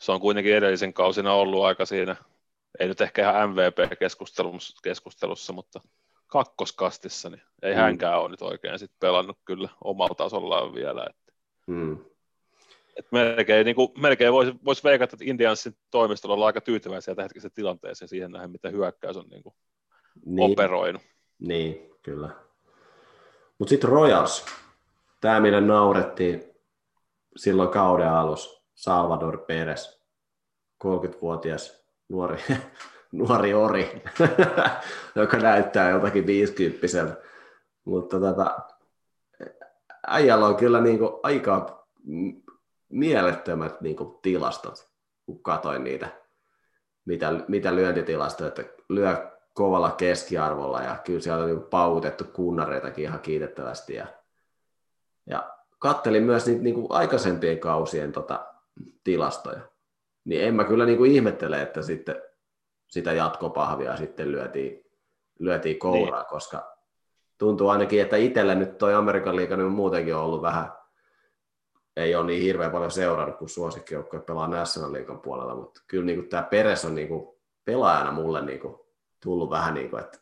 se 0.00 0.12
on 0.12 0.20
kuitenkin 0.20 0.54
edellisen 0.54 0.92
kausina 0.92 1.32
ollut 1.32 1.64
aika 1.64 1.86
siinä, 1.86 2.16
ei 2.78 2.88
nyt 2.88 3.00
ehkä 3.00 3.22
ihan 3.22 3.50
MVP-keskustelussa, 3.50 5.52
mutta 5.52 5.80
kakkoskastissa, 6.26 7.30
niin 7.30 7.42
ei 7.62 7.74
mm. 7.74 7.80
hänkään 7.80 8.20
ole 8.20 8.28
nyt 8.28 8.42
oikein 8.42 8.78
sit 8.78 8.92
pelannut 9.00 9.38
kyllä 9.44 9.68
omalla 9.84 10.14
tasollaan 10.14 10.74
vielä. 10.74 11.06
Että. 11.10 11.32
Mm. 11.66 11.98
Et 12.96 13.06
melkein, 13.12 13.64
niin 13.64 13.76
kuin, 13.76 13.88
melkein 13.98 14.32
voisi 14.32 14.52
vois 14.64 14.84
veikata, 14.84 15.16
että 15.16 15.30
Indiansin 15.30 15.76
toimistolla 15.90 16.34
on 16.34 16.46
aika 16.46 16.60
tyytyväisiä 16.60 17.14
hetkisen 17.22 17.50
tilanteeseen 17.54 18.08
siihen 18.08 18.30
nähden, 18.30 18.50
mitä 18.50 18.70
hyökkäys 18.70 19.16
on 19.16 19.28
niin 19.30 19.42
kuin, 19.42 19.54
niin. 20.24 20.52
operoinut. 20.52 21.02
Niin, 21.38 21.90
kyllä. 22.02 22.28
Mutta 23.58 23.70
sitten 23.70 23.90
Royals, 23.90 24.46
tämä 25.20 25.40
millä 25.40 25.60
naurettiin 25.60 26.44
silloin 27.36 27.68
kauden 27.68 28.08
alussa, 28.08 28.59
Salvador 28.80 29.38
Perez, 29.38 30.00
30-vuotias 30.84 31.84
nuori, 32.08 32.42
nuori 33.12 33.54
ori, 33.54 34.02
joka 35.14 35.36
näyttää 35.36 35.90
jotakin 35.90 36.26
50 36.26 36.86
mutta 37.84 38.20
tota, 38.20 38.58
äijällä 40.06 40.46
on 40.46 40.56
kyllä 40.56 40.80
niinku 40.80 41.20
aika 41.22 41.86
mielettömät 42.88 43.80
niinku 43.80 44.18
tilastot, 44.22 44.90
kun 45.26 45.42
katsoin 45.42 45.84
niitä, 45.84 46.08
mitä, 47.04 47.32
mitä 47.48 47.74
lyöntitilastoja, 47.74 48.48
että 48.48 48.64
lyö 48.88 49.30
kovalla 49.54 49.90
keskiarvolla 49.90 50.82
ja 50.82 50.96
kyllä 51.04 51.20
siellä 51.20 51.42
on 51.42 51.48
niinku 51.48 51.66
pautettu 51.66 52.24
kunnareitakin 52.24 53.04
ihan 53.04 53.20
kiitettävästi 53.20 53.94
ja, 53.94 54.06
ja 55.26 55.54
kattelin 55.78 56.22
myös 56.22 56.46
niitä 56.46 56.62
niinku 56.62 56.86
aikaisempien 56.90 57.58
kausien 57.58 58.12
tota, 58.12 58.49
tilastoja, 59.04 59.60
niin 60.24 60.44
en 60.44 60.54
mä 60.54 60.64
kyllä 60.64 60.86
niinku 60.86 61.04
ihmettele, 61.04 61.62
että 61.62 61.82
sitten 61.82 62.22
sitä 62.90 63.12
jatkopahvia 63.12 63.96
sitten 63.96 64.32
lyötiin, 64.32 64.84
lyötiin 65.38 65.78
kouraa, 65.78 66.20
niin. 66.20 66.30
koska 66.30 66.76
tuntuu 67.38 67.68
ainakin, 67.68 68.02
että 68.02 68.16
itselle 68.16 68.54
nyt 68.54 68.78
toi 68.78 68.94
Amerikan 68.94 69.36
liiga 69.36 69.56
niin 69.56 69.70
muutenkin 69.70 70.16
on 70.16 70.22
ollut 70.22 70.42
vähän, 70.42 70.72
ei 71.96 72.14
ole 72.14 72.26
niin 72.26 72.42
hirveän 72.42 72.70
paljon 72.70 72.90
seurannut, 72.90 73.36
kun 73.36 73.48
suosikkijoukkue 73.48 74.20
pelaa 74.20 74.48
National 74.48 74.92
Leaguean 74.92 75.20
puolella, 75.20 75.54
mutta 75.54 75.80
kyllä 75.86 76.04
niin 76.04 76.28
tämä 76.28 76.42
Peres 76.42 76.84
on 76.84 76.94
niin 76.94 77.08
kuin 77.08 77.36
pelaajana 77.64 78.12
mulle 78.12 78.44
niin 78.44 78.60
kuin 78.60 78.76
tullut 79.22 79.50
vähän 79.50 79.74
niin 79.74 79.90
kuin, 79.90 80.02
että 80.02 80.18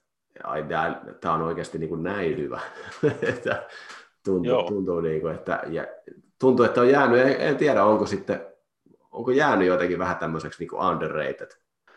tämä 1.20 1.34
on 1.34 1.42
oikeasti 1.42 1.78
niin 1.78 1.88
kuin 1.88 2.02
näin 2.02 2.36
hyvä. 2.36 2.60
että 3.34 3.68
tuntuu, 4.24 4.62
tuntuu, 4.62 5.00
niin 5.00 5.20
kuin, 5.20 5.34
että, 5.34 5.62
ja, 5.66 5.86
tuntuu, 6.38 6.64
että 6.64 6.80
on 6.80 6.90
jäänyt, 6.90 7.20
en, 7.20 7.40
en 7.40 7.56
tiedä 7.56 7.84
onko 7.84 8.06
sitten, 8.06 8.46
onko 9.18 9.30
jäänyt 9.30 9.68
jotenkin 9.68 9.98
vähän 9.98 10.16
tämmöiseksi 10.16 10.64
niin 10.64 10.80
underrated 10.80 11.50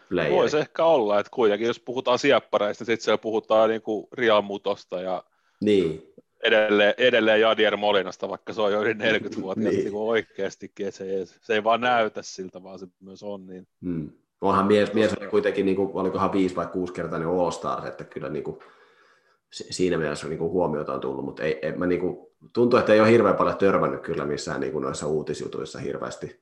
player. 0.10 0.32
Voisi 0.32 0.58
ehkä 0.58 0.86
olla, 0.86 1.20
että 1.20 1.30
kuitenkin 1.34 1.68
jos 1.68 1.80
puhutaan 1.80 2.20
sieppareista, 2.20 2.86
sitten 2.86 3.04
siellä 3.04 3.18
puhutaan 3.18 3.70
niin 3.70 3.82
kuin 3.82 4.08
Real 4.14 4.42
Mutosta 4.42 5.02
ja 5.02 5.24
niin. 5.62 6.14
edelleen, 6.44 6.94
edelleen 6.98 7.42
Jadier 7.42 7.78
Molinasta, 7.78 8.30
vaikka 8.30 8.54
se 8.54 8.62
on 8.62 8.72
jo 8.72 8.82
yli 8.82 8.94
40 8.94 9.42
vuotta 9.42 9.64
niin. 9.64 9.84
niin 9.84 9.96
oikeastikin, 9.96 10.92
se 10.92 11.04
ei, 11.04 11.26
se 11.26 11.54
ei 11.54 11.64
vaan 11.64 11.82
näytä 11.82 12.22
siltä, 12.22 12.64
vaan 12.64 12.80
se 12.80 12.88
myös 13.00 13.24
on. 13.24 13.48
Niin. 13.48 13.68
Hmm. 13.86 14.10
Onhan 14.42 14.68
mies, 14.68 14.94
mies 14.94 15.14
oli 15.14 15.28
kuitenkin, 15.28 15.66
niin 15.66 15.76
kuin, 15.76 15.90
olikohan 15.94 16.32
viisi 16.32 16.56
vai 16.56 16.68
kuusi 16.68 16.94
kertaa 16.94 17.20
niin 17.20 17.30
All 17.30 17.52
Stars, 17.52 17.86
että 17.86 18.04
kyllä 18.04 18.30
niin 18.30 18.44
kuin, 18.44 18.60
siinä 19.52 19.98
mielessä 19.98 20.28
niin 20.28 20.40
kuin 20.40 20.52
huomiota 20.52 20.94
on 20.94 21.00
tullut, 21.00 21.26
mutta 21.26 21.44
ei, 21.44 21.60
ei, 21.62 21.72
mä, 21.72 21.86
niin 21.86 22.02
kuin, 22.02 22.18
tuntuu, 22.54 22.80
että 22.80 22.94
ei 22.94 23.00
ole 23.00 23.12
hirveän 23.12 23.36
paljon 23.36 23.58
törmännyt 23.58 24.02
kyllä 24.02 24.26
missään 24.26 24.62
niin 24.62 24.74
kuin 24.74 24.82
noissa 24.82 25.08
uutisjutuissa 25.08 25.80
hirveästi 25.80 26.40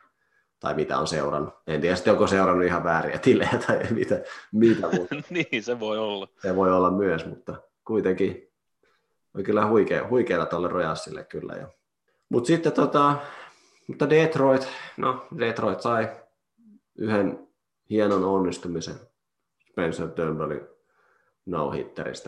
tai 0.59 0.73
mitä 0.73 0.97
on 0.97 1.07
seurannut. 1.07 1.53
En 1.67 1.81
tiedä 1.81 1.95
sitten, 1.95 2.13
onko 2.13 2.27
seurannut 2.27 2.65
ihan 2.65 2.83
vääriä 2.83 3.17
tilejä 3.17 3.59
tai 3.67 3.79
mitä, 3.89 4.21
mitä 4.51 4.87
mutta 4.87 5.15
niin, 5.29 5.63
se 5.63 5.79
voi 5.79 5.97
olla. 5.97 6.27
Se 6.41 6.55
voi 6.55 6.71
olla 6.71 6.91
myös, 6.91 7.25
mutta 7.25 7.55
kuitenkin 7.85 8.51
oli 9.35 9.43
kyllä 9.43 9.67
huikea, 9.67 10.07
huikeaa 10.07 10.45
tuolle 10.45 10.67
Rojassille 10.67 11.23
kyllä. 11.23 11.53
Jo. 11.53 11.67
Mutta 12.29 12.47
sitten 12.47 12.71
tota, 12.71 13.15
mutta 13.87 14.09
Detroit, 14.09 14.67
no 14.97 15.27
Detroit 15.39 15.81
sai 15.81 16.09
yhden 16.97 17.47
hienon 17.89 18.23
onnistumisen 18.23 18.95
Spencer 19.71 20.07
Turnbullin 20.07 20.61
no 21.45 21.71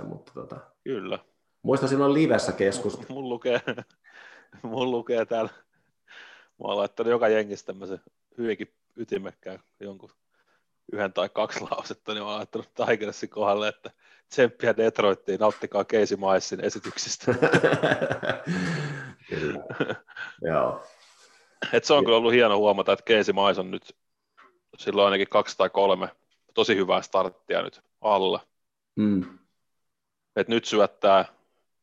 mutta 0.03 0.32
tota, 0.34 0.59
Kyllä. 0.84 1.19
Muista 1.61 1.88
silloin 1.88 2.13
livessä 2.13 2.51
keskusta. 2.51 3.05
Mun 3.09 3.29
lukee, 3.29 3.61
mun 4.61 4.91
lukee 4.91 5.25
täällä, 5.25 5.49
mä 6.59 6.67
oon 6.67 6.77
laittanut 6.77 7.11
joka 7.11 7.27
jengissä 7.27 7.65
tämmöisen 7.65 7.99
hyvinkin 8.38 8.73
ytimekkään 8.97 9.59
jonkun 9.79 10.11
yhden 10.93 11.13
tai 11.13 11.29
kaksi 11.29 11.61
lausetta, 11.61 12.13
niin 12.13 12.23
olen 12.23 12.36
laittanut 12.36 12.73
Tigersin 12.73 13.29
kohdalle, 13.29 13.67
että 13.67 13.91
tsemppiä 14.29 14.77
Detroittiin, 14.77 15.39
nauttikaa 15.39 15.86
Casey 15.86 16.17
Maissin 16.17 16.65
esityksistä. 16.65 17.32
Joo. 20.41 20.84
Et 21.73 21.84
se 21.84 21.93
on 21.93 22.05
kyllä 22.05 22.17
ollut 22.17 22.34
hieno 22.34 22.57
huomata, 22.57 22.93
että 22.93 23.05
Casey 23.05 23.34
Mais 23.34 23.57
on 23.57 23.71
nyt 23.71 23.95
silloin 24.77 25.05
ainakin 25.05 25.29
kaksi 25.29 25.57
tai 25.57 25.69
kolme 25.69 26.09
tosi 26.53 26.75
hyvää 26.75 27.01
starttia 27.01 27.61
nyt 27.61 27.82
alla. 28.01 28.47
Mm. 28.95 29.39
Et 30.36 30.47
nyt 30.47 30.65
syöttää, 30.65 31.25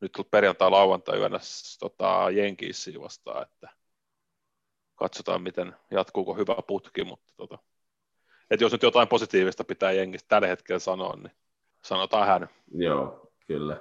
nyt 0.01 0.13
perjantai 0.31 0.71
lauantai 0.71 1.19
yönä 1.19 1.39
tota, 1.81 2.31
Jenkiissiin 2.31 3.01
vastaan, 3.01 3.43
että 3.43 3.78
katsotaan, 4.99 5.43
miten 5.43 5.77
jatkuuko 5.91 6.35
hyvä 6.35 6.57
putki, 6.67 7.05
mutta 7.05 7.33
tota, 7.37 7.59
että 8.51 8.65
jos 8.65 8.73
nyt 8.73 8.83
jotain 8.83 9.09
positiivista 9.09 9.65
pitää 9.65 9.93
jengistä 9.93 10.29
tällä 10.29 10.49
hetkellä 10.49 10.79
sanoa, 10.79 11.17
niin 11.17 11.33
sanotaan 11.85 12.27
hän. 12.27 12.49
Joo, 12.75 13.31
kyllä. 13.47 13.77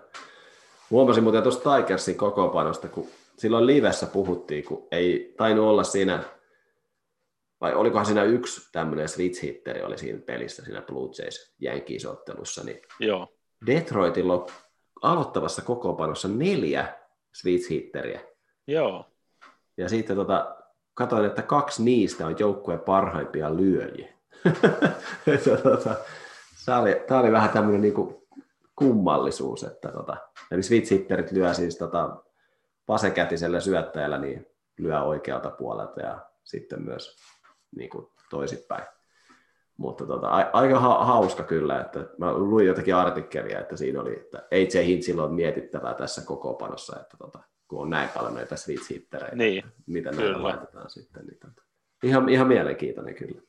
Huomasin 0.89 1.24
muuten 1.24 1.43
tuosta 1.43 1.78
Tigersin 1.78 2.18
kokoopanosta, 2.18 2.88
kun 2.88 3.07
silloin 3.38 3.68
livessä 3.68 4.05
puhuttiin, 4.05 4.63
kun 4.63 4.88
ei 4.91 5.34
tainnut 5.38 5.65
olla 5.65 5.84
siinä, 5.84 6.24
vai 7.61 7.74
olikohan 7.76 8.05
siinä 8.05 8.24
yksi 8.24 8.72
tämmöinen 8.72 9.09
switch 9.09 9.43
hitteri 9.43 9.84
oli 9.84 9.97
siinä 9.97 10.20
pelissä, 10.26 10.65
siinä 10.65 10.82
Blue 10.82 11.09
Jays 11.18 11.55
Yankees-ottelussa, 11.61 12.63
niin 12.63 12.82
Joo. 12.99 13.28
Detroitilla 13.65 14.34
on 14.34 14.47
aloittavassa 15.01 15.61
kokoopanossa 15.61 16.28
neljä 16.28 16.95
switch 17.34 17.70
hitteriä. 17.70 18.22
Joo. 18.68 19.05
Ja 19.78 19.89
sitten 19.89 20.15
tota, 20.15 20.57
katsoin, 20.98 21.26
että 21.26 21.41
kaksi 21.41 21.84
niistä 21.84 22.26
on 22.26 22.36
joukkueen 22.39 22.80
parhaimpia 22.80 23.58
lyöjiä. 23.58 24.14
tota, 25.64 25.95
tämä, 26.66 26.80
oli, 26.80 27.04
tämä 27.08 27.20
oli 27.20 27.32
vähän 27.32 27.50
tämmöinen 27.50 27.82
niin 27.82 28.18
kummallisuus, 28.76 29.64
että 29.64 29.91
tota, 29.91 30.18
eli 30.52 30.64
switch 30.64 31.32
lyö 31.32 31.54
siis 31.54 31.78
tota, 31.78 32.18
vasenkätisellä 32.88 33.60
syöttäjällä 33.60 34.18
niin 34.18 34.48
lyö 34.78 35.02
oikealta 35.02 35.50
puolelta 35.50 36.02
ja 36.02 36.20
sitten 36.43 36.82
myös 36.82 37.16
niin 37.76 37.89
kuin 37.89 38.08
toisinpäin. 38.30 38.86
Mutta 39.78 40.06
tota, 40.06 40.30
aika 40.30 40.80
ha, 40.80 41.06
hauska 41.06 41.43
kyllä, 41.43 41.82
että 41.82 42.00
mä 42.18 42.34
luin 42.34 42.68
jotakin 42.68 42.95
artikkelia, 42.95 43.60
että 43.60 43.78
siinä 43.78 44.02
oli, 44.02 44.20
että 44.20 44.48
AJ 44.52 44.86
Hinchillä 44.86 45.24
on 45.24 45.34
mietittävää 45.34 45.93
tässä 45.93 46.22
panossa, 46.60 47.00
että 47.02 47.18
tota, 47.18 47.39
kun 47.68 47.82
on 47.82 47.89
näin 47.89 48.09
paljon 48.09 48.36
näitä 48.36 48.55
switch 48.55 48.89
hittereitä, 48.89 49.36
niin, 49.36 49.63
mitä 49.86 50.09
näitä 50.11 50.24
kyllä. 50.24 50.43
laitetaan 50.43 50.89
sitten. 50.89 51.26
Niin 51.26 51.39
tota, 51.39 51.61
ihan, 52.03 52.30
ihan 52.30 52.47
mielenkiintoinen 52.47 53.15
kyllä. 53.15 53.41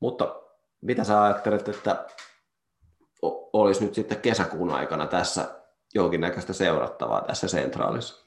Mutta 0.00 0.42
mitä 0.80 1.04
sä 1.04 1.22
ajattelet, 1.22 1.68
että 1.68 2.06
olisi 3.52 3.84
nyt 3.84 3.94
sitten 3.94 4.20
kesäkuun 4.20 4.70
aikana 4.70 5.06
tässä 5.06 5.62
jonkinnäköistä 5.94 6.52
seurattavaa 6.52 7.20
tässä 7.22 7.48
sentraalissa? 7.48 8.26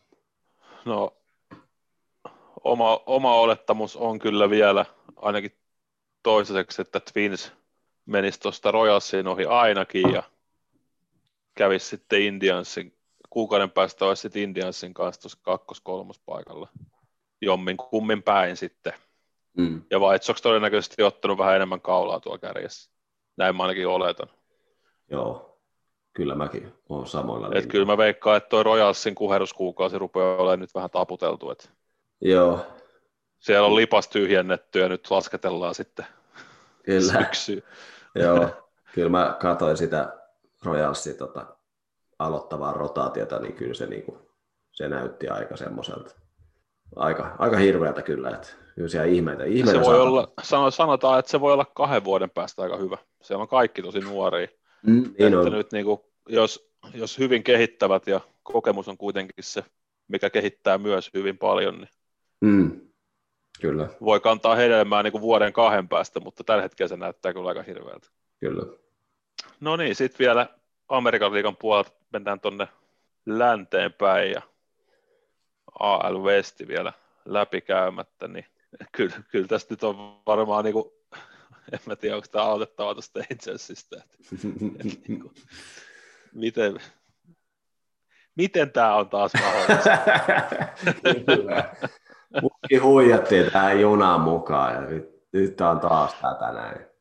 No, 0.86 1.18
oma, 2.64 3.00
oma 3.06 3.36
olettamus 3.36 3.96
on 3.96 4.20
kyllä 4.20 4.50
vielä 4.50 4.86
ainakin 5.16 5.52
toiseksi, 6.24 6.82
että 6.82 7.00
Twins 7.00 7.52
menisi 8.06 8.40
tuosta 8.40 8.72
Royalsiin 8.72 9.28
ohi 9.28 9.46
ainakin 9.46 10.14
ja 10.14 10.24
kävisi 11.56 11.86
sitten 11.86 12.22
Indiansin 12.22 12.95
kuukauden 13.36 13.72
päästä 13.72 14.06
olisi 14.06 14.22
sitten 14.22 14.42
Indiansin 14.42 14.94
kanssa 14.94 15.22
tuossa 15.22 15.40
kakkos 15.42 15.82
paikalla. 16.26 16.68
Jommin 17.42 17.78
kummin 17.78 18.24
päin 18.24 18.58
sitten. 18.58 18.94
Mm. 19.58 19.82
Ja 19.92 20.00
White 20.00 20.26
Sox 20.26 20.42
todennäköisesti 20.42 21.04
ottanut 21.04 21.38
vähän 21.38 21.56
enemmän 21.56 21.82
kaulaa 21.82 22.20
tuolla 22.20 22.40
kärjessä. 22.40 22.92
Näin 23.38 23.56
mä 23.56 23.64
ainakin 23.64 23.88
oletan. 23.88 24.28
Joo, 25.12 25.60
kyllä 26.14 26.36
mäkin 26.36 26.74
olen 26.90 27.08
samoilla 27.08 27.50
Et 27.54 27.66
kyllä 27.66 27.86
mä 27.86 27.98
veikkaan, 27.98 28.38
että 28.38 28.50
toi 28.50 28.64
Royalsin 28.64 29.16
kuheruskuukausi 29.16 30.00
rupeaa 30.00 30.36
olemaan 30.36 30.60
nyt 30.60 30.76
vähän 30.76 30.90
taputeltu. 30.90 31.52
Et 31.52 31.72
Joo, 32.22 32.66
siellä 33.40 33.68
on 33.68 33.76
lipas 33.76 34.08
tyhjennetty 34.08 34.80
ja 34.80 34.90
nyt 34.90 35.12
lasketellaan 35.12 35.76
sitten 35.76 36.06
kyllä. 36.84 37.12
syksyyn. 37.12 37.64
Joo, 38.16 38.50
kyllä 38.96 39.10
mä 39.10 39.38
katsoin 39.40 39.78
sitä 39.78 40.14
Royalsin 40.64 41.18
tota, 41.18 41.55
aloittavaa 42.20 42.74
rotaatiota, 42.74 43.40
niin 43.40 43.54
kyllä 43.54 43.74
se, 43.74 43.86
niinku, 43.88 44.18
se 44.72 44.90
näytti 44.90 45.28
aika 45.28 45.58
semmoiselta. 45.58 46.16
Aika, 46.96 47.36
aika 47.40 47.58
hirveältä 47.58 48.02
kyllä, 48.02 48.30
että 48.30 48.48
kyllä 48.76 48.88
siellä 48.88 49.08
ihmeitä. 49.08 49.44
ihmeitä 49.46 49.80
Se 49.80 49.86
voi 49.86 50.02
olla, 50.02 50.34
sano- 50.42 50.72
sanotaan, 50.72 51.20
että 51.20 51.32
se 51.32 51.42
voi 51.42 51.54
olla 51.54 51.66
kahden 51.76 52.04
vuoden 52.04 52.30
päästä 52.30 52.62
aika 52.62 52.78
hyvä. 52.78 52.98
Siellä 53.22 53.42
on 53.42 53.48
kaikki 53.48 53.82
tosi 53.82 54.00
nuoria. 54.00 54.48
Mm, 54.88 54.94
niin 54.94 55.14
että 55.34 55.40
on. 55.40 55.52
nyt 55.52 55.72
niin 55.72 55.86
kuin, 55.86 56.00
jos, 56.30 56.72
jos 56.94 57.20
hyvin 57.20 57.44
kehittävät 57.44 58.08
ja 58.08 58.22
kokemus 58.44 58.88
on 58.88 58.98
kuitenkin 58.98 59.44
se, 59.44 59.64
mikä 60.08 60.30
kehittää 60.30 60.78
myös 60.78 61.10
hyvin 61.14 61.38
paljon, 61.38 61.78
niin 61.78 61.90
Mm, 62.42 62.82
kyllä, 63.62 63.90
voi 64.02 64.20
kantaa 64.20 64.56
hedelmää 64.56 65.04
niin 65.04 65.12
kuin 65.12 65.22
vuoden 65.22 65.54
kahden 65.54 65.88
päästä, 65.88 66.20
mutta 66.20 66.44
tällä 66.44 66.62
hetkellä 66.64 66.88
se 66.88 66.98
näyttää 66.98 67.34
kyllä 67.34 67.50
aika 67.50 67.64
hirveältä. 67.64 68.08
kyllä. 68.40 68.64
No 69.60 69.76
niin, 69.76 69.96
sitten 69.96 70.20
vielä 70.20 70.48
Amerikan 70.90 71.34
liigan 71.34 71.58
puolelta 71.58 71.92
mennään 72.14 72.40
tuonne 72.40 72.68
länteen 73.26 73.94
päin 73.94 74.32
ja 74.32 74.42
AL 75.80 76.24
Westi 76.24 76.68
vielä 76.68 76.94
läpikäymättä, 77.26 78.28
niin 78.28 78.46
kyllä, 78.92 79.16
kyllä 79.32 79.48
tästä 79.48 79.74
nyt 79.74 79.84
on 79.84 80.22
varmaan, 80.28 80.64
niin 80.64 80.74
kuin, 80.74 80.92
en 81.72 81.80
mä 81.86 81.96
tiedä, 81.96 82.16
onko 82.16 82.28
tämä 82.32 82.46
aloitettava 82.46 82.94
tuosta 82.94 83.20
Angelsista, 83.20 83.96
että, 83.96 84.16
että 84.86 85.00
niin 85.08 85.20
kuin, 85.22 85.34
miten, 86.34 86.80
miten 88.36 88.72
tämä 88.72 88.96
on 88.96 89.10
taas 89.10 89.32
mahdollista? 89.34 89.98
Mutkin 92.42 92.84
huijattiin 92.84 93.52
tähän 93.52 93.82
junaan 93.82 94.22
mukaan 94.22 94.74
ja 94.74 94.82
nyt, 94.82 95.24
nyt 95.32 95.62
on 95.62 95.80
taas 95.80 96.14
tätä 96.14 96.52
näin. 96.52 96.95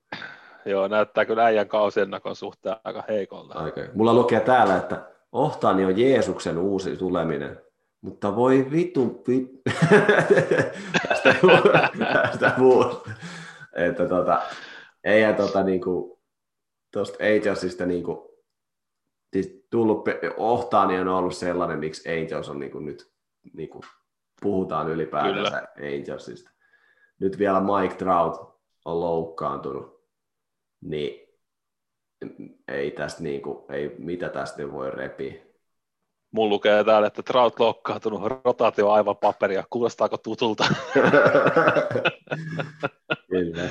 Joo, 0.67 0.89
näyttää 0.89 1.25
kyllä 1.25 1.45
äijän 1.45 1.69
kausiennakon 1.69 2.37
suhteen 2.37 2.77
aika 2.85 3.05
heikolta. 3.09 3.59
Aika. 3.59 3.81
Mulla 3.95 4.15
lukee 4.15 4.41
täällä, 4.41 4.77
että 4.77 5.11
Ohtaani 5.33 5.85
on 5.85 5.99
Jeesuksen 5.99 6.59
uusi 6.59 6.97
tuleminen, 6.97 7.61
mutta 8.01 8.37
voi 8.37 8.67
vittu, 8.71 9.23
vittu. 9.29 9.62
tästä, 11.09 11.35
tästä 12.23 12.53
muusta. 12.57 13.11
Että 13.75 14.09
tota, 14.09 14.43
eihän 15.05 15.35
tota 15.35 15.62
niinku, 15.62 16.21
tosta 16.93 17.25
Angelsista 17.25 17.87
niinku, 17.87 18.43
siis 19.33 19.67
tullut, 19.71 20.09
Ohtaani 20.37 21.01
on 21.01 21.09
ollut 21.09 21.37
sellainen, 21.37 21.79
miksi 21.79 22.21
Angels 22.21 22.49
on 22.49 22.59
niinku 22.59 22.79
nyt, 22.79 23.12
niinku, 23.53 23.81
puhutaan 24.41 24.89
ylipäätänsä 24.89 25.69
Angelsista. 25.77 26.51
Nyt 27.21 27.39
vielä 27.39 27.61
Mike 27.61 27.95
Trout 27.95 28.61
on 28.85 29.01
loukkaantunut, 29.01 29.94
niin 30.85 31.24
ei 32.68 32.91
tästä 32.91 33.22
niinku, 33.22 33.66
ei, 33.70 33.95
mitä 33.99 34.28
tästä 34.28 34.62
nyt 34.62 34.72
voi 34.72 34.91
repiä. 34.91 35.35
Mulla 36.30 36.51
lukee 36.51 36.85
täällä, 36.85 37.07
että 37.07 37.22
Trout 37.22 37.61
loukkaantunut, 37.61 38.22
rotaatio 38.45 38.91
aivan 38.91 39.16
paperia. 39.16 39.64
Kuulostaako 39.70 40.16
tutulta? 40.18 40.64
kyllä, 43.30 43.62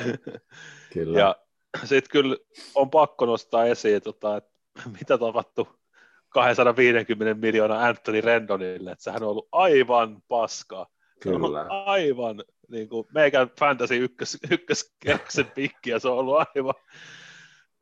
kyllä. 0.93 1.20
Ja 1.20 1.36
sitten 1.76 2.11
kyllä 2.11 2.36
on 2.76 2.89
pakko 2.89 3.26
nostaa 3.26 3.66
esiin, 3.66 4.01
tota, 4.01 4.38
että 4.38 4.51
mitä 4.99 5.18
tapahtui 5.18 5.66
250 6.30 7.41
miljoonaa 7.41 7.86
Anthony 7.86 8.22
Rendonille, 8.22 8.91
että 8.91 9.03
sehän 9.03 9.24
on 9.24 9.30
ollut 9.30 9.49
aivan 9.51 10.22
ollut 10.28 10.88
kyllä. 11.20 11.66
aivan 11.70 12.43
niin 12.68 12.89
kuin 12.89 13.07
meikän 13.14 13.49
fantasy 13.59 13.95
ykkös, 13.95 14.38
ykköskerroksen 14.51 15.45
pikki, 15.45 15.89
ja 15.89 15.99
se 15.99 16.07
on 16.07 16.18
ollut 16.18 16.36
aivan, 16.38 16.74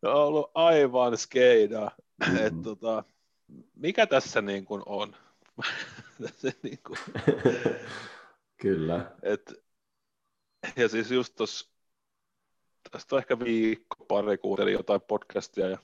se 0.01 0.07
on 0.07 0.15
ollut 0.15 0.51
aivan 0.53 1.17
skeidaa. 1.17 1.91
Mhm. 2.27 2.37
Et, 2.37 2.53
tota, 2.63 3.03
mikä 3.75 4.07
tässä 4.07 4.41
niin 4.41 4.65
kuin 4.65 4.83
on? 4.85 5.15
se, 6.35 6.53
niin 6.63 6.79
kuin, 6.87 6.97
kyllä. 8.61 9.11
et, 9.23 9.63
ja 10.75 10.89
siis 10.89 11.11
just 11.11 11.35
tuossa, 11.35 11.69
tästä 12.91 13.15
on 13.15 13.19
ehkä 13.19 13.39
viikko, 13.39 14.05
pari 14.05 14.37
kuuntelin 14.37 14.73
jotain 14.73 15.01
podcastia 15.01 15.69
ja 15.69 15.77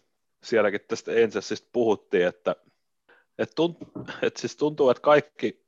sielläkin 0.44 0.82
tästä 0.88 1.12
Angelsista 1.12 1.70
puhuttiin, 1.72 2.28
että, 2.28 2.56
että, 3.38 3.56
tunt, 3.56 3.78
että 4.22 4.40
siis 4.40 4.56
tuntuu, 4.56 4.90
että 4.90 5.02
kaikki 5.02 5.66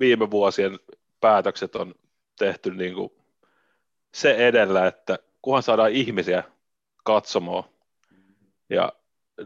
viime 0.00 0.30
vuosien 0.30 0.78
päätökset 1.20 1.76
on 1.76 1.94
tehty 2.40 2.70
niin 2.74 2.94
kuin 2.94 3.10
se 4.14 4.48
edellä, 4.48 4.86
että 4.86 5.18
kunhan 5.42 5.62
saadaan 5.62 5.90
ihmisiä 5.90 6.44
katsomaan 7.04 7.64
ja 8.70 8.92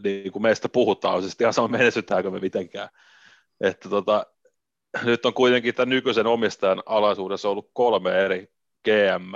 niin 0.04 0.32
kuin 0.32 0.42
meistä 0.42 0.68
puhutaan, 0.68 1.14
on 1.14 1.22
siis 1.22 1.40
ihan 1.40 1.52
sama 1.52 1.68
menestytäänkö 1.68 2.30
me 2.30 2.40
mitenkään. 2.40 2.88
Että 3.60 3.88
tota, 3.88 4.26
nyt 5.02 5.26
on 5.26 5.34
kuitenkin 5.34 5.74
tämän 5.74 5.88
nykyisen 5.88 6.26
omistajan 6.26 6.82
alaisuudessa 6.86 7.48
ollut 7.48 7.70
kolme 7.72 8.24
eri 8.24 8.52
GM, 8.84 9.34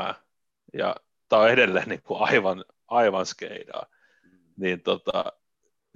ja 0.72 0.96
tämä 1.28 1.42
on 1.42 1.50
edelleen 1.50 1.88
niin 1.88 2.02
kuin 2.02 2.20
aivan, 2.22 2.64
aivan 2.88 3.26
skeidaa. 3.26 3.86
Niin 4.56 4.82
tota, 4.82 5.32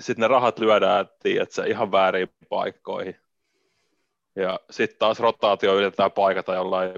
sitten 0.00 0.22
ne 0.22 0.28
rahat 0.28 0.58
lyödään, 0.58 1.08
tiedätkö, 1.22 1.66
ihan 1.66 1.92
väärin 1.92 2.28
paikkoihin. 2.48 3.16
Ja 4.36 4.60
sitten 4.70 4.98
taas 4.98 5.20
rotaatio 5.20 5.76
yritetään 5.76 6.12
paikata 6.12 6.54
jollain 6.54 6.94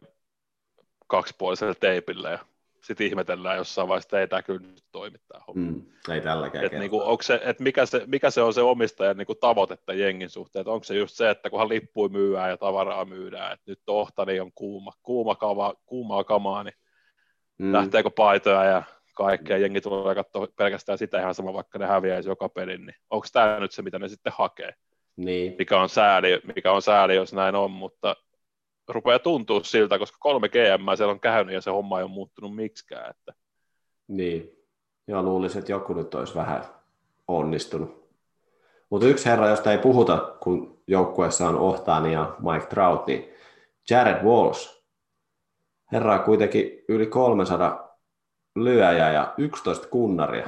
kaksipuolisella 1.07 1.75
teipillä 1.75 2.31
ja 2.31 2.39
sitten 2.85 3.07
ihmetellään 3.07 3.57
jossain 3.57 3.89
vaiheessa, 3.89 4.07
että 4.07 4.21
ei 4.21 4.29
tämä 4.29 4.43
kyllä 4.43 4.61
nyt 4.61 4.85
toimi 4.93 5.19
tämä 5.29 5.45
homma. 5.47 5.71
Mm, 5.71 5.83
ei 6.15 6.21
tälläkään 6.21 6.65
Et 6.65 6.73
niinku, 6.73 7.03
se, 7.21 7.41
et 7.45 7.61
mikä, 7.61 7.87
se, 7.87 8.03
mikä 8.07 8.31
se 8.31 8.43
on 8.43 8.55
se 8.55 8.63
omistajan 8.63 9.17
niinku 9.17 9.35
tavoite 9.35 9.77
tämän 9.77 9.99
jengin 9.99 10.31
suhteen, 10.31 10.61
että 10.61 10.71
onko 10.71 10.85
se 10.85 10.95
just 10.95 11.15
se, 11.15 11.31
että 11.31 11.51
kunhan 11.51 11.69
lippui 11.69 12.09
myydään 12.09 12.51
ja 12.51 12.57
tavaraa 12.57 13.05
myydään, 13.05 13.53
että 13.53 13.71
nyt 13.71 13.81
Ohtani 13.87 14.41
on 14.41 14.53
kuuma, 14.55 14.93
kuuma 15.03 15.35
kava, 15.35 15.75
kuumaa 15.87 16.25
kamaa, 16.25 16.63
niin 16.63 16.75
mm. 17.59 17.73
lähteekö 17.73 18.11
paitoja 18.11 18.65
ja 18.65 18.83
kaikkea, 19.15 19.59
jengi 19.59 19.81
tulee 19.81 20.15
katsoa 20.15 20.49
pelkästään 20.57 20.99
sitä 20.99 21.21
ihan 21.21 21.35
sama, 21.35 21.53
vaikka 21.53 21.79
ne 21.79 21.87
häviäisi 21.87 22.29
joka 22.29 22.49
pelin, 22.49 22.87
niin 22.87 22.97
onko 23.11 23.27
tämä 23.33 23.61
nyt 23.61 23.73
se, 23.73 23.83
mitä 23.83 23.99
ne 23.99 24.09
sitten 24.09 24.33
hakee, 24.37 24.75
niin, 25.17 25.55
mikä 25.59 25.81
on 25.81 25.89
sääli, 25.89 26.41
mikä 26.57 26.73
on 26.73 26.83
sääli 26.83 27.15
jos 27.15 27.33
näin 27.33 27.55
on, 27.55 27.71
mutta 27.71 28.17
rupeaa 28.89 29.19
tuntua 29.19 29.61
siltä, 29.63 29.99
koska 29.99 30.17
kolme 30.21 30.49
GM 30.49 30.97
siellä 30.97 31.13
on 31.13 31.21
käynyt 31.21 31.55
ja 31.55 31.61
se 31.61 31.71
homma 31.71 31.99
ei 31.99 32.05
ole 32.05 32.11
muuttunut 32.11 32.57
miksikään, 32.57 33.11
että 33.11 33.33
niin. 34.09 34.51
Joo, 35.09 35.23
luulisin, 35.23 35.59
että 35.59 35.73
joku 35.73 35.95
nyt 35.95 36.15
olisi 36.15 36.35
vähän 36.35 36.65
onnistunut. 37.29 38.05
Mutta 38.91 39.07
yksi 39.07 39.27
herra, 39.27 39.49
josta 39.49 39.73
ei 39.73 39.79
puhuta, 39.79 40.35
kun 40.41 40.83
joukkueessa 40.87 41.49
on 41.49 41.59
Ohtaani 41.59 42.13
ja 42.13 42.37
Mike 42.39 42.67
Trout, 42.67 43.07
niin 43.07 43.29
Jared 43.91 44.25
Walsh. 44.25 44.85
Herra 45.93 46.15
on 46.15 46.23
kuitenkin 46.23 46.85
yli 46.89 47.07
300 47.07 47.99
lyöjää 48.57 49.13
ja 49.13 49.35
11 49.37 49.89
kunnaria. 49.89 50.47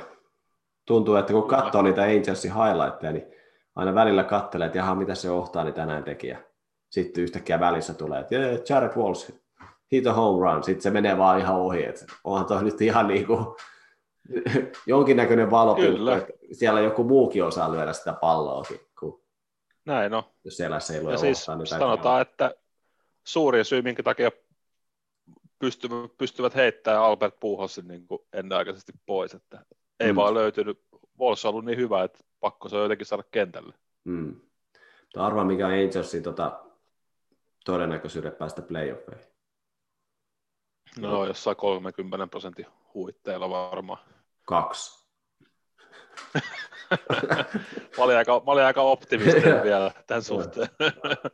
Tuntuu, 0.87 1.17
että 1.17 1.33
kun 1.33 1.49
katsoo 1.49 1.83
niitä 1.83 2.03
Angelsin 2.03 2.53
highlightteja, 2.55 3.13
niin 3.13 3.27
aina 3.75 3.95
välillä 3.95 4.25
katselee, 4.25 4.67
että 4.67 4.79
jaha, 4.79 4.95
mitä 4.95 5.15
se 5.15 5.31
Ohtaani 5.31 5.73
tänään 5.73 6.05
teki. 6.05 6.27
Ja 6.29 6.39
sitten 6.91 7.25
yhtäkkiä 7.25 7.61
välissä 7.61 7.95
tulee, 7.95 8.21
että 8.21 8.35
"Jee, 8.35 8.63
Jared 8.69 8.97
Walsh, 8.97 9.33
hit 9.93 10.07
a 10.07 10.13
home 10.13 10.53
run. 10.53 10.65
Sitten 10.65 10.83
se 10.83 10.91
menee 10.91 11.19
vaan 11.19 11.39
ihan 11.41 11.57
ohi. 11.57 11.85
Että 11.85 12.07
onhan 12.25 12.47
toi 12.47 12.65
nyt 12.65 12.81
ihan 12.81 13.07
niin 13.09 13.27
kuin 13.27 13.47
jonkinnäköinen 14.87 15.51
valopilkku, 15.51 16.09
että 16.09 16.33
siellä 16.53 16.81
joku 16.81 17.05
muukin 17.05 17.45
osaa 17.45 17.73
lyödä 17.73 17.93
sitä 17.93 18.13
palloakin, 18.13 18.81
kun 19.01 19.23
näin 19.85 20.15
on. 20.15 20.23
jos 20.45 20.57
siellä 20.57 20.81
se 20.81 20.95
ei 20.95 21.03
lue 21.03 21.13
Ja 21.13 21.19
siis 21.19 21.47
tai 21.47 21.67
sanotaan, 21.67 22.23
että 22.23 22.55
suurin 23.25 23.65
syy, 23.65 23.83
minkä 23.83 24.03
takia 24.03 24.31
pystyvät, 26.19 26.55
heittämään 26.55 27.03
Albert 27.03 27.35
Puuhosin 27.41 27.89
niin 27.89 28.07
kuin 28.07 28.21
ennenaikaisesti 28.33 28.93
pois, 29.07 29.35
että 29.35 29.65
ei 30.01 30.13
Mm. 30.13 30.17
vaan 30.17 30.35
löytynyt, 30.35 30.81
Vols 31.19 31.45
on 31.45 31.49
ollut 31.49 31.65
niin 31.65 31.79
hyvä, 31.79 32.05
että 32.05 32.19
pakko 32.41 32.69
se 32.69 32.77
on 32.77 32.83
jotenkin 32.83 33.07
saada 33.07 33.23
kentälle. 33.31 33.75
Mm. 34.05 34.41
Arvaa, 35.17 35.45
mikä 35.45 35.67
on 35.67 35.73
Angelsin 35.73 36.23
tota, 36.23 36.61
todennäköisyyden 37.67 38.33
päästä 38.33 38.63
playoffeihin. 38.63 39.27
No, 40.99 41.11
Joo. 41.11 41.27
jossain 41.27 41.57
30 41.57 42.27
prosentin 42.27 42.67
huitteilla 42.95 43.51
varmaan. 43.51 43.99
Kaksi. 44.47 45.07
Mä 47.99 48.05
olin 48.05 48.17
aika, 48.17 48.43
mä 48.47 48.53
olin 48.53 48.65
aika 48.65 48.83
optimistinen 48.83 49.63
vielä 49.69 49.91
tämän 50.07 50.23
suhteen. 50.23 50.69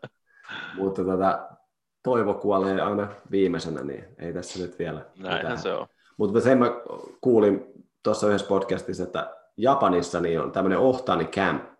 Mutta 0.76 1.04
tota, 1.04 1.48
toivo 2.02 2.34
kuolee 2.34 2.80
aina 2.80 3.08
viimeisenä, 3.30 3.82
niin 3.82 4.04
ei 4.18 4.32
tässä 4.32 4.58
nyt 4.58 4.78
vielä 4.78 5.06
Näinhän 5.18 5.58
se 5.58 5.72
on. 5.72 5.86
Mutta 6.16 6.40
sen 6.40 6.58
mä 6.58 6.66
kuulin 7.20 7.66
tuossa 8.02 8.26
yhdessä 8.26 8.46
podcastissa, 8.46 9.02
että 9.02 9.36
Japanissa 9.56 10.20
niin 10.20 10.40
on 10.40 10.52
tämmöinen 10.52 10.78
Ohtani 10.78 11.24
Camp, 11.24 11.72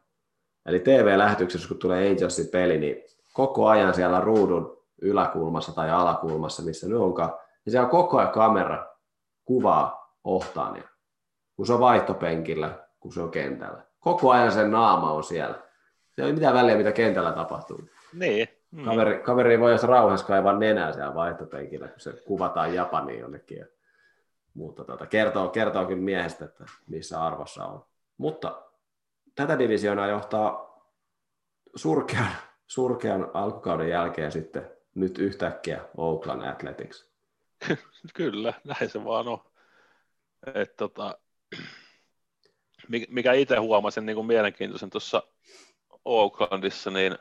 Eli 0.66 0.80
TV-lähetyksessä, 0.80 1.68
kun 1.68 1.78
tulee 1.78 2.10
Angelsin 2.10 2.48
peli, 2.48 2.78
niin 2.78 2.96
koko 3.32 3.68
ajan 3.68 3.94
siellä 3.94 4.20
ruudun 4.20 4.82
yläkulmassa 5.02 5.74
tai 5.74 5.90
alakulmassa, 5.90 6.62
missä 6.62 6.88
nyt 6.88 6.98
onkaan, 6.98 7.30
niin 7.64 7.70
siellä 7.70 7.84
on 7.84 7.90
koko 7.90 8.18
ajan 8.18 8.32
kamera 8.32 8.86
kuvaa 9.44 10.16
Ohtaania, 10.24 10.88
kun 11.56 11.66
se 11.66 11.72
on 11.72 11.80
vaihtopenkillä, 11.80 12.78
kun 13.00 13.12
se 13.12 13.20
on 13.20 13.30
kentällä. 13.30 13.82
Koko 14.00 14.30
ajan 14.30 14.52
sen 14.52 14.70
naama 14.70 15.12
on 15.12 15.24
siellä. 15.24 15.54
Se 16.12 16.22
ei 16.22 16.24
ole 16.24 16.32
mitään 16.32 16.54
väliä, 16.54 16.76
mitä 16.76 16.92
kentällä 16.92 17.32
tapahtuu. 17.32 17.80
Niin. 18.12 18.48
Mm. 18.70 18.84
Kaveri, 18.84 19.18
kaveri 19.18 19.60
voi 19.60 19.72
jos 19.72 19.82
rauhassa 19.82 20.26
kaivaa 20.26 20.58
nenää 20.58 20.92
siellä 20.92 21.14
vaihtopenkillä, 21.14 21.88
kun 21.88 22.00
se 22.00 22.12
kuvataan 22.12 22.74
Japaniin 22.74 23.20
jonnekin. 23.20 23.58
Ja, 23.58 23.66
mutta 24.54 24.84
tota, 24.84 25.06
kertoo, 25.06 25.48
kertoo 25.48 25.84
kyllä 25.84 26.02
miehestä, 26.02 26.44
että 26.44 26.64
missä 26.86 27.22
arvossa 27.22 27.64
on. 27.64 27.84
Mutta 28.16 28.62
tätä 29.34 29.58
divisioonaa 29.58 30.06
johtaa 30.06 30.78
surkean, 31.74 32.32
surkean 32.72 33.30
alkukauden 33.34 33.88
jälkeen 33.88 34.32
sitten 34.32 34.70
nyt 34.94 35.18
yhtäkkiä 35.18 35.80
Oakland 35.96 36.42
Athletics. 36.42 37.10
Kyllä, 38.14 38.54
näin 38.64 38.90
se 38.90 39.04
vaan 39.04 39.28
on. 39.28 39.38
Et, 40.54 40.76
tota, 40.76 41.18
mikä 43.08 43.32
itse 43.32 43.56
huomasin 43.56 44.06
niin 44.06 44.16
kuin 44.16 44.26
mielenkiintoisen 44.26 44.90
tuossa 44.90 45.22
Oaklandissa, 46.04 46.90
niin 46.90 47.18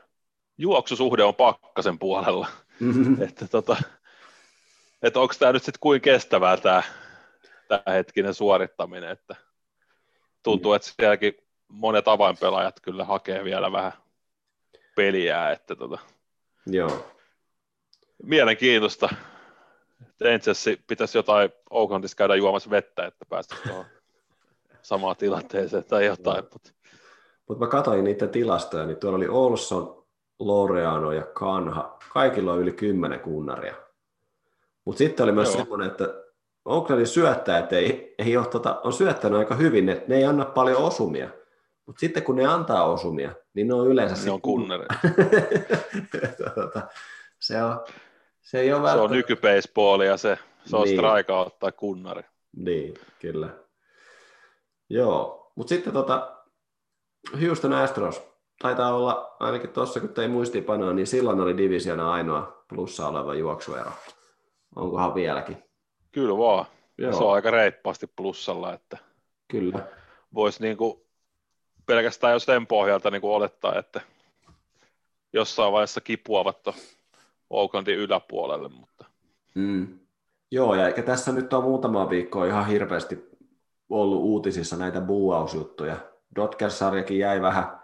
juoksusuhde 0.57 1.23
on 1.23 1.35
pakkasen 1.35 1.99
puolella. 1.99 2.47
Mm-hmm. 2.79 3.21
että 3.27 3.47
tota, 3.47 3.77
että 5.01 5.19
onko 5.19 5.33
tämä 5.39 5.51
nyt 5.51 5.63
sitten 5.63 5.79
kuin 5.79 6.01
kestävää 6.01 6.57
tämä, 6.57 6.83
tämä 7.67 7.93
hetkinen 7.93 8.33
suorittaminen, 8.33 9.09
että 9.09 9.35
tuntuu, 10.43 10.73
että 10.73 10.91
sielläkin 10.99 11.33
monet 11.67 12.07
avainpelaajat 12.07 12.79
kyllä 12.79 13.05
hakee 13.05 13.43
vielä 13.43 13.71
vähän 13.71 13.93
peliä, 14.95 15.51
että 15.51 15.75
tota, 15.75 15.97
Joo. 16.65 17.05
mielenkiintoista. 18.23 19.09
Angels 20.33 20.65
pitäisi 20.87 21.17
jotain 21.17 21.49
Oaklandissa 21.69 22.17
käydä 22.17 22.35
juomassa 22.35 22.69
vettä, 22.69 23.05
että 23.05 23.25
päästäisiin 23.29 23.69
tuohon 23.69 23.85
samaan 24.81 25.15
tilanteeseen 25.15 25.85
tai 25.85 26.05
jotain. 26.05 26.43
Mutta 26.53 26.71
Mut 27.49 27.59
mä 27.59 27.67
katsoin 27.67 28.03
niitä 28.03 28.27
tilastoja, 28.27 28.85
niin 28.85 28.97
tuolla 28.97 29.17
oli 29.17 29.27
Olson, 29.27 30.05
Loreano 30.39 31.11
ja 31.11 31.23
Kanha. 31.23 31.97
Kaikilla 32.13 32.53
on 32.53 32.59
yli 32.59 32.71
kymmenen 32.71 33.19
kunnaria. 33.19 33.75
Mutta 34.85 34.97
sitten 34.97 35.23
oli 35.23 35.31
myös 35.31 35.47
Joo. 35.47 35.57
semmoinen, 35.57 35.87
että 35.87 36.05
Oaklandin 36.65 37.07
syöttäjät 37.07 37.73
ei, 37.73 38.15
ei 38.17 38.37
ole, 38.37 38.45
tota, 38.45 38.81
on 38.83 38.93
syöttänyt 38.93 39.39
aika 39.39 39.55
hyvin, 39.55 39.89
että 39.89 40.05
ne 40.07 40.15
ei 40.15 40.25
anna 40.25 40.45
paljon 40.45 40.83
osumia. 40.83 41.29
Mutta 41.85 41.99
sitten 41.99 42.23
kun 42.23 42.35
ne 42.35 42.45
antaa 42.45 42.85
osumia, 42.85 43.31
niin 43.53 43.67
ne 43.67 43.73
on 43.73 43.87
yleensä... 43.87 44.25
Ne 44.25 44.31
on 44.31 44.41
kunnari. 44.41 44.85
tota, 46.55 46.87
se, 47.39 47.63
on, 47.63 47.85
se 48.41 48.59
ei 48.59 48.73
ole 48.73 48.81
välttämättä... 48.81 48.97
Se 48.97 49.01
on 49.01 49.11
nykybaseballia 49.11 50.09
ja 50.09 50.17
se, 50.17 50.37
se 50.65 50.75
on 50.75 50.83
niin. 50.83 50.97
strikeout 50.97 51.59
tai 51.59 51.71
kunnari. 51.71 52.23
Niin, 52.55 52.93
kyllä. 53.19 53.49
Joo, 54.89 55.51
mutta 55.55 55.69
sitten 55.69 55.93
tota, 55.93 56.37
Houston 57.41 57.73
Astros 57.73 58.21
taitaa 58.61 58.95
olla, 58.95 59.35
ainakin 59.39 59.69
tuossa 59.69 59.99
kun 59.99 60.13
ei 60.21 60.27
muistipanoa, 60.27 60.93
niin 60.93 61.07
silloin 61.07 61.39
oli 61.39 61.57
divisiona 61.57 62.11
ainoa 62.11 62.63
plussa 62.67 63.07
oleva 63.07 63.35
juoksuero. 63.35 63.91
Onkohan 64.75 65.15
vieläkin? 65.15 65.63
Kyllä 66.11 66.37
vaan. 66.37 66.65
Joo. 66.97 67.13
Se 67.13 67.23
on 67.23 67.33
aika 67.33 67.51
reippaasti 67.51 68.07
plussalla, 68.07 68.73
että 68.73 68.97
Kyllä. 69.47 69.87
voisi 70.33 70.63
niinku 70.63 71.07
pelkästään 71.91 72.33
jo 72.33 72.39
sen 72.39 72.67
pohjalta 72.67 73.11
niinku 73.11 73.33
olettaa, 73.33 73.79
että 73.79 74.01
jossain 75.33 75.73
vaiheessa 75.73 76.01
kipuavat 76.01 76.57
Oaklandin 77.49 77.97
yläpuolelle. 77.97 78.69
Mutta... 78.69 79.05
Mm. 79.55 79.99
Joo, 80.51 80.75
ja 80.75 80.87
eikä 80.87 81.01
tässä 81.01 81.31
nyt 81.31 81.53
ole 81.53 81.63
muutama 81.63 82.09
viikko 82.09 82.45
ihan 82.45 82.67
hirveästi 82.67 83.29
ollut 83.89 84.23
uutisissa 84.23 84.77
näitä 84.77 85.01
buuausjuttuja. 85.01 85.95
Dodgers-sarjakin 86.35 87.19
jäi 87.19 87.41
vähän 87.41 87.81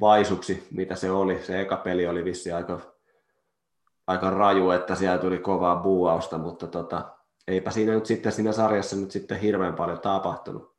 vaisuksi, 0.00 0.66
mitä 0.70 0.94
se 0.94 1.10
oli. 1.10 1.42
Se 1.42 1.60
eka 1.60 1.76
peli 1.76 2.06
oli 2.06 2.24
vissi 2.24 2.52
aika, 2.52 2.80
aika 4.06 4.30
raju, 4.30 4.70
että 4.70 4.94
siellä 4.94 5.18
tuli 5.18 5.38
kovaa 5.38 5.76
buuausta, 5.76 6.38
mutta 6.38 6.66
tota, 6.66 7.10
eipä 7.48 7.70
siinä 7.70 7.92
nyt 7.92 8.06
sitten 8.06 8.32
siinä 8.32 8.52
sarjassa 8.52 8.96
nyt 8.96 9.10
sitten 9.10 9.40
hirveän 9.40 9.74
paljon 9.74 10.00
tapahtunut. 10.00 10.69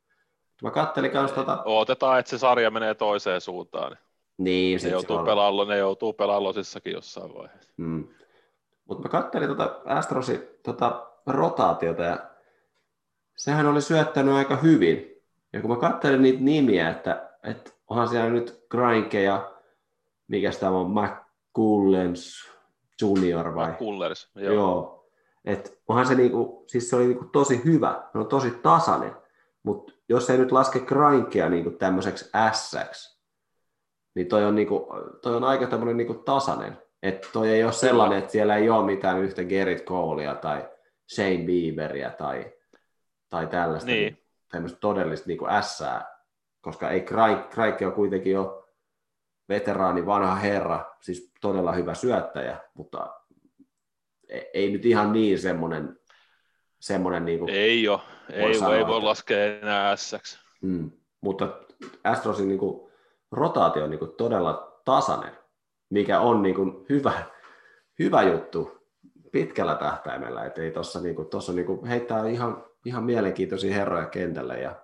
Mä 0.62 0.70
kattelin 0.70 1.10
kans 1.10 1.32
tota... 1.32 1.62
Otetaan, 1.64 2.18
että 2.18 2.30
se 2.30 2.38
sarja 2.38 2.70
menee 2.70 2.94
toiseen 2.94 3.40
suuntaan. 3.40 3.98
Niin, 4.38 4.80
ne 4.82 4.88
joutuu, 4.88 5.16
on... 5.16 5.24
pelaallo, 5.24 5.64
ne 5.64 5.78
joutuu 5.78 6.12
pelaallosissakin 6.12 6.92
jossain 6.92 7.34
vaiheessa. 7.34 7.72
Mm. 7.76 8.08
Mutta 8.84 9.02
mä 9.02 9.08
kattelin 9.08 9.48
tota 9.48 9.80
Astrosi 9.84 10.58
tota 10.62 11.06
rotaatiota 11.26 12.02
ja 12.02 12.18
sehän 13.36 13.66
oli 13.66 13.82
syöttänyt 13.82 14.34
aika 14.34 14.56
hyvin. 14.56 15.22
Ja 15.52 15.60
kun 15.60 15.70
mä 15.70 15.76
katselin 15.76 16.22
niitä 16.22 16.42
nimiä, 16.42 16.90
että, 16.90 17.30
että 17.42 17.70
onhan 17.88 18.08
siellä 18.08 18.30
nyt 18.30 18.64
Granke 18.70 19.22
ja 19.22 19.52
mikä 20.28 20.50
tämä 20.60 20.72
on, 20.72 20.90
McCullens 20.90 22.50
Junior 23.00 23.54
vai? 23.54 23.70
McCullers, 23.70 24.30
joo. 24.34 24.54
joo. 24.54 25.08
Et 25.44 25.80
onhan 25.88 26.06
se 26.06 26.14
niinku, 26.14 26.64
siis 26.66 26.90
se 26.90 26.96
oli 26.96 27.06
niinku 27.06 27.24
tosi 27.24 27.64
hyvä, 27.64 28.08
se 28.12 28.18
on 28.18 28.26
tosi 28.26 28.50
tasainen, 28.50 29.16
mutta 29.62 29.92
jos 30.12 30.30
ei 30.30 30.38
nyt 30.38 30.52
laske 30.52 30.80
Grankea 30.80 31.48
niinku 31.48 31.70
tämmöiseksi 31.70 32.30
S, 32.52 33.18
niin 34.14 34.26
toi 34.26 34.44
on, 34.44 34.54
niinku, 34.54 34.88
toi 35.22 35.36
on 35.36 35.44
aika 35.44 35.66
tämmöinen 35.66 35.96
niinku 35.96 36.14
tasainen. 36.14 36.78
Että 37.02 37.28
toi 37.32 37.50
ei 37.50 37.64
ole 37.64 37.72
sellainen, 37.72 38.18
että 38.18 38.32
siellä 38.32 38.56
ei 38.56 38.70
ole 38.70 38.86
mitään 38.86 39.18
yhtä 39.18 39.44
Gerrit 39.44 39.84
Colea 39.84 40.34
tai 40.34 40.68
Shane 41.14 41.44
Bieberia 41.46 42.10
tai, 42.10 42.52
tai 43.30 43.46
tällaista 43.46 43.90
niin. 43.90 44.18
tämmöistä 44.48 44.78
todellista 44.80 45.28
niinku 45.28 45.46
ässää, 45.48 46.16
koska 46.60 46.90
ei 46.90 47.00
Kraike 47.50 47.86
ole 47.86 47.94
kuitenkin 47.94 48.32
jo 48.32 48.68
veteraani, 49.48 50.06
vanha 50.06 50.34
herra, 50.34 50.84
siis 51.00 51.32
todella 51.40 51.72
hyvä 51.72 51.94
syöttäjä, 51.94 52.58
mutta 52.74 53.14
ei, 54.28 54.50
ei 54.54 54.72
nyt 54.72 54.86
ihan 54.86 55.12
niin 55.12 55.38
semmoinen, 55.38 55.98
semmoinen 56.82 57.24
niin 57.24 57.38
kuin 57.38 57.50
Ei 57.50 57.88
ole, 57.88 58.00
ei, 58.32 58.54
sanoa, 58.54 58.76
ei 58.76 58.86
voi 58.86 59.02
laskea 59.02 59.58
enää 59.58 59.96
S. 59.96 60.38
Mm, 60.62 60.90
mutta 61.20 61.48
Astrosin 62.04 62.48
niin 62.48 62.58
kuin, 62.58 62.92
rotaatio 63.30 63.84
on 63.84 63.90
niin 63.90 63.98
kuin, 63.98 64.10
todella 64.16 64.80
tasainen, 64.84 65.38
mikä 65.90 66.20
on 66.20 66.42
niin 66.42 66.54
kuin, 66.54 66.86
hyvä, 66.88 67.22
hyvä 67.98 68.22
juttu 68.22 68.78
pitkällä 69.32 69.74
tähtäimellä, 69.74 70.44
että 70.44 70.62
ei 70.62 70.70
tuossa 70.70 71.00
niin 71.00 71.16
kuin, 71.16 71.28
tossa, 71.28 71.52
niin 71.52 71.66
kuin, 71.66 71.86
heittää 71.86 72.28
ihan, 72.28 72.64
ihan 72.84 73.04
mielenkiintoisia 73.04 73.74
herroja 73.74 74.06
kentälle 74.06 74.60
ja 74.60 74.76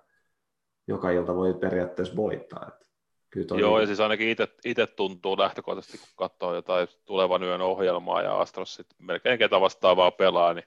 joka 0.88 1.10
ilta 1.10 1.34
voi 1.34 1.54
periaatteessa 1.54 2.16
voittaa. 2.16 2.64
Että 2.68 2.86
kyllä 3.30 3.60
Joo, 3.60 3.70
niin... 3.70 3.80
ja 3.80 3.86
siis 3.86 4.00
ainakin 4.00 4.36
itse 4.64 4.86
tuntuu 4.86 5.38
lähtökohtaisesti, 5.38 5.98
kun 5.98 6.08
katsoo 6.16 6.54
jotain 6.54 6.88
tulevan 7.04 7.42
yön 7.42 7.60
ohjelmaa 7.60 8.22
ja 8.22 8.40
Astros 8.40 8.74
sitten 8.74 9.06
melkein 9.06 9.38
ketä 9.38 9.60
vastaavaa 9.60 10.10
pelaa, 10.10 10.54
niin 10.54 10.64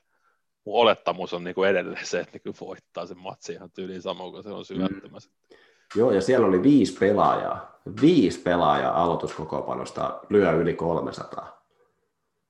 mun 0.66 0.82
olettamus 0.82 1.34
on 1.34 1.44
niin 1.44 1.56
kuin 1.56 1.70
edelleen 1.70 2.06
se, 2.06 2.20
että 2.20 2.40
niin 2.46 2.56
voittaa 2.62 3.06
sen 3.06 3.18
matsi 3.18 3.54
ihan 3.54 3.72
tyyliin 3.72 4.02
samoin 4.02 4.32
kuin 4.32 4.44
se 4.44 4.50
on 4.50 4.66
syöttämässä. 4.66 5.30
Mm. 5.30 5.58
Joo, 5.96 6.12
ja 6.12 6.22
siellä 6.22 6.48
oli 6.48 6.64
viisi 6.64 6.98
pelaajaa. 7.00 7.82
Viisi 8.02 8.40
pelaajaa 8.40 9.04
aloituskokopanosta 9.04 10.20
lyö 10.30 10.52
yli 10.52 10.74
300. 10.74 11.66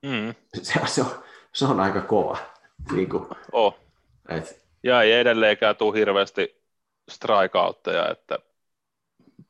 Mm. 0.06 0.36
Se, 0.62 0.82
se, 0.86 1.02
on, 1.02 1.08
se 1.54 1.66
on 1.66 1.80
aika 1.80 2.02
kova. 2.02 2.38
Niin 2.92 3.10
kuin, 3.10 3.28
oh. 3.52 3.76
et... 4.30 4.62
Ja 4.84 5.02
ei 5.02 5.12
edelleenkään 5.14 5.76
tule 5.76 6.00
hirveästi 6.00 6.62
strikeoutteja, 7.10 8.10
että 8.10 8.40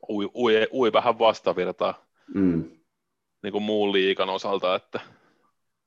ui, 0.08 0.30
ui, 0.34 0.68
ui 0.72 0.92
vähän 0.92 1.18
vastavirtaa 1.18 2.06
mm. 2.34 2.70
niin 3.42 3.52
kuin 3.52 3.64
muun 3.64 3.92
liikan 3.92 4.28
osalta, 4.28 4.74
että 4.74 5.00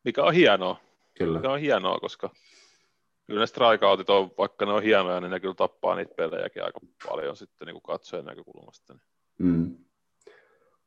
mikä 0.03 0.23
on 0.23 0.33
hienoa. 0.33 0.79
Kyllä. 1.17 1.39
Mikä 1.39 1.51
on 1.51 1.59
hienoa, 1.59 1.99
koska 1.99 2.29
kyllä 3.27 3.39
ne 3.39 3.47
strikeoutit 3.47 4.09
on, 4.09 4.31
vaikka 4.37 4.65
ne 4.65 4.73
on 4.73 4.83
hienoja, 4.83 5.21
niin 5.21 5.31
ne 5.31 5.39
kyllä 5.39 5.53
tappaa 5.53 5.95
niitä 5.95 6.15
pelejäkin 6.15 6.63
aika 6.63 6.79
paljon 7.07 7.37
sitten 7.37 7.65
niin 7.65 7.73
kuin 7.73 7.95
katsojen 7.95 8.25
näkökulmasta. 8.25 8.95
Mm. 9.37 9.77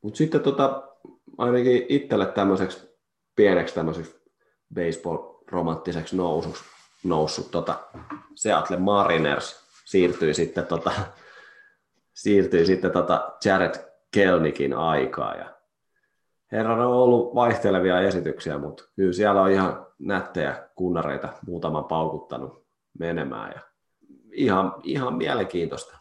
Mutta 0.01 0.17
sitten 0.17 0.41
tota, 0.41 0.83
ainakin 1.37 1.85
itselle 1.89 2.25
tämmöiseksi 2.25 2.89
pieneksi 3.35 3.75
tämmöiseksi 3.75 4.21
baseball-romanttiseksi 4.73 6.15
nousuksi 6.15 6.63
noussut 7.03 7.51
tota 7.51 7.79
Seattle 8.35 8.77
Mariners 8.77 9.65
siirtyi 9.85 10.33
sitten, 10.33 10.65
tota, 10.65 10.91
siirtyi 12.13 12.65
sitten 12.65 12.91
tota 12.91 13.33
Jared 13.45 13.75
Kelnikin 14.11 14.73
aikaa. 14.73 15.35
Ja 15.35 15.58
herran 16.51 16.79
on 16.79 16.93
ollut 16.93 17.35
vaihtelevia 17.35 18.01
esityksiä, 18.01 18.57
mutta 18.57 18.83
kyllä 18.95 19.13
siellä 19.13 19.41
on 19.41 19.51
ihan 19.51 19.87
nättejä 19.99 20.69
kunnareita 20.75 21.29
muutaman 21.47 21.85
paukuttanut 21.85 22.65
menemään. 22.99 23.51
Ja 23.55 23.61
ihan, 24.31 24.73
ihan 24.83 25.13
mielenkiintoista 25.13 25.97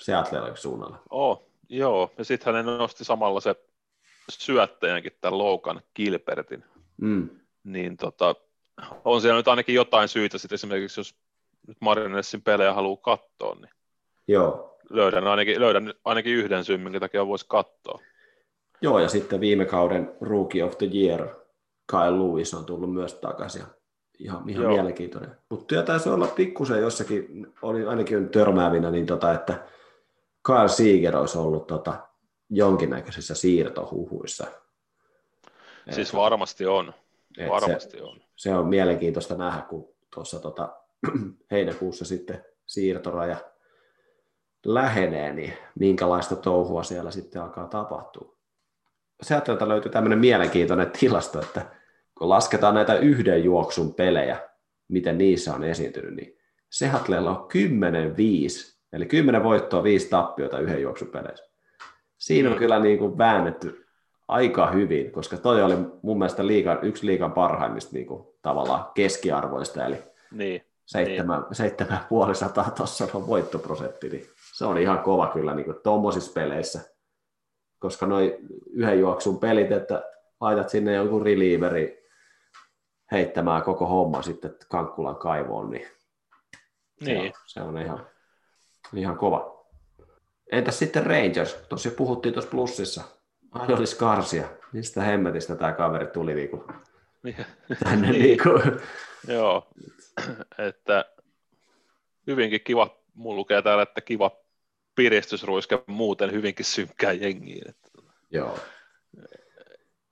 Seattle 0.00 0.56
suunnalla. 0.56 1.02
Oh, 1.10 1.48
Joo, 1.68 2.10
ja 2.18 2.24
sitten 2.24 2.54
hän 2.54 2.66
nosti 2.66 3.04
samalla 3.04 3.40
se 3.40 3.54
syöttäjänkin 4.30 5.12
tämän 5.20 5.38
Loukan 5.38 5.80
Kilpertin. 5.94 6.64
Mm. 7.00 7.28
Niin 7.64 7.96
tota, 7.96 8.34
on 9.04 9.20
siellä 9.20 9.36
nyt 9.36 9.48
ainakin 9.48 9.74
jotain 9.74 10.08
syitä 10.08 10.38
sitten 10.38 10.54
esimerkiksi, 10.54 11.00
jos 11.00 11.14
nyt 11.66 11.76
Marinessin 11.80 12.42
pelejä 12.42 12.72
haluaa 12.72 12.96
katsoa, 12.96 13.54
niin 13.54 13.70
Joo. 14.28 14.78
löydän 14.90 15.26
ainakin, 15.26 15.60
löydän 15.60 15.94
ainakin 16.04 16.34
yhden 16.34 16.64
syyn, 16.64 16.80
minkä 16.80 17.00
takia 17.00 17.26
voisi 17.26 17.46
katsoa. 17.48 18.00
Joo, 18.80 18.98
ja 18.98 19.08
sitten 19.08 19.40
viime 19.40 19.64
kauden 19.64 20.12
Rookie 20.20 20.64
of 20.64 20.78
the 20.78 20.86
Year 20.94 21.28
Kyle 21.90 22.18
Lewis 22.18 22.54
on 22.54 22.64
tullut 22.64 22.92
myös 22.92 23.14
takaisin. 23.14 23.62
Ihan, 24.18 24.48
ihan 24.48 24.62
Joo. 24.62 24.72
mielenkiintoinen. 24.72 25.30
Mutta 25.50 25.82
taisi 25.82 26.08
olla 26.08 26.26
pikkusen 26.26 26.80
jossakin, 26.80 27.46
oli 27.62 27.86
ainakin 27.86 28.28
törmäävinä, 28.28 28.90
niin 28.90 29.06
tota, 29.06 29.32
että 29.32 29.66
Kyle 30.46 30.68
Seeger 30.68 31.16
olisi 31.16 31.38
ollut 31.38 31.66
tota, 31.66 32.08
jonkinnäköisissä 32.50 33.34
siirtohuhuissa. 33.34 34.46
Siis 35.90 36.14
varmasti 36.14 36.66
on, 36.66 36.92
varmasti 37.48 37.98
se, 37.98 38.02
on. 38.02 38.20
se 38.36 38.54
on 38.54 38.66
mielenkiintoista 38.66 39.34
nähdä, 39.34 39.62
kun 39.62 39.88
tuossa 40.14 40.40
tota, 40.40 40.76
heinäkuussa 41.50 42.04
sitten 42.04 42.44
siirtoraja 42.66 43.36
lähenee, 44.66 45.32
niin 45.32 45.52
minkälaista 45.78 46.36
touhua 46.36 46.82
siellä 46.82 47.10
sitten 47.10 47.42
alkaa 47.42 47.66
tapahtua. 47.66 48.37
Sieltä 49.22 49.68
löytyy 49.68 49.92
tämmöinen 49.92 50.18
mielenkiintoinen 50.18 50.90
tilasto, 50.90 51.40
että 51.40 51.62
kun 52.18 52.28
lasketaan 52.28 52.74
näitä 52.74 52.94
yhden 52.94 53.44
juoksun 53.44 53.94
pelejä, 53.94 54.48
miten 54.88 55.18
niissä 55.18 55.54
on 55.54 55.64
esiintynyt, 55.64 56.14
niin 56.14 56.38
Sehatlella 56.70 57.30
on 57.30 57.48
10-5, 58.70 58.76
eli 58.92 59.06
10 59.06 59.44
voittoa, 59.44 59.82
5 59.82 60.08
tappiota 60.08 60.58
yhden 60.58 60.82
juoksun 60.82 61.08
peleissä. 61.08 61.50
Siinä 62.18 62.50
on 62.50 62.56
kyllä 62.56 62.78
niin 62.78 62.98
kuin 62.98 63.18
väännetty 63.18 63.86
aika 64.28 64.70
hyvin, 64.70 65.12
koska 65.12 65.36
toi 65.36 65.62
oli 65.62 65.74
mun 66.02 66.18
mielestä 66.18 66.46
liigan, 66.46 66.78
yksi 66.82 67.06
liigan 67.06 67.32
parhaimmista 67.32 67.92
niin 67.92 68.06
kuin, 68.06 68.26
tavallaan 68.42 68.86
keskiarvoista, 68.94 69.84
eli 69.84 69.96
Niin, 70.30 70.62
seitsemän, 70.86 71.44
seitsemän 71.52 72.00
puoli 72.08 72.34
sataa 72.34 72.70
tuossa 72.70 73.08
on 73.14 73.26
voittoprosentti, 73.26 74.08
niin 74.08 74.26
se 74.54 74.64
on 74.64 74.78
ihan 74.78 74.98
kova 74.98 75.26
kyllä 75.26 75.54
niin 75.54 75.74
tuommoisissa 75.82 76.32
peleissä, 76.32 76.80
koska 77.78 78.06
noin 78.06 78.32
yhden 78.70 79.00
juoksun 79.00 79.40
pelit, 79.40 79.72
että 79.72 80.04
laitat 80.40 80.68
sinne 80.68 80.94
joku 80.94 81.20
relieveri 81.20 82.08
heittämään 83.12 83.62
koko 83.62 83.86
homma 83.86 84.22
sitten 84.22 84.56
Kankkulan 84.68 85.16
kaivoon, 85.16 85.70
niin, 85.70 85.86
se, 87.04 87.10
on, 87.16 87.22
niin. 87.22 87.32
se 87.46 87.60
on 87.60 87.78
ihan, 87.78 88.06
ihan 88.94 89.18
kova. 89.18 89.66
Entäs 90.52 90.78
sitten 90.78 91.06
Rangers? 91.06 91.54
Tuossa 91.68 91.90
puhuttiin 91.90 92.34
tuossa 92.34 92.50
plussissa. 92.50 93.04
Adolis 93.52 93.94
Karsia. 93.94 94.48
Mistä 94.72 95.02
hemmetistä 95.02 95.56
tämä 95.56 95.72
kaveri 95.72 96.06
tuli 96.06 96.34
niinku 96.34 96.64
tänne 97.84 98.10
Niin. 98.12 98.22
niinku. 98.22 98.48
Joo, 99.28 99.68
että 100.68 101.04
hyvinkin 102.26 102.60
kiva, 102.60 102.96
mulla 103.14 103.36
lukee 103.36 103.62
täällä, 103.62 103.82
että 103.82 104.00
kiva 104.00 104.30
piristysruiske 104.98 105.82
muuten 105.86 106.32
hyvinkin 106.32 106.64
synkkää 106.64 107.12
jengiin. 107.12 107.74
Joo. 108.30 108.58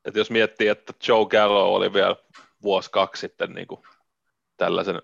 että 0.04 0.18
jos 0.20 0.30
miettii, 0.30 0.68
että 0.68 0.92
Joe 1.08 1.26
Gallo 1.26 1.74
oli 1.74 1.92
vielä 1.92 2.16
vuosi 2.62 2.90
kaksi 2.90 3.20
sitten 3.20 3.52
niin 3.52 3.66
kuin 3.66 3.80
tällaisen 4.56 5.02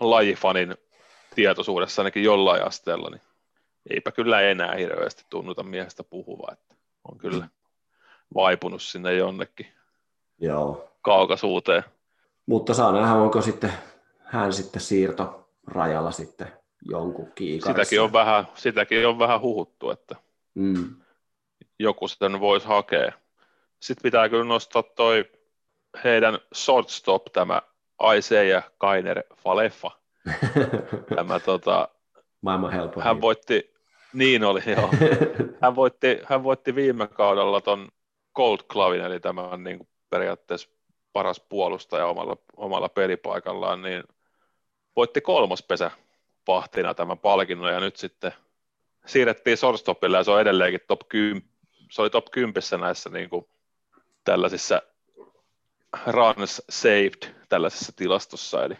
lajifanin 0.00 0.76
tietoisuudessa 1.34 2.02
ainakin 2.02 2.24
jollain 2.24 2.66
asteella, 2.66 3.10
niin 3.10 3.20
eipä 3.90 4.12
kyllä 4.12 4.40
enää 4.40 4.74
hirveästi 4.74 5.24
tunnuta 5.30 5.62
miehestä 5.62 6.04
puhuva, 6.04 6.52
että 6.52 6.74
on 7.10 7.18
kyllä 7.18 7.48
vaipunut 8.34 8.82
sinne 8.82 9.14
jonnekin 9.14 9.66
Joo. 10.38 10.88
kaukaisuuteen. 11.00 11.84
Mutta 12.46 12.74
saa 12.74 12.92
nähdä, 12.92 13.14
onko 13.14 13.42
sitten 13.42 13.72
hän 14.18 14.52
sitten 14.52 14.82
siirto 14.82 15.48
rajalla 15.66 16.10
sitten 16.10 16.61
jonkun 16.90 17.32
kiikarissa. 17.34 17.84
Sitäkin 17.84 18.00
on, 18.00 18.12
vähän, 18.12 18.46
sitäkin 18.54 19.06
on 19.08 19.18
vähän 19.18 19.40
huhuttu, 19.40 19.90
että 19.90 20.16
Mm. 20.54 20.94
joku 21.78 22.08
sen 22.08 22.40
voisi 22.40 22.66
hakea. 22.66 23.12
Sitten 23.80 24.02
pitää 24.02 24.28
kyllä 24.28 24.44
nostaa 24.44 24.82
toi 24.82 25.24
heidän 26.04 26.38
shortstop, 26.54 27.22
tämä 27.32 27.62
Isaiah 28.16 28.70
Kainer 28.78 29.22
Faleffa. 29.36 29.90
Tämä, 31.16 31.40
tota, 31.40 31.88
Maailman 32.40 32.72
helpoin. 32.72 33.04
hän 33.04 33.20
voitti, 33.20 33.74
niin 34.12 34.44
oli 34.44 34.60
joo, 34.76 34.90
hän 35.60 35.74
voitti, 35.76 36.18
hän 36.24 36.42
voitti 36.44 36.74
viime 36.74 37.06
kaudella 37.06 37.60
ton 37.60 37.88
Gold 38.34 38.58
Glovin, 38.68 39.00
eli 39.00 39.20
tämän 39.20 39.64
niin 39.64 39.78
kuin 39.78 39.88
periaatteessa 40.10 40.68
paras 41.12 41.40
puolustaja 41.40 42.06
omalla, 42.06 42.36
omalla 42.56 42.88
pelipaikallaan, 42.88 43.82
niin 43.82 44.02
voitti 44.96 45.20
kolmospesä 45.20 45.90
pahtina 46.44 46.94
tämän 46.94 47.18
palkinnon, 47.18 47.72
ja 47.72 47.80
nyt 47.80 47.96
sitten 47.96 48.32
siirrettiin 49.06 49.56
shortstopille, 49.56 50.16
ja 50.16 50.24
se 50.24 50.30
on 50.30 50.40
edelleenkin 50.40 50.80
top 50.86 51.00
10, 51.08 51.48
se 51.90 52.02
oli 52.02 52.10
top 52.10 52.30
10 52.30 52.62
näissä 52.80 53.10
niin 53.10 53.30
kuin 53.30 53.46
tällaisissa 54.24 54.82
runs 56.06 56.62
saved 56.70 57.34
tällaisessa 57.48 57.92
tilastossa, 57.96 58.64
eli 58.64 58.74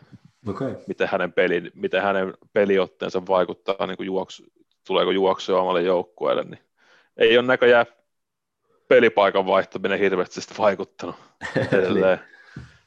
Okei. 0.46 0.74
miten 0.86 1.08
hänen, 1.12 1.32
peli, 1.32 1.70
miten 1.74 2.02
hänen 2.02 2.34
peliotteensa 2.52 3.26
vaikuttaa, 3.26 3.86
niin 3.86 3.96
kuin 3.96 4.06
juoksu, 4.06 4.42
tuleeko 4.86 5.10
juoksuja 5.10 5.58
omalle 5.58 5.82
joukkueelle, 5.82 6.42
niin 6.42 6.60
ei 7.16 7.38
ole 7.38 7.46
näköjään 7.46 7.86
pelipaikan 8.88 9.46
vaihtaminen 9.46 9.98
hirveästi 9.98 10.40
sitä 10.40 10.54
vaikuttanut. 10.58 11.16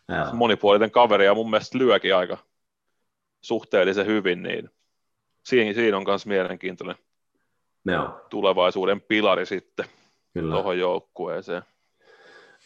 Joo. 0.10 0.34
Monipuolinen 0.34 0.92
kaveri 0.92 1.26
ja 1.26 1.34
mun 1.34 1.50
mielestä 1.50 1.78
lyökin 1.78 2.16
aika 2.16 2.38
suhteellisen 3.46 4.06
hyvin, 4.06 4.44
niin 4.44 4.70
siinä, 5.44 5.74
siinä 5.74 5.98
on 5.98 6.04
myös 6.08 6.26
mielenkiintoinen 6.26 6.96
Joo, 7.86 8.26
tulevaisuuden 8.30 9.02
pilari 9.02 9.46
sitten 9.46 9.86
tuohon 10.50 10.80
joukkueeseen. 10.80 11.62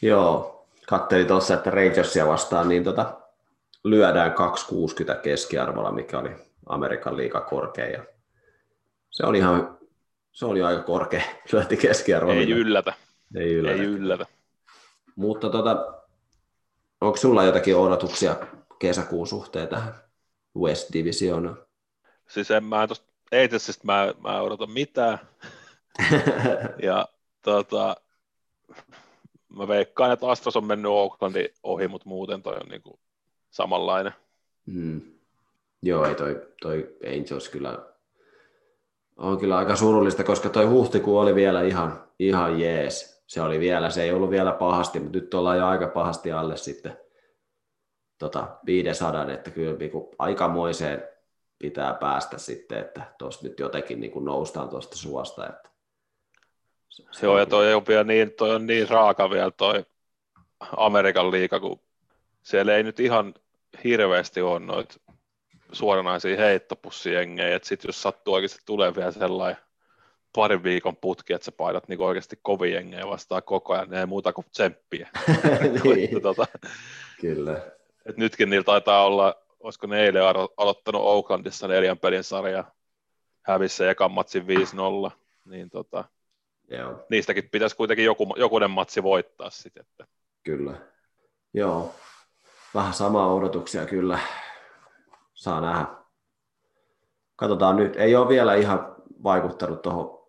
Joo, 0.01 0.65
kattelin 0.87 1.27
tuossa, 1.27 1.53
että 1.53 1.69
Rangersia 1.69 2.27
vastaan, 2.27 2.69
niin 2.69 2.83
tota, 2.83 3.21
lyödään 3.83 4.33
260 4.33 5.21
keskiarvolla, 5.21 5.91
mikä 5.91 6.19
oli 6.19 6.31
Amerikan 6.65 7.17
liiga 7.17 7.41
korkea. 7.41 7.85
Ja 7.85 8.03
se 9.09 9.25
oli 9.25 9.37
ihan 9.37 9.77
se 10.31 10.45
oli 10.45 10.63
aika 10.63 10.83
korkea 10.83 11.21
lyötti 11.51 11.77
keskiarvo. 11.77 12.31
Ei 12.31 12.51
yllätä, 12.51 12.93
ei 13.35 13.53
yllätä. 13.53 13.81
ei 13.81 13.87
yllätä. 13.87 14.25
Mutta 15.15 15.49
tota, 15.49 15.93
onko 17.01 17.17
sulla 17.17 17.43
jotakin 17.43 17.75
odotuksia 17.75 18.35
kesäkuun 18.79 19.27
suhteen 19.27 19.67
tähän 19.67 20.08
West 20.57 20.93
Divisionaan? 20.93 21.57
Siis 22.27 22.51
en 22.51 22.63
mä 22.63 22.87
tosta, 22.87 23.05
ei 23.31 23.49
tässä 23.49 23.73
mä, 23.83 24.13
mä 24.23 24.35
en 24.35 24.41
odota 24.41 24.67
mitään. 24.67 25.19
Ja 26.83 27.07
tota, 27.41 27.95
mä 29.49 29.67
veikkaan, 29.67 30.11
että 30.11 30.27
Astros 30.27 30.55
on 30.55 30.65
mennyt 30.65 30.91
Oaklandin 30.91 31.49
ohi, 31.63 31.87
mutta 31.87 32.09
muuten 32.09 32.43
toi 32.43 32.55
on 32.55 32.69
niinku 32.69 32.99
samanlainen. 33.49 34.13
Mm. 34.65 35.01
Joo, 35.81 36.05
ei 36.05 36.15
toi, 36.15 36.47
toi 36.61 36.97
Angels 37.17 37.49
kyllä 37.49 37.89
on 39.19 39.37
kyllä 39.37 39.57
aika 39.57 39.75
surullista, 39.75 40.23
koska 40.23 40.49
toi 40.49 40.65
huhtikuu 40.65 41.17
oli 41.17 41.35
vielä 41.35 41.61
ihan, 41.61 42.03
ihan 42.19 42.59
jees. 42.59 43.23
Se 43.27 43.41
oli 43.41 43.59
vielä, 43.59 43.89
se 43.89 44.03
ei 44.03 44.11
ollut 44.11 44.29
vielä 44.29 44.51
pahasti, 44.51 44.99
mutta 44.99 45.17
nyt 45.17 45.33
ollaan 45.33 45.57
jo 45.57 45.67
aika 45.67 45.87
pahasti 45.87 46.31
alle 46.31 46.57
sitten 46.57 46.97
tota, 48.19 48.47
500, 48.65 49.31
että 49.31 49.51
kyllä 49.51 49.77
niinku 49.77 50.15
aikamoiseen 50.19 51.03
pitää 51.59 51.93
päästä 51.93 52.37
sitten, 52.37 52.77
että 52.77 53.01
tuosta 53.17 53.47
nyt 53.47 53.59
jotenkin 53.59 53.99
niin 53.99 54.25
noustaan 54.25 54.69
tuosta 54.69 54.97
suosta. 54.97 55.49
Että 55.49 55.69
se, 56.89 57.27
on 57.27 57.39
ja 57.39 57.45
toi 57.45 57.73
on, 57.73 57.87
vielä 57.87 58.03
niin, 58.03 58.31
toi 58.31 58.55
on 58.55 58.65
niin 58.65 58.89
raaka 58.89 59.29
vielä 59.29 59.51
toi 59.51 59.85
Amerikan 60.77 61.31
liiga, 61.31 61.59
kun 61.59 61.79
siellä 62.41 62.75
ei 62.75 62.83
nyt 62.83 62.99
ihan 62.99 63.33
hirveästi 63.83 64.41
ole 64.41 64.59
noita 64.59 64.99
suoranaisia 65.71 66.37
heittopussijengejä, 66.37 67.55
että 67.55 67.67
sit 67.67 67.83
jos 67.83 68.01
sattuu 68.01 68.33
oikeasti 68.33 68.59
tulee 68.65 68.95
vielä 68.95 69.11
sellainen 69.11 69.61
parin 70.35 70.63
viikon 70.63 70.95
putki, 70.95 71.33
että 71.33 71.45
sä 71.45 71.51
painat 71.51 71.87
niin 71.87 72.01
oikeasti 72.01 72.39
kovin 72.41 72.73
jengejä 72.73 73.07
vastaan 73.07 73.43
koko 73.43 73.73
ajan, 73.73 73.89
niin 73.89 73.99
ei 73.99 74.05
muuta 74.05 74.33
kuin 74.33 74.45
tsemppiä. 74.51 75.09
niin, 75.83 76.03
Että 76.03 76.19
tota, 76.21 76.45
kyllä. 77.21 77.78
Et 78.05 78.17
nytkin 78.17 78.49
niillä 78.49 78.63
taitaa 78.63 79.05
olla, 79.05 79.35
olisiko 79.59 79.87
ne 79.87 80.01
eilen 80.01 80.23
alo- 80.23 80.53
aloittanut 80.57 81.01
Oaklandissa 81.01 81.67
neljän 81.67 81.97
pelin 81.97 82.23
sarja, 82.23 82.63
hävissä 83.41 83.89
ekan 83.89 84.11
matsin 84.11 84.45
5-0, 84.47 85.11
niin 85.45 85.69
tota, 85.69 86.05
Joo. 86.69 87.05
niistäkin 87.09 87.49
pitäisi 87.49 87.75
kuitenkin 87.75 88.05
joku, 88.05 88.35
jokunen 88.37 88.71
matsi 88.71 89.03
voittaa 89.03 89.49
sitten. 89.49 89.85
Että. 89.89 90.07
Kyllä. 90.43 90.73
Joo. 91.53 91.95
Vähän 92.75 92.93
samaa 92.93 93.33
odotuksia 93.33 93.85
kyllä. 93.85 94.19
Saa 95.33 95.61
nähdä. 95.61 95.85
Katsotaan 97.35 97.75
nyt. 97.75 97.95
Ei 97.95 98.15
ole 98.15 98.27
vielä 98.27 98.55
ihan 98.55 98.95
vaikuttanut 99.23 99.81
tuohon 99.81 100.19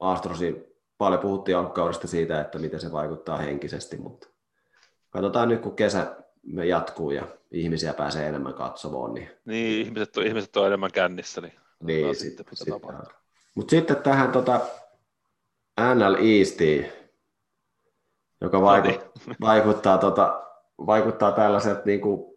Astrosi 0.00 0.76
paljon 0.98 1.20
puhuttiin 1.20 1.56
alkukaudesta 1.56 2.08
siitä, 2.08 2.40
että 2.40 2.58
miten 2.58 2.80
se 2.80 2.92
vaikuttaa 2.92 3.38
henkisesti, 3.38 3.96
mutta 3.96 4.28
katsotaan 5.10 5.48
nyt, 5.48 5.60
kun 5.60 5.76
kesä 5.76 6.16
me 6.46 6.66
jatkuu 6.66 7.10
ja 7.10 7.26
ihmisiä 7.50 7.92
pääsee 7.92 8.28
enemmän 8.28 8.54
katsomaan. 8.54 9.14
Niin, 9.14 9.30
niin 9.44 9.86
ihmiset, 9.86 10.16
on, 10.16 10.26
ihmiset 10.26 10.56
on 10.56 10.66
enemmän 10.66 10.92
kännissä, 10.92 11.40
niin, 11.40 11.52
niin 11.82 12.14
sitten, 12.14 12.46
sit, 12.52 12.58
sitten 12.58 12.96
Mutta 13.54 13.70
sitten 13.70 13.96
tähän 13.96 14.32
tota 14.32 14.60
NL 15.94 16.14
Eastiin, 16.14 16.92
joka 18.40 18.58
no 18.58 18.82
niin. 18.82 19.00
vaikuttaa, 19.40 19.98
tota, 19.98 20.42
vaikuttaa 20.86 21.32
tällaiset, 21.32 21.84
niin 21.84 22.00
kuin, 22.00 22.36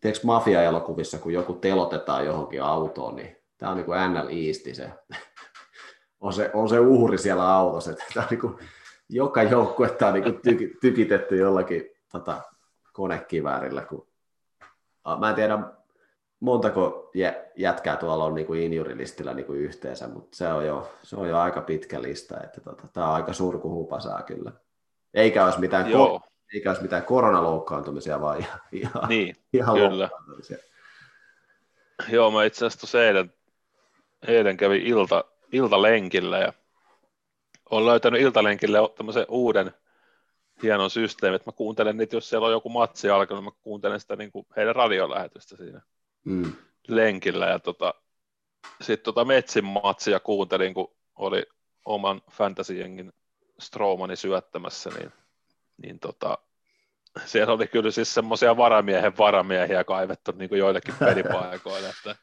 tiedätkö 0.00 0.26
mafia-elokuvissa, 0.26 1.18
kun 1.18 1.32
joku 1.32 1.52
telotetaan 1.52 2.26
johonkin 2.26 2.62
autoon, 2.62 3.16
niin 3.16 3.36
tämä 3.58 3.70
on 3.70 3.76
niin 3.76 3.86
kuin 3.86 3.98
NL 4.12 4.48
Easti 4.48 4.74
se, 4.74 4.90
on 6.20 6.32
se, 6.32 6.50
on 6.54 6.68
se 6.68 6.80
uhri 6.80 7.18
siellä 7.18 7.54
autossa, 7.54 7.90
että 7.90 8.04
tämä 8.14 8.24
on 8.24 8.30
niin 8.30 8.40
kuin, 8.40 8.54
joka 9.08 9.42
joukkue 9.42 9.96
on 10.06 10.14
niin 10.14 10.22
kuin 10.22 10.40
tyk, 10.42 10.80
tykitetty 10.80 11.36
jollakin 11.36 11.90
tota, 12.12 12.42
konekiväärillä. 12.96 13.82
Kun... 13.82 14.06
Mä 15.18 15.28
en 15.28 15.34
tiedä, 15.34 15.58
montako 16.40 17.10
jätkää 17.56 17.96
tuolla 17.96 18.24
on 18.24 18.34
niin 18.34 18.46
kuin 18.46 18.62
injurilistillä 18.62 19.34
niin 19.34 19.46
kuin 19.46 19.58
yhteensä, 19.58 20.08
mutta 20.08 20.36
se 20.36 20.48
on, 20.48 20.66
jo, 20.66 20.92
se 21.02 21.16
on 21.16 21.28
jo 21.28 21.38
aika 21.38 21.60
pitkä 21.60 22.02
lista, 22.02 22.40
että 22.44 22.60
tota, 22.60 22.88
tämä 22.92 23.08
on 23.08 23.14
aika 23.14 23.32
surkuhupasaa 23.32 24.22
kyllä. 24.22 24.52
Eikä 25.14 25.44
olisi 25.44 25.60
mitään, 25.60 25.90
Joo. 25.90 26.18
Ko- 26.18 26.28
eikä 26.54 26.70
olisi 26.70 26.82
mitään 26.82 27.04
koronaloukkaantumisia, 27.04 28.20
vaan 28.20 28.38
ihan, 28.38 28.60
ihan, 28.72 29.08
niin, 29.08 29.36
ihan 29.52 29.76
kyllä. 29.76 30.08
Joo, 32.08 32.30
mä 32.30 32.44
itse 32.44 32.66
asiassa 32.66 33.04
eilen, 33.04 33.32
eilen 34.28 34.56
kävin 34.56 34.82
ilta, 34.82 35.24
iltalenkillä 35.52 36.38
ja 36.38 36.52
olen 37.70 37.86
löytänyt 37.86 38.20
iltalenkille 38.20 38.78
tämmöisen 38.96 39.26
uuden 39.28 39.72
hienon 40.62 40.90
systeemin, 40.90 41.36
että 41.36 41.50
mä 41.50 41.56
kuuntelen 41.56 41.96
niitä, 41.96 42.16
jos 42.16 42.28
siellä 42.28 42.46
on 42.46 42.52
joku 42.52 42.68
matsi 42.68 43.10
alkanut, 43.10 43.44
mä 43.44 43.50
kuuntelen 43.62 44.00
sitä 44.00 44.16
niin 44.16 44.32
kuin 44.32 44.46
heidän 44.56 44.76
radiolähetystä 44.76 45.56
siinä 45.56 45.80
mm. 46.24 46.52
lenkillä 46.88 47.46
ja 47.46 47.58
tota, 47.58 47.94
sitten 48.80 49.04
tota 49.04 49.24
Metsin 49.24 49.64
matsia 49.64 50.20
kuuntelin, 50.20 50.74
kun 50.74 50.96
oli 51.16 51.46
oman 51.84 52.22
fantasy-jengin 52.30 53.12
Strowmani 53.58 54.16
syöttämässä, 54.16 54.90
niin, 54.90 55.12
niin 55.82 55.98
tota, 55.98 56.38
siellä 57.24 57.54
oli 57.54 57.66
kyllä 57.66 57.90
siis 57.90 58.14
semmoisia 58.14 58.56
varamiehen 58.56 59.18
varamiehiä 59.18 59.84
kaivettu 59.84 60.32
niin 60.32 60.48
kuin 60.48 60.58
joillekin 60.58 60.94
pelipaikoille, 61.06 61.88
että, 61.88 62.16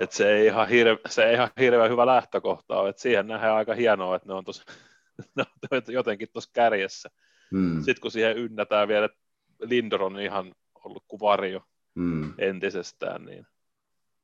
että 0.00 0.16
se, 0.16 0.32
ei 0.32 0.46
ihan 0.46 0.68
hirve, 0.68 0.98
se 1.08 1.24
ei 1.24 1.34
ihan 1.34 1.50
hirveän 1.60 1.90
hyvä 1.90 2.06
lähtökohta 2.06 2.76
ole, 2.76 2.88
että 2.88 3.02
siihen 3.02 3.26
nähdään 3.26 3.56
aika 3.56 3.74
hienoa, 3.74 4.16
että 4.16 4.28
ne 4.28 4.34
on, 4.34 4.44
tos, 4.44 4.64
ne 5.36 5.44
on 5.70 5.82
jotenkin 5.88 6.28
tuossa 6.32 6.50
kärjessä. 6.52 7.10
Mm. 7.52 7.76
Sitten 7.76 8.00
kun 8.00 8.10
siihen 8.10 8.38
ynnätään 8.38 8.88
vielä, 8.88 9.04
että 9.04 9.18
Lindor 9.60 10.02
on 10.02 10.20
ihan 10.20 10.54
ollut 10.84 11.04
kuin 11.08 11.20
varjo 11.20 11.60
mm. 11.94 12.34
entisestään. 12.38 13.24
Niin. 13.24 13.46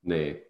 niin. 0.02 0.42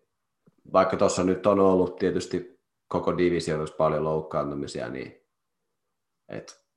Vaikka 0.73 0.97
tuossa 0.97 1.25
nyt 1.25 1.47
on 1.47 1.61
ollut 1.61 1.97
tietysti 1.97 2.61
koko 2.89 3.19
divisioonassa 3.19 3.77
paljon 3.77 4.05
loukkaantumisia, 4.05 4.89
niin 4.89 5.27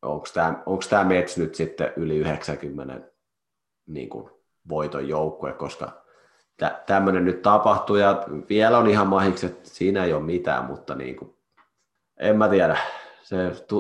onko 0.02 0.28
tämä 0.34 0.64
onko 0.66 0.84
tämä 0.90 1.04
Mets 1.04 1.38
nyt 1.38 1.56
sitten 1.56 1.94
yli 1.96 2.18
90 2.18 3.12
niin 3.88 4.10
kuin 4.10 4.30
voiton 4.70 5.08
joukkue, 5.08 5.54
koska 5.54 6.06
tä, 6.58 6.84
tämmöinen 6.86 7.26
nyt 7.26 7.42
tapahtuu 7.42 7.96
ja 7.96 8.24
vielä 8.50 8.78
on 8.78 8.88
ihan 8.88 9.08
mahiksi, 9.08 9.46
että 9.46 9.70
siinä 9.70 10.06
ei 10.06 10.14
ole 10.14 10.24
mitään, 10.24 10.66
mutta 10.66 10.96
niin 10.96 11.16
kuin, 11.16 11.38
en 12.18 12.38
mä 12.38 12.50
tiedä. 12.50 12.78
Se, 13.24 13.38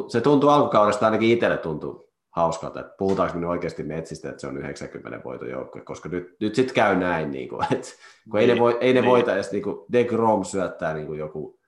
se 0.07 0.21
tuntuu 0.21 0.49
alkukaudesta, 0.49 1.05
ainakin 1.05 1.29
itselle 1.29 1.57
tuntuu 1.57 2.08
hauskalta, 2.29 2.79
että 2.79 2.95
puhutaanko 2.97 3.33
me 3.33 3.41
nyt 3.41 3.49
oikeasti 3.49 3.83
metsistä, 3.83 4.29
että 4.29 4.41
se 4.41 4.47
on 4.47 4.57
90 4.57 5.23
voiton 5.23 5.49
joukkue, 5.49 5.81
koska 5.81 6.09
nyt, 6.09 6.35
nyt 6.39 6.55
sitten 6.55 6.75
käy 6.75 6.95
näin, 6.95 7.31
niin 7.31 7.49
kuin, 7.49 7.63
että 7.73 7.87
kun 8.31 8.39
niin, 8.39 8.49
ei 8.49 8.55
ne, 8.55 8.61
voi, 8.61 8.77
ei 8.81 8.93
ne 8.93 9.01
niin. 9.01 9.09
voita 9.09 9.33
edes, 9.33 9.51
niin 9.51 9.63
kuin 9.63 9.85
De 9.91 10.03
Grom 10.03 10.43
syöttää 10.43 10.93
niin 10.93 11.07
kuin 11.07 11.19
joku, 11.19 11.59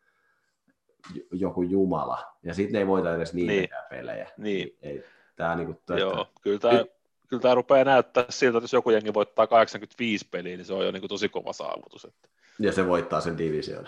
joku 1.32 1.62
jumala, 1.62 2.34
ja 2.44 2.54
sitten 2.54 2.74
ne 2.74 2.80
ei 2.80 2.88
voita 2.88 3.16
edes 3.16 3.34
niin. 3.34 3.70
pelejä. 3.90 4.30
Niin. 4.38 4.78
Ei, 4.82 5.04
tää, 5.36 5.56
niin 5.56 5.66
kuin, 5.66 6.00
Joo, 6.00 6.28
kyllä 6.42 6.60
tämä, 6.60 6.86
kyllä 7.28 7.42
tämä 7.42 7.56
rupeaa 7.56 7.84
näyttää 7.84 8.26
siltä, 8.30 8.58
että 8.58 8.64
jos 8.64 8.74
joku 8.74 8.90
jengi 8.90 9.14
voittaa 9.14 9.48
85 9.48 10.28
peliä, 10.32 10.58
niin 10.58 10.66
se 10.66 10.74
on 10.74 10.86
jo 10.86 10.92
niin 10.92 11.02
kuin 11.02 11.10
tosi 11.10 11.30
kova 11.30 11.54
saavutus. 11.54 12.06
Että... 12.06 12.28
Ja 12.60 12.72
se 12.72 12.88
voittaa 12.88 13.22
sen 13.22 13.38
division. 13.38 13.88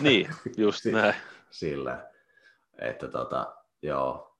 niin, 0.00 0.30
just 0.56 0.84
näin. 0.92 1.14
Sillä, 1.50 2.10
että 2.78 3.08
tota, 3.08 3.54
joo, 3.82 4.33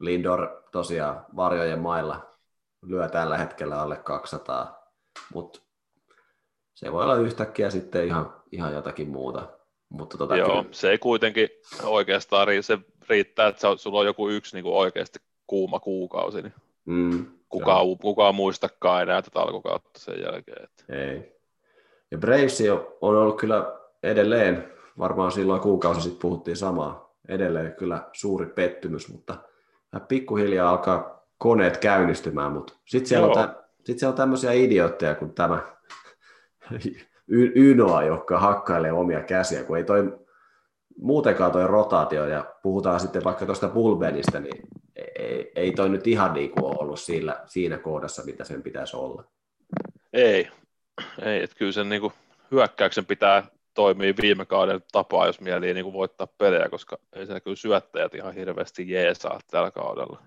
Lindor 0.00 0.62
tosiaan 0.72 1.26
varjojen 1.36 1.78
mailla 1.78 2.34
lyö 2.86 3.08
tällä 3.08 3.38
hetkellä 3.38 3.80
alle 3.80 3.96
200, 3.96 4.92
mutta 5.34 5.60
se 6.74 6.92
voi 6.92 7.02
olla 7.02 7.14
yhtäkkiä 7.14 7.70
sitten 7.70 8.06
ihan, 8.06 8.42
ihan 8.52 8.72
jotakin 8.72 9.08
muuta. 9.08 9.48
Mutta 9.88 10.18
tota, 10.18 10.36
Joo, 10.36 10.48
kyllä... 10.48 10.64
se 10.70 10.90
ei 10.90 10.98
kuitenkin 10.98 11.48
oikeastaan 11.82 12.48
se 12.60 12.78
riittää, 13.08 13.48
että 13.48 13.76
sulla 13.76 14.00
on 14.00 14.06
joku 14.06 14.28
yksi 14.28 14.56
niin 14.56 14.64
kuin 14.64 14.76
oikeasti 14.76 15.18
kuuma 15.46 15.80
kuukausi, 15.80 16.42
niin 16.42 16.54
mm, 16.84 17.26
kukaan, 17.48 17.98
kukaan 18.02 18.34
muistakaan 18.34 19.02
enää 19.02 19.22
tätä 19.22 19.40
alkukautta 19.40 20.00
sen 20.00 20.20
jälkeen. 20.20 20.64
Että... 20.64 20.84
Ei. 20.88 21.34
Ja 22.10 22.18
Braves 22.18 22.62
on 23.00 23.16
ollut 23.16 23.40
kyllä 23.40 23.72
edelleen, 24.02 24.72
varmaan 24.98 25.32
silloin 25.32 25.60
kuukausi 25.60 26.00
sitten 26.00 26.20
puhuttiin 26.20 26.56
samaa, 26.56 27.14
edelleen 27.28 27.72
kyllä 27.72 28.08
suuri 28.12 28.46
pettymys, 28.46 29.08
mutta– 29.08 29.36
pikkuhiljaa 30.00 30.70
alkaa 30.70 31.24
koneet 31.38 31.76
käynnistymään, 31.76 32.52
mutta 32.52 32.74
sitten 32.84 33.08
siellä, 33.08 33.26
on 33.26 33.54
sit 33.84 33.98
siellä 33.98 34.12
on 34.12 34.16
tämmöisiä 34.16 34.52
idiootteja 34.52 35.14
kuin 35.14 35.34
tämä 35.34 35.58
Ynoa, 37.54 38.02
joka 38.02 38.38
hakkailee 38.38 38.92
omia 38.92 39.22
käsiä, 39.22 39.64
kun 39.64 39.76
ei 39.76 39.84
toi 39.84 40.18
muutenkaan 40.98 41.52
toi 41.52 41.66
rotaatio, 41.66 42.26
ja 42.26 42.54
puhutaan 42.62 43.00
sitten 43.00 43.24
vaikka 43.24 43.46
tuosta 43.46 43.68
Bulbenista, 43.68 44.40
niin 44.40 44.62
ei, 45.18 45.52
ei 45.54 45.72
toi 45.72 45.88
nyt 45.88 46.06
ihan 46.06 46.34
niin 46.34 46.50
kuin 46.50 46.64
ollut 46.64 47.00
siinä, 47.00 47.36
siinä 47.46 47.78
kohdassa, 47.78 48.22
mitä 48.24 48.44
sen 48.44 48.62
pitäisi 48.62 48.96
olla. 48.96 49.24
Ei, 50.12 50.48
ei 51.22 51.42
että 51.42 51.56
kyllä 51.56 51.72
sen 51.72 51.88
niin 51.88 52.00
kuin 52.00 52.12
hyökkäyksen 52.50 53.06
pitää 53.06 53.42
toimii 53.74 54.14
viime 54.22 54.46
kauden 54.46 54.80
tapaa, 54.92 55.26
jos 55.26 55.40
mieli 55.40 55.74
niin 55.74 55.84
kuin 55.84 55.92
voittaa 55.92 56.26
pelejä, 56.26 56.68
koska 56.68 56.98
ei 57.12 57.26
se 57.26 57.40
kyllä 57.40 57.56
syöttäjät 57.56 58.14
ihan 58.14 58.34
hirveästi 58.34 58.90
jeesaa 58.90 59.40
tällä 59.50 59.70
kaudella. 59.70 60.22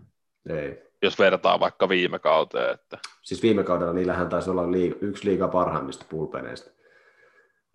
Ei. 0.49 0.87
Jos 1.01 1.19
vertaa 1.19 1.59
vaikka 1.59 1.89
viime 1.89 2.19
kauteen. 2.19 2.73
Että... 2.73 2.97
Siis 3.21 3.41
viime 3.43 3.63
kaudella 3.63 3.93
niillähän 3.93 4.29
taisi 4.29 4.49
olla 4.49 4.71
liiga, 4.71 4.95
yksi 5.01 5.25
liiga 5.25 5.47
parhaimmista 5.47 6.05
pulpeneista. 6.09 6.71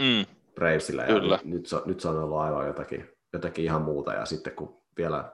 Mm. 0.03 0.27
Bravesillä, 0.55 1.03
ja 1.03 1.09
Kyllä. 1.09 1.39
Nyt, 1.45 1.69
nyt 1.87 2.01
se 2.01 2.09
on 2.09 2.23
ollut 2.23 2.39
aivan 2.39 2.67
jotakin, 2.67 3.11
jotakin 3.33 3.65
ihan 3.65 3.83
muuta, 3.83 4.13
ja 4.13 4.25
sitten 4.25 4.53
kun 4.53 4.83
vielä 4.97 5.33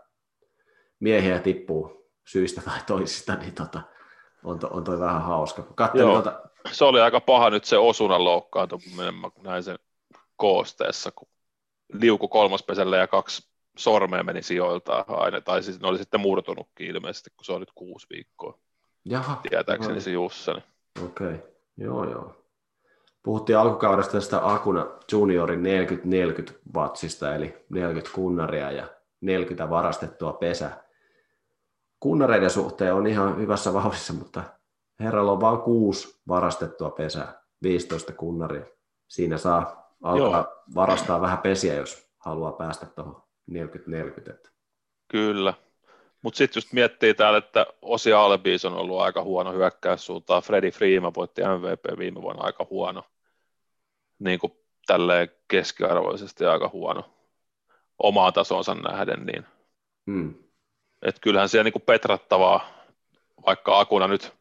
miehiä 1.00 1.38
tippuu 1.38 2.10
syistä 2.26 2.62
tai 2.64 2.78
toisista, 2.86 3.34
niin 3.34 3.54
tota, 3.54 3.80
on, 4.44 4.58
to, 4.58 4.68
on 4.70 4.84
toi 4.84 5.00
vähän 5.00 5.22
hauska. 5.22 5.62
Kattelin 5.74 6.14
tota... 6.14 6.40
Se 6.72 6.84
oli 6.84 7.00
aika 7.00 7.20
paha 7.20 7.50
nyt 7.50 7.64
se 7.64 7.78
osunan 7.78 8.24
loukkaantuminen, 8.24 9.14
mä 9.14 9.30
näin 9.42 9.62
sen 9.62 9.78
koosteessa, 10.38 11.10
kun 11.10 11.28
liuku 11.92 12.28
kolmospesälle 12.28 12.98
ja 12.98 13.06
kaksi 13.06 13.48
sormea 13.78 14.22
meni 14.22 14.42
sijoiltaan 14.42 15.04
aina, 15.08 15.40
tai 15.40 15.62
siis 15.62 15.80
ne 15.80 15.88
oli 15.88 15.98
sitten 15.98 16.20
murtunutkin 16.20 16.86
ilmeisesti, 16.86 17.30
kun 17.36 17.44
se 17.44 17.52
on 17.52 17.60
nyt 17.60 17.72
kuusi 17.74 18.06
viikkoa. 18.10 18.58
Jaha. 19.04 19.40
Tietääkseni 19.50 19.94
no. 19.94 20.00
se 20.00 20.10
Jussani. 20.10 20.62
Okei, 21.04 21.26
okay. 21.26 21.38
joo 21.76 22.10
joo. 22.10 22.34
Puhuttiin 23.22 23.58
alkukaudesta 23.58 24.12
tästä 24.12 24.52
Akuna 24.52 24.86
Juniorin 25.12 25.62
40-40 26.50 26.52
vatsista, 26.74 27.34
eli 27.34 27.66
40 27.68 28.14
kunnaria 28.14 28.70
ja 28.70 28.86
40 29.20 29.70
varastettua 29.70 30.32
pesä. 30.32 30.70
Kunnareiden 32.00 32.50
suhteen 32.50 32.94
on 32.94 33.06
ihan 33.06 33.36
hyvässä 33.38 33.72
vauhdissa, 33.72 34.12
mutta 34.12 34.42
herralla 35.00 35.32
on 35.32 35.40
vain 35.40 35.58
kuusi 35.58 36.20
varastettua 36.28 36.90
pesää, 36.90 37.42
15 37.62 38.12
kunnaria. 38.12 38.66
Siinä 39.08 39.38
saa 39.38 39.87
alkaa 40.02 40.40
Joo. 40.40 40.64
varastaa 40.74 41.20
vähän 41.20 41.38
pesiä, 41.38 41.74
jos 41.74 42.08
haluaa 42.18 42.52
päästä 42.52 42.86
tuohon 42.86 43.22
40-40. 43.50 44.50
Kyllä. 45.08 45.54
Mutta 46.22 46.38
sitten 46.38 46.60
just 46.60 46.72
miettii 46.72 47.14
täällä, 47.14 47.38
että 47.38 47.66
Osi 47.82 48.12
Albiis 48.12 48.64
on 48.64 48.74
ollut 48.74 49.00
aika 49.00 49.22
huono 49.22 49.52
hyökkäyssuuntaan. 49.52 50.42
Freddy 50.42 50.70
Freeman 50.70 51.14
voitti 51.16 51.42
MVP 51.42 51.98
viime 51.98 52.22
vuonna 52.22 52.42
aika 52.42 52.66
huono. 52.70 53.02
Niin 54.18 54.38
kuin 54.38 54.52
tälleen 54.86 55.28
keskiarvoisesti 55.48 56.44
aika 56.44 56.68
huono 56.68 57.04
omaan 57.98 58.32
tasonsa 58.32 58.74
nähden. 58.74 59.26
Niin. 59.26 59.46
Hmm. 60.10 60.34
Et 61.02 61.18
kyllähän 61.20 61.48
siellä 61.48 61.64
niinku 61.64 61.78
petrattavaa, 61.78 62.68
vaikka 63.46 63.80
Akuna 63.80 64.08
nyt 64.08 64.32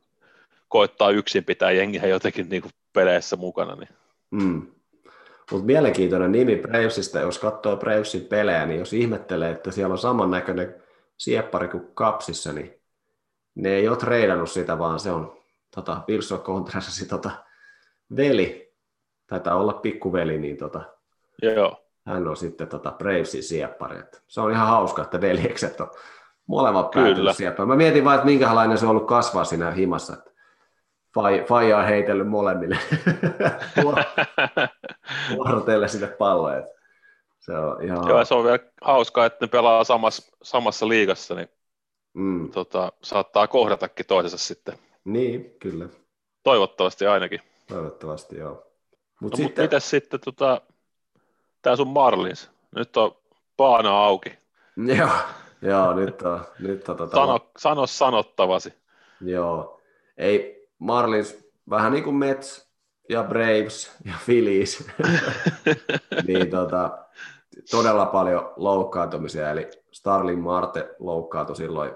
koittaa 0.68 1.10
yksin 1.10 1.44
pitää 1.44 1.72
jengiä 1.72 2.06
jotenkin 2.06 2.50
niinku 2.50 2.70
peleissä 2.94 3.36
mukana. 3.36 3.76
Niin. 3.76 3.90
Hmm. 4.42 4.68
Mutta 5.52 5.66
mielenkiintoinen 5.66 6.32
nimi 6.32 6.56
Bravesista, 6.56 7.20
jos 7.20 7.40
katsoo 7.40 7.78
Bravesin 7.78 8.26
pelejä, 8.26 8.66
niin 8.66 8.80
jos 8.80 8.94
ihmettelee, 8.94 9.52
että 9.52 9.72
siellä 9.72 9.92
on 9.92 9.98
samannäköinen 9.98 10.76
sieppari 11.18 11.68
kuin 11.68 11.88
Kapsissa, 11.94 12.54
niin 12.54 12.82
ne 13.56 13.70
ei 13.70 13.88
ole 13.88 13.98
treidannut 13.98 14.52
sitä, 14.52 14.80
vaan 14.80 15.00
se 15.00 15.12
on 15.12 15.38
tota, 15.76 16.02
Wilson 16.10 16.40
Contrassi 16.40 17.08
tota, 17.08 17.32
veli, 18.16 18.74
taitaa 19.28 19.56
olla 19.56 19.74
pikkuveli, 19.74 20.40
niin 20.40 20.58
tota, 20.58 20.82
Joo. 21.42 21.84
hän 22.06 22.28
on 22.28 22.38
sitten 22.38 22.68
tota 22.68 22.92
Bravesin 22.92 23.44
sieppari. 23.44 24.00
Et 24.00 24.24
se 24.28 24.42
on 24.42 24.52
ihan 24.52 24.68
hauska, 24.68 25.02
että 25.02 25.22
veljekset 25.22 25.82
on 25.82 25.92
molemmat 26.48 26.92
päätynyt 26.92 27.36
sieppari. 27.36 27.68
Mä 27.68 27.76
mietin 27.76 28.06
vain, 28.06 28.16
että 28.16 28.26
minkälainen 28.26 28.78
se 28.78 28.86
on 28.86 28.92
ollut 28.92 29.08
kasvaa 29.08 29.44
siinä 29.44 29.72
himassa. 29.72 30.14
Että 30.14 30.32
Faija 31.48 31.78
on 31.78 31.86
heitellyt 31.86 32.28
molemmille 32.28 32.78
vuorotelle 35.36 35.88
sinne 35.88 36.08
palloja. 36.08 36.64
Se 37.40 37.54
on 37.58 37.84
ihan 37.84 38.08
Joo, 38.08 38.26
se 38.26 38.34
on 38.34 38.44
vielä 38.44 38.60
hauskaa, 38.82 39.26
että 39.26 39.46
ne 39.46 39.50
pelaa 39.50 39.84
samassa, 39.84 40.36
samassa 40.44 40.88
liigassa, 40.88 41.36
niin 41.36 41.48
mm. 42.14 42.52
tota, 42.52 42.92
saattaa 43.04 43.48
kohdatakin 43.48 44.06
toisensa 44.06 44.38
sitten. 44.38 44.76
Niin, 45.06 45.56
kyllä. 45.60 45.90
Toivottavasti 46.44 47.08
ainakin. 47.08 47.42
Toivottavasti, 47.68 48.38
joo. 48.38 48.68
Mut 49.22 49.32
no, 49.32 49.38
sitten... 49.38 49.66
Mitäs 49.66 49.90
sitten 49.90 50.20
tota, 50.20 50.62
tämä 51.62 51.76
sun 51.76 51.88
Marlins? 51.88 52.52
Nyt 52.76 52.98
on 52.98 53.16
paana 53.58 54.06
auki. 54.06 54.30
Joo, 54.98 55.10
joo 55.62 55.94
nyt 55.94 56.22
on. 56.22 56.42
Nyt 56.60 56.90
on 56.90 56.98
tota... 56.98 57.16
sano, 57.16 57.40
sano 57.58 57.88
sanottavasi. 57.88 58.74
Joo, 59.22 59.82
ei 60.18 60.57
Marlins 60.80 61.48
vähän 61.70 61.92
niin 61.92 62.04
kuin 62.04 62.16
Mets 62.16 62.68
ja 63.10 63.24
Braves 63.24 63.98
ja 64.06 64.14
Phillies, 64.26 64.88
niin 66.28 66.50
tota, 66.50 66.98
todella 67.72 68.06
paljon 68.06 68.54
loukkaantumisia, 68.56 69.52
eli 69.52 69.70
Starling 69.92 70.44
Marte 70.44 70.96
loukkaantui 71.00 71.56
silloin 71.56 71.92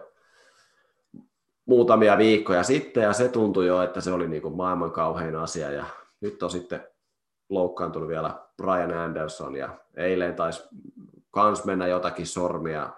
muutamia 1.65 2.17
viikkoja 2.17 2.63
sitten, 2.63 3.03
ja 3.03 3.13
se 3.13 3.29
tuntui 3.29 3.67
jo, 3.67 3.81
että 3.81 4.01
se 4.01 4.11
oli 4.11 4.27
niin 4.27 4.41
kuin 4.41 4.55
maailman 4.55 4.91
kauhein 4.91 5.35
asia, 5.35 5.71
ja 5.71 5.85
nyt 6.21 6.43
on 6.43 6.51
sitten 6.51 6.87
loukkaantunut 7.49 8.09
vielä 8.09 8.39
Brian 8.57 8.97
Anderson, 8.97 9.55
ja 9.55 9.69
eilen 9.95 10.35
taisi 10.35 10.63
kans 11.31 11.65
mennä 11.65 11.87
jotakin 11.87 12.27
sormia 12.27 12.89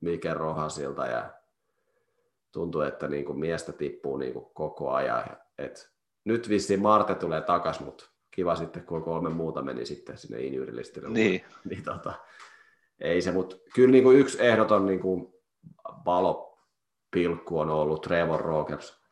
Mike 0.00 0.34
Rohasilta, 0.34 1.06
ja 1.06 1.30
tuntuu, 2.52 2.80
että 2.80 3.08
niin 3.08 3.24
kuin 3.24 3.38
miestä 3.38 3.72
tippuu 3.72 4.16
niin 4.16 4.32
kuin 4.32 4.46
koko 4.54 4.90
ajan. 4.90 5.36
Et 5.58 5.92
nyt 6.24 6.48
vissiin 6.48 6.82
Marte 6.82 7.14
tulee 7.14 7.40
takas, 7.40 7.80
mutta 7.80 8.10
kiva 8.30 8.56
sitten, 8.56 8.86
kun 8.86 9.02
kolme 9.02 9.30
muuta 9.30 9.62
meni 9.62 9.86
sitten 9.86 10.18
sinne 10.18 10.40
injurilistille. 10.40 11.08
Niin. 11.08 11.44
niin 11.70 11.82
tota, 11.84 12.12
ei 13.00 13.22
se, 13.22 13.32
mutta 13.32 13.56
kyllä 13.74 13.90
niin 13.90 14.04
kuin 14.04 14.18
yksi 14.18 14.46
ehdoton 14.46 14.86
niin 14.86 15.00
kuin 15.00 15.34
valopilkku 16.04 17.58
on 17.58 17.70
ollut 17.70 18.02
Trevor 18.02 18.40
Rogers 18.40 19.02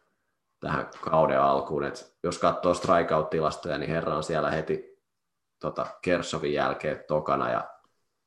tähän 0.61 0.91
kauden 1.01 1.41
alkuun. 1.41 1.85
Et 1.85 2.17
jos 2.23 2.39
katsoo 2.39 2.75
strikeout-tilastoja, 2.75 3.79
niin 3.79 3.91
herra 3.91 4.17
on 4.17 4.23
siellä 4.23 4.51
heti 4.51 4.99
tota, 5.61 5.87
Kersovin 6.03 6.53
jälkeen 6.53 7.05
tokana 7.09 7.51
ja 7.51 7.71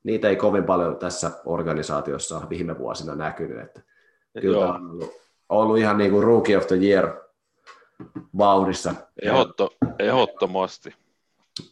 niitä 0.02 0.28
ei 0.28 0.36
kovin 0.36 0.64
paljon 0.64 0.98
tässä 0.98 1.30
organisaatiossa 1.44 2.48
viime 2.48 2.78
vuosina 2.78 3.14
näkynyt. 3.14 3.58
Että 3.58 3.82
kyllä 4.40 4.58
Joo. 4.58 4.68
on 4.68 4.90
ollut, 4.90 5.12
ollut 5.48 5.78
ihan 5.78 5.98
niin 5.98 6.10
kuin 6.10 6.24
rookie 6.24 6.56
of 6.56 6.66
the 6.66 6.76
year 6.76 7.16
vauhdissa. 8.38 8.94
Ehotto, 9.22 9.70
ehdottomasti. 9.98 10.94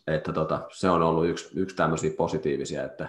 Että 0.06 0.32
tota, 0.32 0.60
se 0.72 0.90
on 0.90 1.02
ollut 1.02 1.26
yksi, 1.26 1.48
yksi 1.54 1.76
tämmöisiä 1.76 2.10
positiivisia, 2.16 2.84
että 2.84 3.08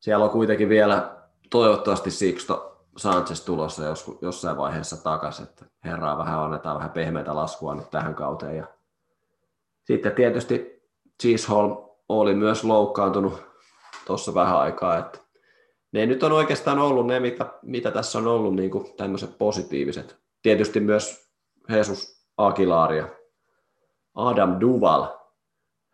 siellä 0.00 0.24
on 0.24 0.30
kuitenkin 0.30 0.68
vielä 0.68 1.16
toivottavasti 1.50 2.10
Sixto 2.10 2.76
Sanchez 2.96 3.44
tulossa 3.44 3.84
jos, 3.84 4.18
jossain 4.20 4.56
vaiheessa 4.56 4.96
takaisin, 5.04 5.44
että 5.44 5.64
herraa 5.84 6.18
vähän 6.18 6.40
annetaan 6.40 6.76
vähän 6.76 6.90
pehmeitä 6.90 7.36
laskua 7.36 7.74
nyt 7.74 7.90
tähän 7.90 8.14
kauteen. 8.14 8.56
Ja 8.56 8.66
sitten 9.84 10.12
tietysti 10.12 10.82
Cheeseholm 11.22 11.76
oli 12.08 12.34
myös 12.34 12.64
loukkaantunut 12.64 13.42
tuossa 14.06 14.34
vähän 14.34 14.58
aikaa, 14.58 14.98
että 14.98 15.18
ne 15.96 16.06
nyt 16.06 16.22
on 16.22 16.32
oikeastaan 16.32 16.78
ollut 16.78 17.06
ne, 17.06 17.20
mitä, 17.20 17.46
mitä 17.62 17.90
tässä 17.90 18.18
on 18.18 18.26
ollut 18.26 18.54
niin 18.54 18.70
kuin 18.70 18.96
tämmöiset 18.96 19.38
positiiviset. 19.38 20.16
Tietysti 20.42 20.80
myös 20.80 21.30
Jesus 21.68 22.26
Aguilar 22.36 22.92
ja 22.92 23.08
Adam 24.14 24.60
Duval, 24.60 25.06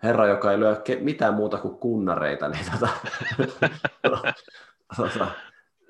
herra, 0.02 0.26
joka 0.26 0.52
ei 0.52 0.60
lyö 0.60 0.82
mitään 1.00 1.34
muuta 1.34 1.58
kuin 1.58 1.78
kunnareita, 1.78 2.48
niin, 2.48 2.64
tota, 2.72 2.88
tota, 4.96 5.26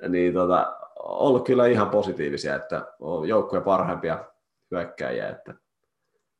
niin 0.08 0.34
tota, 0.34 0.76
ollut 0.96 1.46
kyllä 1.46 1.66
ihan 1.66 1.90
positiivisia, 1.90 2.54
että 2.54 2.86
on 3.00 3.28
joukkoja 3.28 3.62
parhaimpia 3.62 4.24
hyökkäjiä, 4.70 5.28
että 5.28 5.54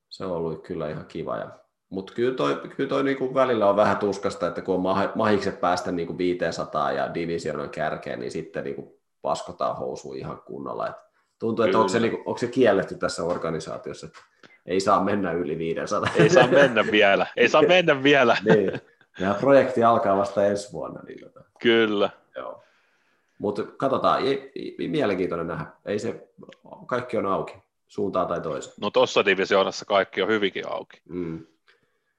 se 0.08 0.24
on 0.24 0.32
ollut 0.32 0.66
kyllä 0.66 0.88
ihan 0.88 1.06
kiva. 1.06 1.36
Ja 1.36 1.50
mutta 1.92 2.12
kyllä 2.12 2.34
toi, 2.34 2.60
kyllä 2.76 2.88
toi 2.88 3.04
niinku 3.04 3.34
välillä 3.34 3.68
on 3.68 3.76
vähän 3.76 3.96
tuskasta, 3.96 4.46
että 4.46 4.62
kun 4.62 4.74
on 4.74 5.10
mahikset 5.14 5.60
päästä 5.60 5.92
niinku 5.92 6.18
500 6.18 6.92
ja 6.92 7.14
divisionan 7.14 7.70
kärkeen, 7.70 8.20
niin 8.20 8.30
sitten 8.30 8.64
niinku 8.64 9.00
paskotaan 9.22 9.76
housuun 9.76 10.16
ihan 10.16 10.42
kunnolla. 10.46 10.86
Et 10.86 10.96
tuntuu, 11.38 11.64
että 11.64 11.78
onko 11.78 11.88
se, 11.88 12.00
niinku, 12.00 12.16
onko 12.16 12.38
se 12.38 12.46
kielletty 12.46 12.94
tässä 12.94 13.24
organisaatiossa, 13.24 14.06
että 14.06 14.18
ei 14.66 14.80
saa 14.80 15.04
mennä 15.04 15.32
yli 15.32 15.58
500. 15.58 16.12
Ei 16.16 16.30
saa 16.30 16.46
mennä 16.62 16.84
vielä, 16.92 17.26
ei 17.36 17.48
saa 17.48 17.62
mennä 17.62 18.02
vielä. 18.02 18.36
niin. 18.54 18.72
Ja 19.20 19.34
projekti 19.40 19.84
alkaa 19.84 20.16
vasta 20.16 20.46
ensi 20.46 20.72
vuonna. 20.72 21.00
Niin 21.02 21.20
tota. 21.20 21.44
Kyllä. 21.60 22.10
Joo. 22.36 22.64
Mutta 23.38 23.62
katsotaan, 23.62 24.22
ei, 24.22 24.52
ei, 24.56 24.88
mielenkiintoinen 24.88 25.46
nähdä. 25.46 25.66
Ei 25.86 25.98
se, 25.98 26.28
kaikki 26.86 27.16
on 27.16 27.26
auki, 27.26 27.54
suuntaan 27.88 28.26
tai 28.26 28.40
toiseen. 28.40 28.74
No 28.80 28.90
tuossa 28.90 29.24
divisioonassa 29.24 29.84
kaikki 29.84 30.22
on 30.22 30.28
hyvinkin 30.28 30.68
auki. 30.68 31.00
Mm 31.08 31.46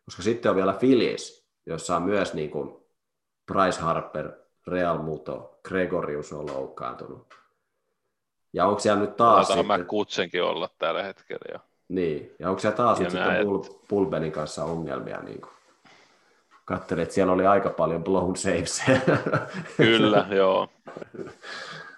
koska 0.06 0.24
sitten 0.24 0.50
on 0.50 0.56
vielä 0.56 0.74
Phillies, 0.74 1.48
jossa 1.66 1.96
on 1.96 2.04
myös 2.04 2.34
niin 2.34 2.50
kuin 2.50 2.76
Bryce 3.46 3.82
Harper, 3.82 4.32
Real 4.68 4.98
Muto, 4.98 5.60
Gregorius 5.64 6.34
on 6.34 6.46
loukkaantunut. 6.46 7.34
Ja 8.54 8.66
onko 8.66 8.80
siellä 8.80 9.02
nyt 9.02 9.16
taas... 9.16 9.48
Sitten... 9.48 9.66
mä 9.66 9.84
kutsenkin 9.84 10.44
olla 10.44 10.70
tällä 10.80 11.04
hetkellä 11.04 11.54
jo. 11.54 11.60
Niin, 11.90 12.36
ja 12.40 12.50
onko 12.50 12.60
siellä 12.60 12.78
taas 12.78 13.00
nyt 13.00 13.12
sitten 13.12 13.36
et... 13.36 13.48
Pulbenin 13.88 14.32
kanssa 14.32 14.64
ongelmia? 14.64 15.22
Niin 15.22 15.42
kuin... 15.42 15.54
Katselin, 16.66 17.04
että 17.04 17.16
siellä 17.16 17.34
oli 17.34 17.46
aika 17.46 17.70
paljon 17.70 18.04
blown 18.04 18.36
saves. 18.36 18.84
Kyllä, 19.78 20.28
joo. 20.32 20.70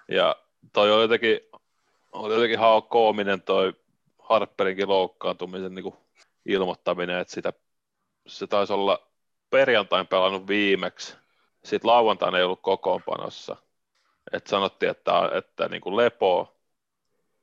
Ja 0.08 0.36
toi 0.72 0.92
oli 0.92 1.02
jotenkin, 1.02 1.40
oli 2.12 2.34
jotenkin 2.34 2.58
koominen 2.88 3.42
toi 3.42 3.72
Harperinkin 4.18 4.88
loukkaantumisen 4.88 5.74
niin 5.74 5.82
kuin 5.82 5.94
ilmoittaminen, 6.46 7.18
että 7.18 7.34
sitä 7.34 7.52
se 8.26 8.46
taisi 8.46 8.72
olla 8.72 9.06
perjantain 9.50 10.06
pelannut 10.06 10.46
viimeksi, 10.46 11.16
sitten 11.64 11.90
lauantaina 11.90 12.38
ei 12.38 12.44
ollut 12.44 12.62
kokoonpanossa. 12.62 13.56
Et 14.32 14.46
sanottiin, 14.46 14.90
että, 14.90 15.30
että 15.34 15.68
niin 15.68 15.80
kuin 15.80 15.96
lepo, 15.96 16.56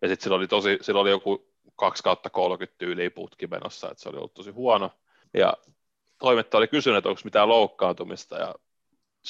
ja 0.01 0.07
sitten 0.07 0.23
sillä 0.23 0.35
oli, 0.35 0.47
tosi, 0.47 0.77
sillä 0.81 1.01
oli 1.01 1.09
joku 1.09 1.53
2 1.75 2.03
kautta 2.03 2.29
30 2.29 2.77
tyyliä 2.77 3.11
putki 3.11 3.47
menossa, 3.47 3.91
että 3.91 4.03
se 4.03 4.09
oli 4.09 4.17
ollut 4.17 4.33
tosi 4.33 4.51
huono. 4.51 4.91
Ja 5.33 5.53
toimittaja 6.19 6.57
oli 6.57 6.67
kysynyt, 6.67 6.97
että 6.97 7.09
onko 7.09 7.21
mitään 7.23 7.49
loukkaantumista, 7.49 8.35
ja 8.35 8.55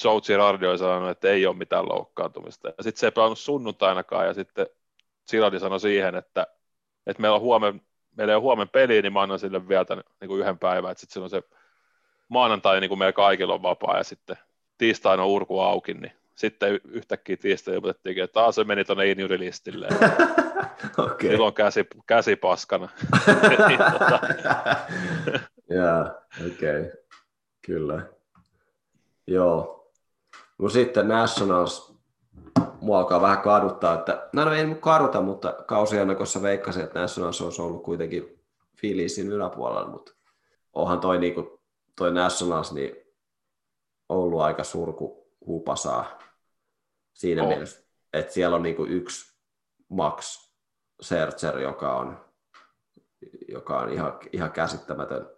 Joe 0.04 0.20
Girardi 0.20 0.66
oli 0.66 0.78
sanonut, 0.78 1.10
että 1.10 1.28
ei 1.28 1.46
ole 1.46 1.56
mitään 1.56 1.88
loukkaantumista. 1.88 2.68
Ja 2.68 2.82
sitten 2.82 3.00
se 3.00 3.06
ei 3.06 3.12
pelannut 3.12 3.38
sunnuntainakaan, 3.38 4.26
ja 4.26 4.34
sitten 4.34 4.66
Girardi 5.30 5.60
sanoi 5.60 5.80
siihen, 5.80 6.14
että, 6.14 6.46
että 7.06 7.20
meillä 7.20 7.34
on 7.34 7.40
huomenna 7.40 7.82
meillä 8.16 8.32
ei 8.32 8.34
ole 8.34 8.42
huomenna 8.42 8.70
peliä, 8.72 9.02
niin 9.02 9.12
mä 9.12 9.22
annan 9.22 9.38
sille 9.38 9.68
vielä 9.68 9.84
tämän, 9.84 10.04
niin 10.20 10.28
kuin 10.28 10.40
yhden 10.40 10.58
päivän, 10.58 10.92
että 10.92 11.00
sitten 11.00 11.30
se 11.30 11.42
maanantai 12.28 12.80
niin 12.80 12.88
kuin 12.88 12.98
meillä 12.98 13.12
kaikilla 13.12 13.54
on 13.54 13.62
vapaa 13.62 13.96
ja 13.96 14.04
sitten 14.04 14.36
tiistaina 14.78 15.22
on 15.22 15.28
urku 15.28 15.60
auki, 15.60 15.94
niin 15.94 16.12
sitten 16.34 16.80
yhtäkkiä 16.84 17.36
tiistaina 17.36 17.76
ilmoitettiinkin, 17.76 18.24
että 18.24 18.52
se 18.52 18.64
meni 18.64 18.84
tuonne 18.84 19.10
injurilistille. 19.10 19.88
okay. 20.98 21.30
Silloin 21.30 21.54
käsi, 21.54 21.86
käsi 22.06 22.36
paskana. 22.36 22.88
Niin, 23.68 23.80
tota. 23.92 24.20
Joo, 25.70 26.02
okei. 26.46 26.80
Okay. 26.80 26.92
Kyllä. 27.66 28.02
Joo. 29.26 29.90
No 30.58 30.68
sitten 30.68 31.08
Nationals 31.08 31.94
mua 32.84 32.98
alkaa 32.98 33.20
vähän 33.20 33.42
kaduttaa, 33.42 33.94
että, 33.94 34.28
no, 34.32 34.44
no 34.44 34.52
ei 34.52 34.76
kaduta, 34.80 35.20
mutta 35.20 35.52
kausiannakossa 35.52 36.42
veikkasin, 36.42 36.84
että 36.84 37.00
Nationals 37.00 37.40
olisi 37.40 37.62
ollut 37.62 37.82
kuitenkin 37.82 38.44
Phillysin 38.80 39.32
yläpuolella, 39.32 39.90
mutta 39.90 40.12
onhan 40.72 41.00
toi, 41.00 41.18
niin 41.18 41.34
kuin, 41.34 41.46
toi 41.96 42.12
Nationals 42.12 42.72
niin 42.72 42.96
ollut 44.08 44.40
aika 44.40 44.64
surku 44.64 45.30
hupasaa 45.46 46.18
siinä 47.12 47.42
oh. 47.42 47.48
mielessä, 47.48 47.84
että 48.12 48.32
siellä 48.32 48.56
on 48.56 48.62
niin 48.62 48.76
kuin 48.76 48.92
yksi 48.92 49.34
Max 49.88 50.50
Serger, 51.00 51.58
joka 51.58 51.96
on, 51.96 52.24
joka 53.48 53.78
on 53.78 53.92
ihan, 53.92 54.18
ihan 54.32 54.52
käsittämätön 54.52 55.34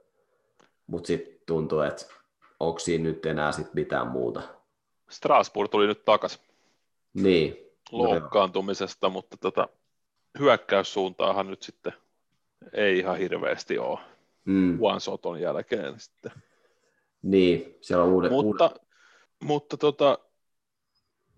mutta 0.87 1.07
sitten 1.07 1.41
tuntuu, 1.47 1.81
että 1.81 2.07
onko 2.61 2.79
siinä 2.79 3.05
nyt 3.05 3.27
enää 3.27 3.53
sit 3.53 3.75
mitään 3.75 4.07
muuta. 4.07 4.43
Strasbourg 5.11 5.71
tuli 5.71 5.87
nyt 5.87 6.05
takaisin 6.05 6.41
Niin. 7.23 7.57
loukkaantumisesta, 7.93 9.09
mutta 9.09 9.37
tota, 9.37 9.69
hyökkäyssuuntaahan 10.39 11.47
nyt 11.47 11.63
sitten 11.63 11.93
ei 12.73 12.99
ihan 12.99 13.19
hirveästi 13.19 13.79
ole 13.79 13.99
Mm. 14.47 14.79
Soton 14.99 15.41
jälkeen 15.41 16.01
sitten. 16.01 16.33
Niin, 17.23 17.77
siellä 17.81 18.05
on 18.05 18.13
uudet, 18.13 18.31
Mutta, 18.31 18.71
mutta 19.45 19.77
tota, 19.77 20.19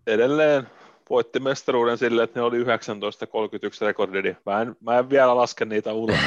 edelleen 0.07 0.67
voitti 1.11 1.41
mestaruuden 1.41 1.99
sille, 1.99 2.23
että 2.23 2.41
ne 2.41 2.45
oli 2.45 2.65
19.31 2.65 3.87
rekordi, 3.87 4.23
niin 4.23 4.37
mä 4.47 4.63
en, 4.63 4.77
mä 4.81 4.99
en 4.99 5.11
vielä 5.11 5.37
laske 5.37 5.65
niitä 5.65 5.93
ulos. 5.93 6.17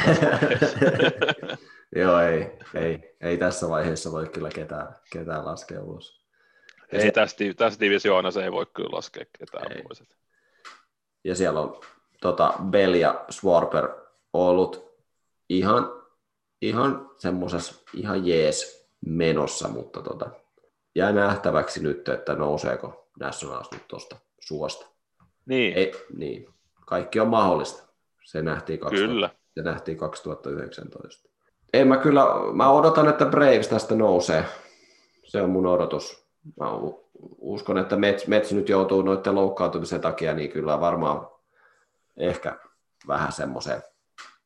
Joo, 1.95 2.19
ei, 2.19 2.51
ei, 2.83 3.15
ei, 3.21 3.37
tässä 3.37 3.69
vaiheessa 3.69 4.11
voi 4.11 4.27
kyllä 4.27 4.49
ketään, 4.49 4.95
ketään 5.11 5.45
laskea 5.45 5.83
ulos. 5.83 6.20
Ei 6.91 7.01
se, 7.01 7.11
tässä, 7.11 7.37
tässä 7.57 7.79
divisioonassa 7.79 8.43
ei 8.43 8.51
voi 8.51 8.65
kyllä 8.73 8.89
laskea 8.91 9.25
ketään 9.39 9.71
Ei. 9.71 9.83
pois. 9.83 10.03
ja 11.23 11.35
siellä 11.35 11.59
on 11.59 11.79
tota, 12.21 12.53
Bell 12.63 12.93
ja 12.93 13.25
Swarper 13.29 13.89
ollut 14.33 14.91
ihan, 15.49 16.01
ihan 16.61 17.11
semmoisessa 17.17 17.75
ihan 17.93 18.27
jees 18.27 18.89
menossa, 19.05 19.67
mutta 19.67 20.01
tota, 20.01 20.29
jää 20.95 21.11
nähtäväksi 21.11 21.83
nyt, 21.83 22.09
että 22.09 22.35
nouseeko 22.35 23.07
Nationals 23.19 23.71
nyt 23.71 23.87
tuosta 23.87 24.15
suosta. 24.39 24.85
Niin, 25.45 25.73
Ei, 25.73 25.93
niin, 26.17 26.47
kaikki 26.85 27.19
on 27.19 27.27
mahdollista. 27.27 27.83
Se 28.23 28.41
nähtiin, 28.41 28.79
2000, 28.79 29.13
kyllä. 29.13 29.29
se 29.53 29.61
nähtiin 29.61 29.97
2019. 29.97 31.29
En 31.73 31.87
mä 31.87 31.97
kyllä, 31.97 32.25
mä 32.53 32.71
odotan, 32.71 33.09
että 33.09 33.25
Braves 33.25 33.67
tästä 33.67 33.95
nousee. 33.95 34.45
Se 35.23 35.41
on 35.41 35.49
mun 35.49 35.65
odotus. 35.65 36.20
Mä 36.59 36.65
uskon, 37.37 37.77
että 37.77 37.97
Mets, 37.97 38.27
Mets 38.27 38.51
nyt 38.53 38.69
joutuu 38.69 39.01
noiden 39.01 39.35
loukkaantumisen 39.35 40.01
takia, 40.01 40.33
niin 40.33 40.51
kyllä 40.51 40.79
varmaan 40.79 41.27
ehkä 42.17 42.59
vähän 43.07 43.31
semmoiseen 43.31 43.81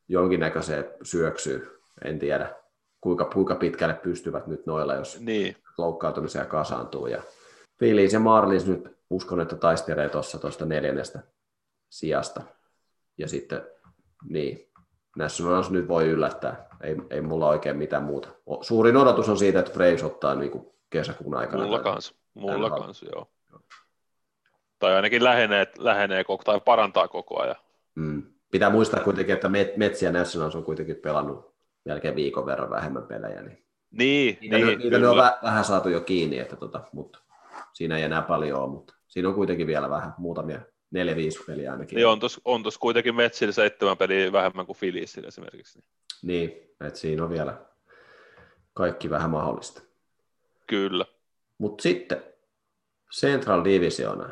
jonkinnäköiseen 0.08 0.84
syöksyyn. 1.02 1.70
En 2.04 2.18
tiedä, 2.18 2.54
kuinka, 3.00 3.24
kuinka 3.24 3.54
pitkälle 3.54 3.94
pystyvät 3.94 4.46
nyt 4.46 4.66
noilla, 4.66 4.94
jos 4.94 5.20
Niin, 5.20 5.56
loukkaantumisia 5.78 6.44
kasaantuu. 6.44 7.06
Ja 7.06 7.22
Phillies 7.78 8.12
ja 8.12 8.20
Marlins 8.20 8.66
nyt 8.66 8.96
uskon, 9.10 9.40
että 9.40 9.56
taistelee 9.56 10.08
tuossa 10.08 10.38
tuosta 10.38 10.64
neljännestä 10.64 11.22
sijasta. 11.90 12.42
Ja 13.18 13.28
sitten, 13.28 13.62
niin, 14.28 14.68
Nationals 15.16 15.70
nyt 15.70 15.88
voi 15.88 16.08
yllättää. 16.08 16.68
Ei, 16.80 16.96
ei 17.10 17.20
mulla 17.20 17.48
oikein 17.48 17.76
mitään 17.76 18.02
muuta. 18.02 18.28
Suurin 18.60 18.96
odotus 18.96 19.28
on 19.28 19.36
siitä, 19.36 19.58
että 19.58 19.72
Braves 19.72 20.02
ottaa 20.02 20.34
niin 20.34 20.50
kuin 20.50 20.75
kesäkuun 20.90 21.36
aikana. 21.36 21.64
mulla 21.64 21.78
kanssa. 21.78 22.14
Mulla 22.34 22.68
NHL. 22.68 22.80
kanssa, 22.80 23.06
joo. 23.14 23.30
Tai 24.78 24.94
ainakin 24.94 25.24
lähenee, 25.24 25.66
lähenee 25.78 26.24
koko, 26.24 26.44
tai 26.44 26.60
parantaa 26.60 27.08
koko 27.08 27.42
ajan. 27.42 27.56
Mm. 27.94 28.22
Pitää 28.50 28.70
muistaa 28.70 29.00
kuitenkin, 29.00 29.34
että 29.34 29.48
Met- 29.48 29.76
Mets 29.76 30.02
ja 30.02 30.12
Nationals 30.12 30.56
on 30.56 30.64
kuitenkin 30.64 30.96
pelannut 30.96 31.54
melkein 31.84 32.16
viikon 32.16 32.46
verran 32.46 32.70
vähemmän 32.70 33.06
pelejä. 33.06 33.42
Niin 33.42 33.66
Niin, 33.90 34.38
niitä, 34.40 34.56
niin 34.56 34.78
niitä 34.78 34.98
ne 34.98 35.08
on 35.08 35.16
vähän 35.42 35.64
saatu 35.64 35.88
jo 35.88 36.00
kiinni, 36.00 36.38
että 36.38 36.56
tota, 36.56 36.80
mutta 36.92 37.18
siinä 37.72 37.96
ei 37.96 38.02
enää 38.02 38.22
paljon 38.22 38.60
ole, 38.60 38.70
mutta 38.70 38.94
siinä 39.08 39.28
on 39.28 39.34
kuitenkin 39.34 39.66
vielä 39.66 39.90
vähän, 39.90 40.14
muutamia, 40.18 40.60
neljä-viisi 40.90 41.44
peliä 41.46 41.72
ainakin. 41.72 41.96
Niin 41.96 42.06
on 42.06 42.20
tuossa 42.20 42.40
on 42.44 42.62
tos 42.62 42.78
kuitenkin 42.78 43.14
Metsillä 43.14 43.52
seitsemän 43.52 43.96
peliä 43.96 44.32
vähemmän 44.32 44.66
kuin 44.66 44.78
Philliesillä 44.78 45.28
esimerkiksi. 45.28 45.82
Niin, 46.22 46.50
että 46.80 46.98
siinä 46.98 47.24
on 47.24 47.30
vielä 47.30 47.60
kaikki 48.74 49.10
vähän 49.10 49.30
mahdollista. 49.30 49.82
Kyllä. 50.66 51.04
Mutta 51.58 51.82
sitten 51.82 52.22
Central 53.14 53.64
Divisiona. 53.64 54.28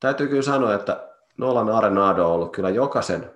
Täytyy 0.00 0.28
kyllä 0.28 0.42
sanoa, 0.42 0.74
että 0.74 1.08
Nolan 1.38 1.68
Arenado 1.68 2.26
on 2.26 2.32
ollut 2.32 2.52
kyllä 2.52 2.70
jokaisen 2.70 3.30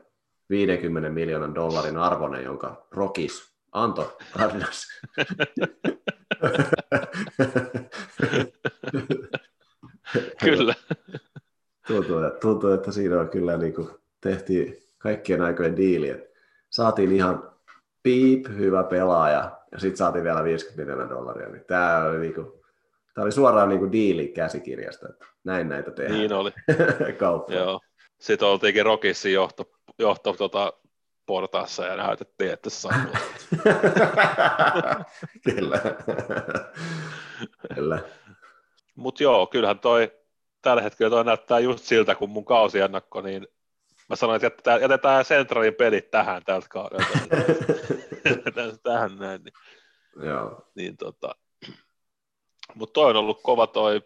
50 0.50 1.10
miljoonan 1.10 1.54
dollarin 1.54 1.96
arvoinen, 1.96 2.44
jonka 2.44 2.86
Rockies 2.90 3.54
antoi 3.72 4.16
Cardinals. 4.38 4.86
Kyllä. 10.44 10.74
tuntuu, 11.86 12.20
tuntuu, 12.40 12.70
että 12.70 12.92
siinä 12.92 13.20
on 13.20 13.28
kyllä 13.28 13.56
niin 13.56 13.74
kuin 13.74 13.88
tehtiin 14.20 14.76
kaikkien 14.98 15.42
aikojen 15.42 15.76
diili. 15.76 16.28
Saatiin 16.70 17.12
ihan 17.12 17.52
piip 18.02 18.48
hyvä 18.48 18.84
pelaaja 18.84 19.58
ja 19.74 19.80
sitten 19.80 19.96
saatiin 19.96 20.24
vielä 20.24 20.44
50 20.44 20.82
miljoonaa 20.82 21.10
dollaria. 21.16 21.48
Niin 21.48 21.64
tämä 21.64 22.04
oli, 22.04 22.18
niin 22.18 22.34
kuin, 22.34 22.46
tämä 23.14 23.22
oli 23.22 23.32
suoraan 23.32 23.68
niin 23.68 23.78
kuin 23.78 23.92
diili 23.92 24.28
käsikirjasta. 24.28 25.08
Että 25.08 25.26
näin 25.44 25.68
näitä 25.68 25.90
tehdään 25.90 26.18
Niin 26.18 26.32
oli. 26.32 26.50
kauppa. 27.18 27.54
Joo. 27.54 27.80
Sitten 28.20 28.48
oltiinkin 28.48 28.84
Rokissin 28.84 29.32
johto, 29.32 29.70
johto 29.98 30.32
tota, 30.32 30.72
portaassa 31.26 31.86
ja 31.86 31.96
näytettiin, 31.96 32.52
että 32.52 32.70
se 32.70 32.80
saa 32.80 32.92
kyllä. 35.54 35.80
kyllä. 37.74 37.98
Mutta 38.94 39.22
joo, 39.22 39.46
kyllähän 39.46 39.78
toi 39.78 40.12
tällä 40.62 40.82
hetkellä 40.82 41.10
toi 41.10 41.24
näyttää 41.24 41.58
just 41.58 41.84
siltä, 41.84 42.14
kun 42.14 42.30
mun 42.30 42.44
kausiennakko, 42.44 43.20
niin 43.20 43.46
mä 44.08 44.16
sanoin, 44.16 44.36
että 44.36 44.46
jätetään, 44.46 44.80
jätetään 44.80 45.24
Centralin 45.24 45.74
pelit 45.74 46.10
tähän 46.10 46.42
tältä 46.44 46.66
kaudelta. 46.70 47.18
tähän 48.82 49.16
näin. 49.18 49.44
Niin, 49.44 49.54
Joo. 50.28 50.70
niin 50.74 50.96
tota. 50.96 51.34
Mutta 52.74 52.92
toi 52.92 53.10
on 53.10 53.16
ollut 53.16 53.40
kova 53.42 53.66
toi 53.66 54.02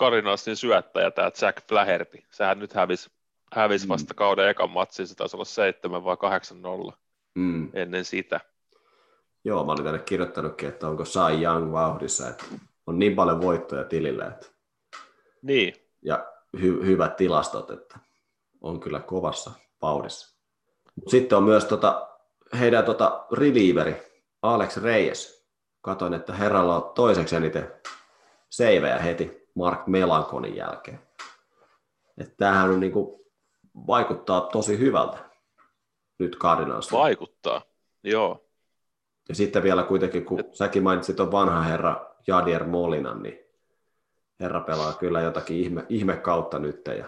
Cardinalsin 0.00 0.56
syöttäjä, 0.56 1.10
tämä 1.10 1.30
Jack 1.42 1.68
Flaherty. 1.68 2.18
Sehän 2.30 2.58
nyt 2.58 2.72
hävisi 2.72 3.10
hävis 3.52 3.84
Mm. 3.84 3.88
vasta 3.88 4.14
kauden 4.14 4.48
ekan 4.48 4.70
matsin, 4.70 5.06
se 5.06 5.14
taisi 5.14 5.36
olla 5.36 5.44
7 5.44 6.04
vai 6.04 6.16
8-0 6.16 6.92
Mm. 7.34 7.70
ennen 7.74 8.04
sitä. 8.04 8.40
Joo, 9.44 9.64
mä 9.64 9.72
olin 9.72 9.84
tänne 9.84 9.98
kirjoittanutkin, 9.98 10.68
että 10.68 10.88
onko 10.88 11.04
Sai 11.04 11.42
Young 11.42 11.72
vauhdissa, 11.72 12.28
että 12.28 12.44
on 12.86 12.98
niin 12.98 13.14
paljon 13.16 13.40
voittoja 13.40 13.84
tilillä, 13.84 14.26
että 14.26 14.46
Niin, 15.42 15.74
ja 16.02 16.32
hy- 16.56 16.84
hyvät 16.86 17.16
tilastot, 17.16 17.70
että 17.70 17.98
on 18.60 18.80
kyllä 18.80 19.00
kovassa 19.00 19.50
vauhdissa. 19.82 20.36
Mut 20.96 21.08
sitten 21.10 21.38
on 21.38 21.44
myös 21.44 21.64
tota, 21.64 22.13
heidän 22.58 22.84
tota 22.84 23.26
relieveri, 23.32 24.02
Alex 24.42 24.76
Reyes. 24.76 25.44
Katoin, 25.80 26.14
että 26.14 26.32
herralla 26.32 26.76
on 26.76 26.92
toiseksi 26.94 27.36
eniten 27.36 27.72
seivejä 28.50 28.98
heti 28.98 29.48
Mark 29.54 29.86
Melankonin 29.86 30.56
jälkeen. 30.56 31.00
Että 32.18 32.34
tämähän 32.36 32.70
on 32.70 32.80
niinku, 32.80 33.30
vaikuttaa 33.86 34.40
tosi 34.40 34.78
hyvältä 34.78 35.18
nyt 36.18 36.36
Cardinals. 36.36 36.92
vaikuttaa. 36.92 37.62
Joo, 38.02 38.44
Ja 39.28 39.34
sitten 39.34 39.62
vielä 39.62 39.82
kuitenkin, 39.82 40.24
kun 40.24 40.44
säkin 40.52 40.82
mainitsit 40.82 41.20
on 41.20 41.32
vanha 41.32 41.62
herra 41.62 42.14
Jadier 42.26 42.64
Molinan, 42.64 43.22
niin 43.22 43.38
herra 44.40 44.60
pelaa 44.60 44.92
kyllä 44.92 45.20
jotakin 45.20 45.56
ihme, 45.56 45.86
ihme 45.88 46.16
kautta 46.16 46.58
nyt. 46.58 46.86
Ja 46.98 47.04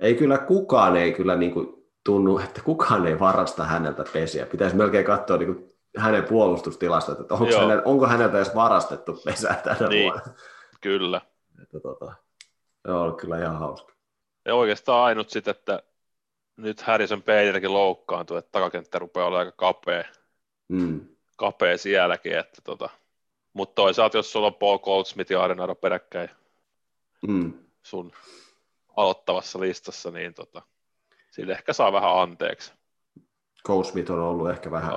ei 0.00 0.14
kyllä 0.14 0.38
kukaan 0.38 0.96
ei 0.96 1.12
kyllä 1.12 1.36
niin 1.36 1.52
kuin 1.52 1.73
tunnu, 2.04 2.38
että 2.38 2.60
kukaan 2.62 3.06
ei 3.06 3.18
varasta 3.18 3.64
häneltä 3.64 4.04
pesiä. 4.12 4.46
Pitäisi 4.46 4.76
melkein 4.76 5.04
katsoa 5.06 5.36
niin 5.36 5.54
kuin 5.54 5.74
hänen 5.96 6.24
puolustustilastot, 6.24 7.20
että 7.20 7.34
onko, 7.34 7.46
hänen, 7.58 7.82
onko 7.84 8.06
häneltä 8.06 8.36
edes 8.36 8.54
varastettu 8.54 9.20
pesää 9.24 9.54
tänä 9.64 9.88
Niin. 9.88 10.12
vuonna. 10.12 10.34
kyllä. 10.80 11.20
Että, 11.62 11.80
tota, 11.80 12.12
se 12.86 12.92
on 12.92 13.00
ollut 13.00 13.20
kyllä 13.20 13.38
ihan 13.38 13.58
hauska. 13.58 13.92
Ja 14.44 14.54
oikeastaan 14.54 15.04
ainut 15.04 15.30
sitten, 15.30 15.50
että 15.50 15.82
nyt 16.56 16.80
Harrison 16.80 17.22
Paynerkin 17.22 17.72
loukkaantui, 17.72 18.38
että 18.38 18.52
takakenttä 18.52 18.98
rupeaa 18.98 19.26
olemaan 19.26 19.46
aika 19.46 19.56
kapea, 19.56 20.04
Mm. 20.68 21.00
kapea 21.36 21.78
sielläkin. 21.78 22.38
Että 22.38 22.60
tota. 22.64 22.88
Mutta 23.52 23.74
toisaalta, 23.74 24.16
jos 24.16 24.32
sulla 24.32 24.46
on 24.46 24.54
Paul 24.54 24.78
Goldsmith 24.78 25.32
ja 25.32 25.42
Arenado 25.44 25.74
peräkkäin 25.74 26.30
Mm. 27.28 27.52
sun 27.82 28.12
aloittavassa 28.96 29.60
listassa, 29.60 30.10
niin 30.10 30.34
tota, 30.34 30.62
sille 31.34 31.52
ehkä 31.52 31.72
saa 31.72 31.92
vähän 31.92 32.18
anteeksi. 32.18 32.72
Cole 33.66 33.84
Smith 33.84 34.10
on 34.10 34.20
ollut 34.20 34.50
ehkä 34.50 34.70
vähän, 34.70 34.94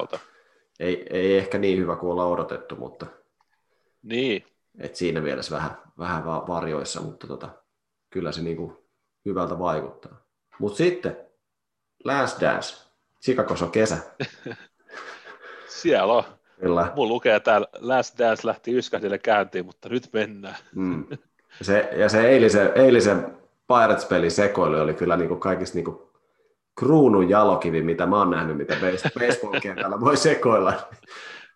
ei, 0.80 1.08
ei 1.10 1.38
ehkä 1.38 1.58
niin 1.58 1.80
hyvä 1.80 1.96
kuin 1.96 2.12
ollaan 2.12 2.30
odotettu, 2.30 2.76
mutta 2.76 3.06
Niin, 4.04 4.46
et 4.80 4.96
siinä 4.96 5.22
mielessä 5.22 5.56
vähän, 5.56 5.78
vähän 5.98 6.26
va- 6.26 6.46
varjoissa, 6.48 7.02
mutta 7.02 7.28
tota, 7.28 7.50
kyllä 8.10 8.32
se 8.32 8.42
niinku 8.42 8.88
hyvältä 9.26 9.60
vaikuttaa. 9.60 10.22
Mutta 10.60 10.78
sitten 10.78 11.18
Last 12.04 12.42
Dance, 12.42 12.88
Chicagossa 13.24 13.66
on 13.66 13.72
kesä. 13.72 13.98
siellä 15.82 16.14
on. 16.14 16.24
Kyllä. 16.60 16.92
Mulla 16.96 17.10
lukee 17.10 17.40
täällä 17.40 17.68
Last 17.80 18.20
Dance 18.20 18.48
lähti 18.48 18.74
yskähdille 18.74 19.18
käyntiin, 19.18 19.66
mutta 19.66 19.90
nyt 19.90 20.10
mennään. 20.14 20.56
Mm. 20.76 21.08
Se, 21.62 21.90
ja 21.96 22.10
se 22.10 22.30
eilisen, 22.30 22.72
eilisen 22.76 23.38
Pirates-pelin 23.68 24.32
sekoilu 24.32 24.76
oli 24.76 24.94
kyllä 24.94 25.18
niinku 25.18 25.36
kaikista 25.36 25.76
niinku 25.76 26.07
kruunun 26.80 27.30
jalokivi, 27.30 27.82
mitä 27.82 28.06
mä 28.06 28.18
oon 28.18 28.30
nähnyt, 28.30 28.58
mitä 28.58 28.74
base- 28.74 29.12
baseball-kentällä 29.20 30.00
voi 30.00 30.18
sekoilla. 30.18 30.74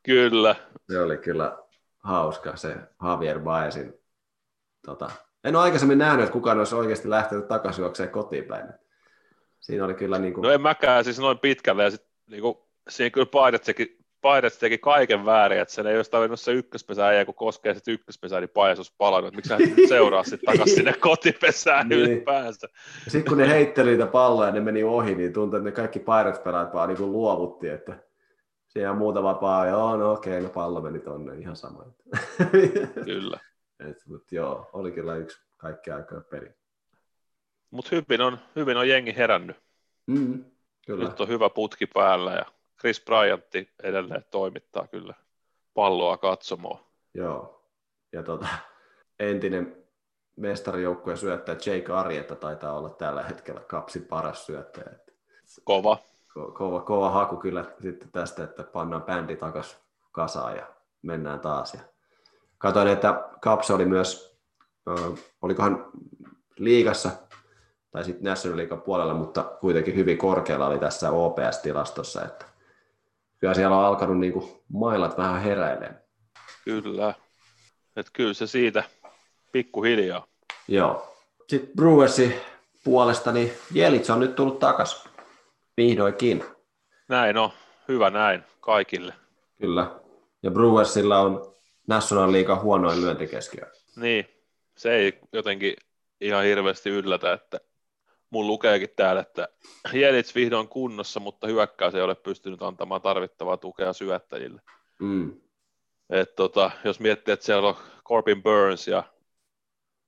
Kyllä. 0.04 0.56
Se 0.92 1.02
oli 1.02 1.18
kyllä 1.18 1.58
hauska 2.00 2.56
se 2.56 2.76
Javier 3.04 3.40
Baezin. 3.40 3.94
Tota, 4.86 5.12
en 5.44 5.56
ole 5.56 5.64
aikaisemmin 5.64 5.98
nähnyt, 5.98 6.24
että 6.24 6.34
kukaan 6.34 6.58
olisi 6.58 6.76
oikeasti 6.76 7.10
lähtenyt 7.10 7.48
takaisin 7.48 7.82
juokseen 7.82 8.10
kotiin 8.10 8.44
päin. 8.44 8.68
Siinä 9.60 9.86
oli 9.86 9.94
kyllä 9.94 10.20
niin 10.20 10.34
kuin... 10.34 10.44
No 10.44 10.52
en 10.52 10.62
mäkään 10.62 11.04
siis 11.04 11.20
noin 11.20 11.40
pitkälle, 11.40 11.84
ja 11.84 11.92
sit, 11.92 12.06
niin 12.28 12.42
kuin, 12.42 12.58
siinä 12.90 13.10
kyllä 13.10 13.26
Pirates 13.26 13.76
Pirates 14.22 14.58
teki 14.58 14.78
kaiken 14.78 15.26
väärin, 15.26 15.60
että 15.60 15.74
sen 15.74 15.88
ei 15.88 15.96
olisi 15.96 16.12
tarvinnut 16.12 16.40
se 16.40 16.52
ykköspesä 16.52 17.14
ja 17.14 17.26
kun 17.26 17.36
koskee 17.36 17.74
sitten 17.74 17.94
ykköspesää, 17.94 18.40
niin 18.40 18.50
Pajas 18.50 18.80
olisi 18.80 18.94
palannut, 18.98 19.36
miksi 19.36 19.54
hän 19.54 19.62
seuraa 19.90 20.24
sitten 20.24 20.46
takaisin 20.46 20.76
sinne 20.76 20.94
kotipesään 20.94 21.90
niin. 21.90 22.02
ylipäänsä. 22.02 22.68
Sitten 23.08 23.30
kun 23.30 23.38
ne 23.38 23.50
heitteli 23.50 23.90
niitä 23.90 24.06
palloja 24.06 24.50
ja 24.50 24.54
ne 24.54 24.60
meni 24.60 24.84
ohi, 24.84 25.16
niin 25.16 25.34
tuntui, 25.34 25.58
että 25.58 25.70
ne 25.70 25.76
kaikki 25.76 26.00
Pirates-pelaajat 26.00 26.74
vaan 26.74 26.90
niin 26.90 27.12
luovutti, 27.12 27.70
että 27.70 28.00
siellä 28.68 28.92
on 28.92 28.98
muutama 28.98 29.34
paa, 29.34 29.68
joo, 29.68 29.98
no 29.98 30.12
okei, 30.12 30.34
okay, 30.34 30.44
no 30.44 30.50
pallo 30.50 30.82
meni 30.82 31.00
tonne, 31.00 31.38
ihan 31.38 31.56
sama. 31.56 31.86
Kyllä. 33.06 33.40
Et, 33.90 33.98
mutta 34.06 34.36
joo, 34.36 34.70
oli 34.74 34.92
kyllä 34.92 35.16
yksi 35.16 35.42
kaikki 35.58 35.92
aikaa 35.92 36.22
peli. 36.22 36.48
Mutta 37.72 37.90
hyvin 37.96 38.22
on, 38.22 38.38
hyvin 38.56 38.78
on 38.78 38.90
jengi 38.90 39.16
herännyt. 39.16 39.58
Mm, 40.08 40.46
kyllä. 40.86 41.10
Nyt 41.10 41.20
on 41.20 41.28
hyvä 41.28 41.50
putki 41.50 41.88
päällä 41.88 42.32
ja 42.34 42.46
Chris 42.82 43.06
Bryantti 43.06 43.70
edelleen 43.84 44.26
toimittaa 44.32 44.88
kyllä 44.88 45.14
palloa 45.74 46.18
katsomoon. 46.18 46.80
Joo, 47.14 47.66
ja 48.12 48.24
tota, 48.24 48.48
entinen 49.20 49.78
mestarijoukkueen 50.36 51.18
syöttäjä 51.18 51.58
Jake 51.66 51.94
Arjetta 51.94 52.36
taitaa 52.36 52.74
olla 52.74 52.90
tällä 52.90 53.24
hetkellä 53.24 53.62
kapsin 53.68 54.06
paras 54.06 54.46
syöttäjä. 54.46 54.90
Kova. 55.64 55.98
Ko- 56.30 56.52
kova, 56.52 56.82
kova 56.82 57.10
haku 57.10 57.38
kyllä 57.38 57.66
sitten 57.82 58.12
tästä, 58.12 58.44
että 58.44 58.64
pannaan 58.64 59.04
bändi 59.04 59.36
takaisin 59.36 59.80
kasaan 60.12 60.56
ja 60.56 60.68
mennään 61.02 61.40
taas. 61.40 61.74
Ja 61.74 61.80
katoin, 62.58 62.88
että 62.88 63.30
Kaps 63.42 63.72
oli 63.72 63.86
myös, 63.86 64.38
äh, 64.90 65.20
olikohan 65.42 65.92
liigassa 66.58 67.10
tai 67.92 68.04
sitten 68.04 68.30
National 68.30 68.58
League 68.58 68.78
puolella, 68.78 69.14
mutta 69.14 69.44
kuitenkin 69.44 69.96
hyvin 69.96 70.18
korkealla 70.18 70.68
oli 70.68 70.80
tässä 70.80 71.12
OPS-tilastossa, 71.12 72.26
että 72.26 72.51
kyllä 73.42 73.54
siellä 73.54 73.78
on 73.78 73.86
alkanut 73.86 74.20
niin 74.20 74.34
kuin 74.34 74.52
mailat 74.68 75.18
vähän 75.18 75.42
heräilemään. 75.42 76.02
Kyllä, 76.64 77.14
että 77.96 78.12
kyllä 78.14 78.34
se 78.34 78.48
siitä 78.48 78.84
pikkuhiljaa. 79.52 80.28
Joo. 80.68 81.18
Sitten 81.48 81.76
Brewersin 81.76 82.34
puolesta, 82.84 83.32
niin 83.32 83.52
Jelits 83.74 84.10
on 84.10 84.20
nyt 84.20 84.36
tullut 84.36 84.60
takaisin. 84.60 85.12
Vihdoinkin. 85.78 86.44
Näin 87.10 87.38
on, 87.38 87.50
hyvä 87.88 88.10
näin 88.10 88.44
kaikille. 88.60 89.14
Kyllä. 89.62 90.00
Ja 90.44 90.52
Brewersilla 90.52 91.20
on 91.20 91.56
National 91.88 92.32
League 92.32 92.56
huonoin 92.56 93.02
lyöntikeskiö. 93.02 93.66
Niin, 93.96 94.28
se 94.78 94.92
ei 94.96 95.20
jotenkin 95.34 95.76
ihan 96.22 96.44
hirveästi 96.44 96.90
yllätä, 96.90 97.34
että 97.34 97.60
mun 98.32 98.48
lukeekin 98.48 98.90
täällä, 98.96 99.22
että 99.22 99.48
Jelits 99.94 100.36
vihdoin 100.36 100.68
kunnossa, 100.68 101.20
mutta 101.20 101.48
hyökkäys 101.48 101.96
ei 101.96 102.02
ole 102.02 102.16
pystynyt 102.16 102.62
antamaan 102.62 103.02
tarvittavaa 103.02 103.58
tukea 103.58 103.94
syöttäjille. 103.94 104.62
Mm. 105.00 105.42
Et 106.10 106.36
tota, 106.36 106.72
jos 106.84 107.00
miettii, 107.00 107.32
että 107.32 107.46
siellä 107.46 107.70
on 107.70 107.76
Corbin 108.08 108.44
Burns 108.44 108.88
ja 108.88 109.04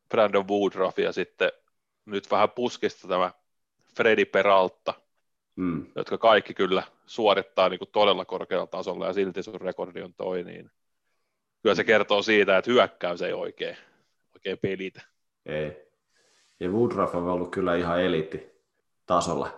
Brandon 0.10 0.48
Woodruff 0.48 1.00
ja 1.00 1.12
sitten 1.12 1.52
nyt 2.06 2.32
vähän 2.32 2.50
puskista 2.50 3.08
tämä 3.08 3.32
Freddy 3.96 4.26
Peralta, 4.26 4.94
Mm. 5.56 5.86
jotka 5.96 6.18
kaikki 6.18 6.54
kyllä 6.54 6.84
suorittaa 7.06 7.70
niin 7.70 7.80
kuin 7.80 7.92
todella 7.92 8.26
korkealla 8.26 8.68
tasolla 8.68 9.08
ja 9.08 9.14
silti 9.14 9.44
sun 9.44 9.62
rekordi 9.62 10.02
on 10.02 10.14
toi, 10.14 10.44
niin 10.44 10.72
kyllä 11.62 11.76
se 11.76 11.84
kertoo 11.84 12.22
siitä, 12.22 12.58
että 12.58 12.72
hyökkäys 12.72 13.22
ei 13.22 13.34
oikein, 13.34 13.78
oikein 14.36 14.58
pelitä. 14.58 15.02
Ei. 15.46 15.83
Ja 16.60 16.70
Woodruff 16.70 17.16
on 17.16 17.28
ollut 17.28 17.52
kyllä 17.52 17.76
ihan 17.76 18.02
eliitti 18.02 18.62
tasolla. 19.06 19.50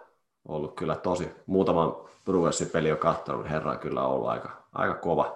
Ollut 0.48 0.76
kyllä 0.76 0.96
tosi. 0.96 1.32
Muutaman 1.46 1.96
Brewersin 2.26 2.70
peli 2.70 2.92
on 2.92 2.98
katsonut, 2.98 3.42
niin 3.44 3.52
herra 3.52 3.72
on 3.72 3.80
kyllä 3.80 4.04
ollut 4.04 4.30
aika, 4.30 4.64
aika 4.74 4.94
kova. 4.94 5.36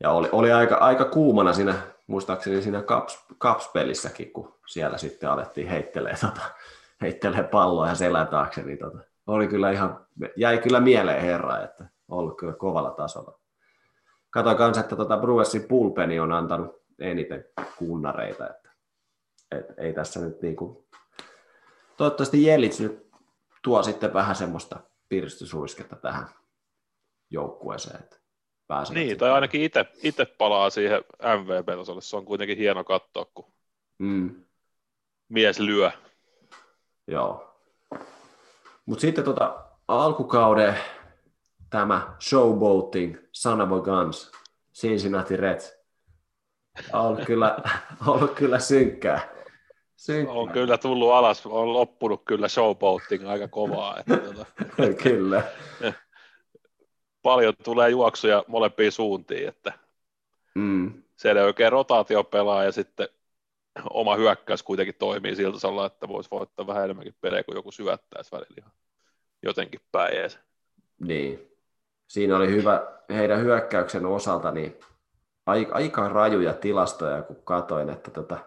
Ja 0.00 0.10
oli, 0.10 0.28
oli 0.32 0.52
aika, 0.52 0.74
aika 0.74 1.04
kuumana 1.04 1.52
siinä, 1.52 1.74
muistaakseni 2.06 2.62
siinä 2.62 2.82
Caps, 2.82 3.26
Caps-pelissäkin, 3.40 4.32
kun 4.32 4.54
siellä 4.66 4.98
sitten 4.98 5.30
alettiin 5.30 5.68
heittelee, 5.68 6.16
tota, 6.20 6.40
heittelee 7.00 7.42
palloa 7.42 7.88
ja 7.88 7.94
selän 7.94 8.28
taakse, 8.28 8.62
niin 8.62 8.78
tota, 8.78 8.98
oli 9.26 9.48
kyllä 9.48 9.70
ihan, 9.70 10.06
jäi 10.36 10.58
kyllä 10.58 10.80
mieleen 10.80 11.22
herra, 11.22 11.62
että 11.62 11.84
ollut 12.08 12.36
kyllä 12.36 12.52
kovalla 12.52 12.90
tasolla. 12.90 13.38
Katoin 14.30 14.56
kanssa, 14.56 14.80
että 14.80 14.96
tota 14.96 15.16
Brewersin 15.16 15.62
pulpeni 15.68 16.20
on 16.20 16.32
antanut 16.32 16.82
eniten 16.98 17.44
kunnareita, 17.78 18.50
että 18.50 18.63
et 19.58 19.66
ei 19.78 19.92
tässä 19.92 20.20
nyt 20.20 20.42
niin 20.42 20.56
kuin... 20.56 20.84
Toivottavasti 21.96 22.44
Jelits 22.44 22.80
nyt 22.80 23.06
tuo 23.62 23.82
sitten 23.82 24.14
vähän 24.14 24.36
semmoista 24.36 24.80
piristysruisketta 25.08 25.96
tähän 25.96 26.28
joukkueeseen, 27.30 28.00
että 28.00 28.16
pääsevät 28.66 28.94
Niin, 28.94 29.08
sitten- 29.08 29.18
tai 29.26 29.30
ainakin 29.34 29.62
itse, 29.62 29.84
itse 30.02 30.24
palaa 30.24 30.70
siihen 30.70 31.04
MVP-tasolle. 31.22 32.00
Se 32.00 32.16
on 32.16 32.24
kuitenkin 32.24 32.58
hieno 32.58 32.84
katsoa, 32.84 33.24
kun 33.34 33.52
Mm, 33.98 34.44
mies 35.28 35.60
lyö. 35.60 35.90
joo. 37.06 37.60
Mutta 38.86 39.00
sitten 39.00 39.24
tota, 39.24 39.64
alkukauden 39.88 40.74
tämä 41.70 42.16
showboating, 42.20 43.16
son 43.32 43.60
of 43.60 43.72
a 43.72 43.80
guns, 43.80 44.32
Cincinnati 44.74 45.36
Reds, 45.36 45.78
on 46.92 47.00
ollut 47.00 47.24
kyllä, 47.26 47.58
ollut 48.06 48.30
kyllä 48.34 48.58
synkkää. 48.58 49.33
Synkkää. 49.96 50.34
On 50.34 50.50
kyllä 50.50 50.78
tullut 50.78 51.12
alas, 51.12 51.46
on 51.46 51.72
loppunut 51.72 52.22
kyllä 52.24 52.48
showboating 52.48 53.28
aika 53.28 53.48
kovaa. 53.48 53.98
Että 53.98 54.16
tota, 54.16 54.46
kyllä. 55.02 55.42
paljon 57.22 57.54
tulee 57.64 57.90
juoksuja 57.90 58.44
molempiin 58.48 58.92
suuntiin, 58.92 59.48
että 59.48 59.72
Mm, 60.54 61.02
siellä 61.16 61.40
ei 61.40 61.46
oikein 61.46 61.72
rotaatio 61.72 62.24
pelaa 62.24 62.64
ja 62.64 62.72
sitten 62.72 63.08
oma 63.90 64.16
hyökkäys 64.16 64.62
kuitenkin 64.62 64.94
toimii 64.94 65.36
siltä 65.36 65.52
tasolla, 65.52 65.86
että 65.86 66.08
voisi 66.08 66.30
voittaa 66.30 66.66
vähän 66.66 66.84
enemmänkin 66.84 67.14
pelejä 67.20 67.44
kuin 67.44 67.56
joku 67.56 67.72
syöttäisi 67.72 68.32
välillä 68.32 68.54
ihan 68.58 68.72
jotenkin 69.42 69.80
päin 69.92 70.16
ees. 70.16 70.38
niin. 71.00 71.50
Siinä 72.06 72.36
oli 72.36 72.50
hyvä 72.50 72.86
heidän 73.10 73.40
hyökkäyksen 73.40 74.06
osalta, 74.06 74.50
niin 74.50 74.80
aika, 75.46 75.74
aika 75.74 76.08
rajuja 76.08 76.52
tilastoja, 76.54 77.22
kun 77.22 77.36
katoin, 77.44 77.90
että 77.90 78.10
tota, 78.10 78.38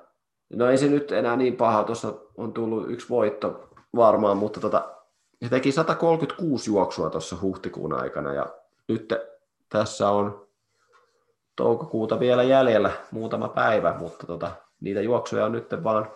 no 0.54 0.70
ei 0.70 0.78
se 0.78 0.88
nyt 0.88 1.12
enää 1.12 1.36
niin 1.36 1.56
paha, 1.56 1.84
tuossa 1.84 2.14
on 2.38 2.54
tullut 2.54 2.90
yksi 2.92 3.10
voitto 3.10 3.70
varmaan, 3.96 4.38
mutta 4.38 4.60
tota, 4.60 4.96
he 5.42 5.50
teki 5.50 5.72
136 5.72 6.70
juoksua 6.72 7.10
tuossa 7.10 7.38
huhtikuun 7.42 7.94
aikana 7.94 8.34
ja 8.34 8.46
nyt 8.88 9.14
tässä 9.70 10.10
on 10.10 10.48
toukokuuta 11.56 12.20
vielä 12.20 12.44
jäljellä 12.44 12.92
muutama 13.12 13.50
päivä, 13.50 13.96
mutta 14.00 14.28
tota, 14.28 14.52
niitä 14.82 15.02
juoksuja 15.02 15.46
on 15.46 15.52
nyt 15.52 15.70
vaan 15.84 16.12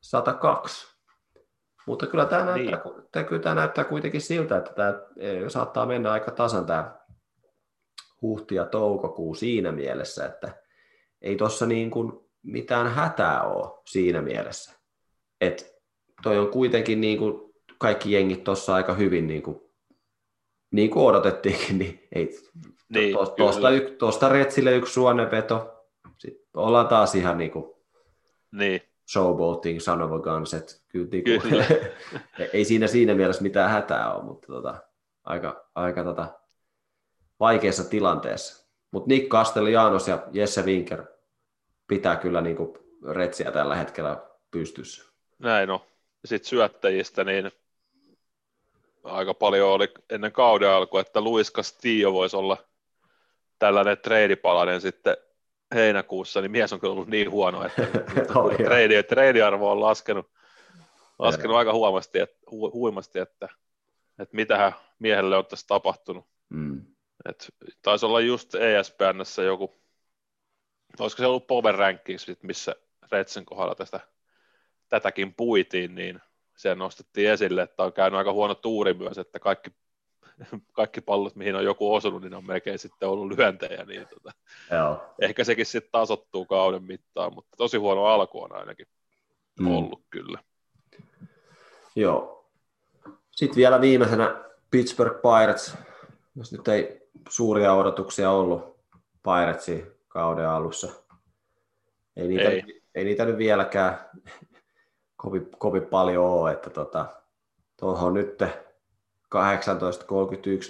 102. 0.00 0.98
Mutta 1.86 2.06
kyllä 2.06 2.26
tämä, 2.26 2.54
Niin. 2.54 2.70
näyttää, 2.70 3.24
kyllä 3.24 3.42
tämä 3.42 3.54
näyttää 3.54 3.84
kuitenkin 3.84 4.20
siltä, 4.20 4.56
että 4.56 4.72
tämä 4.72 4.94
eh, 5.16 5.42
saattaa 5.48 5.86
mennä 5.86 6.12
aika 6.12 6.30
tasan 6.30 6.66
tämä 6.66 6.98
huhti 8.22 8.54
ja 8.54 8.64
toukokuu 8.64 9.34
siinä 9.34 9.72
mielessä, 9.72 10.26
että 10.26 10.54
ei 11.22 11.36
tuossa 11.36 11.66
niin 11.66 11.90
kuin 11.90 12.27
mitään 12.42 12.86
hätää 12.94 13.42
ole 13.42 13.78
siinä 13.86 14.22
mielessä. 14.22 14.72
että 15.40 15.64
toi 16.22 16.38
on 16.38 16.48
kuitenkin 16.48 17.00
niin 17.00 17.18
kuin 17.18 17.54
kaikki 17.78 18.12
jengit 18.12 18.44
tuossa 18.44 18.74
aika 18.74 18.94
hyvin 18.94 19.26
niin 19.26 19.42
kuin, 19.42 19.60
niin 20.70 20.90
kuin 20.90 21.06
odotettiinkin, 21.06 21.78
niin 21.78 22.08
ei, 22.14 22.38
Niin, 22.88 23.12
tuosta, 23.14 23.34
kyllä. 23.36 23.46
tuosta, 23.50 23.70
y- 23.70 23.96
tuosta 23.96 24.28
Retsille 24.28 24.76
yksi 24.76 24.92
suonenveto, 24.92 25.84
sitten 26.18 26.46
ollaan 26.56 26.88
taas 26.88 27.14
ihan 27.14 27.38
niin 27.38 27.50
kuin 27.50 27.74
Niin, 28.52 28.82
showboating, 29.12 29.80
son 29.80 30.02
of 30.02 30.12
a 30.12 30.18
guns, 30.18 30.54
että 30.54 30.72
kyllä, 30.88 31.08
niin 31.10 31.24
kuin, 31.24 31.40
Kyllä. 31.40 31.64
ei 32.52 32.64
siinä 32.64 32.86
siinä 32.86 33.14
mielessä 33.14 33.42
mitään 33.42 33.70
hätää 33.70 34.14
ole, 34.14 34.24
mutta 34.24 34.46
tota, 34.46 34.74
aika, 35.24 35.70
aika 35.74 36.04
tota, 36.04 36.40
vaikeassa 37.40 37.84
tilanteessa. 37.84 38.68
Mutta 38.90 39.08
Nick 39.08 39.28
Castellanos 39.28 40.08
ja 40.08 40.26
Jesse 40.32 40.62
Winker 40.62 41.04
pitää 41.88 42.16
kyllä 42.16 42.40
niin 42.40 42.56
kuin 42.56 42.78
retsiä 43.14 43.52
tällä 43.52 43.74
hetkellä 43.74 44.22
pystyssä. 44.50 45.04
näin 45.38 45.70
on. 45.70 45.80
Sitten 46.24 46.48
syöttäjistä, 46.48 47.24
niin 47.24 47.50
aika 49.04 49.34
paljon 49.34 49.68
oli 49.68 49.88
ennen 50.10 50.32
kauden 50.32 50.70
alkua, 50.70 51.00
että 51.00 51.20
Luis 51.20 51.52
Castillo 51.52 52.12
voisi 52.12 52.36
olla 52.36 52.56
tällainen 53.58 53.98
treidipalainen 53.98 54.80
sitten 54.80 55.16
heinäkuussa, 55.74 56.40
niin 56.40 56.50
mies 56.50 56.72
on 56.72 56.80
kyllä 56.80 56.92
ollut 56.92 57.08
niin 57.08 57.30
huono, 57.30 57.64
että 57.64 57.82
treidi, 58.64 59.02
treidiarvo 59.02 59.70
on 59.70 59.80
laskenut, 59.80 60.30
laskenut 61.18 61.56
aika 61.56 61.72
huomasti, 61.72 62.18
että, 62.18 62.36
hu, 62.50 62.72
huimasti, 62.72 63.18
että, 63.18 63.48
että 64.18 64.36
mitähän 64.36 64.72
miehelle 64.98 65.36
on 65.36 65.46
tässä 65.46 65.66
tapahtunut. 65.66 66.26
Mm. 66.48 66.86
Et 67.28 67.48
taisi 67.82 68.06
olla 68.06 68.20
just 68.20 68.54
ESPNssä 68.54 69.42
joku, 69.42 69.74
olisiko 71.00 71.22
se 71.22 71.26
ollut 71.26 71.46
Power 71.46 71.74
Rankings, 71.74 72.26
missä 72.42 72.76
Retsen 73.12 73.44
kohdalla 73.44 73.74
tästä 73.74 74.00
tätäkin 74.88 75.34
puitiin, 75.34 75.94
niin 75.94 76.20
se 76.56 76.74
nostettiin 76.74 77.30
esille, 77.30 77.62
että 77.62 77.82
on 77.82 77.92
käynyt 77.92 78.18
aika 78.18 78.32
huono 78.32 78.54
tuuri 78.54 78.94
myös, 78.94 79.18
että 79.18 79.38
kaikki, 79.38 79.70
kaikki 80.72 81.00
pallot, 81.00 81.36
mihin 81.36 81.56
on 81.56 81.64
joku 81.64 81.94
osunut, 81.94 82.22
niin 82.22 82.34
on 82.34 82.46
melkein 82.46 82.78
sitten 82.78 83.08
ollut 83.08 83.38
lyöntejä, 83.38 83.84
niin 83.84 84.06
tota, 84.08 84.32
Joo. 84.70 85.14
ehkä 85.20 85.44
sekin 85.44 85.66
sitten 85.66 85.92
tasottuu 85.92 86.46
kauden 86.46 86.82
mittaan, 86.82 87.34
mutta 87.34 87.56
tosi 87.56 87.76
huono 87.76 88.04
alku 88.04 88.42
on 88.42 88.52
ainakin 88.52 88.86
mm. 89.60 89.76
ollut 89.76 90.02
kyllä. 90.10 90.38
Joo. 91.96 92.50
Sitten 93.30 93.56
vielä 93.56 93.80
viimeisenä 93.80 94.44
Pittsburgh 94.70 95.20
Pirates, 95.22 95.74
jos 96.36 96.52
nyt 96.52 96.68
ei 96.68 97.08
suuria 97.28 97.74
odotuksia 97.74 98.30
ollut 98.30 98.78
Piratesin 99.22 99.97
kauden 100.18 100.48
alussa. 100.48 100.88
Ei 102.16 102.28
niitä, 102.28 102.50
ei. 102.50 102.82
ei 102.94 103.04
niitä 103.04 103.24
nyt 103.24 103.38
vieläkään 103.38 103.98
kovin, 105.22 105.50
kovin 105.58 105.86
paljon 105.86 106.24
ole, 106.24 106.52
että 106.52 106.70
tota, 106.70 107.06
tuohon 107.80 108.14
nyt 108.14 108.42
18.31 108.42 108.48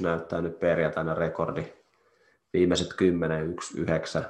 näyttää 0.02 0.40
nyt 0.40 0.58
perjantaina 0.58 1.14
rekordi. 1.14 1.72
Viimeiset 2.52 2.88
10, 2.96 3.50
1, 3.52 3.80
9, 3.80 4.26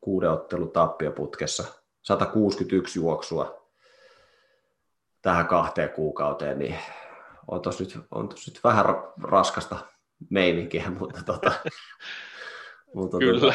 kuuden 0.00 0.30
ottelu 0.30 0.66
tappioputkessa, 0.66 1.64
161 2.02 2.98
juoksua 2.98 3.68
tähän 5.22 5.46
kahteen 5.46 5.90
kuukauteen, 5.90 6.58
niin 6.58 6.76
on 7.48 7.62
tuossa 7.62 7.84
nyt, 7.84 7.98
on 8.10 8.28
tossa 8.28 8.50
nyt 8.50 8.64
vähän 8.64 8.84
raskasta 9.22 9.76
meininkiä, 10.30 10.90
mutta, 10.98 11.22
tota, 11.22 11.52
mutta, 12.94 13.18
kyllä. 13.18 13.40
Tota, 13.40 13.54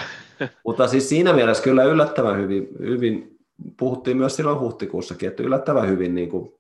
mutta 0.66 0.88
siis 0.88 1.10
siinä 1.10 1.34
mielessä 1.34 1.64
kyllä 1.64 1.84
yllättävän 1.84 2.38
hyvin, 2.38 2.68
hyvin 2.80 3.38
puhuttiin 3.80 4.18
myös 4.18 4.36
silloin 4.36 4.60
huhtikuussakin, 4.60 5.30
että 5.30 5.44
yllättävän 5.44 5.90
hyvin 5.90 6.16
niin 6.16 6.30
kuin, 6.30 6.54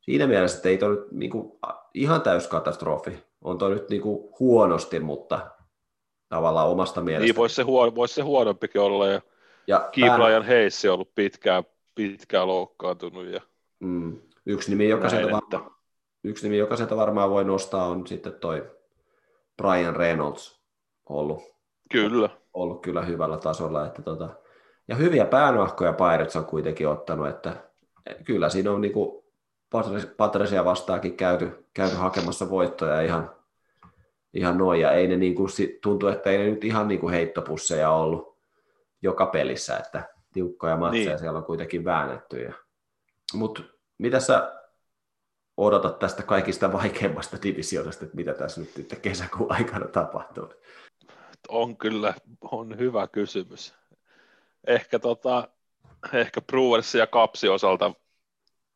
siinä 0.00 0.26
mielessä, 0.26 0.56
että 0.56 0.68
ei 0.68 0.78
toi 0.78 0.90
nyt 0.90 1.12
niin 1.12 1.30
kuin, 1.30 1.58
ihan 1.94 2.22
katastrofi. 2.48 3.24
On 3.44 3.58
toi 3.58 3.70
nyt 3.70 3.90
niin 3.90 4.02
kuin, 4.02 4.32
huonosti, 4.40 5.00
mutta 5.00 5.50
tavallaan 6.28 6.68
omasta 6.68 7.00
mielestä. 7.00 7.24
Niin 7.24 7.36
voisi 7.36 7.54
se, 7.54 7.62
huono, 7.62 7.94
vois 7.94 8.14
se 8.14 8.22
huonompikin 8.22 8.80
olla, 8.80 9.08
ja, 9.08 9.20
ja 9.66 9.88
Kiiplajan 9.92 10.42
pään... 10.42 10.48
Heissi 10.48 10.88
on 10.88 10.94
ollut 10.94 11.14
pitkään, 11.14 11.64
pitkään 11.94 12.48
loukkaantunut. 12.48 13.26
Ja... 13.26 13.40
Mm. 13.80 14.16
Yksi 14.46 14.70
nimi, 14.70 14.88
joka 14.88 15.08
sieltä 15.08 15.32
varmaan, 15.32 15.70
yksi 16.24 16.46
nimi, 16.46 16.58
joka 16.58 16.76
sieltä 16.76 16.96
varmaan 16.96 17.30
voi 17.30 17.44
nostaa, 17.44 17.86
on 17.86 18.06
sitten 18.06 18.32
toi 18.32 18.70
Brian 19.56 19.96
Reynolds 19.96 20.60
ollut. 21.08 21.57
Kyllä. 21.88 22.28
Ollut 22.54 22.82
kyllä 22.82 23.02
hyvällä 23.02 23.38
tasolla, 23.38 23.86
että 23.86 24.02
tota, 24.02 24.28
ja 24.88 24.94
hyviä 24.94 25.24
päänahkoja 25.24 25.92
Pirates 25.92 26.36
on 26.36 26.44
kuitenkin 26.44 26.88
ottanut, 26.88 27.28
että 27.28 27.56
kyllä 28.24 28.48
siinä 28.48 28.70
on 28.72 28.80
niin 28.80 28.92
Patresia 30.16 30.64
vastaakin 30.64 31.16
käyty, 31.16 31.66
käyty 31.74 31.96
hakemassa 31.96 32.50
voittoja 32.50 33.00
ihan, 33.00 33.30
ihan 34.34 34.58
noin, 34.58 34.80
ja 34.80 34.92
ei 34.92 35.08
ne 35.08 35.16
niin 35.16 35.34
kuin, 35.34 35.48
tuntuu, 35.82 36.08
että 36.08 36.30
ei 36.30 36.38
ne 36.38 36.50
nyt 36.50 36.64
ihan 36.64 36.88
niin 36.88 37.00
kuin 37.00 37.14
heittopusseja 37.14 37.90
ollut 37.90 38.38
joka 39.02 39.26
pelissä, 39.26 39.76
että 39.76 40.08
tiukkoja 40.32 40.76
matseja 40.76 41.08
niin. 41.08 41.18
siellä 41.18 41.38
on 41.38 41.44
kuitenkin 41.44 41.84
väännetty. 41.84 42.40
Ja... 42.40 42.52
Mutta 43.34 43.62
mitä 43.98 44.20
sä 44.20 44.52
odotat 45.56 45.98
tästä 45.98 46.22
kaikista 46.22 46.72
vaikeimmasta 46.72 47.36
divisioonasta, 47.42 48.04
että 48.04 48.16
mitä 48.16 48.34
tässä 48.34 48.60
nyt, 48.60 48.76
nyt 48.76 48.98
kesäkuun 49.02 49.52
aikana 49.52 49.86
tapahtuu? 49.86 50.52
On 51.48 51.76
kyllä, 51.76 52.14
on 52.50 52.78
hyvä 52.78 53.06
kysymys 53.06 53.74
ehkä, 54.68 54.98
tota, 54.98 55.48
ehkä 56.12 56.40
Brewers 56.40 56.94
ja 56.94 57.06
Kapsi 57.06 57.48
osalta 57.48 57.92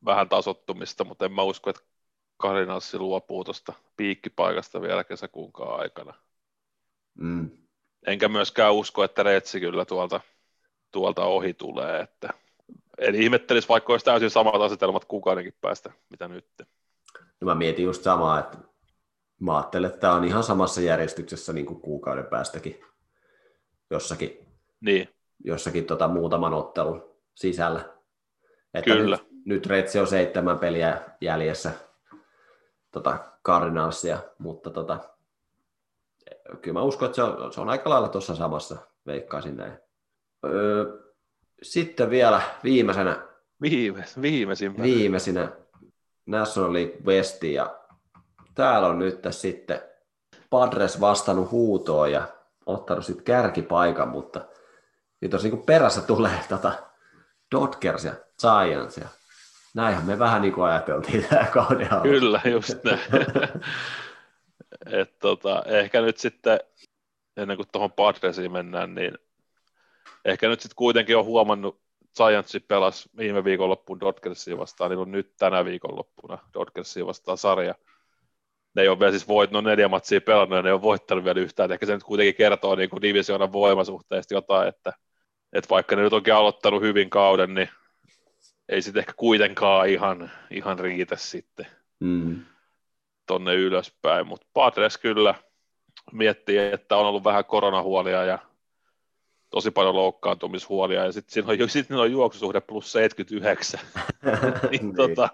vähän 0.05 0.29
tasottumista, 0.29 1.05
mutta 1.05 1.25
en 1.25 1.33
mä 1.33 1.43
usko, 1.43 1.71
että 1.71 1.83
Karinassi 2.37 2.99
luopuu 2.99 3.45
tuosta 3.45 3.73
piikkipaikasta 3.97 4.83
vielä 4.83 5.05
kesäkuunkaan 5.05 5.81
aikana. 5.81 6.15
Mm. 7.15 7.51
Enkä 8.07 8.29
myöskään 8.29 8.75
usko, 8.75 9.05
että 9.05 9.23
Retsi 9.23 9.61
kyllä 9.61 9.85
tuolta, 9.85 10.21
tuolta 10.93 11.25
ohi 11.25 11.55
tulee. 11.55 12.01
Että, 12.01 12.29
en 12.99 13.15
ihmettelisi, 13.15 13.69
vaikka 13.69 13.93
olisi 13.93 14.05
täysin 14.05 14.31
samat 14.31 14.61
asetelmat 14.61 15.05
kukaanenkin 15.05 15.55
päästä, 15.61 15.93
mitä 16.11 16.29
nyt. 16.29 16.47
No 17.41 17.45
mä 17.45 17.55
mietin 17.55 17.85
just 17.85 18.03
samaa, 18.03 18.39
että 18.39 18.59
mä 19.45 19.57
ajattelen, 19.57 19.89
että 19.89 20.01
tämä 20.01 20.15
on 20.15 20.25
ihan 20.25 20.43
samassa 20.43 20.81
järjestyksessä 20.81 21.53
niin 21.53 21.67
kuin 21.67 21.81
kuukauden 21.81 22.27
päästäkin 22.27 22.85
jossakin. 23.91 24.47
Niin 24.81 25.09
jossakin 25.45 25.85
tota 25.85 26.09
muutaman 26.09 26.55
ottelun 26.55 27.15
sisällä. 27.35 27.85
Että 28.75 28.91
Kyllä. 28.91 29.17
Nyt, 29.17 29.47
nyt 29.47 29.67
Retsi 29.67 29.99
on 29.99 30.07
seitsemän 30.07 30.59
peliä 30.59 31.01
jäljessä 31.21 31.73
tota 32.91 33.19
Cardinalsia, 33.45 34.19
mutta 34.39 34.71
tota, 34.71 34.99
kyllä 36.63 36.73
mä 36.79 36.83
uskon, 36.83 37.07
että 37.07 37.17
se 37.17 37.23
on, 37.23 37.53
se 37.53 37.61
on 37.61 37.69
aika 37.69 37.91
lailla 37.91 38.09
tuossa 38.09 38.35
samassa, 38.35 38.77
veikkaisin 39.07 39.57
näin. 39.57 39.73
Öö, 40.45 40.99
sitten 41.63 42.11
vielä 42.11 42.43
viimeisenä. 42.65 43.29
Viime, 43.63 44.05
viimeisinä. 44.23 44.75
Viimeisinä 44.83 45.53
National 46.27 46.73
League 46.73 46.97
West 47.05 47.43
ja 47.43 47.82
täällä 48.55 48.89
on 48.89 48.99
nyt 48.99 49.21
sitten 49.31 49.81
Padres 50.51 51.01
vastannut 51.01 51.51
huutoon 51.51 52.13
ja 52.13 52.29
ottanut 52.67 53.07
sitten 53.07 53.25
kärkipaikan, 53.25 54.09
mutta 54.09 54.41
niin 55.21 55.31
tuossa 55.31 55.49
niin 55.49 55.63
perässä 55.63 56.01
tulee 56.01 56.41
tota 56.49 56.73
Dodgers 57.55 58.05
ja 58.05 58.13
Giants 58.41 58.97
ja 58.97 59.09
näinhän 59.75 60.05
me 60.05 60.19
vähän 60.19 60.43
niin 60.43 60.55
kuin 60.55 60.65
ajateltiin 60.65 61.25
tämä 61.31 61.45
kauden 61.45 61.93
alla. 61.93 62.03
Kyllä, 62.03 62.41
just 62.45 62.85
näin. 62.85 63.01
Et 64.87 65.19
tota, 65.19 65.63
ehkä 65.67 66.01
nyt 66.01 66.19
sitten, 66.19 66.61
ennen 67.37 67.57
kuin 67.57 67.69
tuohon 67.73 67.93
Padresiin 67.93 68.53
mennään, 68.53 68.95
niin 68.95 69.19
ehkä 70.25 70.49
nyt 70.49 70.61
sitten 70.61 70.77
kuitenkin 70.77 71.17
on 71.17 71.25
huomannut, 71.25 71.83
Giants 72.17 72.57
pelasi 72.69 73.11
viime 73.17 73.45
viikonloppuun 73.45 74.01
Dodgersiin 74.01 74.59
vastaan, 74.59 74.91
niin 74.91 74.99
on 74.99 75.13
nyt 75.13 75.37
tänä 75.37 75.65
viikonloppuna 75.65 76.39
Dodgersiin 76.55 77.07
vastaan 77.07 77.39
sarja. 77.39 77.75
Ne 78.75 78.83
ei 78.83 78.89
ole 78.89 78.99
vielä 78.99 79.13
siis 79.13 79.29
voit, 79.29 79.51
no 79.51 79.61
neljä 79.61 79.89
matsia 79.89 80.21
pelannut 80.21 80.57
ja 80.57 80.63
ne 80.63 80.69
ei 80.69 80.73
ole 80.73 80.83
voittanut 80.83 81.25
vielä 81.25 81.41
yhtään. 81.41 81.73
Ehkä 81.73 81.87
se 81.87 81.93
nyt 81.93 82.03
kuitenkin 82.03 82.35
kertoo 82.35 82.75
niin 82.75 82.91
kuin 82.91 83.03
divisioonan 83.03 83.53
voimasuhteista 83.53 84.35
jotain, 84.35 84.69
että 84.69 84.93
että 85.53 85.71
vaikka 85.71 85.97
ne 85.97 86.03
nyt 86.03 86.13
onkin 86.13 86.35
aloittanut 86.35 86.83
hyvin 86.83 87.11
kauden, 87.11 87.55
niin 87.55 87.69
ei 88.69 88.83
sitten 88.83 89.01
ehkä 89.01 89.13
kuitenkaan 89.17 89.89
ihan, 89.89 90.31
ihan 90.51 90.79
riitä 90.79 91.17
sitten 91.17 91.67
mm. 92.01 92.45
tonne 93.27 93.55
ylöspäin, 93.55 94.27
mutta 94.27 94.47
Padres 94.53 94.99
kyllä 94.99 95.35
miettii, 96.13 96.59
että 96.59 96.97
on 96.97 97.07
ollut 97.07 97.25
vähän 97.25 97.45
koronahuolia 97.45 98.25
ja 98.25 98.39
tosi 99.51 99.71
paljon 99.71 99.97
loukkaantumishuolia, 99.97 101.05
ja 101.05 101.13
sitten 101.13 101.33
siinä 101.33 101.65
on, 101.65 101.69
sit 101.69 101.91
on 101.91 102.13
juoksusuhde 102.13 102.61
plus 102.61 102.93
79, 102.93 103.81
niin, 104.71 104.71
niin. 104.71 104.97
Tota, 104.97 105.29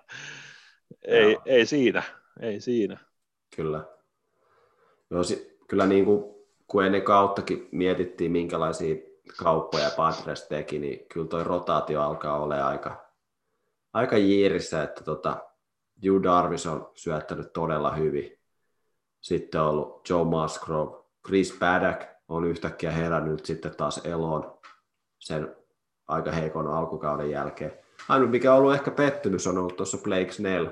ei, 1.07 1.37
ei, 1.47 1.67
siinä, 1.67 2.03
ei 2.41 2.61
siinä. 2.61 3.08
Kyllä. 3.57 3.85
No, 5.11 5.19
kyllä 5.69 5.87
niin 5.87 6.05
kuin, 6.05 6.35
kun 6.67 6.85
ennen 6.85 7.03
kauttakin 7.03 7.69
mietittiin, 7.73 8.33
minkälaisia 8.33 8.97
kauppoja 9.37 9.91
Padres 9.97 10.43
teki, 10.43 10.79
niin 10.79 11.07
kyllä 11.09 11.27
toi 11.27 11.45
rotaatio 11.45 12.03
alkaa 12.03 12.41
olla 12.41 12.67
aika, 12.67 13.11
aika 13.93 14.17
jiirissä, 14.17 14.83
että 14.83 15.05
tota, 15.05 15.45
Hugh 16.07 16.23
Darvis 16.23 16.67
on 16.67 16.91
syöttänyt 16.95 17.53
todella 17.53 17.93
hyvin. 17.93 18.39
Sitten 19.21 19.61
on 19.61 19.69
ollut 19.69 20.09
Joe 20.11 20.25
Musgrove, 20.25 20.97
Chris 21.27 21.57
Paddock 21.59 22.03
on 22.29 22.45
yhtäkkiä 22.45 22.91
herännyt 22.91 23.47
sitten 23.47 23.77
taas 23.77 24.01
eloon 24.05 24.59
sen 25.19 25.57
aika 26.09 26.33
heikon 26.33 26.67
alkukauden 26.67 27.31
jälkeen. 27.31 27.73
Ainut 28.09 28.31
mikä 28.31 28.53
on 28.53 28.59
ollut 28.59 28.75
ehkä 28.75 28.91
pettymys 28.91 29.47
on 29.47 29.59
ollut 29.59 29.77
tuossa 29.77 29.99
Blake 29.99 30.33
Snell. 30.33 30.67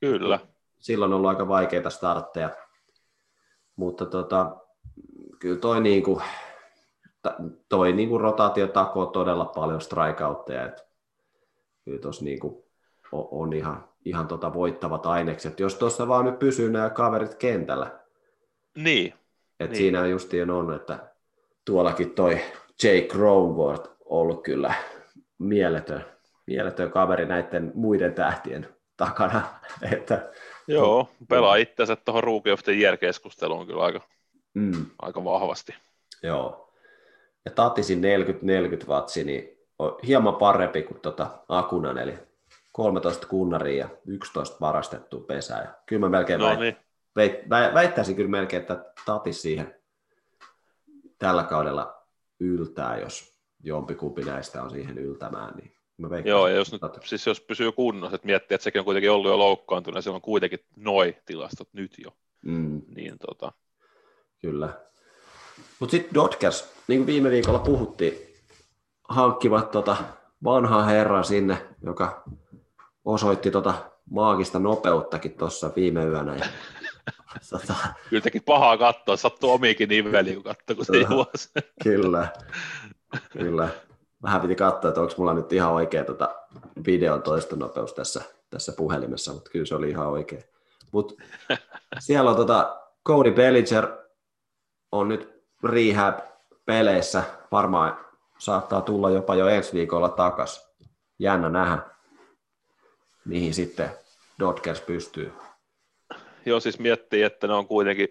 Kyllä. 0.00 0.40
Silloin 0.78 1.12
on 1.12 1.16
ollut 1.16 1.30
aika 1.30 1.48
vaikeita 1.48 1.90
startteja. 1.90 2.50
Mutta 3.76 4.06
tota, 4.06 4.56
kyllä 5.38 5.58
toi 5.58 5.80
niinku, 5.80 6.22
toi 7.68 7.92
niin 7.92 8.08
kuin 8.08 8.20
rotaatio 8.20 8.68
takoo 8.68 9.06
todella 9.06 9.44
paljon 9.44 9.80
strikeoutteja, 9.80 10.66
että 10.66 10.82
kyllä 11.84 11.98
tuossa 11.98 12.24
niin 12.24 12.40
kuin 12.40 12.64
on, 13.12 13.28
on 13.30 13.52
ihan, 13.52 13.88
ihan 14.04 14.28
tota 14.28 14.54
voittavat 14.54 15.06
ainekset, 15.06 15.60
jos 15.60 15.74
tuossa 15.74 16.08
vaan 16.08 16.24
nyt 16.24 16.38
pysyy 16.38 16.70
nämä 16.70 16.90
kaverit 16.90 17.34
kentällä. 17.34 17.98
Niin. 18.76 19.14
Et 19.60 19.70
niin. 19.70 19.78
Siinä 19.78 20.06
justiin 20.06 20.50
on, 20.50 20.74
että 20.74 20.98
tuollakin 21.64 22.10
toi 22.10 22.40
Jake 22.82 23.08
Cronworth 23.08 23.90
ollut 24.04 24.42
kyllä 24.42 24.74
mieletön, 25.38 26.04
mieletön 26.46 26.90
kaveri 26.90 27.26
näiden 27.26 27.72
muiden 27.74 28.14
tähtien 28.14 28.68
takana. 28.96 29.42
Että, 29.92 30.30
Joo, 30.68 31.08
pelaa 31.28 31.56
itsensä 31.56 31.96
tuohon 31.96 32.24
Rookie 32.24 32.52
of 32.52 32.62
the 32.62 32.72
Year-keskusteluun 32.72 33.66
kyllä 33.66 33.82
aika 33.82 34.00
Mm, 34.54 34.86
aika 35.02 35.24
vahvasti. 35.24 35.74
joo. 36.22 36.72
Ja 37.44 37.50
Tatisin 37.50 38.00
40-40 38.00 38.88
vatsi, 38.88 39.24
niin 39.24 39.58
on 39.78 39.98
hieman 40.06 40.36
parempi 40.36 40.82
kuin 40.82 41.00
tota 41.00 41.38
Akunan, 41.48 41.98
eli 41.98 42.14
13 42.72 43.26
kunnaria 43.26 43.78
ja 43.84 43.88
11 44.06 44.56
varastettua 44.60 45.20
pesää. 45.20 45.62
Ja 45.62 45.74
kyllä 45.86 46.00
mä 46.00 46.08
melkein 46.08 46.40
No 46.40 46.46
väit, 46.46 46.60
niin, 46.60 46.76
väit, 47.16 47.34
vä- 47.44 47.74
väittäisin 47.74 48.16
kyllä 48.16 48.30
melkein, 48.30 48.60
että 48.60 48.84
Tatis 49.06 49.42
siihen 49.42 49.74
tällä 51.18 51.44
kaudella 51.44 52.02
yltää, 52.40 52.98
jos 52.98 53.38
jompikumpi 53.62 54.22
näistä 54.22 54.62
on 54.62 54.70
siihen 54.70 54.98
yltämään. 54.98 55.54
Niin 55.56 55.75
mä 55.98 56.10
veikkaisin, 56.10 56.30
joo, 56.30 56.48
ja 56.48 56.56
jos, 56.56 56.72
nyt, 56.72 56.80
Tatis. 56.80 57.10
siis 57.10 57.26
jos 57.26 57.40
pysyy 57.40 57.72
kunnossa, 57.72 58.14
että 58.14 58.26
miettii, 58.26 58.54
että 58.54 58.62
sekin 58.64 58.78
on 58.78 58.84
kuitenkin 58.84 59.10
ollut 59.10 59.30
jo 59.30 59.38
loukkaantunut, 59.38 59.96
ja 59.96 60.02
siellä 60.02 60.16
on 60.16 60.22
kuitenkin 60.22 60.60
noi 60.76 61.16
tilastot 61.26 61.68
nyt 61.72 61.94
jo, 61.98 62.10
Mm, 62.42 62.82
niin 62.94 63.18
tota, 63.18 63.52
kyllä. 64.40 64.68
Mutta 65.78 65.90
sitten 65.90 66.14
Dodgers, 66.14 66.72
niin 66.88 67.00
kuin 67.00 67.06
viime 67.06 67.30
viikolla 67.30 67.58
puhuttiin, 67.58 68.18
hankkivat 69.08 69.70
tota 69.70 69.96
vanhaa 70.44 70.84
herran 70.84 71.24
sinne, 71.24 71.66
joka 71.82 72.22
osoitti 73.04 73.50
tota 73.50 73.74
maagista 74.10 74.58
nopeuttakin 74.58 75.32
tuossa 75.32 75.70
viime 75.76 76.04
yönä. 76.04 76.36
Ja, 76.36 76.46
tota, 77.50 77.74
kyllä 78.10 78.22
teki 78.22 78.40
pahaa 78.40 78.78
katsoa, 78.78 79.16
sattuu 79.16 79.50
omiikin 79.50 79.88
niveliin, 79.88 80.34
kun 80.34 80.44
katsoo, 80.44 80.76
kun 80.76 80.84
se 80.84 81.06
juosi. 81.10 81.50
kyllä, 81.82 82.28
kyllä. 83.38 83.68
Vähän 84.22 84.40
piti 84.40 84.54
katsoa, 84.54 84.88
että 84.88 85.00
onko 85.00 85.14
mulla 85.18 85.34
nyt 85.34 85.52
ihan 85.52 85.72
oikea 85.72 86.04
tota 86.04 86.34
videon 86.86 87.22
toistonopeus 87.22 87.92
tässä, 87.92 88.22
tässä 88.50 88.72
puhelimessa, 88.76 89.32
mutta 89.32 89.50
kyllä 89.50 89.66
se 89.66 89.74
oli 89.74 89.90
ihan 89.90 90.08
oikein. 90.08 90.42
Mut 90.92 91.18
siellä 91.98 92.30
on 92.30 92.36
tota 92.36 92.80
Cody 93.06 93.32
Bellinger 93.32 93.88
on 94.92 95.08
nyt 95.08 95.42
rehab-peleissä, 95.64 97.22
varmaan 97.52 98.06
saattaa 98.38 98.82
tulla 98.82 99.10
jopa 99.10 99.34
jo 99.34 99.48
ensi 99.48 99.72
viikolla 99.72 100.08
takas. 100.08 100.66
Jännä 101.18 101.48
nähdä, 101.48 101.78
mihin 103.24 103.54
sitten 103.54 103.90
Dodgers 104.40 104.80
pystyy. 104.80 105.32
Joo, 106.46 106.60
siis 106.60 106.78
miettii, 106.78 107.22
että 107.22 107.46
ne 107.46 107.52
on 107.52 107.66
kuitenkin 107.66 108.08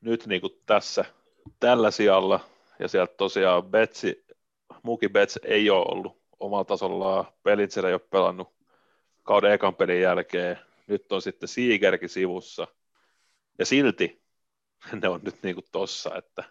nyt 0.00 0.26
niin 0.26 0.40
kuin 0.40 0.52
tässä, 0.66 1.04
tällä 1.60 1.90
sijalla, 1.90 2.40
ja 2.78 2.88
sieltä 2.88 3.14
tosiaan 3.16 3.64
Betsi, 3.64 4.24
Muki 4.82 5.08
Bets 5.08 5.38
ei 5.42 5.70
ole 5.70 5.86
ollut 5.88 6.22
omalla 6.40 6.64
tasollaan, 6.64 7.24
Pelitser 7.42 7.86
ei 7.86 7.92
ole 7.92 8.00
pelannut 8.10 8.48
kauden 9.22 9.52
ekan 9.52 9.74
pelin 9.74 10.00
jälkeen, 10.00 10.58
nyt 10.86 11.12
on 11.12 11.22
sitten 11.22 11.48
Siigerkin 11.48 12.08
sivussa, 12.08 12.66
ja 13.58 13.66
silti 13.66 14.22
ne 15.02 15.08
on 15.08 15.20
nyt 15.22 15.42
niin 15.42 15.54
kuin 15.54 15.66
tossa, 15.72 16.10
että 16.14 16.44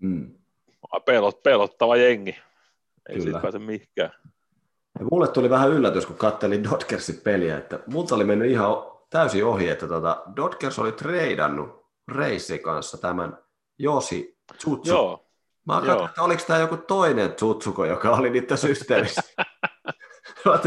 Mm. 0.00 0.34
pelot, 1.04 1.42
pelottava 1.42 1.96
jengi, 1.96 2.30
ei 2.30 3.14
Kyllä. 3.14 3.22
siitä 3.24 3.38
pääse 3.38 3.58
mihinkään. 3.58 4.10
Ja 4.98 5.04
mulle 5.10 5.28
tuli 5.28 5.50
vähän 5.50 5.70
yllätys, 5.70 6.06
kun 6.06 6.16
kattelin 6.16 6.64
Dodgersin 6.64 7.20
peliä, 7.24 7.58
että 7.58 7.78
multa 7.86 8.14
oli 8.14 8.24
mennyt 8.24 8.50
ihan 8.50 8.70
täysin 9.10 9.44
ohi, 9.44 9.68
että 9.68 9.88
tota, 9.88 10.22
Dodgers 10.36 10.78
oli 10.78 10.92
treidannut 10.92 11.86
Reissin 12.16 12.62
kanssa 12.62 12.98
tämän 12.98 13.38
Josi 13.78 14.38
Tsutsu. 14.56 14.90
Joo, 14.92 15.23
Mä 15.66 15.80
katsoin, 15.80 16.08
että 16.08 16.22
oliko 16.22 16.42
tämä 16.46 16.58
joku 16.58 16.76
toinen 16.76 17.32
Tsutsuko, 17.32 17.84
joka 17.84 18.10
oli 18.10 18.30
niiden 18.30 18.58
systeemissä. 18.58 19.22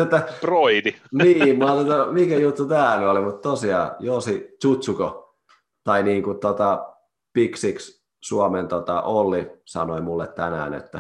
Että 0.04 0.28
Broidi, 0.42 0.96
niin, 1.12 1.60
mä 1.60 1.82
että 1.82 2.12
mikä 2.12 2.36
juttu 2.36 2.66
tämä 2.66 3.10
oli, 3.12 3.22
mutta 3.22 3.50
tosiaan 3.50 3.92
Josi 4.00 4.56
Tsutsuko, 4.60 5.36
tai 5.84 6.04
niin 6.04 6.24
kuin 6.24 6.40
tota, 6.40 6.94
Big 7.34 7.56
Six 7.56 8.02
Suomen 8.24 8.68
tota, 8.68 9.02
Olli 9.02 9.52
sanoi 9.66 10.02
mulle 10.02 10.28
tänään, 10.28 10.74
että 10.74 11.00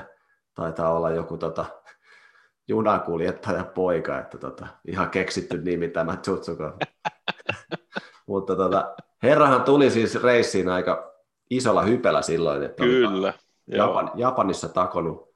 taitaa 0.53 0.93
olla 0.93 1.11
joku 1.11 1.37
tota, 1.37 1.65
junakuljettaja 2.67 3.63
poika, 3.63 4.19
että 4.19 4.37
tota, 4.37 4.67
ihan 4.87 5.09
keksitty 5.09 5.57
nimi 5.61 5.87
tämä 5.87 6.17
Tsutsuko. 6.17 6.63
mutta 8.27 8.55
tota, 8.55 8.95
herrahan 9.23 9.63
tuli 9.63 9.89
siis 9.89 10.23
reissiin 10.23 10.69
aika 10.69 11.13
isolla 11.49 11.81
hypellä 11.81 12.21
silloin, 12.21 12.63
että 12.63 12.83
oli 12.83 12.91
kyllä, 12.91 13.27
joo, 13.27 13.33
Japan, 13.67 14.11
Japanissa 14.15 14.69
takonut 14.69 15.35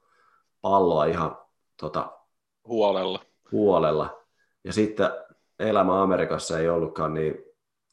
palloa 0.61 1.05
ihan 1.05 1.37
tota, 1.79 2.11
huolella. 2.67 3.19
huolella. 3.51 4.17
Ja 4.63 4.73
sitten 4.73 5.09
elämä 5.59 6.01
Amerikassa 6.01 6.59
ei 6.59 6.69
ollutkaan 6.69 7.13
niin 7.13 7.35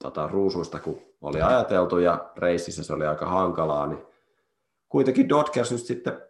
tota, 0.02 0.28
ruusuista 0.28 0.78
kuin 0.78 1.08
oli 1.20 1.42
ajateltu 1.42 1.98
ja 1.98 2.30
reississä 2.36 2.84
se 2.84 2.92
oli 2.92 3.06
aika 3.06 3.26
hankalaa, 3.26 3.86
niin 3.86 4.06
kuitenkin 4.88 5.28
Dodgers 5.28 5.72
nyt 5.72 5.80
sitten 5.80 6.22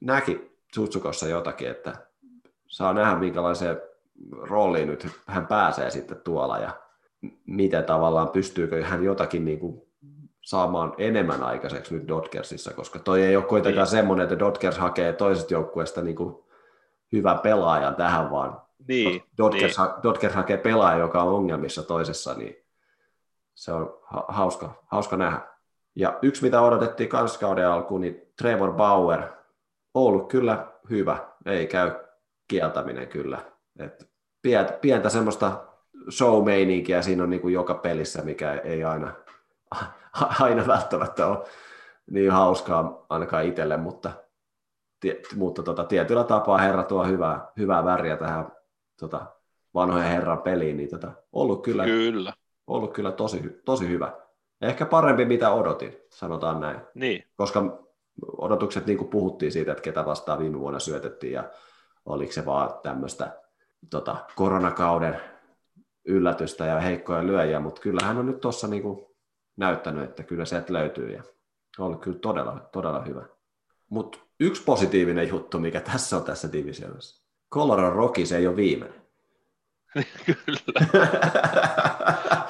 näki 0.00 0.50
Tsutsukossa 0.72 1.28
jotakin, 1.28 1.70
että 1.70 2.06
saa 2.66 2.92
nähdä 2.92 3.16
minkälaiseen 3.18 3.80
rooliin 4.32 4.88
nyt 4.88 5.06
hän 5.26 5.46
pääsee 5.46 5.90
sitten 5.90 6.20
tuolla 6.20 6.58
ja 6.58 6.80
miten 7.46 7.84
tavallaan 7.84 8.28
pystyykö 8.28 8.84
hän 8.84 9.04
jotakin 9.04 9.44
niin 9.44 9.58
kuin 9.58 9.89
saamaan 10.50 10.94
enemmän 10.98 11.42
aikaiseksi 11.42 11.94
nyt 11.94 12.08
Dodgersissa, 12.08 12.74
koska 12.74 12.98
toi 12.98 13.22
ei 13.22 13.36
ole 13.36 13.44
kuitenkaan 13.44 13.84
Niin. 13.84 13.90
semmoinen, 13.90 14.24
että 14.24 14.38
Dodgers 14.38 14.78
hakee 14.78 15.12
toisesta 15.12 15.54
joukkueesta 15.54 16.02
niin 16.02 16.16
kuin 16.16 16.36
hyvän 17.12 17.38
pelaajan 17.38 17.96
tähän, 17.96 18.30
vaan 18.30 18.60
Niin, 18.88 19.22
Dodgers, 19.38 19.78
niin. 19.78 19.86
ha- 19.88 19.98
Dodgers 20.02 20.34
hakee 20.34 20.56
pelaaja, 20.56 20.98
joka 20.98 21.22
on 21.22 21.34
ongelmissa 21.34 21.82
toisessa, 21.82 22.34
niin 22.34 22.56
se 23.54 23.72
on 23.72 23.98
ha- 24.02 24.24
hauska, 24.28 24.82
hauska 24.86 25.16
nähdä. 25.16 25.40
Ja 25.94 26.18
yksi, 26.22 26.42
mitä 26.42 26.60
odotettiin 26.60 27.08
kans 27.08 27.38
kauden 27.38 27.68
alkuun, 27.68 28.00
niin 28.00 28.22
Trevor 28.38 28.72
Bauer, 28.72 29.22
ollut 29.94 30.28
kyllä 30.28 30.66
hyvä, 30.90 31.18
ei 31.46 31.66
käy 31.66 31.90
kieltäminen 32.48 33.08
kyllä. 33.08 33.38
Et 33.78 34.10
pientä, 34.42 34.72
pientä 34.72 35.08
semmoista 35.08 35.64
show 36.10 36.44
siinä 37.00 37.22
on 37.22 37.30
niin 37.30 37.40
kuin 37.42 37.54
joka 37.54 37.74
pelissä, 37.74 38.22
mikä 38.22 38.52
ei 38.52 38.84
aina, 38.84 39.12
aina 40.40 40.66
välttämättä 40.66 41.26
ole 41.26 41.38
niin 42.10 42.32
hauskaa 42.32 43.06
ainakaan 43.08 43.44
itselle, 43.44 43.76
mutta, 43.76 44.12
mutta 45.36 45.62
tota, 45.62 45.84
tietyllä 45.84 46.24
tapaa 46.24 46.58
herra 46.58 46.82
tuo 46.82 47.04
hyvää, 47.04 47.52
hyvää 47.58 47.84
väriä 47.84 48.16
tähän 48.16 48.52
tota, 49.00 49.26
vanhojen 49.74 50.08
herran 50.08 50.42
peliin, 50.42 50.76
niin 50.76 50.90
tota, 50.90 51.12
ollut 51.32 51.62
kyllä, 51.62 51.84
Kyllä, 51.84 52.32
ollut 52.66 52.92
kyllä 52.92 53.12
tosi, 53.12 53.60
tosi 53.64 53.88
hyvä. 53.88 54.12
Ehkä 54.60 54.86
parempi 54.86 55.24
mitä 55.24 55.50
odotin, 55.50 55.96
sanotaan 56.10 56.60
näin. 56.60 56.80
niin. 56.94 57.24
Koska 57.36 57.78
odotukset, 58.38 58.86
niin 58.86 58.98
kuin 58.98 59.10
puhuttiin 59.10 59.52
siitä, 59.52 59.72
että 59.72 59.82
ketä 59.82 60.06
vastaan 60.06 60.38
viime 60.38 60.60
vuonna 60.60 60.78
syötettiin 60.78 61.32
ja 61.32 61.44
oliko 62.04 62.32
se 62.32 62.46
vaan 62.46 62.70
tämmöistä 62.82 63.40
tota, 63.90 64.16
koronakauden 64.36 65.20
yllätystä 66.04 66.66
ja 66.66 66.80
heikkoja 66.80 67.26
lyöjiä, 67.26 67.60
mutta 67.60 67.80
kyllä 67.80 68.06
hän 68.06 68.18
on 68.18 68.26
nyt 68.26 68.40
tuossa 68.40 68.68
niin 68.68 68.82
kuin 68.82 69.09
näyttänyt, 69.60 70.04
että 70.04 70.22
kyllä 70.22 70.44
sieltä 70.44 70.72
löytyy 70.72 71.12
ja 71.12 71.22
on 71.78 71.86
ollut 71.86 72.00
kyllä 72.00 72.18
todella, 72.18 72.68
todella 72.72 73.02
hyvä. 73.02 73.22
Mutta 73.88 74.18
yksi 74.40 74.62
positiivinen 74.62 75.28
juttu, 75.28 75.58
mikä 75.58 75.80
tässä 75.80 76.16
on 76.16 76.24
tässä 76.24 76.52
divisioonassa. 76.52 77.24
Colorado 77.52 77.90
Rockies 77.90 78.32
ei 78.32 78.46
ole 78.46 78.56
viimeinen. 78.56 79.00
Kyllä. 80.26 80.88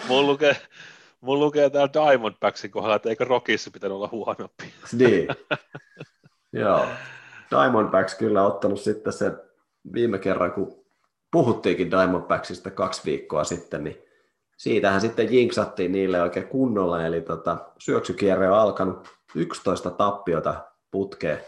Mulla 0.08 0.26
lukee, 0.26 0.56
mulla 1.20 1.44
lukee 1.44 1.70
täällä 1.70 1.92
Diamondbacksin 1.92 2.70
kohdalla, 2.70 2.96
että 2.96 3.08
eikö 3.08 3.24
Rockissa 3.24 3.70
pitänyt 3.70 3.96
olla 3.96 4.08
huonompi. 4.12 4.74
niin. 4.92 5.28
Joo. 6.52 6.86
Diamondbacks 7.50 8.14
kyllä 8.14 8.42
ottanut 8.46 8.80
sitten 8.80 9.12
sen 9.12 9.40
viime 9.92 10.18
kerran, 10.18 10.52
kun 10.52 10.84
puhuttiinkin 11.32 11.90
Diamondbacksista 11.90 12.70
kaksi 12.70 13.02
viikkoa 13.04 13.44
sitten, 13.44 13.84
niin 13.84 14.02
siitähän 14.60 15.00
sitten 15.00 15.32
jinksattiin 15.32 15.92
niille 15.92 16.22
oikein 16.22 16.48
kunnolla, 16.48 17.06
eli 17.06 17.20
tota, 17.20 17.56
syöksykierre 17.78 18.50
on 18.50 18.58
alkanut 18.58 19.08
11 19.34 19.90
tappiota 19.90 20.64
putkeen. 20.90 21.40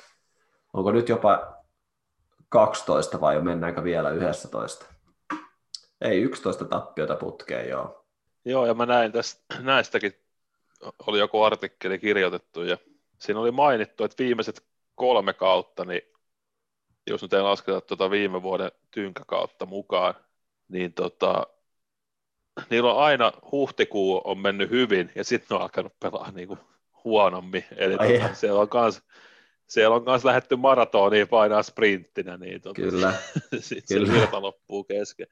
Onko 0.73 0.93
nyt 0.93 1.09
jopa 1.09 1.57
12 2.49 3.21
vai 3.21 3.43
mennäänkö 3.43 3.85
vielä 3.85 4.11
11? 4.11 4.87
Ei, 6.01 6.23
11 6.23 6.65
tappiota 6.65 7.17
putkeen, 7.17 7.69
joo. 7.69 8.05
Joo, 8.45 8.67
ja 8.67 8.75
mä 8.75 8.87
näin 8.87 9.13
tästä, 9.13 9.43
näistäkin, 9.61 10.13
oli 11.07 11.19
joku 11.19 11.43
artikkeli 11.43 11.99
kirjoitettu, 11.99 12.63
ja 12.63 12.79
siinä 13.19 13.41
oli 13.41 13.51
mainittu, 13.51 14.05
että 14.05 14.23
viimeiset 14.25 14.65
kolme 14.95 15.33
kautta, 15.33 15.85
niin 15.85 16.03
jos 17.07 17.23
nyt 17.23 17.33
ei 17.33 17.43
lasketa 17.43 17.81
tuota 17.81 18.11
viime 18.11 18.43
vuoden 18.43 18.73
tynkäkautta 18.91 19.67
mukaan, 19.67 20.15
niin 20.69 20.93
tota, 20.93 21.47
niillä 22.71 22.93
on 22.93 23.03
aina 23.03 23.33
huhtikuu 23.53 24.21
on 24.25 24.39
mennyt 24.39 24.71
hyvin, 24.71 25.11
ja 25.15 25.25
sitten 25.25 25.47
ne 25.51 25.57
on 25.57 25.63
alkanut 25.63 25.93
pelaa 26.01 26.31
niin 26.31 26.49
kuin 26.49 26.61
huonommin. 27.05 27.65
Eli 27.77 27.97
Ai 27.99 28.19
tota, 28.19 28.35
siellä 28.35 28.61
on 28.61 28.69
kans, 28.69 29.03
siellä 29.67 29.97
on 29.97 30.05
kans 30.05 30.25
lähetty 30.25 30.57
maratoniin 30.57 31.29
painaa 31.29 31.63
sprinttinä, 31.63 32.37
niin 32.37 32.61
tota, 32.61 32.83
Kyllä. 32.83 33.13
sitten 33.59 33.83
se 33.87 33.95
Kyllä. 33.95 34.13
virta 34.13 34.43
loppuu 34.43 34.85
kesken. 34.85 35.27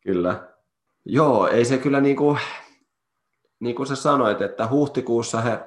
Kyllä. 0.00 0.48
Joo, 1.04 1.48
ei 1.48 1.64
se 1.64 1.78
kyllä 1.78 2.00
niinku, 2.00 2.38
niin 3.60 3.76
kuin 3.76 3.86
sä 3.86 3.96
sanoit, 3.96 4.40
että 4.40 4.68
huhtikuussa 4.68 5.40
he 5.40 5.58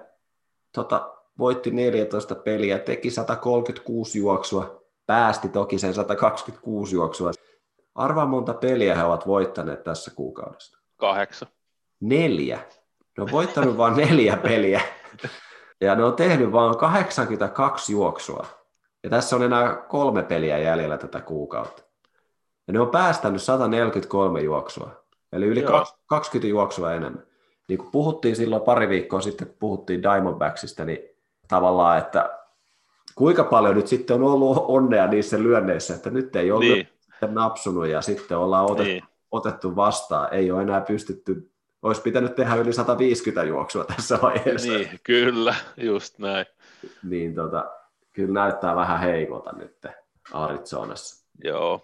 tota, 0.74 1.14
voitti 1.38 1.72
14 1.72 2.36
peliä, 2.36 2.80
teki 2.80 3.12
136 3.12 4.20
juoksua, 4.20 4.84
päästi 5.06 5.50
toki 5.50 5.80
sen 5.80 5.94
126 5.94 6.96
juoksua. 6.96 7.32
Arvaa 7.98 8.26
monta 8.26 8.54
peliä 8.54 8.96
he 8.96 9.04
ovat 9.04 9.28
voittaneet 9.28 9.84
tässä 9.84 10.12
kuukaudessa. 10.16 10.80
Kahdeksan. 10.98 11.48
Neljä. 12.00 12.60
Ne 13.18 13.24
on 13.24 13.32
voittanut 13.32 13.78
vain 13.78 13.98
neljä 13.98 14.38
peliä. 14.38 14.82
Ja 15.82 15.96
ne 15.96 16.04
on 16.04 16.14
tehnyt 16.14 16.52
vain 16.52 16.78
82 16.78 17.92
juoksua. 17.92 18.46
Ja 19.04 19.10
tässä 19.10 19.36
on 19.36 19.44
enää 19.44 19.76
kolme 19.76 20.24
peliä 20.24 20.58
jäljellä 20.58 20.98
tätä 20.98 21.22
kuukautta. 21.22 21.84
Ja 22.68 22.74
ne 22.74 22.80
on 22.80 22.90
päästänyt 22.90 23.42
143 23.42 24.42
juoksua. 24.42 25.04
Eli 25.32 25.46
yli 25.46 25.62
Joo. 25.62 25.86
20 26.06 26.48
juoksua 26.48 26.94
enemmän. 26.94 27.24
Niin 27.68 27.78
kuin 27.78 27.92
puhuttiin 27.92 28.36
silloin 28.36 28.62
pari 28.62 28.90
viikkoa 28.90 29.22
sitten, 29.22 29.48
kun 29.48 29.58
puhuttiin 29.60 30.04
Diamondbacksista, 30.04 30.86
niin 30.86 31.00
tavallaan, 31.48 31.98
että 31.98 32.40
kuinka 33.16 33.44
paljon 33.44 33.76
nyt 33.76 33.88
sitten 33.88 34.16
on 34.16 34.24
ollut 34.24 34.66
onnea 34.68 35.08
niissä 35.08 35.40
lyönneissä, 35.40 35.96
että 35.96 36.10
nyt 36.10 36.36
ei 36.36 36.52
ole 36.52 36.66
niin. 36.66 36.97
Napsunut 37.22 37.88
ja 37.88 38.02
sitten 38.02 38.38
ollaan 38.38 38.66
otettu, 38.66 38.84
niin. 38.84 39.04
otettu 39.32 39.76
vastaan. 39.76 40.34
Ei 40.34 40.52
ole 40.52 40.62
enää 40.62 40.82
pystytty, 40.82 41.52
olisi 41.82 42.02
pitänyt 42.02 42.36
tehdä 42.36 42.56
yli 42.56 42.74
150 42.74 43.44
juoksua 43.44 43.84
tässä 43.84 44.20
vaiheessa. 44.22 44.70
niin, 44.70 45.00
kyllä, 45.04 45.56
just 45.78 46.20
näin. 46.20 46.46
niin 47.04 47.36
tota, 47.36 47.72
kyllä 48.14 48.34
näyttää 48.34 48.76
vähän 48.76 49.00
heikolta 49.00 49.52
nyt 49.52 49.86
Arizonassa. 50.34 51.28
Joo. 51.44 51.82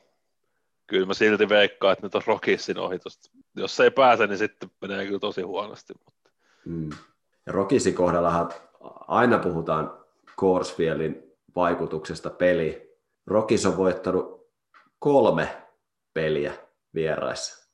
Kyllä 0.88 1.05
mä 1.05 1.14
silti 1.14 1.49
veikkaan, 1.49 1.93
että 1.93 2.05
nyt 2.05 2.15
on 2.15 2.22
Rockisin 2.27 2.77
ohitus. 2.77 3.19
Jos 3.55 3.76
se 3.76 3.84
ei 3.84 3.91
pääse, 3.91 4.27
niin 4.27 4.38
sitten 4.38 4.72
menee 4.81 5.05
kyllä 5.05 5.19
tosi 5.19 5.41
huonosti. 5.41 5.93
Mutta... 6.05 6.30
Mm. 6.65 6.89
Ja 7.45 7.53
Rokisin 7.53 7.95
kohdallahan 7.95 8.51
aina 9.07 9.38
puhutaan 9.38 9.97
Korsfieldin 10.35 11.23
vaikutuksesta 11.55 12.30
peli. 12.30 12.97
Rokis 13.27 13.65
on 13.65 13.77
voittanut 13.77 14.32
kolme 15.03 15.47
peliä 16.13 16.53
vieraissa. 16.95 17.73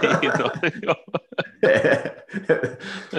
Niin, 0.00 0.32
no, 0.38 0.50
joo. 0.82 0.94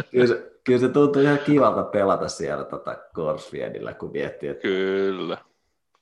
kyllä, 0.12 0.28
se, 0.28 0.52
kyllä 0.64 0.80
se 0.80 0.90
tuntuu 0.90 1.22
ihan 1.22 1.40
kivalta 1.40 1.84
pelata 1.84 2.28
siellä 2.28 2.64
tota 2.64 2.96
Korsfiedillä, 3.14 3.94
kun 3.94 4.12
miettii, 4.12 4.50
että 4.50 4.62
Kyllä. 4.62 5.38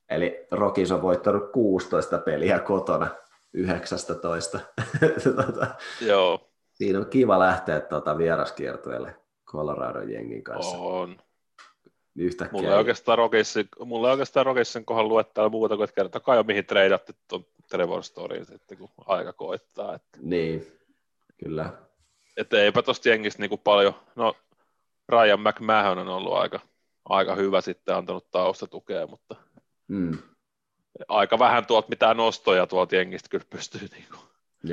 Eli 0.09 0.47
Rokis 0.51 0.91
on 0.91 1.01
voittanut 1.01 1.51
16 1.51 2.17
peliä 2.17 2.59
kotona 2.59 3.07
19. 3.53 4.59
tota, 5.35 5.67
Joo, 6.01 6.49
siinä 6.73 6.99
on 6.99 7.05
kiva 7.05 7.39
lähteä 7.39 7.80
tuota 7.80 8.17
vieraskiertueelle 8.17 9.15
Colorado 9.45 10.01
jengin 10.01 10.43
kanssa. 10.43 10.77
on. 10.77 11.17
Yhtäkkiä. 12.20 12.52
Mulla 12.52 12.70
ei 12.74 12.78
oikeastaan 12.78 13.18
Rockisin, 13.18 13.68
mulla 13.86 14.08
ei 14.08 14.12
oikeastaan 14.12 14.46
Rockisin 14.46 14.86
kohdalla 14.86 15.10
luettää 15.10 15.50
muuta 15.50 15.76
kuin, 15.76 15.84
että 15.84 15.96
kertokaa 15.96 16.36
jo 16.36 16.44
mihin 16.44 16.66
treidatte 16.66 17.14
tuon 17.28 17.46
Trevor 17.70 18.04
Storyin 18.04 18.46
sitten, 18.46 18.78
kun 18.78 18.90
aika 19.06 19.34
koittaa. 19.34 19.96
Että, 19.96 20.18
Niin, 20.22 20.80
kyllä. 21.38 21.70
että 22.38 22.58
eipä 22.62 22.82
tosta 22.82 23.10
jengistä 23.10 23.41
niin 23.41 23.50
kuin 23.50 23.62
paljon, 23.64 23.94
no 24.16 24.36
Ryan 25.10 25.40
McMahon 25.40 25.98
on 26.00 26.08
ollut 26.08 26.34
aika, 26.34 26.60
aika 27.10 27.36
hyvä 27.36 27.62
sitten, 27.62 27.96
antanut 27.96 28.32
taustatukea, 28.32 29.08
mutta 29.08 29.36
Mm. 29.88 30.18
aika 31.08 31.40
vähän 31.40 31.66
tuolta 31.66 31.90
mitään 31.90 32.18
nostoja 32.18 32.68
tuolta 32.68 32.96
jengistä 32.96 33.30
kyllä 33.30 33.46
pystyy 33.50 33.82
niin 33.91 34.06
kuin 34.12 34.22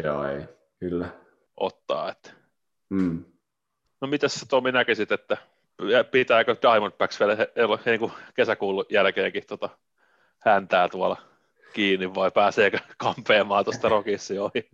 Joo, 0.04 0.24
ei. 0.24 0.42
Kyllä. 0.80 1.08
ottaa. 1.56 2.10
Että. 2.10 2.30
Mm. 2.88 3.24
No 4.00 4.08
mitäs 4.08 4.34
sä 4.34 4.46
Tomi 4.48 4.72
näkisit, 4.72 5.12
että 5.12 5.36
pitääkö 6.10 6.56
Diamondbacks 6.62 7.20
vielä 7.20 7.34
he- 7.36 7.52
elo- 7.56 7.78
niin 7.86 8.00
kuin 8.00 8.12
kesäkuun 8.34 8.84
jälkeenkin 8.90 9.42
tota 9.46 9.68
häntää 10.38 10.88
tuolla 10.88 11.16
kiinni 11.72 12.14
vai 12.14 12.30
pääseekö 12.30 12.78
kampeamaan 12.98 13.64
tuosta 13.64 13.88
Rockissi 13.88 14.38
ohi? 14.38 14.70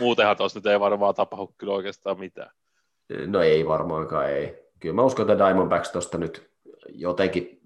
Muutenhan 0.00 0.36
tuossa 0.36 0.58
nyt 0.58 0.66
ei 0.66 0.80
varmaan 0.80 1.14
tapahdu 1.14 1.54
kyllä 1.58 1.72
oikeastaan 1.72 2.18
mitään. 2.18 2.50
No 3.26 3.42
ei 3.42 3.66
varmaankaan, 3.66 4.30
ei. 4.30 4.68
Kyllä 4.80 4.94
mä 4.94 5.02
uskon, 5.02 5.30
että 5.30 5.44
Diamondbacks 5.44 5.90
tuosta 5.90 6.18
nyt 6.18 6.50
jotenkin 6.88 7.60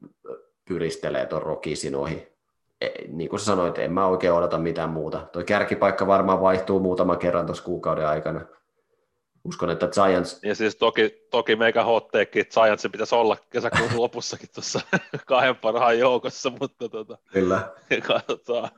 pyristelee 0.69 1.27
tuon 1.27 1.43
Rockisin 1.43 1.95
ohi. 1.95 2.33
E, 2.81 2.89
niin 3.09 3.31
kuin 3.31 3.41
sä 3.41 3.47
sanoit, 3.47 3.79
en 3.79 3.93
mä 3.93 4.07
oikein 4.07 4.33
odota 4.33 4.59
mitään 4.59 4.91
muuta. 4.91 5.27
Toi 5.33 5.45
kärkipaikka 5.45 6.07
varmaan 6.07 6.41
vaihtuu 6.41 6.81
muutaman 6.81 7.19
kerran 7.19 7.47
tuossa 7.47 7.65
kuukauden 7.65 8.07
aikana. 8.07 8.41
Uskon, 9.45 9.71
että 9.71 9.89
Giants, 9.89 10.41
Ja 10.43 10.55
siis 10.55 10.77
toki, 10.77 11.27
toki 11.31 11.57
meikä 11.57 11.85
hotteekki, 11.85 12.41
että 12.41 12.61
Giantsin 12.61 12.93
pitäisi 12.93 13.15
olla 13.15 13.37
kesäkuun 13.51 13.97
lopussakin 14.03 14.49
tuossa 14.55 14.81
kahden 15.27 15.57
parhaan 15.57 15.99
joukossa, 15.99 16.53
mutta 16.61 16.89
tota, 16.89 17.19
kyllä, 17.33 17.73
katsotaan. 18.07 18.71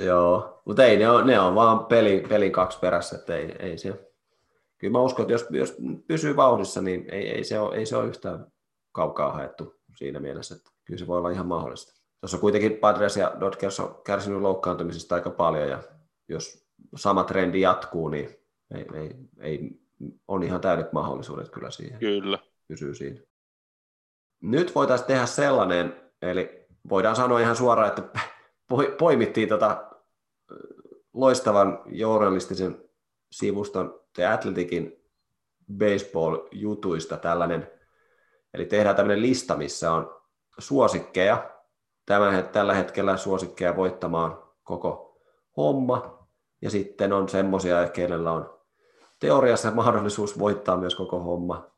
joo. 0.00 0.62
Mutta 0.64 0.84
ei, 0.84 0.96
ne 0.96 1.10
on, 1.10 1.26
ne 1.26 1.40
on 1.40 1.54
vaan 1.54 1.86
peli, 1.86 2.24
pelin 2.28 2.52
kaksi 2.52 2.78
perässä, 2.78 3.16
että 3.16 3.36
ei, 3.36 3.56
ei 3.58 3.78
se. 3.78 4.10
Kyllä 4.78 4.92
mä 4.92 5.00
uskon, 5.00 5.22
että 5.22 5.32
jos, 5.32 5.46
jos 5.50 5.76
pysyy 6.06 6.36
vauhdissa, 6.36 6.82
niin 6.82 7.06
ei, 7.10 7.28
ei, 7.28 7.44
se 7.44 7.60
ole, 7.60 7.76
ei 7.76 7.86
se 7.86 7.96
ole 7.96 8.08
yhtään 8.08 8.46
kaukaa 8.92 9.32
haettu 9.32 9.80
siinä 9.96 10.20
mielessä, 10.20 10.54
että 10.54 10.70
kyllä 10.84 10.98
se 10.98 11.06
voi 11.06 11.18
olla 11.18 11.30
ihan 11.30 11.46
mahdollista. 11.46 12.00
Tuossa 12.20 12.38
kuitenkin 12.38 12.76
Padres 12.76 13.16
ja 13.16 13.32
Dodgers 13.40 13.80
on 13.80 14.00
kärsinyt 14.04 14.40
loukkaantumisista 14.40 15.14
aika 15.14 15.30
paljon, 15.30 15.68
ja 15.68 15.82
jos 16.28 16.66
sama 16.96 17.24
trendi 17.24 17.60
jatkuu, 17.60 18.08
niin 18.08 18.36
ei, 18.74 18.86
ei, 18.94 19.14
ei, 19.40 19.80
on 20.28 20.42
ihan 20.42 20.60
täydet 20.60 20.92
mahdollisuudet 20.92 21.48
kyllä 21.48 21.70
siihen 21.70 21.98
Kyllä. 21.98 22.38
pysyy 22.68 22.94
siinä. 22.94 23.20
Nyt 24.40 24.74
voitaisiin 24.74 25.08
tehdä 25.08 25.26
sellainen, 25.26 26.10
eli 26.22 26.66
voidaan 26.90 27.16
sanoa 27.16 27.40
ihan 27.40 27.56
suoraan, 27.56 27.88
että 27.88 28.20
poi- 28.68 28.94
poimittiin 28.98 29.48
tota 29.48 29.90
loistavan 31.12 31.82
journalistisen 31.86 32.84
sivuston 33.32 34.00
The 34.14 34.26
Athleticin 34.26 35.04
baseball-jutuista 35.72 37.16
tällainen, 37.16 37.70
eli 38.54 38.66
tehdään 38.66 38.96
tämmöinen 38.96 39.22
lista, 39.22 39.56
missä 39.56 39.92
on 39.92 40.20
suosikkeja, 40.58 41.50
Tämän, 42.06 42.48
tällä 42.48 42.74
hetkellä 42.74 43.16
suosikkeja 43.16 43.76
voittamaan 43.76 44.42
koko 44.62 45.20
homma, 45.56 46.28
ja 46.62 46.70
sitten 46.70 47.12
on 47.12 47.28
semmoisia, 47.28 47.88
kenellä 47.88 48.32
on 48.32 48.59
teoriassa 49.20 49.70
mahdollisuus 49.70 50.38
voittaa 50.38 50.76
myös 50.76 50.94
koko 50.94 51.20
homma. 51.20 51.70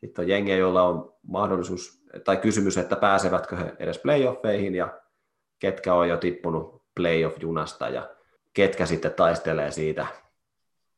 Sitten 0.00 0.22
on 0.22 0.28
jengiä, 0.28 0.56
joilla 0.56 0.82
on 0.82 1.14
mahdollisuus, 1.22 2.02
tai 2.24 2.36
kysymys, 2.36 2.78
että 2.78 2.96
pääsevätkö 2.96 3.56
he 3.56 3.72
edes 3.78 3.98
playoffeihin, 3.98 4.74
ja 4.74 5.00
ketkä 5.58 5.94
on 5.94 6.08
jo 6.08 6.16
tippunut 6.16 6.82
playoff-junasta, 6.94 7.88
ja 7.88 8.10
ketkä 8.52 8.86
sitten 8.86 9.14
taistelee 9.14 9.70
siitä 9.70 10.06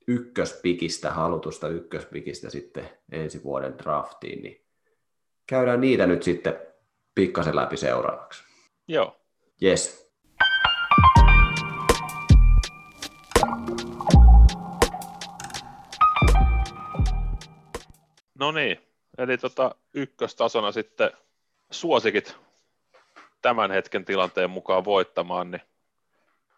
ykköspikistä, 0.09 1.11
halutusta 1.11 1.69
ykköspikistä 1.69 2.51
sitten 2.51 2.91
ensi 3.12 3.43
vuoden 3.45 3.79
draftiin, 3.79 4.43
niin 4.43 4.65
käydään 5.47 5.81
niitä 5.81 6.07
nyt 6.07 6.23
sitten 6.23 6.61
pikkasen 7.15 7.57
läpi 7.57 7.77
seuraavaksi. 7.77 8.45
Joo. 8.89 9.16
Yes. 9.62 10.02
No 18.43 18.52
niin, 18.52 18.78
eli 19.19 19.39
tota, 19.39 19.74
ykköstasona 19.94 20.73
sitten 20.73 21.10
suosikit 21.70 22.36
tämän 23.43 23.70
hetken 23.70 24.05
tilanteen 24.05 24.51
mukaan 24.51 24.85
voittamaan, 24.85 25.51
niin 25.51 25.60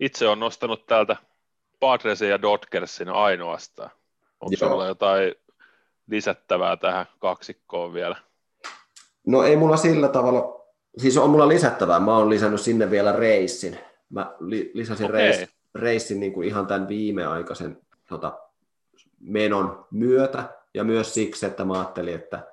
itse 0.01 0.28
on 0.28 0.40
nostanut 0.40 0.86
täältä 0.86 1.16
Padresin 1.81 2.28
ja 2.28 2.43
Dodgersin 2.43 3.09
ainoastaan. 3.09 3.90
Onko 4.40 4.56
Joo. 4.61 4.70
sulla 4.70 4.86
jotain 4.86 5.35
lisättävää 6.06 6.77
tähän 6.77 7.06
kaksikkoon 7.19 7.94
vielä? 7.94 8.16
No 9.27 9.43
ei 9.43 9.56
mulla 9.56 9.77
sillä 9.77 10.09
tavalla, 10.09 10.66
siis 10.98 11.16
on 11.16 11.31
mulla 11.31 11.48
lisättävää, 11.48 12.01
mä 12.01 12.16
oon 12.16 12.31
lisännyt 12.31 12.61
sinne 12.61 12.90
vielä 12.90 13.12
reissin. 13.12 13.78
Mä 14.11 14.35
li, 14.40 14.70
lisäsin 14.74 15.06
Okei. 15.06 15.20
reis, 15.20 15.48
reissin 15.74 16.20
niin 16.20 16.32
kuin 16.32 16.48
ihan 16.48 16.66
tämän 16.66 16.89
viimeaikaisen 16.89 17.78
tota, 18.09 18.39
menon 19.20 19.86
myötä 19.90 20.64
ja 20.75 20.85
myös 20.85 21.15
siksi, 21.15 21.47
että 21.47 21.65
mä 21.65 21.75
ajattelin, 21.75 22.15
että 22.15 22.53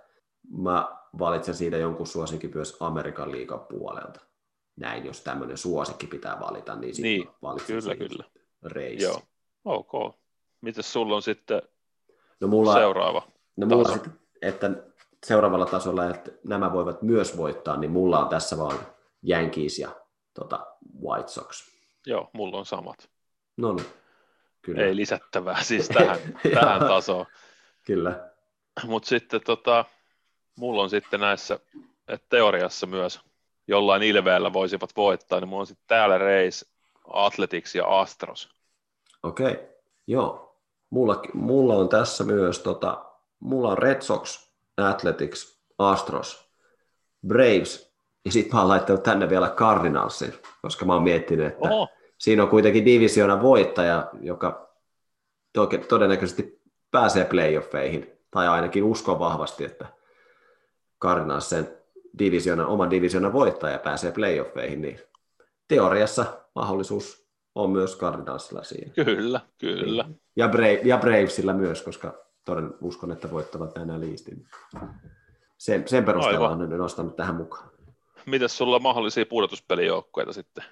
mä 0.57 0.97
valitsen 1.19 1.55
siitä 1.55 1.77
jonkun 1.77 2.07
suosikin 2.07 2.51
myös 2.55 2.77
Amerikan 2.79 3.31
liigan 3.31 3.59
puolelta. 3.59 4.19
Näin, 4.75 5.05
jos 5.05 5.21
tämmöinen 5.21 5.57
suosikki 5.57 6.07
pitää 6.07 6.39
valita, 6.39 6.75
niin 6.75 6.95
sitten 6.95 7.09
Niin, 7.11 7.29
valitsen 7.41 7.75
kyllä, 7.81 7.95
kyllä. 7.95 8.23
reissin. 8.65 9.09
Joo, 9.09 9.21
ok. 9.65 10.15
Mites 10.61 10.93
sulla 10.93 11.15
on 11.15 11.21
sitten 11.21 11.61
No 12.39 12.47
mulla, 12.47 12.73
seuraava? 12.73 13.27
No 13.57 13.67
mulla 13.67 13.83
taso. 13.83 13.93
sitten, 13.93 14.13
että 14.41 14.71
seuraavalla 15.25 15.65
tasolla, 15.65 16.09
että 16.09 16.31
nämä 16.43 16.73
voivat 16.73 17.01
myös 17.01 17.37
voittaa, 17.37 17.77
niin 17.77 17.91
mulla 17.91 18.19
on 18.19 18.29
tässä 18.29 18.57
vaan 18.57 18.79
Yankees 19.29 19.79
ja 19.79 19.89
tota, 20.33 20.67
White 21.03 21.27
Sox. 21.27 21.71
Joo, 22.05 22.29
mulla 22.33 22.57
on 22.57 22.65
samat. 22.65 23.09
No 23.57 23.73
niin, 23.73 23.85
kyllä. 24.61 24.83
Ei 24.83 24.95
lisättävää 24.95 25.63
siis 25.63 25.89
tähän, 25.97 26.17
tähän 26.53 26.79
tasoon. 26.79 27.25
Kyllä. 27.91 28.29
Mutta 28.85 29.09
sitten 29.09 29.41
tota, 29.45 29.85
mulla 30.59 30.81
on 30.81 30.89
sitten 30.89 31.19
näissä, 31.19 31.59
että 32.07 32.27
teoriassa 32.29 32.87
myös 32.87 33.19
jollain 33.67 34.03
ilveellä 34.03 34.53
voisivat 34.53 34.89
voittaa, 34.97 35.39
niin 35.39 35.47
mulla 35.47 35.61
on 35.61 35.67
sitten 35.67 35.87
täällä 35.87 36.17
Reis, 36.17 36.71
Athletics 37.13 37.75
ja 37.75 37.99
Astros. 37.99 38.49
Okei, 39.23 39.51
okay. 39.51 39.65
joo. 40.07 40.57
Mulla, 40.89 41.21
mulla 41.33 41.73
on 41.75 41.89
tässä 41.89 42.23
myös, 42.23 42.59
tota, 42.59 43.05
mulla 43.39 43.69
on 43.69 43.77
Red 43.77 44.01
Sox, 44.01 44.51
Athletics, 44.77 45.61
Astros, 45.77 46.51
Braves, 47.27 47.93
ja 48.25 48.31
sitten 48.31 48.55
mä 48.55 48.59
oon 48.59 48.69
laittanut 48.69 49.03
tänne 49.03 49.29
vielä 49.29 49.49
Cardinalsin, 49.49 50.33
koska 50.61 50.85
mä 50.85 50.93
oon 50.93 51.03
miettinyt, 51.03 51.47
että 51.47 51.69
Oho. 51.69 51.87
siinä 52.17 52.43
on 52.43 52.49
kuitenkin 52.49 52.85
divisiona 52.85 53.41
voittaja, 53.41 54.09
joka 54.21 54.75
todennäköisesti 55.87 56.60
pääsee 56.91 57.25
playoffeihin, 57.25 58.11
tai 58.31 58.47
ainakin 58.47 58.83
uskon 58.83 59.19
vahvasti, 59.19 59.65
että 59.65 59.85
Cardinals 61.01 61.49
sen 61.49 61.77
divisionan, 62.19 62.67
oman 62.67 62.89
divisionan 62.89 63.33
voittaja 63.33 63.79
pääsee 63.79 64.11
playoffeihin, 64.11 64.81
niin 64.81 64.99
teoriassa 65.67 66.25
mahdollisuus 66.55 67.27
on 67.55 67.69
myös 67.69 67.97
Cardinalsilla 67.97 68.63
siinä. 68.63 68.93
Kyllä, 68.93 69.41
kyllä. 69.57 70.05
Ja, 70.35 70.47
Brave, 70.47 70.81
ja 70.83 70.97
Bravesilla 70.97 71.53
myös, 71.53 71.81
koska 71.81 72.13
toden 72.45 72.73
uskon, 72.81 73.11
että 73.11 73.31
voittavat 73.31 73.73
tänään 73.73 73.99
liistin. 73.99 74.47
Sen, 75.57 75.87
sen 75.87 76.05
perusteella 76.05 76.47
Aivan. 76.47 76.73
on 76.73 76.77
nostanut 76.77 77.15
tähän 77.15 77.35
mukaan. 77.35 77.69
Mitäs 78.25 78.57
sulla 78.57 78.75
on 78.75 78.81
mahdollisia 78.81 79.25
pudotuspelijoukkoita 79.25 80.33
sitten? 80.33 80.63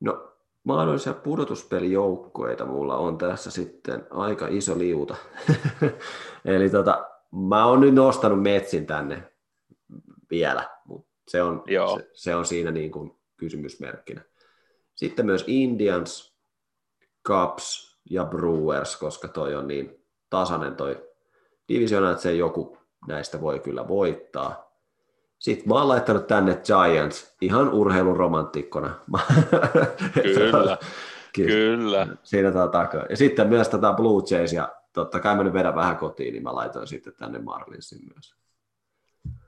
No, 0.00 0.32
mahdollisia 0.64 1.14
pudotuspelijoukkoita 1.14 2.66
mulla 2.66 2.96
on 2.96 3.18
tässä 3.18 3.50
sitten 3.50 4.06
aika 4.10 4.46
iso 4.48 4.78
liuta. 4.78 5.16
Eli 6.44 6.70
tota, 6.70 7.06
mä 7.48 7.66
oon 7.66 7.80
nyt 7.80 7.94
nostanut 7.94 8.42
Metsin 8.42 8.86
tänne 8.86 9.32
vielä, 10.30 10.68
mutta 10.84 11.10
se 11.28 11.42
on, 11.42 11.62
se, 11.96 12.10
se 12.12 12.34
on 12.34 12.46
siinä 12.46 12.70
niin 12.70 12.90
kuin 12.90 13.12
kysymysmerkkinä. 13.36 14.22
Sitten 14.94 15.26
myös 15.26 15.44
Indians, 15.46 16.36
Cubs 17.28 17.98
ja 18.10 18.24
Brewers, 18.24 18.96
koska 18.96 19.28
toi 19.28 19.54
on 19.54 19.68
niin 19.68 20.04
tasainen 20.30 20.76
toi 20.76 21.08
divisiona, 21.68 22.10
että 22.10 22.22
se 22.22 22.34
joku 22.34 22.78
näistä 23.08 23.40
voi 23.40 23.58
kyllä 23.60 23.88
voittaa. 23.88 24.69
Sitten 25.40 25.68
mä 25.68 25.74
oon 25.74 25.88
laittanut 25.88 26.26
tänne 26.26 26.60
Giants 26.64 27.36
ihan 27.40 27.68
urheiluromantikkona. 27.68 28.94
Kyllä, 30.22 30.78
kyllä. 31.34 32.06
Siinä 32.22 32.52
takaa. 32.72 33.06
Ja 33.10 33.16
sitten 33.16 33.48
myös 33.48 33.68
tätä 33.68 33.92
Blue 33.92 34.22
Jays, 34.30 34.52
ja 34.52 34.72
totta 34.92 35.20
kai 35.20 35.36
mä 35.36 35.44
nyt 35.44 35.52
vedän 35.52 35.74
vähän 35.74 35.96
kotiin, 35.96 36.32
niin 36.32 36.42
mä 36.42 36.54
laitoin 36.54 36.86
sitten 36.86 37.12
tänne 37.14 37.38
Marlinsin 37.38 37.98
myös. 38.14 38.34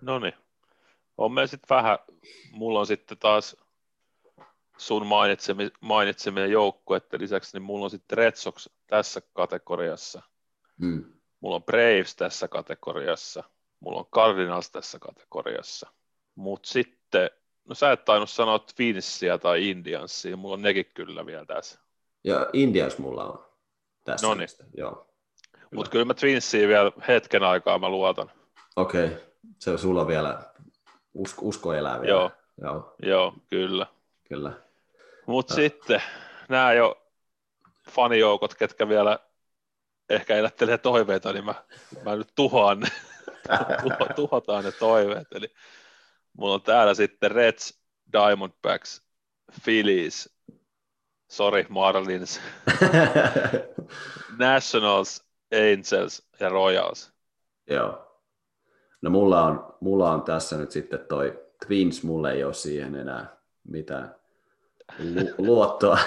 No 0.01 0.19
niin. 0.19 0.35
On 1.19 1.33
meillä 1.33 1.47
sitten 1.47 1.77
vähän, 1.77 1.99
mulla 2.51 2.81
on 2.81 2.87
sitten 2.87 3.19
taas 3.19 3.57
sun 4.77 5.07
mainitsemia, 5.07 5.69
mainitsemia 5.81 6.47
joukkueiden 6.47 7.21
lisäksi, 7.21 7.57
niin 7.57 7.63
mulla 7.63 7.85
on 7.85 7.91
sitten 7.91 8.19
Red 8.19 8.35
Sox 8.35 8.69
tässä 8.87 9.23
kategoriassa. 9.33 10.23
Hmm. 10.81 11.05
Mulla 11.41 11.57
on 11.57 11.65
Braves 11.65 12.17
tässä 12.17 12.49
kategoriassa. 12.49 13.45
Mulla 13.83 13.99
on 13.99 14.07
Cardinals 14.07 14.71
tässä 14.71 14.99
kategoriassa. 14.99 15.91
Mutta 16.35 16.69
sitten, 16.69 17.31
no 17.65 17.75
sä 17.75 17.93
et 17.93 18.05
tainnut 18.05 18.31
sanoa 18.31 18.59
Twinsia 18.59 19.39
tai 19.39 19.71
Indiansia, 19.71 20.37
mulla 20.37 20.55
on 20.55 20.63
nekin 20.63 20.87
kyllä 20.95 21.27
vielä 21.27 21.45
tässä. 21.45 21.81
Ja 22.25 22.47
Indians 22.53 22.99
mulla 22.99 23.25
on 23.25 23.45
tässä. 24.05 24.27
No 24.27 24.35
niin. 24.35 24.49
Joo. 24.77 25.07
Mutta 25.75 25.91
kyllä 25.91 26.05
mä 26.05 26.15
Twinsiin 26.15 26.69
vielä 26.69 26.93
hetken 27.09 27.43
aikaa 27.43 27.79
mä 27.79 27.89
luotan. 27.89 28.31
Okei, 28.77 29.07
okay. 29.07 29.19
se 29.59 29.71
on 29.71 29.79
sulla 29.79 30.07
vielä 30.07 30.43
usko, 31.15 31.43
usko 31.45 31.73
elää 31.73 32.01
vielä. 32.01 32.13
Joo, 32.13 32.31
Joo. 32.63 32.95
Joo 33.03 33.35
kyllä. 33.51 33.87
Kyllä. 34.29 34.53
Mutta 35.27 35.55
sitten 35.55 36.03
nämä 36.49 36.73
jo 36.73 37.03
fanijoukot, 37.91 38.55
ketkä 38.55 38.89
vielä 38.89 39.19
ehkä 40.09 40.37
elättelee 40.37 40.79
toiveita, 40.79 41.33
niin 41.33 41.45
mä, 41.45 41.55
mä 42.05 42.17
nyt 42.17 42.33
tuhoan 42.35 42.81
ne. 42.81 42.89
Tuho, 43.83 44.09
tuhotaan 44.17 44.65
ne 44.65 44.73
toiveet. 44.73 45.29
Eli 45.35 45.55
mulla 46.33 46.55
on 46.55 46.63
täällä 46.63 46.95
sitten 46.95 47.31
Reds, 47.31 47.81
Diamondbacks, 48.13 49.03
Phillies, 49.65 50.35
sorry 51.31 51.67
Marlins, 51.69 52.41
Nationals, 54.39 55.25
Angels 55.53 56.23
ja 56.41 56.49
Royals. 56.49 57.13
Joo. 57.71 58.21
No 59.03 59.11
mulla 59.11 59.45
on, 59.45 59.75
mulla 59.81 60.13
on 60.13 60.23
tässä 60.23 60.57
nyt 60.57 60.71
sitten 60.71 61.07
toi 61.09 61.43
Twins, 61.67 62.03
mulle 62.03 62.33
ei 62.33 62.45
ole 62.45 62.55
siihen 62.55 62.95
enää 62.95 63.37
mitään 63.65 64.15
lu- 64.99 65.35
luottoa. 65.39 65.99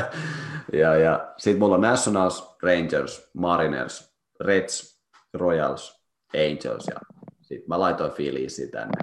ja, 0.72 0.96
ja 0.96 1.34
sitten 1.36 1.58
mulla 1.58 1.74
on 1.74 1.80
Nationals, 1.80 2.56
Rangers, 2.62 3.30
Mariners, 3.34 4.14
Reds, 4.40 5.02
Royals, 5.34 5.97
Angels 6.34 6.86
ja 6.86 7.00
sitten 7.42 7.68
mä 7.68 7.78
laitoin 7.78 8.12
Philliesi 8.12 8.68
tänne. 8.68 8.98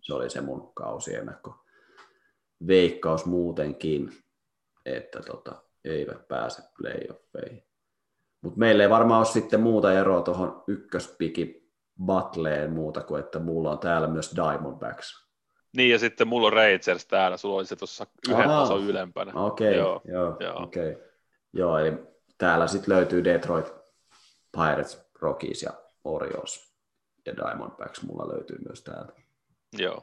Se 0.00 0.14
oli 0.14 0.30
se 0.30 0.40
mun 0.40 0.72
kausiennakko. 0.74 1.64
Veikkaus 2.66 3.26
muutenkin, 3.26 4.10
että 4.86 5.20
tota, 5.20 5.62
eivät 5.84 6.28
pääse 6.28 6.62
playoffeihin. 6.78 7.64
Mutta 8.40 8.58
meillä 8.58 8.82
ei 8.82 8.90
varmaan 8.90 9.18
ole 9.18 9.26
sitten 9.26 9.60
muuta 9.60 9.92
eroa 9.92 10.22
tuohon 10.22 10.64
ykköspikin 10.66 11.70
Butleen 12.06 12.72
muuta 12.72 13.00
kuin, 13.00 13.20
että 13.20 13.38
mulla 13.38 13.70
on 13.70 13.78
täällä 13.78 14.08
myös 14.08 14.34
Diamondbacks. 14.36 15.28
Niin, 15.76 15.90
ja 15.90 15.98
sitten 15.98 16.28
mulla 16.28 16.46
on 16.46 16.52
Rangers 16.52 17.06
täällä, 17.06 17.36
sulla 17.36 17.56
oli 17.56 17.66
se 17.66 17.76
tuossa 17.76 18.06
yhden 18.28 18.48
tason 18.48 18.84
ylempänä. 18.84 19.32
Okei, 19.34 19.68
okay, 19.68 19.80
joo, 19.80 20.00
joo, 20.04 20.36
joo. 20.40 20.62
Okay. 20.62 20.96
joo, 21.52 21.78
eli 21.78 21.92
täällä 22.38 22.66
sitten 22.66 22.94
löytyy 22.94 23.24
Detroit 23.24 23.72
Pirates, 24.52 25.06
Rockies 25.20 25.62
ja 25.62 25.81
Orioles, 26.04 26.72
ja 27.26 27.36
Diamondbacks 27.36 28.02
mulla 28.02 28.28
löytyy 28.34 28.58
myös 28.66 28.82
täältä. 28.82 29.12
Joo. 29.78 30.02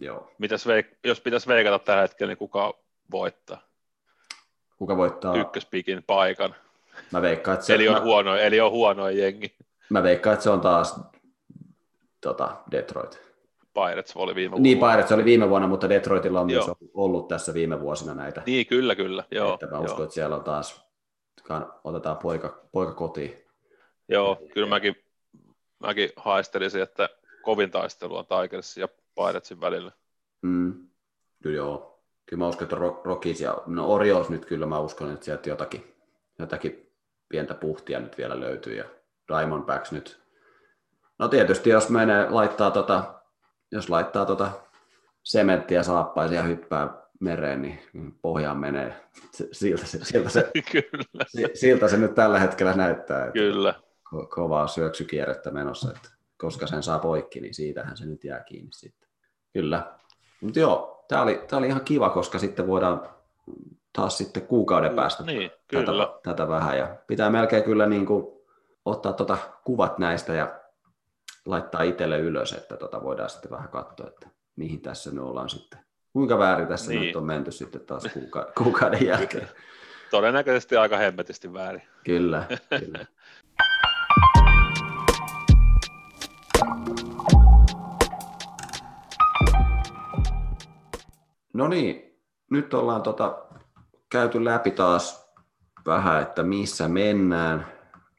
Joo. 0.00 0.30
Mitäs 0.38 0.66
veik- 0.66 0.98
jos 1.04 1.20
pitäisi 1.20 1.48
veikata 1.48 1.78
tällä 1.78 2.02
hetkellä, 2.02 2.30
niin 2.30 2.38
kuka 2.38 2.78
voittaa? 3.10 3.68
Kuka 4.76 4.96
voittaa? 4.96 5.36
Ykköspikin 5.36 6.02
paikan. 6.02 6.54
Mä 7.12 7.22
veikkaan, 7.22 7.54
että 7.54 7.66
se... 7.66 7.74
Eli 7.74 7.88
on, 7.88 7.94
mä... 7.94 8.00
huono, 8.00 8.36
eli 8.36 8.60
on 8.60 8.70
huono 8.70 9.08
jengi. 9.08 9.56
Mä 9.90 10.02
veikkaan, 10.02 10.34
että 10.34 10.44
se 10.44 10.50
on 10.50 10.60
taas 10.60 11.00
tota, 12.20 12.56
Detroit. 12.70 13.24
Pirates 13.74 14.16
oli 14.16 14.34
viime 14.34 14.50
vuonna. 14.50 14.62
Niin, 14.62 14.78
Pirates 14.78 15.12
oli 15.12 15.24
viime 15.24 15.48
vuonna, 15.48 15.68
mutta 15.68 15.88
Detroitilla 15.88 16.40
on 16.40 16.50
Joo. 16.50 16.66
myös 16.66 16.90
ollut 16.94 17.28
tässä 17.28 17.54
viime 17.54 17.80
vuosina 17.80 18.14
näitä. 18.14 18.42
Niin, 18.46 18.66
kyllä, 18.66 18.94
kyllä. 18.94 19.24
Joo, 19.30 19.54
että 19.54 19.66
mä 19.66 19.78
uskon, 19.78 19.98
Joo. 19.98 20.04
että 20.04 20.14
siellä 20.14 20.36
on 20.36 20.44
taas, 20.44 20.84
otetaan 21.84 22.16
poika, 22.16 22.60
poika 22.72 22.92
kotiin. 22.92 23.44
Joo, 24.08 24.38
kyllä 24.54 24.68
mäkin, 24.68 24.96
mäkin 25.86 26.10
haistelisin, 26.16 26.82
että 26.82 27.08
kovin 27.42 27.70
taistelu 27.70 28.16
on 28.16 28.26
Tigersin 28.26 28.80
ja 28.80 28.88
Piratesin 29.14 29.60
välillä. 29.60 29.92
Mm, 30.42 30.88
kyllä 31.42 31.56
joo. 31.56 32.00
Kyllä 32.26 32.38
mä 32.38 32.48
uskon, 32.48 32.64
että 32.64 32.76
Rockies 33.04 33.40
ja 33.40 33.58
no 33.66 33.92
Orioles 33.92 34.28
nyt 34.28 34.44
kyllä 34.44 34.66
mä 34.66 34.78
uskon, 34.78 35.12
että 35.12 35.24
sieltä 35.24 35.48
jotakin, 35.48 35.94
jotakin 36.38 36.92
pientä 37.28 37.54
puhtia 37.54 38.00
nyt 38.00 38.18
vielä 38.18 38.40
löytyy 38.40 38.74
ja 38.74 38.84
Diamondbacks 39.28 39.92
nyt. 39.92 40.20
No 41.18 41.28
tietysti 41.28 41.70
jos 41.70 41.88
menee 41.88 42.30
laittaa 42.30 42.70
tota 42.70 43.14
jos 43.74 43.90
laittaa 43.90 44.26
tota 44.26 44.50
sementtiä 45.22 45.82
saappaisia 45.82 46.36
ja 46.36 46.42
hyppää 46.42 46.88
mereen, 47.20 47.62
niin 47.62 47.80
pohjaan 48.22 48.58
menee. 48.58 48.96
Siltä 49.52 49.86
se, 49.86 50.04
siltä 50.04 50.28
se, 50.28 50.50
Kyllä. 50.72 51.50
siltä 51.54 51.88
se 51.88 51.96
nyt 51.96 52.14
tällä 52.14 52.38
hetkellä 52.38 52.72
näyttää. 52.72 53.20
Että 53.20 53.32
Kyllä. 53.32 53.74
Ko- 54.14 54.26
kovaa 54.26 54.66
syöksykierrettä 54.66 55.50
menossa, 55.50 55.90
että 55.96 56.08
koska 56.36 56.66
sen 56.66 56.82
saa 56.82 56.98
poikki, 56.98 57.40
niin 57.40 57.54
siitähän 57.54 57.96
se 57.96 58.06
nyt 58.06 58.24
jää 58.24 58.40
kiinni 58.40 58.72
sitten. 58.72 59.08
Kyllä. 59.52 59.92
Mutta 60.40 60.58
joo, 60.58 61.04
tämä 61.08 61.22
oli, 61.22 61.44
tää 61.48 61.58
oli 61.58 61.66
ihan 61.66 61.84
kiva, 61.84 62.10
koska 62.10 62.38
sitten 62.38 62.66
voidaan 62.66 63.08
taas 63.92 64.18
sitten 64.18 64.46
kuukauden 64.46 64.94
päästä 64.94 65.22
niin, 65.22 65.50
tätä, 65.70 65.92
tätä, 66.22 66.48
vähän. 66.48 66.78
Ja 66.78 66.96
pitää 67.06 67.30
melkein 67.30 67.62
kyllä 67.62 67.86
niin 67.86 68.06
kuin 68.06 68.26
ottaa 68.84 69.12
tota 69.12 69.38
kuvat 69.64 69.98
näistä 69.98 70.34
ja 70.34 70.60
laittaa 71.46 71.82
itselle 71.82 72.18
ylös, 72.18 72.52
että 72.52 72.76
tota 72.76 73.02
voidaan 73.02 73.30
sitten 73.30 73.50
vähän 73.50 73.68
katsoa, 73.68 74.08
että 74.08 74.28
mihin 74.56 74.80
tässä 74.80 75.10
me 75.10 75.20
ollaan 75.20 75.48
sitten. 75.48 75.78
Kuinka 76.12 76.38
väärin 76.38 76.68
tässä 76.68 76.90
niin. 76.90 77.02
nyt 77.02 77.16
on 77.16 77.24
menty 77.24 77.52
sitten 77.52 77.80
taas 77.80 78.04
kuuka- 78.04 78.52
kuukauden 78.58 79.06
jälkeen. 79.12 79.48
Todennäköisesti 80.10 80.76
aika 80.76 80.96
hemmetisti 80.96 81.52
väärin. 81.52 81.82
Kyllä, 82.04 82.44
kyllä. 82.80 83.06
No 91.54 91.68
niin, 91.68 92.20
nyt 92.50 92.74
ollaan 92.74 93.02
tota, 93.02 93.46
käyty 94.10 94.44
läpi 94.44 94.70
taas 94.70 95.34
vähän, 95.86 96.22
että 96.22 96.42
missä 96.42 96.88
mennään 96.88 97.66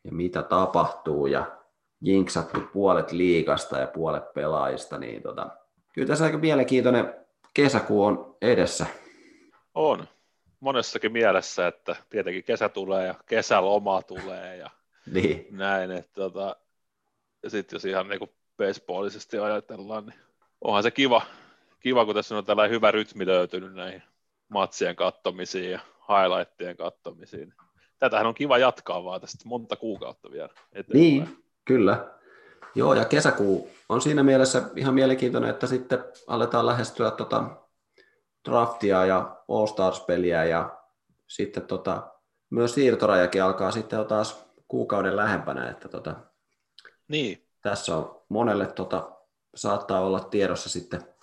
ja 0.04 0.12
mitä 0.12 0.44
tapahtuu 0.44 1.28
ja 1.28 1.58
jinksattu 2.02 2.62
puolet 2.74 3.12
liikasta 3.12 3.78
ja 3.78 3.88
puolet 3.88 4.34
pelaajista, 4.34 4.98
niin 4.98 5.22
tota, 5.22 5.50
kyllä 5.94 6.08
tässä 6.08 6.26
aika 6.26 6.38
mielenkiintoinen 6.38 7.16
kesäkuu 7.54 8.04
on 8.04 8.38
edessä. 8.42 8.86
On. 9.74 10.08
Monessakin 10.60 11.12
mielessä, 11.12 11.68
että 11.68 11.96
tietenkin 12.10 12.44
kesä 12.44 12.70
tulee 12.70 13.06
ja 13.06 13.16
kesäloma 13.26 14.02
tulee 14.02 14.58
ja 14.58 14.70
niin. 15.14 15.48
näin. 15.52 15.92
Että 15.92 16.14
tota, 16.14 16.56
ja 17.44 17.50
sitten 17.50 17.76
jos 17.76 17.86
ihan 17.86 18.08
niin 18.08 18.20
baseballisesti 18.58 19.38
ajatellaan, 19.38 20.06
niin 20.06 20.20
onhan 20.62 20.84
se 20.84 20.92
kiva, 20.92 21.22
kiva, 21.86 22.06
kun 22.06 22.16
tässä 22.16 22.38
on 22.38 22.46
tällainen 22.46 22.76
hyvä 22.76 22.92
rytmi 22.92 23.26
löytynyt 23.26 23.74
näihin 23.74 24.04
matsien 24.50 24.96
kattomisiin 24.96 25.72
ja 25.72 25.80
highlightien 26.10 26.78
kattomisiin. 26.78 27.54
Tätähän 28.00 28.26
on 28.26 28.34
kiva 28.34 28.58
jatkaa 28.58 29.04
vaan 29.04 29.22
tästä 29.22 29.44
monta 29.46 29.76
kuukautta 29.76 30.32
vielä 30.32 30.50
eteenpäin. 30.72 31.00
Niin, 31.00 31.44
kyllä. 31.66 32.08
Joo, 32.76 32.94
ja 32.94 33.06
kesäkuu 33.06 33.70
on 33.90 34.02
siinä 34.02 34.24
mielessä 34.24 34.64
ihan 34.76 34.94
mielenkiintoinen, 34.94 35.50
että 35.50 35.68
sitten 35.68 36.04
aletaan 36.28 36.66
lähestyä 36.66 37.12
tota 37.12 37.44
draftia 38.50 39.06
ja 39.06 39.42
All-Stars-peliä 39.48 40.44
ja 40.44 40.78
sitten 41.28 41.68
tota, 41.68 42.12
myös 42.50 42.74
siirtorajakin 42.74 43.44
alkaa 43.44 43.72
sitten 43.72 43.98
jo 43.98 44.04
taas 44.04 44.46
kuukauden 44.68 45.16
lähempänä, 45.16 45.70
että 45.70 45.90
tota, 45.90 46.16
niin. 47.08 47.48
tässä 47.62 47.96
on 47.98 48.22
monelle 48.30 48.68
tota, 48.68 49.12
saattaa 49.56 50.02
olla 50.02 50.20
tiedossa 50.20 50.70
sitten 50.70 51.15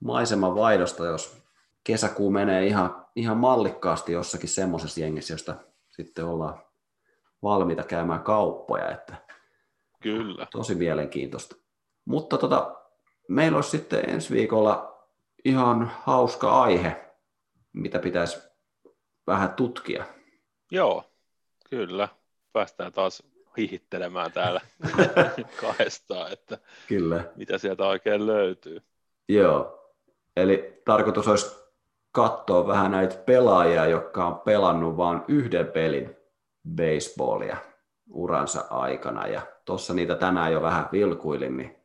maiseman 0.00 0.54
vaihdosta, 0.54 1.06
jos 1.06 1.42
kesäkuu 1.84 2.30
menee 2.30 2.66
ihan, 2.66 3.06
ihan 3.16 3.36
mallikkaasti 3.36 4.12
jossakin 4.12 4.48
semmoisessa 4.48 5.00
jengissä, 5.00 5.34
josta 5.34 5.54
sitten 5.88 6.24
ollaan 6.24 6.62
valmiita 7.42 7.82
käymään 7.82 8.22
kauppoja, 8.22 8.90
että 8.90 9.16
Kyllä. 10.02 10.46
tosi 10.52 10.74
mielenkiintoista. 10.74 11.56
Mutta 12.04 12.38
tota, 12.38 12.76
meillä 13.28 13.56
olisi 13.56 13.70
sitten 13.70 14.10
ensi 14.10 14.34
viikolla 14.34 15.06
ihan 15.44 15.92
hauska 16.02 16.62
aihe, 16.62 17.04
mitä 17.72 17.98
pitäisi 17.98 18.38
vähän 19.26 19.54
tutkia. 19.54 20.04
Joo, 20.70 21.04
kyllä. 21.70 22.08
Päästään 22.52 22.92
taas 22.92 23.22
hihittelemään 23.58 24.32
täällä 24.32 24.60
kahdestaan, 25.60 26.32
että 26.32 26.58
Kyllä. 26.88 27.24
mitä 27.36 27.58
sieltä 27.58 27.86
oikein 27.86 28.26
löytyy. 28.26 28.82
Joo, 29.28 29.79
eli 30.36 30.82
tarkoitus 30.84 31.28
olisi 31.28 31.60
katsoa 32.12 32.66
vähän 32.66 32.90
näitä 32.90 33.16
pelaajia, 33.16 33.86
jotka 33.86 34.26
on 34.26 34.38
pelannut 34.38 34.96
vain 34.96 35.22
yhden 35.28 35.66
pelin 35.66 36.16
baseballia 36.76 37.56
uransa 38.10 38.64
aikana. 38.70 39.26
Ja 39.26 39.42
tuossa 39.64 39.94
niitä 39.94 40.14
tänään 40.14 40.52
jo 40.52 40.62
vähän 40.62 40.88
vilkuilin, 40.92 41.56
niin 41.56 41.76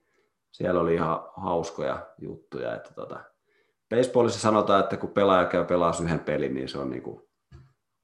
siellä 0.52 0.80
oli 0.80 0.94
ihan 0.94 1.20
hauskoja 1.38 2.08
juttuja. 2.18 2.76
Että 2.76 2.94
tota, 2.94 3.20
baseballissa 3.90 4.40
sanotaan, 4.40 4.80
että 4.80 4.98
kun 4.98 5.10
pelaaja 5.10 5.46
käy 5.46 5.66
pelaa 5.66 5.94
yhden 6.04 6.20
pelin, 6.20 6.54
niin 6.54 6.70
se 6.70 6.78
on 6.78 6.90
niin 6.90 7.04
kuin 7.04 7.22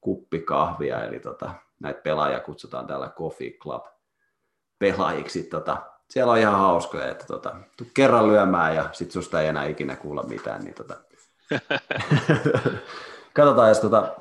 kuppi 0.00 0.40
kahvia, 0.40 1.04
eli 1.04 1.20
tota, 1.20 1.54
näitä 1.80 2.00
pelaajia 2.00 2.40
kutsutaan 2.40 2.86
täällä 2.86 3.08
Coffee 3.08 3.50
Club 3.50 3.84
pelaajiksi. 4.78 5.42
Tota, 5.42 5.91
siellä 6.12 6.32
on 6.32 6.38
ihan 6.38 6.58
hauskoja, 6.58 7.10
että 7.10 7.26
tota, 7.26 7.54
tuu 7.76 7.86
kerran 7.94 8.28
lyömään 8.28 8.76
ja 8.76 8.88
sit 8.92 9.10
susta 9.10 9.40
ei 9.40 9.48
enää 9.48 9.64
ikinä 9.64 9.96
kuulla 9.96 10.22
mitään, 10.22 10.64
niin 10.64 10.74
tota, 10.74 10.96
katsotaan, 13.36 13.68
jos 13.68 13.80
tota, 13.80 14.16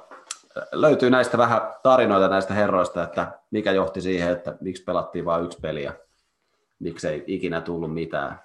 löytyy 0.72 1.10
näistä 1.10 1.38
vähän 1.38 1.62
tarinoita 1.84 2.28
näistä 2.28 2.54
herroista, 2.54 3.04
että 3.04 3.32
mikä 3.52 3.72
johti 3.72 4.02
siihen, 4.02 4.32
että 4.32 4.58
miksi 4.62 4.84
pelattiin 4.84 5.26
vain 5.26 5.46
yksi 5.46 5.60
peli 5.62 5.84
ja 5.84 5.94
miksei 6.80 7.24
ikinä 7.28 7.62
tullut 7.62 7.94
mitään 7.94 8.40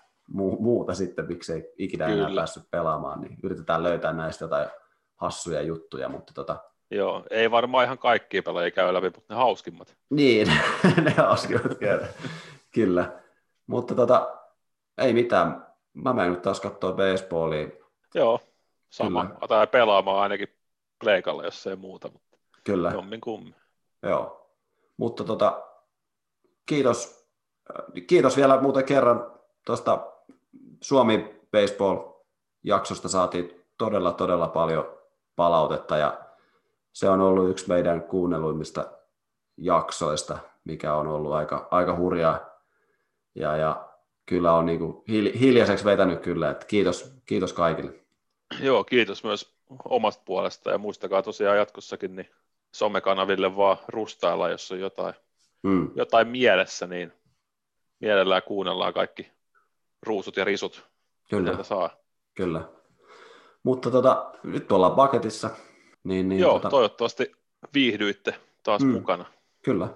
muuta 0.59 0.95
sitten, 0.95 1.27
miksei 1.29 1.73
ikinä 1.79 2.07
Kyllä. 2.07 2.23
enää 2.23 2.35
päässyt 2.37 2.71
pelaamaan, 2.71 3.21
niin 3.21 3.39
yritetään 3.43 3.83
löytää 3.83 4.13
näistä 4.13 4.45
jotain 4.45 4.69
hassuja 5.17 5.63
juttuja, 5.63 6.09
mutta 6.09 6.33
tota, 6.35 6.57
Joo, 6.91 7.25
ei 7.31 7.51
varmaan 7.51 7.85
ihan 7.85 7.99
kaikkia 7.99 8.43
pelaajia 8.43 8.71
käy 8.71 8.95
läpi, 8.95 9.07
mutta 9.15 9.35
ne 9.35 9.37
hauskimmat. 9.37 9.97
Niin, 10.11 10.53
ne 11.05 11.11
hauskimmat. 11.11 11.79
Kyllä. 12.75 13.26
Mutta 13.67 13.95
tota, 13.95 14.39
ei 14.99 15.13
mitään. 15.13 15.67
Mä 15.95 16.13
menen 16.13 16.33
nyt 16.33 16.43
taas 16.43 16.61
katsoa 16.61 16.93
baseballia. 16.93 17.69
Joo, 18.15 18.41
sama. 18.91 19.27
Kyllä. 19.27 19.49
Tai 19.49 19.67
pelaamaan 19.67 20.23
ainakin 20.23 20.49
pleikalla, 21.01 21.45
jos 21.45 21.67
ei 21.67 21.77
muuta. 21.77 22.09
Mutta 22.13 22.39
Kyllä. 22.65 22.91
Jommin 22.91 23.21
kummin. 23.21 23.55
Joo. 24.03 24.51
Mutta 24.97 25.25
tota, 25.25 25.63
kiitos, 26.67 27.29
kiitos 28.07 28.37
vielä 28.37 28.61
muuten 28.61 28.85
kerran 28.85 29.33
tuosta 29.67 30.13
Suomi 30.81 31.41
Baseball-jaksosta 31.53 33.09
saatiin 33.09 33.65
todella, 33.79 34.13
todella 34.13 34.49
paljon 34.49 34.99
palautetta 35.37 35.97
ja 35.97 36.21
se 36.93 37.09
on 37.09 37.21
ollut 37.21 37.51
yksi 37.51 37.69
meidän 37.69 38.03
kuunnelluimmista 38.03 38.87
jaksoista, 39.57 40.39
mikä 40.65 40.95
on 40.95 41.07
ollut 41.07 41.33
aika, 41.33 41.69
aika 41.71 41.97
hurjaa. 41.97 42.56
Ja, 43.37 43.57
ja 43.57 43.89
kyllä 44.27 44.53
on 44.53 44.67
niin 44.67 44.79
kuin 44.79 45.03
hiljaiseksi 45.41 45.85
vetänyt 45.85 46.21
kyllä, 46.21 46.51
että 46.51 46.67
kiitos, 46.67 47.15
kiitos 47.27 47.53
kaikille. 47.53 47.93
Joo, 48.61 48.85
kiitos 48.85 49.25
myös 49.25 49.57
omasta 49.85 50.23
puolesta 50.25 50.71
ja 50.71 50.79
muistakaa 50.79 51.23
tosiaan 51.23 51.57
jatkossakin 51.57 52.17
niin 52.17 52.31
somekanaville 52.75 53.57
vaan 53.57 53.77
rustailla, 53.89 54.49
jos 54.49 54.73
on 54.73 54.81
jotain, 54.81 55.15
hmm. 55.69 55.91
jotain 55.95 56.29
mielessä, 56.29 56.87
niin 56.87 57.13
mielellään 58.01 58.43
kuunnellaan 58.43 58.95
kaikki 58.95 59.33
ruusut 60.03 60.37
ja 60.37 60.45
risut, 60.45 60.87
Kyllä. 61.31 61.63
saa. 61.63 61.91
Kyllä. 62.35 62.69
Mutta 63.63 63.91
tota, 63.91 64.33
nyt 64.43 64.73
ollaan 64.73 64.95
paketissa. 64.95 65.51
Niin, 66.05 66.29
niin, 66.29 66.41
Joo, 66.41 66.53
tota... 66.53 66.71
toivottavasti 66.71 67.33
viihdyitte 67.75 68.35
taas 68.63 68.83
mm, 68.83 68.89
mukana. 68.89 69.25
Kyllä. 69.63 69.89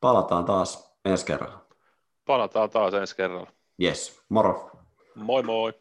Palataan 0.00 0.44
taas 0.44 0.96
ensi 1.04 1.26
kerralla. 1.26 1.66
Palataan 2.26 2.70
taas 2.70 2.94
ensi 2.94 3.16
kerralla. 3.16 3.50
Yes, 3.82 4.20
moro. 4.28 4.70
Moi 5.14 5.42
moi. 5.42 5.72